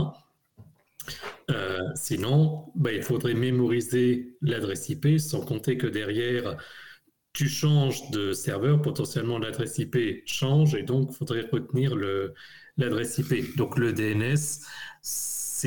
Euh, 1.51 1.79
sinon, 1.95 2.71
bah, 2.75 2.91
il 2.93 3.03
faudrait 3.03 3.33
mémoriser 3.33 4.35
l'adresse 4.41 4.89
IP, 4.89 5.19
sans 5.19 5.41
compter 5.41 5.77
que 5.77 5.87
derrière, 5.87 6.57
tu 7.33 7.49
changes 7.49 8.09
de 8.11 8.31
serveur, 8.31 8.81
potentiellement 8.81 9.39
l'adresse 9.39 9.77
IP 9.79 10.23
change, 10.25 10.75
et 10.75 10.83
donc 10.83 11.09
il 11.11 11.15
faudrait 11.15 11.47
retenir 11.51 11.95
l'adresse 12.77 13.17
IP. 13.17 13.55
Donc 13.57 13.77
le 13.77 13.91
DNS, 13.93 14.61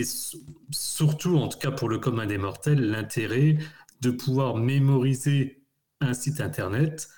c'est 0.05 0.38
surtout, 0.70 1.36
en 1.36 1.49
tout 1.49 1.59
cas 1.59 1.70
pour 1.70 1.88
le 1.88 1.99
commun 1.99 2.26
des 2.26 2.36
mortels, 2.36 2.80
l'intérêt 2.90 3.57
de 4.03 4.11
pouvoir 4.11 4.57
mémoriser 4.57 5.62
un 6.01 6.12
site 6.12 6.40
Internet. 6.40 7.09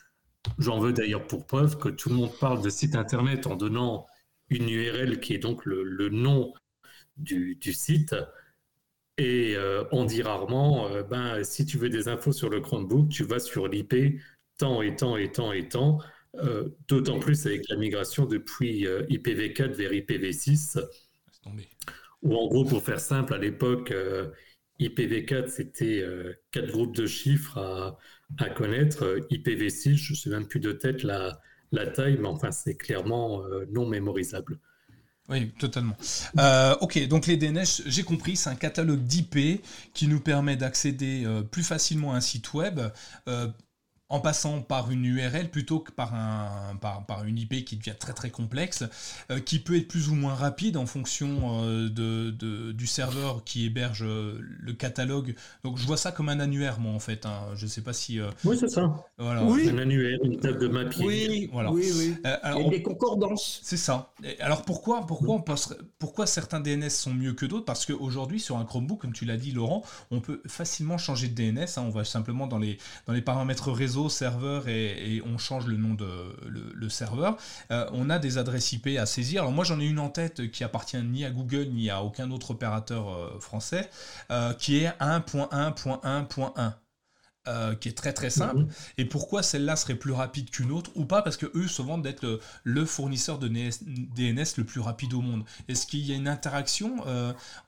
J'en 0.58 0.78
veux 0.78 0.92
d'ailleurs 0.92 1.26
pour 1.26 1.46
preuve 1.46 1.78
que 1.78 1.88
tout 1.88 2.08
le 2.08 2.14
monde 2.14 2.30
parle 2.38 2.62
de 2.62 2.70
site 2.70 2.94
Internet 2.94 3.48
en 3.48 3.56
donnant 3.56 4.06
une 4.48 4.68
URL 4.68 5.18
qui 5.18 5.34
est 5.34 5.38
donc 5.38 5.64
le, 5.64 6.08
nom 6.08 6.52
du, 7.16 7.58
site. 7.72 8.14
Et 9.18 9.56
on 9.90 10.04
dit 10.04 10.22
rarement, 10.22 10.88
ben, 11.10 11.42
si 11.42 11.66
tu 11.66 11.78
veux 11.78 11.90
des 11.90 12.06
infos 12.06 12.32
sur 12.32 12.48
le 12.48 12.60
Chromebook, 12.60 13.08
tu 13.08 13.24
vas 13.24 13.40
sur 13.40 13.66
l'IP 13.66 14.20
tant 14.56 14.82
et 14.82 14.94
tant 14.94 15.16
et 15.16 15.32
tant 15.32 15.52
et 15.52 15.68
tant. 15.68 15.98
D'autant 16.86 17.18
plus 17.18 17.44
avec 17.46 17.68
la 17.68 17.76
migration 17.76 18.24
depuis 18.24 18.84
IPv4 18.84 19.72
vers 19.72 19.90
IPv6. 19.90 20.78
Ou 22.22 22.34
en 22.34 22.48
gros, 22.48 22.64
pour 22.64 22.82
faire 22.82 23.00
simple, 23.00 23.34
à 23.34 23.38
l'époque, 23.38 23.92
IPv4, 24.80 25.48
c'était 25.48 26.04
quatre 26.50 26.70
groupes 26.70 26.96
de 26.96 27.06
chiffres 27.06 27.58
à, 28.38 28.50
connaître. 28.50 29.18
IPv6, 29.30 29.96
je 29.96 30.12
ne 30.12 30.16
sais 30.16 30.30
même 30.30 30.46
plus 30.46 30.60
de 30.60 30.72
tête 30.72 31.02
la, 31.02 31.40
taille, 31.94 32.18
mais 32.20 32.28
enfin, 32.28 32.50
c'est 32.50 32.76
clairement 32.76 33.42
euh, 33.44 33.66
non 33.70 33.86
mémorisable. 33.86 34.58
Oui, 35.28 35.52
totalement. 35.58 35.94
Euh, 36.38 36.74
ok, 36.80 37.06
donc 37.06 37.26
les 37.26 37.36
DNS, 37.36 37.82
j'ai 37.84 38.02
compris, 38.02 38.34
c'est 38.34 38.48
un 38.48 38.54
catalogue 38.54 39.02
d'IP 39.02 39.62
qui 39.92 40.08
nous 40.08 40.20
permet 40.20 40.56
d'accéder 40.56 41.24
euh, 41.26 41.42
plus 41.42 41.62
facilement 41.62 42.14
à 42.14 42.16
un 42.16 42.20
site 42.22 42.54
web 42.54 42.80
en 44.10 44.20
passant 44.20 44.62
par 44.62 44.90
une 44.90 45.04
URL 45.04 45.50
plutôt 45.50 45.80
que 45.80 45.92
par, 45.92 46.14
un, 46.14 46.76
par, 46.76 47.24
une 47.24 47.38
IP 47.38 47.64
qui 47.64 47.76
devient 47.76 47.94
très 47.98 48.14
très 48.14 48.30
complexe, 48.30 48.84
euh, 49.30 49.38
qui 49.38 49.58
peut 49.58 49.76
être 49.76 49.88
plus 49.88 50.08
ou 50.08 50.14
moins 50.14 50.34
rapide 50.34 50.76
en 50.76 50.86
fonction 50.86 51.62
euh, 51.62 51.90
de, 51.90 52.72
du 52.72 52.86
serveur 52.86 53.44
qui 53.44 53.66
héberge 53.66 54.02
euh, 54.02 54.38
le 54.40 54.72
catalogue. 54.72 55.34
Donc 55.62 55.76
je 55.76 55.86
vois 55.86 55.98
ça 55.98 56.10
comme 56.10 56.30
un 56.30 56.40
annuaire, 56.40 56.80
moi 56.80 56.92
en 56.92 56.98
fait. 56.98 57.26
Hein. 57.26 57.40
Je 57.54 57.64
ne 57.64 57.70
sais 57.70 57.82
pas 57.82 57.92
si. 57.92 58.18
oui, 58.44 58.56
c'est 58.58 58.68
ça. 58.68 59.04
Voilà. 59.18 59.44
Oui. 59.44 59.68
Un 59.68 59.78
annuaire, 59.78 60.18
une 60.22 60.38
table 60.38 60.58
de 60.58 60.68
mapping. 60.68 61.06
Oui, 61.06 61.50
voilà. 61.52 61.70
oui, 61.70 61.90
oui. 61.94 62.16
Et 62.58 62.70
des 62.70 62.82
concordances. 62.82 63.60
C'est 63.62 63.76
ça. 63.76 64.12
alors 64.40 64.62
pourquoi, 64.62 65.06
pourquoi, 65.06 65.34
on 65.34 65.44
pourquoi 65.98 66.26
certains 66.26 66.60
DNS 66.60 66.90
sont 66.90 67.12
mieux 67.12 67.34
que 67.34 67.44
d'autres? 67.44 67.66
Parce 67.66 67.84
qu'aujourd'hui, 67.84 68.40
sur 68.40 68.56
un 68.56 68.64
Chromebook, 68.64 69.00
comme 69.00 69.12
tu 69.12 69.26
l'as 69.26 69.36
dit, 69.36 69.52
Laurent, 69.52 69.82
on 70.10 70.20
peut 70.20 70.40
facilement 70.46 70.96
changer 70.96 71.28
de 71.28 71.34
DNS. 71.34 71.66
Hein. 71.76 71.82
On 71.86 71.90
va 71.90 72.04
simplement 72.04 72.46
dans 72.46 72.58
les, 72.58 72.78
dans 73.06 73.12
les 73.12 73.22
paramètres 73.22 73.70
réseau 73.70 73.97
serveur 74.08 74.68
et, 74.68 75.20
on 75.26 75.38
change 75.38 75.66
le 75.66 75.76
nom 75.76 75.94
de 75.94 76.06
le, 76.48 76.88
serveur, 76.88 77.36
euh, 77.70 77.86
on 77.92 78.08
a 78.10 78.18
des 78.18 78.38
adresses 78.38 78.72
IP 78.72 78.88
à 78.98 79.06
saisir. 79.06 79.42
Alors 79.42 79.52
moi 79.52 79.64
j'en 79.64 79.80
ai 79.80 79.86
une 79.86 79.98
en 79.98 80.08
tête 80.10 80.50
qui 80.50 80.64
appartient 80.64 80.96
ni 81.02 81.24
à 81.24 81.30
Google 81.30 81.68
ni 81.72 81.90
à 81.90 82.02
aucun 82.02 82.30
autre 82.30 82.52
opérateur 82.52 83.12
euh, 83.12 83.40
français, 83.40 83.90
euh, 84.30 84.54
qui 84.54 84.78
est 84.78 84.88
1.1.1.1. 85.00 86.74
qui 87.80 87.88
est 87.88 87.96
très 87.96 88.12
très 88.12 88.30
simple. 88.30 88.60
Mhm. 88.60 88.68
Et 88.98 89.04
pourquoi 89.06 89.42
celle-là 89.42 89.74
serait 89.76 89.94
plus 89.96 90.12
rapide 90.12 90.50
qu'une 90.50 90.70
autre 90.70 90.90
ou 90.94 91.04
pas? 91.04 91.22
Parce 91.22 91.36
que 91.36 91.50
eux 91.54 91.66
se 91.66 91.82
vendent 91.82 92.02
d'être 92.02 92.40
le, 92.62 92.84
fournisseur 92.84 93.38
de 93.38 93.48
DNS 93.48 94.46
le 94.58 94.64
plus 94.64 94.80
rapide 94.80 95.14
au 95.14 95.22
monde. 95.22 95.44
Est-ce 95.68 95.86
qu'il 95.86 96.00
y 96.00 96.12
a 96.12 96.16
une 96.16 96.28
interaction 96.28 96.96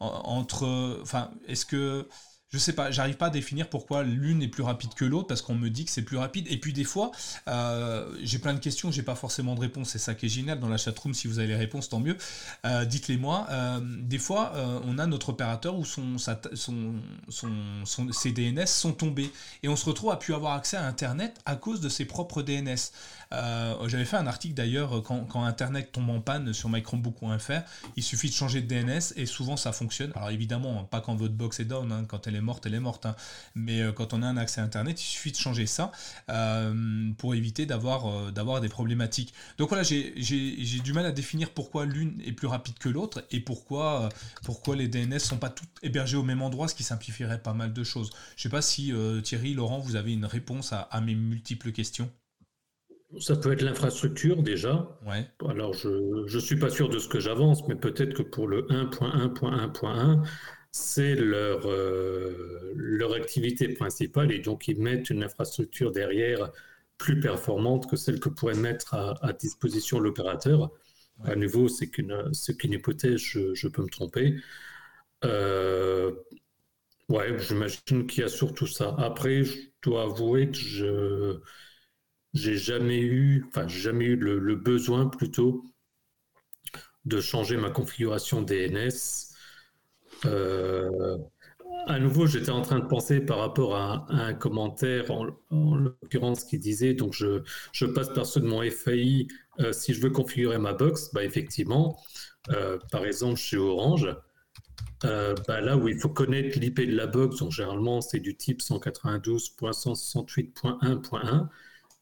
entre, 0.01 1.01
enfin, 1.03 1.31
est-ce 1.49 1.65
que 1.65 2.07
je 2.53 2.59
sais 2.59 2.73
pas, 2.73 2.91
j'arrive 2.91 3.17
pas 3.17 3.27
à 3.27 3.31
définir 3.31 3.69
pourquoi 3.69 4.03
l'une 4.03 4.43
est 4.43 4.49
plus 4.49 4.65
rapide 4.65 4.93
que 4.95 5.05
l'autre 5.05 5.29
parce 5.29 5.41
qu'on 5.41 5.55
me 5.55 5.71
dit 5.71 5.85
que 5.85 5.91
c'est 5.91 6.03
plus 6.03 6.17
rapide. 6.17 6.47
Et 6.51 6.59
puis 6.59 6.73
des 6.73 6.83
fois, 6.83 7.13
euh, 7.47 8.13
j'ai 8.25 8.41
plein 8.41 8.55
de 8.55 8.59
questions, 8.59 8.91
j'ai 8.91 9.05
pas 9.05 9.15
forcément 9.15 9.55
de 9.55 9.61
réponse. 9.61 9.91
C'est 9.91 9.99
ça 9.99 10.15
qui 10.15 10.27
est 10.27 10.31
génial 10.31 10.59
dans 10.59 10.69
la 10.69 10.77
chatroom. 10.77 11.15
Si 11.15 11.29
vous 11.29 11.39
avez 11.39 11.49
les 11.49 11.57
réponses, 11.57 11.89
tant 11.89 12.01
mieux. 12.01 12.17
Euh, 12.67 12.85
dites-les 12.85 13.19
moi. 13.19 13.47
Euh, 13.51 13.79
des 13.83 14.19
fois, 14.19 14.53
on 14.85 14.99
a 14.99 15.07
notre 15.07 15.29
opérateur 15.29 15.79
où 15.79 15.85
son, 15.85 16.17
son, 16.19 16.95
son, 17.29 18.13
ses 18.13 18.33
DNS 18.33 18.67
sont 18.67 18.93
tombés 18.93 19.31
et 19.63 19.69
on 19.69 19.77
se 19.77 19.85
retrouve 19.85 20.11
à 20.11 20.17
pu 20.17 20.35
avoir 20.35 20.55
accès 20.55 20.77
à 20.77 20.85
Internet 20.85 21.39
à 21.47 21.55
cause 21.55 21.81
de 21.81 21.89
ses 21.89 22.05
propres 22.05 22.43
DNS. 22.43 22.91
J'avais 23.31 24.05
fait 24.05 24.17
un 24.17 24.27
article 24.27 24.55
d'ailleurs 24.55 25.03
quand, 25.05 25.45
Internet 25.45 25.93
tombe 25.93 26.11
en 26.11 26.21
panne 26.21 26.53
sur 26.53 26.69
mychromebook.fr, 26.69 27.63
il 27.97 28.03
suffit 28.03 28.29
de 28.29 28.35
changer 28.35 28.61
de 28.61 28.67
DNS 28.67 29.13
et 29.15 29.27
souvent 29.27 29.57
ça 29.57 29.73
fonctionne. 29.73 30.11
Alors 30.17 30.31
évidemment, 30.31 30.85
pas 30.85 31.01
quand 31.01 31.15
votre 31.15 31.35
box 31.35 31.61
est 31.61 31.65
down, 31.65 31.93
hein, 31.93 32.05
quand 32.09 32.27
elle 32.27 32.37
est 32.37 32.40
morte, 32.41 32.67
elle 32.67 32.75
est 32.75 32.81
morte. 32.81 33.07
Hein. 33.07 33.17
Mais 33.55 33.83
euh, 33.83 33.93
quand 33.93 34.13
on 34.13 34.23
a 34.23 34.27
un 34.27 34.37
accès 34.37 34.61
à 34.61 34.65
Internet, 34.65 35.01
il 35.01 35.05
suffit 35.05 35.33
de 35.33 35.37
changer 35.37 35.67
ça 35.67 35.93
euh, 36.31 37.11
pour 37.19 37.35
éviter 37.35 37.67
d'avoir 37.67 38.07
euh, 38.07 38.31
d'avoir 38.31 38.61
des 38.61 38.69
problématiques. 38.69 39.35
Donc 39.59 39.69
voilà, 39.69 39.83
j'ai 39.83 40.81
du 40.83 40.93
mal 40.93 41.07
à 41.07 41.13
définir 41.13 41.51
pourquoi 41.51 41.87
l'une 41.87 42.21
est 42.25 42.33
plus 42.33 42.47
rapide 42.47 42.79
que 42.79 42.89
l'autre 42.89 43.25
et 43.31 43.41
pourquoi, 43.41 44.09
pourquoi 44.45 44.77
les 44.77 44.89
DNS 44.89 45.19
sont 45.19 45.39
pas 45.39 45.51
toutes 45.51 45.69
hébergées 45.83 46.17
au 46.17 46.23
même 46.23 46.43
endroit, 46.43 46.69
ce 46.69 46.75
qui 46.75 46.83
simplifierait 46.83 47.43
pas 47.43 47.55
mal 47.55 47.73
de 47.73 47.85
choses. 47.85 48.11
Je 48.37 48.43
sais 48.43 48.49
pas 48.49 48.63
si 48.63 48.93
Thierry, 49.23 49.55
Laurent, 49.55 49.79
vous 49.79 49.97
avez 49.97 50.13
une 50.13 50.25
réponse 50.25 50.73
à, 50.73 50.81
à 50.81 51.01
mes 51.01 51.15
multiples 51.15 51.73
questions. 51.73 52.11
Ça 53.19 53.35
peut 53.35 53.53
être 53.53 53.63
l'infrastructure 53.63 54.43
déjà. 54.43 54.89
Ouais. 55.05 55.27
Alors 55.49 55.75
je 55.75 55.89
ne 55.89 56.41
suis 56.41 56.57
pas 56.57 56.71
sûr 56.71 56.89
de 56.89 56.99
ce 56.99 57.09
que 57.09 57.19
j'avance, 57.19 57.67
mais 57.67 57.75
peut-être 57.75 58.15
que 58.15 58.23
pour 58.23 58.47
le 58.47 58.63
1.1.1.1, 58.69 60.23
c'est 60.73 61.15
leur, 61.15 61.67
euh, 61.67 62.73
leur 62.77 63.15
activité 63.15 63.69
principale 63.69 64.33
et 64.33 64.39
donc 64.39 64.69
ils 64.69 64.81
mettent 64.81 65.11
une 65.11 65.25
infrastructure 65.25 65.91
derrière 65.93 66.51
plus 66.99 67.19
performante 67.21 67.91
que 67.91 67.97
celle 67.97 68.21
que 68.21 68.29
pourrait 68.29 68.55
mettre 68.55 68.95
à, 68.95 69.33
disposition 69.33 70.01
l'opérateur. 70.01 70.71
À 71.25 71.35
nouveau, 71.35 71.69
c'est 71.69 71.89
qu'une 71.89 72.73
hypothèse, 72.73 73.17
je, 73.19 73.69
peux 73.69 73.83
me 73.83 73.89
tromper. 73.89 74.37
Euh, 75.25 76.13
ouais, 77.09 77.39
j'imagine 77.39 78.07
qu'il 78.07 78.23
y 78.23 78.25
a 78.25 78.29
surtout 78.29 78.67
ça. 78.67 78.95
Après, 78.99 79.45
je 79.45 79.57
dois 79.83 80.05
avouer 80.05 80.51
que 80.51 80.57
je 80.57 81.41
j'ai 82.35 82.57
jamais 82.57 83.01
eu, 83.01 83.45
enfin, 83.49 83.67
jamais 83.69 84.05
eu 84.05 84.17
le, 84.17 84.55
besoin 84.57 85.07
plutôt 85.09 85.65
de 87.05 87.21
changer 87.21 87.57
ma 87.57 87.71
configuration 87.71 88.43
DNS 88.43 89.30
à 91.87 91.99
nouveau, 91.99 92.27
j'étais 92.27 92.51
en 92.51 92.61
train 92.63 92.79
de 92.79 92.87
penser 92.87 93.21
par 93.21 93.39
rapport 93.39 93.77
à, 93.77 94.07
un 94.11 94.35
commentaire, 94.35 95.11
en, 95.11 95.27
l'occurrence, 95.51 96.45
qui 96.45 96.59
disait 96.59 96.95
donc 96.95 97.15
je, 97.15 97.43
je, 97.73 97.87
passe 97.87 98.13
par 98.13 98.27
ceux 98.27 98.41
de 98.41 98.47
mon 98.47 98.63
FAI 98.71 99.27
euh, 99.61 99.73
si 99.73 99.95
je 99.95 100.01
veux 100.01 100.11
configurer 100.11 100.59
ma 100.59 100.73
box. 100.73 101.11
Bah, 101.13 101.25
effectivement, 101.25 101.99
euh, 102.51 102.79
par 102.91 103.05
exemple, 103.05 103.37
chez 103.37 103.57
Orange, 103.57 104.09
bah, 105.03 105.61
là 105.61 105.77
où 105.77 105.89
il 105.89 105.99
faut 105.99 106.11
connaître 106.11 106.59
l'IP 106.59 106.81
de 106.81 106.95
la 106.95 107.07
box, 107.07 107.39
donc 107.39 107.53
généralement 107.53 108.01
c'est 108.01 108.21
du 108.21 108.37
type 108.37 108.61
192.168.1.1, 108.61 111.49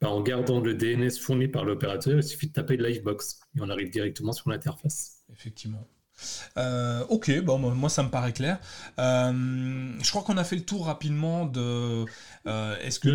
bah, 0.01 0.11
en 0.11 0.21
gardant 0.21 0.61
le 0.61 0.75
DNS 0.75 1.19
fourni 1.21 1.49
par 1.49 1.65
l'opérateur, 1.65 2.17
il 2.17 2.23
suffit 2.23 2.49
de 2.49 2.53
taper 2.53 2.77
Livebox 2.77 3.41
et 3.57 3.61
on 3.61 3.69
arrive 3.69 3.91
directement 3.91 4.33
sur 4.33 4.51
l'interface. 4.51 5.23
Effectivement. 5.33 5.89
Euh, 6.57 7.05
ok, 7.09 7.41
bon, 7.43 7.59
moi 7.59 7.89
ça 7.89 8.03
me 8.03 8.11
paraît 8.11 8.33
clair. 8.33 8.59
Euh, 8.99 9.33
je 10.03 10.11
crois 10.11 10.23
qu'on 10.23 10.37
a 10.37 10.45
fait 10.45 10.57
le 10.57 10.65
tour 10.65 10.87
rapidement 10.87 11.47
de. 11.47 12.05
Euh, 12.47 12.77
est-ce 12.83 13.01
que. 13.01 13.09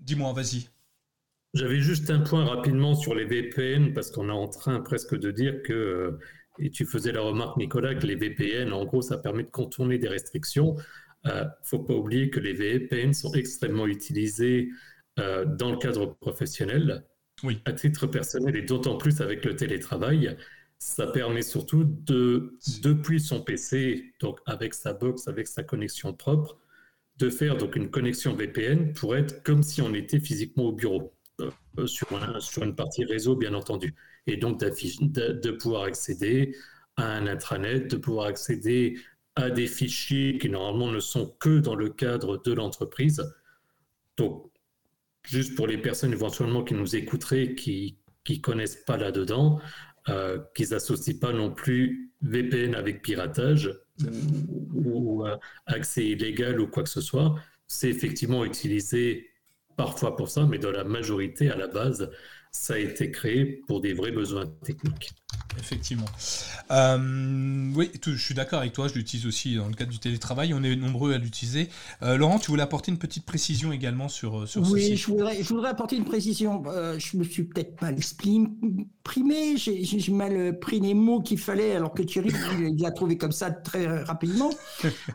Dis-moi, 0.00 0.32
vas-y. 0.32 0.68
J'avais 1.54 1.80
juste 1.80 2.10
un 2.10 2.20
point 2.20 2.44
rapidement 2.44 2.94
sur 2.94 3.14
les 3.14 3.24
VPN, 3.24 3.94
parce 3.94 4.10
qu'on 4.10 4.28
est 4.28 4.32
en 4.32 4.48
train 4.48 4.80
presque 4.80 5.16
de 5.16 5.30
dire 5.30 5.62
que. 5.62 6.18
Et 6.60 6.70
tu 6.70 6.84
faisais 6.84 7.10
la 7.10 7.20
remarque, 7.20 7.56
Nicolas, 7.56 7.96
que 7.96 8.06
les 8.06 8.14
VPN, 8.14 8.72
en 8.72 8.84
gros, 8.84 9.02
ça 9.02 9.18
permet 9.18 9.42
de 9.42 9.50
contourner 9.50 9.98
des 9.98 10.08
restrictions. 10.08 10.76
Il 11.24 11.32
ne 11.32 11.44
faut 11.64 11.80
pas 11.80 11.94
oublier 11.94 12.30
que 12.30 12.38
les 12.38 12.52
VPN 12.52 13.12
sont 13.12 13.32
extrêmement 13.32 13.86
utilisés 13.86 14.68
dans 15.16 15.70
le 15.72 15.76
cadre 15.78 16.16
professionnel. 16.20 17.04
Oui. 17.42 17.60
À 17.64 17.72
titre 17.72 18.06
personnel 18.06 18.54
et 18.54 18.62
d'autant 18.62 18.96
plus 18.96 19.20
avec 19.20 19.44
le 19.44 19.56
télétravail. 19.56 20.36
Ça 20.78 21.06
permet 21.06 21.42
surtout 21.42 21.84
de, 21.84 22.58
depuis 22.82 23.20
son 23.20 23.40
PC, 23.40 24.12
donc 24.20 24.40
avec 24.46 24.74
sa 24.74 24.92
box, 24.92 25.28
avec 25.28 25.46
sa 25.46 25.62
connexion 25.62 26.12
propre, 26.12 26.58
de 27.18 27.30
faire 27.30 27.56
donc 27.56 27.76
une 27.76 27.90
connexion 27.90 28.34
VPN 28.34 28.92
pour 28.92 29.16
être 29.16 29.42
comme 29.42 29.62
si 29.62 29.80
on 29.80 29.94
était 29.94 30.20
physiquement 30.20 30.64
au 30.64 30.72
bureau, 30.72 31.14
euh, 31.40 31.86
sur, 31.86 32.06
une 32.62 32.74
partie 32.74 33.04
réseau 33.04 33.34
bien 33.34 33.54
entendu. 33.54 33.94
Et 34.26 34.36
donc 34.36 34.60
de, 34.60 35.50
pouvoir 35.50 35.84
accéder 35.84 36.56
à 36.96 37.16
un 37.16 37.26
intranet, 37.26 37.80
de 37.90 37.96
pouvoir 37.96 38.26
accéder 38.26 38.98
à 39.36 39.50
des 39.50 39.66
fichiers 39.66 40.38
qui 40.38 40.48
normalement 40.48 40.92
ne 40.92 41.00
sont 41.00 41.34
que 41.40 41.58
dans 41.58 41.74
le 41.74 41.88
cadre 41.88 42.40
de 42.42 42.52
l'entreprise. 42.52 43.22
Donc, 44.16 44.48
juste 45.24 45.56
pour 45.56 45.66
les 45.66 45.78
personnes 45.78 46.12
éventuellement 46.12 46.62
qui 46.62 46.74
nous 46.74 46.94
écouteraient, 46.94 47.54
qui 47.54 47.98
ne 48.28 48.36
connaissent 48.36 48.84
pas 48.86 48.96
là-dedans, 48.96 49.60
euh, 50.08 50.38
qu'ils 50.54 50.70
n'associent 50.70 51.18
pas 51.18 51.32
non 51.32 51.50
plus 51.50 52.12
VPN 52.22 52.74
avec 52.74 53.02
piratage 53.02 53.72
ou, 54.74 55.24
euh, 55.26 55.36
accès 55.66 56.04
illégal 56.04 56.60
ou 56.60 56.66
quoi 56.66 56.82
que 56.82 56.88
ce 56.88 57.00
soit. 57.00 57.34
C'est 57.66 57.88
effectivement 57.88 58.44
utilisé 58.44 59.30
parfois 59.76 60.16
pour 60.16 60.28
ça, 60.28 60.46
mais 60.46 60.58
dans 60.58 60.70
la 60.70 60.84
majorité, 60.84 61.50
à 61.50 61.56
la 61.56 61.68
base, 61.68 62.10
ça 62.54 62.74
a 62.74 62.78
été 62.78 63.10
créé 63.10 63.44
pour 63.66 63.80
des 63.80 63.92
vrais 63.92 64.12
besoins 64.12 64.46
techniques. 64.64 65.12
Effectivement. 65.58 66.06
Euh, 66.70 67.72
oui, 67.74 67.90
je 68.04 68.16
suis 68.16 68.34
d'accord 68.34 68.60
avec 68.60 68.72
toi, 68.72 68.88
je 68.88 68.94
l'utilise 68.94 69.26
aussi 69.26 69.56
dans 69.56 69.68
le 69.68 69.74
cadre 69.74 69.90
du 69.90 69.98
télétravail, 69.98 70.54
on 70.54 70.62
est 70.62 70.74
nombreux 70.74 71.14
à 71.14 71.18
l'utiliser. 71.18 71.68
Euh, 72.02 72.16
Laurent, 72.16 72.38
tu 72.38 72.50
voulais 72.50 72.62
apporter 72.62 72.90
une 72.90 72.98
petite 72.98 73.24
précision 73.24 73.72
également 73.72 74.08
sur, 74.08 74.40
euh, 74.40 74.46
sur 74.46 74.62
oui, 74.70 74.96
je 74.96 75.06
voudrais, 75.06 75.42
je 75.42 75.48
voudrais 75.48 75.70
apporter 75.70 75.96
une 75.96 76.04
précision. 76.04 76.62
je 76.98 77.16
me 77.16 77.24
suis 77.24 77.44
peut-être 77.44 77.80
mal 77.82 77.96
exprimé, 77.96 79.56
j'ai 79.56 80.12
mal 80.12 80.58
pris 80.58 80.80
les 80.80 80.94
mots 80.94 81.20
qu'il 81.20 81.38
fallait, 81.38 81.74
alors 81.74 81.92
que 81.92 82.02
Thierry 82.02 82.30
il 82.60 82.84
a 82.84 82.90
trouvé 82.90 83.16
comme 83.16 83.32
ça 83.32 83.50
très 83.50 84.02
rapidement. 84.02 84.50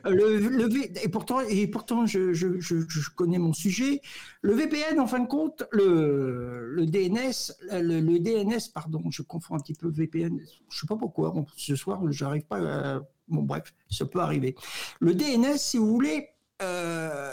le, 0.05 1.03
et 1.03 1.09
pourtant, 1.09 1.41
et 1.41 1.67
pourtant 1.67 2.05
je, 2.05 2.33
je, 2.33 2.59
je, 2.59 3.09
connais 3.15 3.39
mon 3.39 3.53
sujet. 3.53 4.01
Le 4.41 4.53
VPN, 4.53 4.99
en 4.99 5.07
fin 5.07 5.19
de 5.19 5.27
compte, 5.27 5.63
le, 5.71 6.71
le 6.73 6.85
DNS, 6.85 7.28
le, 7.71 7.99
le 7.99 8.19
DNS, 8.19 8.71
pardon, 8.73 9.01
je 9.09 9.21
confonds 9.21 9.55
un 9.55 9.59
petit 9.59 9.73
peu 9.73 9.89
VPN 9.89 10.39
je 10.69 10.79
sais 10.79 10.87
pas 10.87 10.95
pourquoi. 10.95 11.33
ce 11.55 11.75
soir, 11.75 12.01
je 12.09 12.23
n'arrive 12.23 12.43
pas. 12.43 12.57
À... 12.57 13.01
Bon, 13.27 13.43
bref, 13.43 13.73
ça 13.89 14.05
peut 14.05 14.19
arriver. 14.19 14.55
Le 14.99 15.13
DNS, 15.13 15.57
si 15.57 15.77
vous 15.77 15.87
voulez, 15.87 16.29
euh, 16.61 17.31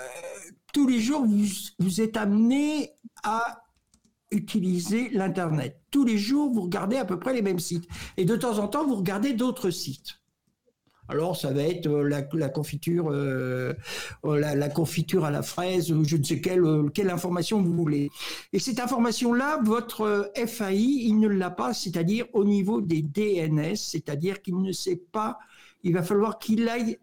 tous 0.72 0.86
les 0.86 1.00
jours, 1.00 1.26
vous 1.78 2.00
êtes 2.00 2.16
amené 2.16 2.90
à 3.22 3.62
utiliser 4.30 5.08
l'Internet. 5.10 5.80
Tous 5.90 6.04
les 6.04 6.18
jours, 6.18 6.52
vous 6.52 6.62
regardez 6.62 6.96
à 6.96 7.04
peu 7.04 7.18
près 7.18 7.32
les 7.32 7.42
mêmes 7.42 7.58
sites. 7.58 7.88
Et 8.16 8.24
de 8.24 8.36
temps 8.36 8.58
en 8.58 8.68
temps, 8.68 8.86
vous 8.86 8.96
regardez 8.96 9.32
d'autres 9.32 9.70
sites. 9.70 10.20
Alors, 11.08 11.36
ça 11.36 11.52
va 11.52 11.62
être 11.62 11.86
euh, 11.86 12.08
la, 12.08 12.48
confiture, 12.48 13.10
euh, 13.10 13.72
euh, 14.24 14.54
la, 14.54 14.68
confiture 14.68 15.24
à 15.24 15.30
la 15.30 15.42
fraise, 15.42 15.88
je 15.88 16.16
ne 16.16 16.22
sais 16.22 16.40
quelle, 16.40 16.64
quelle 16.92 17.10
information 17.10 17.62
vous 17.62 17.72
voulez. 17.72 18.10
Et 18.52 18.58
cette 18.58 18.80
information-là, 18.80 19.60
votre 19.62 20.32
FAI, 20.34 20.76
il 20.76 21.18
ne 21.18 21.28
l'a 21.28 21.50
pas, 21.50 21.74
c'est-à-dire 21.74 22.26
au 22.32 22.44
niveau 22.44 22.80
des 22.80 23.02
DNS, 23.02 23.76
c'est-à-dire 23.76 24.42
qu'il 24.42 24.60
ne 24.60 24.72
sait 24.72 25.00
pas, 25.12 25.38
il 25.82 25.92
va 25.92 26.02
falloir 26.02 26.38
qu'il 26.38 26.68
aille 26.68 26.98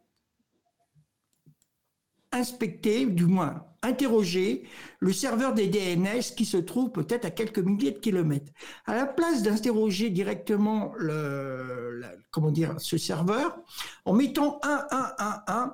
inspecter, 2.31 3.05
du 3.05 3.25
moins 3.25 3.63
interroger 3.83 4.63
le 4.99 5.13
serveur 5.13 5.53
des 5.53 5.67
DNS 5.67 6.21
qui 6.35 6.45
se 6.45 6.57
trouve 6.57 6.91
peut-être 6.91 7.25
à 7.25 7.29
quelques 7.29 7.59
milliers 7.59 7.91
de 7.91 7.99
kilomètres. 7.99 8.51
À 8.85 8.95
la 8.95 9.05
place 9.05 9.43
d'interroger 9.43 10.09
directement 10.09 10.93
le, 10.97 12.01
comment 12.31 12.51
dire, 12.51 12.75
ce 12.79 12.97
serveur, 12.97 13.57
en 14.05 14.13
mettant 14.13 14.59
1111, 14.63 15.69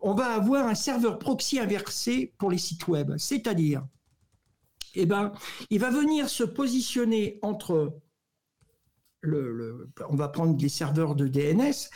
on 0.00 0.14
va 0.14 0.26
avoir 0.26 0.66
un 0.66 0.74
serveur 0.74 1.18
proxy 1.18 1.58
inversé 1.58 2.34
pour 2.38 2.50
les 2.50 2.58
sites 2.58 2.86
web. 2.86 3.14
C'est-à-dire, 3.16 3.84
eh 4.94 5.06
ben, 5.06 5.32
il 5.70 5.80
va 5.80 5.90
venir 5.90 6.28
se 6.28 6.44
positionner 6.44 7.38
entre 7.42 7.98
le, 9.20 9.90
on 10.08 10.16
va 10.16 10.28
prendre 10.28 10.60
les 10.60 10.68
serveurs 10.68 11.14
de 11.14 11.26
DNS, 11.26 11.88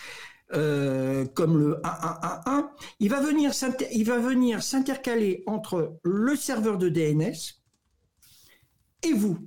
euh, 0.55 1.27
comme 1.35 1.59
le 1.59 1.81
1111, 1.85 2.65
il 3.01 3.11
va 3.11 3.21
venir 3.21 3.53
il 3.93 4.05
va 4.05 4.19
venir 4.19 4.63
s'intercaler 4.63 5.43
entre 5.47 5.99
le 6.03 6.37
serveur 6.37 6.79
de 6.79 6.89
DNS 6.89 7.35
et 9.03 9.13
vous. 9.13 9.39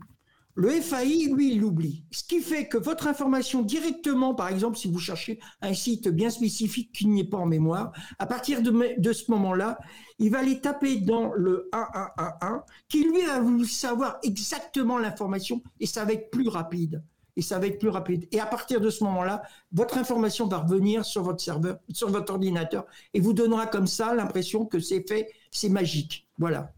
Le 0.56 0.70
FAI, 0.70 1.28
lui, 1.34 1.54
il 1.54 1.62
l'oublie. 1.62 2.04
Ce 2.12 2.24
qui 2.24 2.42
fait 2.42 2.68
que 2.68 2.78
votre 2.78 3.08
information 3.08 3.62
directement, 3.62 4.36
par 4.36 4.50
exemple, 4.50 4.78
si 4.78 4.92
vous 4.92 5.00
cherchez 5.00 5.40
un 5.62 5.74
site 5.74 6.10
bien 6.10 6.30
spécifique 6.30 6.92
qui 6.92 7.08
n'est 7.08 7.24
pas 7.24 7.38
en 7.38 7.46
mémoire, 7.46 7.94
à 8.20 8.26
partir 8.26 8.62
de, 8.62 9.14
ce 9.14 9.32
moment-là, 9.32 9.80
il 10.20 10.30
va 10.30 10.40
aller 10.40 10.60
taper 10.60 10.98
dans 10.98 11.32
le 11.34 11.70
1111 11.74 12.62
qui 12.90 13.04
lui 13.06 13.26
va 13.26 13.40
vous 13.40 13.64
savoir 13.64 14.20
exactement 14.24 14.98
l'information 14.98 15.64
et 15.80 15.86
ça 15.86 16.04
va 16.04 16.14
être 16.14 16.30
plus 16.30 16.50
rapide 16.50 17.02
et 17.42 17.44
ça 17.44 17.58
va 17.58 17.66
être 17.66 17.80
plus 17.80 17.90
rapide. 17.90 18.28
Et 18.32 18.40
à 18.40 18.46
partir 18.46 18.80
de 18.80 18.92
ce 18.92 19.04
moment-là, 19.04 19.42
votre 19.74 19.98
information 19.98 20.48
va 20.48 20.60
revenir 20.60 21.04
sur 21.04 21.24
votre 21.24 21.42
serveur, 21.42 21.80
sur 21.92 22.08
votre 22.12 22.32
ordinateur, 22.32 22.86
et 23.16 23.20
vous 23.20 23.34
donnera 23.34 23.66
comme 23.66 23.88
ça 23.88 24.14
l'impression 24.14 24.68
que 24.68 24.80
c'est 24.80 25.04
fait, 25.08 25.28
c'est 25.50 25.70
magique. 25.70 26.28
Voilà. 26.38 26.72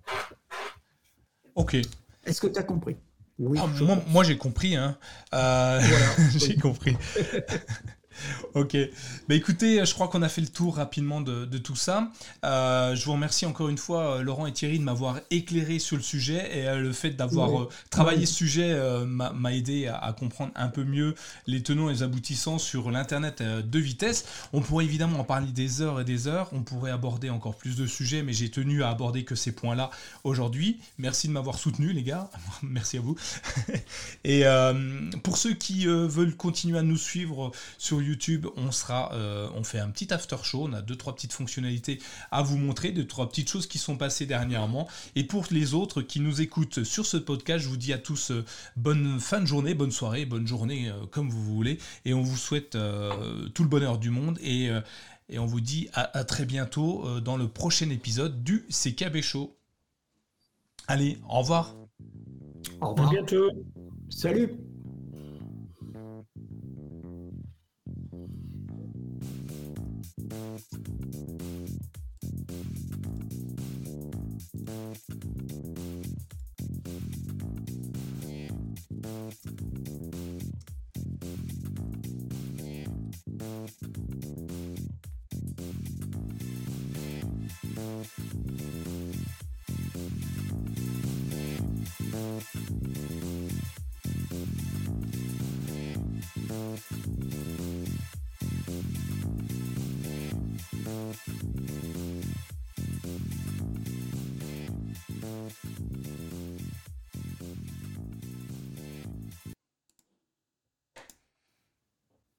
Ok. 1.55 1.75
Est-ce 2.25 2.39
que 2.39 2.47
tu 2.47 2.57
as 2.57 2.63
compris? 2.63 2.95
Oui, 3.39 3.59
ah, 3.61 3.67
moi, 4.07 4.23
j'ai 4.23 4.37
compris. 4.37 4.77
Hein. 4.77 4.97
Euh, 5.33 5.81
j'ai 6.37 6.55
compris. 6.55 6.95
ok. 8.53 8.77
Bah 9.27 9.35
écoutez, 9.35 9.85
je 9.85 9.93
crois 9.93 10.07
qu'on 10.07 10.21
a 10.21 10.29
fait 10.29 10.41
le 10.41 10.47
tour 10.47 10.75
rapidement 10.75 11.21
de, 11.21 11.45
tout 11.57 11.75
ça. 11.75 12.11
Euh, 12.43 12.95
je 12.95 13.05
vous 13.05 13.13
remercie 13.13 13.45
encore 13.45 13.69
une 13.69 13.77
fois, 13.77 14.17
euh, 14.17 14.21
Laurent 14.21 14.47
et 14.47 14.51
Thierry, 14.51 14.79
de 14.79 14.83
m'avoir 14.83 15.19
éclairé 15.31 15.79
sur 15.79 15.95
le 15.95 16.03
sujet 16.03 16.57
et 16.57 16.67
euh, 16.67 16.79
le 16.79 16.91
fait 16.91 17.11
d'avoir 17.11 17.67
travaillé 17.89 18.25
ce 18.25 18.33
sujet 18.33 18.77
m'a 19.05 19.53
aidé 19.53 19.87
à, 19.87 20.13
comprendre 20.17 20.51
un 20.55 20.67
peu 20.67 20.83
mieux 20.83 21.15
les 21.47 21.63
tenants 21.63 21.89
et 21.89 21.93
les 21.93 22.03
aboutissants 22.03 22.57
sur 22.57 22.91
l'Internet 22.91 23.41
de 23.41 23.79
vitesse. 23.79 24.25
On 24.53 24.61
pourrait 24.61 24.85
évidemment 24.85 25.19
en 25.19 25.23
parler 25.23 25.51
des 25.51 25.81
heures 25.81 26.01
et 26.01 26.05
des 26.05 26.27
heures. 26.27 26.49
On 26.51 26.61
pourrait 26.61 26.91
aborder 26.91 27.29
encore 27.29 27.55
plus 27.55 27.75
de 27.75 27.85
sujets, 27.85 28.23
mais 28.23 28.33
j'ai 28.33 28.49
tenu 28.49 28.83
à 28.83 28.89
aborder 28.89 29.23
que 29.23 29.35
ces 29.35 29.51
points-là 29.51 29.89
aujourd'hui. 30.23 30.79
Merci 30.97 31.27
de 31.27 31.33
m'avoir 31.33 31.57
soutenu, 31.57 31.93
les 31.93 32.03
gars. 32.03 32.29
Merci 32.63 32.97
à 32.97 33.01
vous. 33.01 33.15
et 34.23 34.43
pour 35.23 35.37
ceux 35.37 35.53
qui 35.53 35.85
veulent 35.85 36.35
continuer 36.35 36.79
à 36.79 36.83
nous 36.83 36.97
suivre 36.97 37.51
sur 37.77 38.01
YouTube, 38.03 38.47
on 38.55 38.71
sera, 38.71 39.13
euh, 39.13 39.47
on 39.55 39.63
fait 39.63 39.79
un 39.79 39.89
petit 39.89 40.13
after 40.13 40.37
show. 40.43 40.65
On 40.67 40.73
a 40.73 40.81
deux 40.81 40.95
trois 40.95 41.15
petites 41.15 41.33
fonctionnalités 41.33 41.99
à 42.31 42.41
vous 42.43 42.57
montrer, 42.57 42.91
deux 42.91 43.07
trois 43.07 43.29
petites 43.29 43.49
choses 43.49 43.67
qui 43.67 43.77
sont 43.77 43.97
passées 43.97 44.25
dernièrement. 44.25 44.87
Et 45.15 45.23
pour 45.23 45.45
les 45.51 45.73
autres 45.73 46.01
qui 46.01 46.19
nous 46.19 46.41
écoutent 46.41 46.83
sur 46.83 47.05
ce 47.05 47.17
podcast, 47.17 47.63
je 47.63 47.69
vous 47.69 47.77
dis 47.77 47.93
à 47.93 47.97
tous 47.97 48.31
euh, 48.31 48.45
bonne 48.75 49.19
fin 49.19 49.41
de 49.41 49.45
journée, 49.45 49.73
bonne 49.73 49.91
soirée, 49.91 50.25
bonne 50.25 50.47
journée 50.47 50.89
euh, 50.89 51.05
comme 51.09 51.29
vous 51.29 51.43
voulez. 51.43 51.79
Et 52.05 52.13
on 52.13 52.21
vous 52.21 52.37
souhaite 52.37 52.71
tout 53.53 53.63
le 53.63 53.69
bonheur 53.69 53.97
du 53.97 54.09
monde 54.09 54.37
et, 54.41 54.69
et 55.29 55.39
on 55.39 55.45
vous 55.45 55.61
dit 55.61 55.89
à, 55.93 56.23
très 56.23 56.45
bientôt 56.45 57.19
dans 57.21 57.37
le 57.37 57.47
prochain 57.47 57.89
épisode 57.89 58.43
du 58.43 58.65
CKB 58.69 59.21
Show. 59.21 59.55
Allez, 60.87 61.17
au 61.29 61.39
revoir. 61.39 61.75
Au 62.81 62.89
revoir. 62.89 63.07
À 63.07 63.11
bientôt. 63.11 63.49
Salut. 64.09 64.57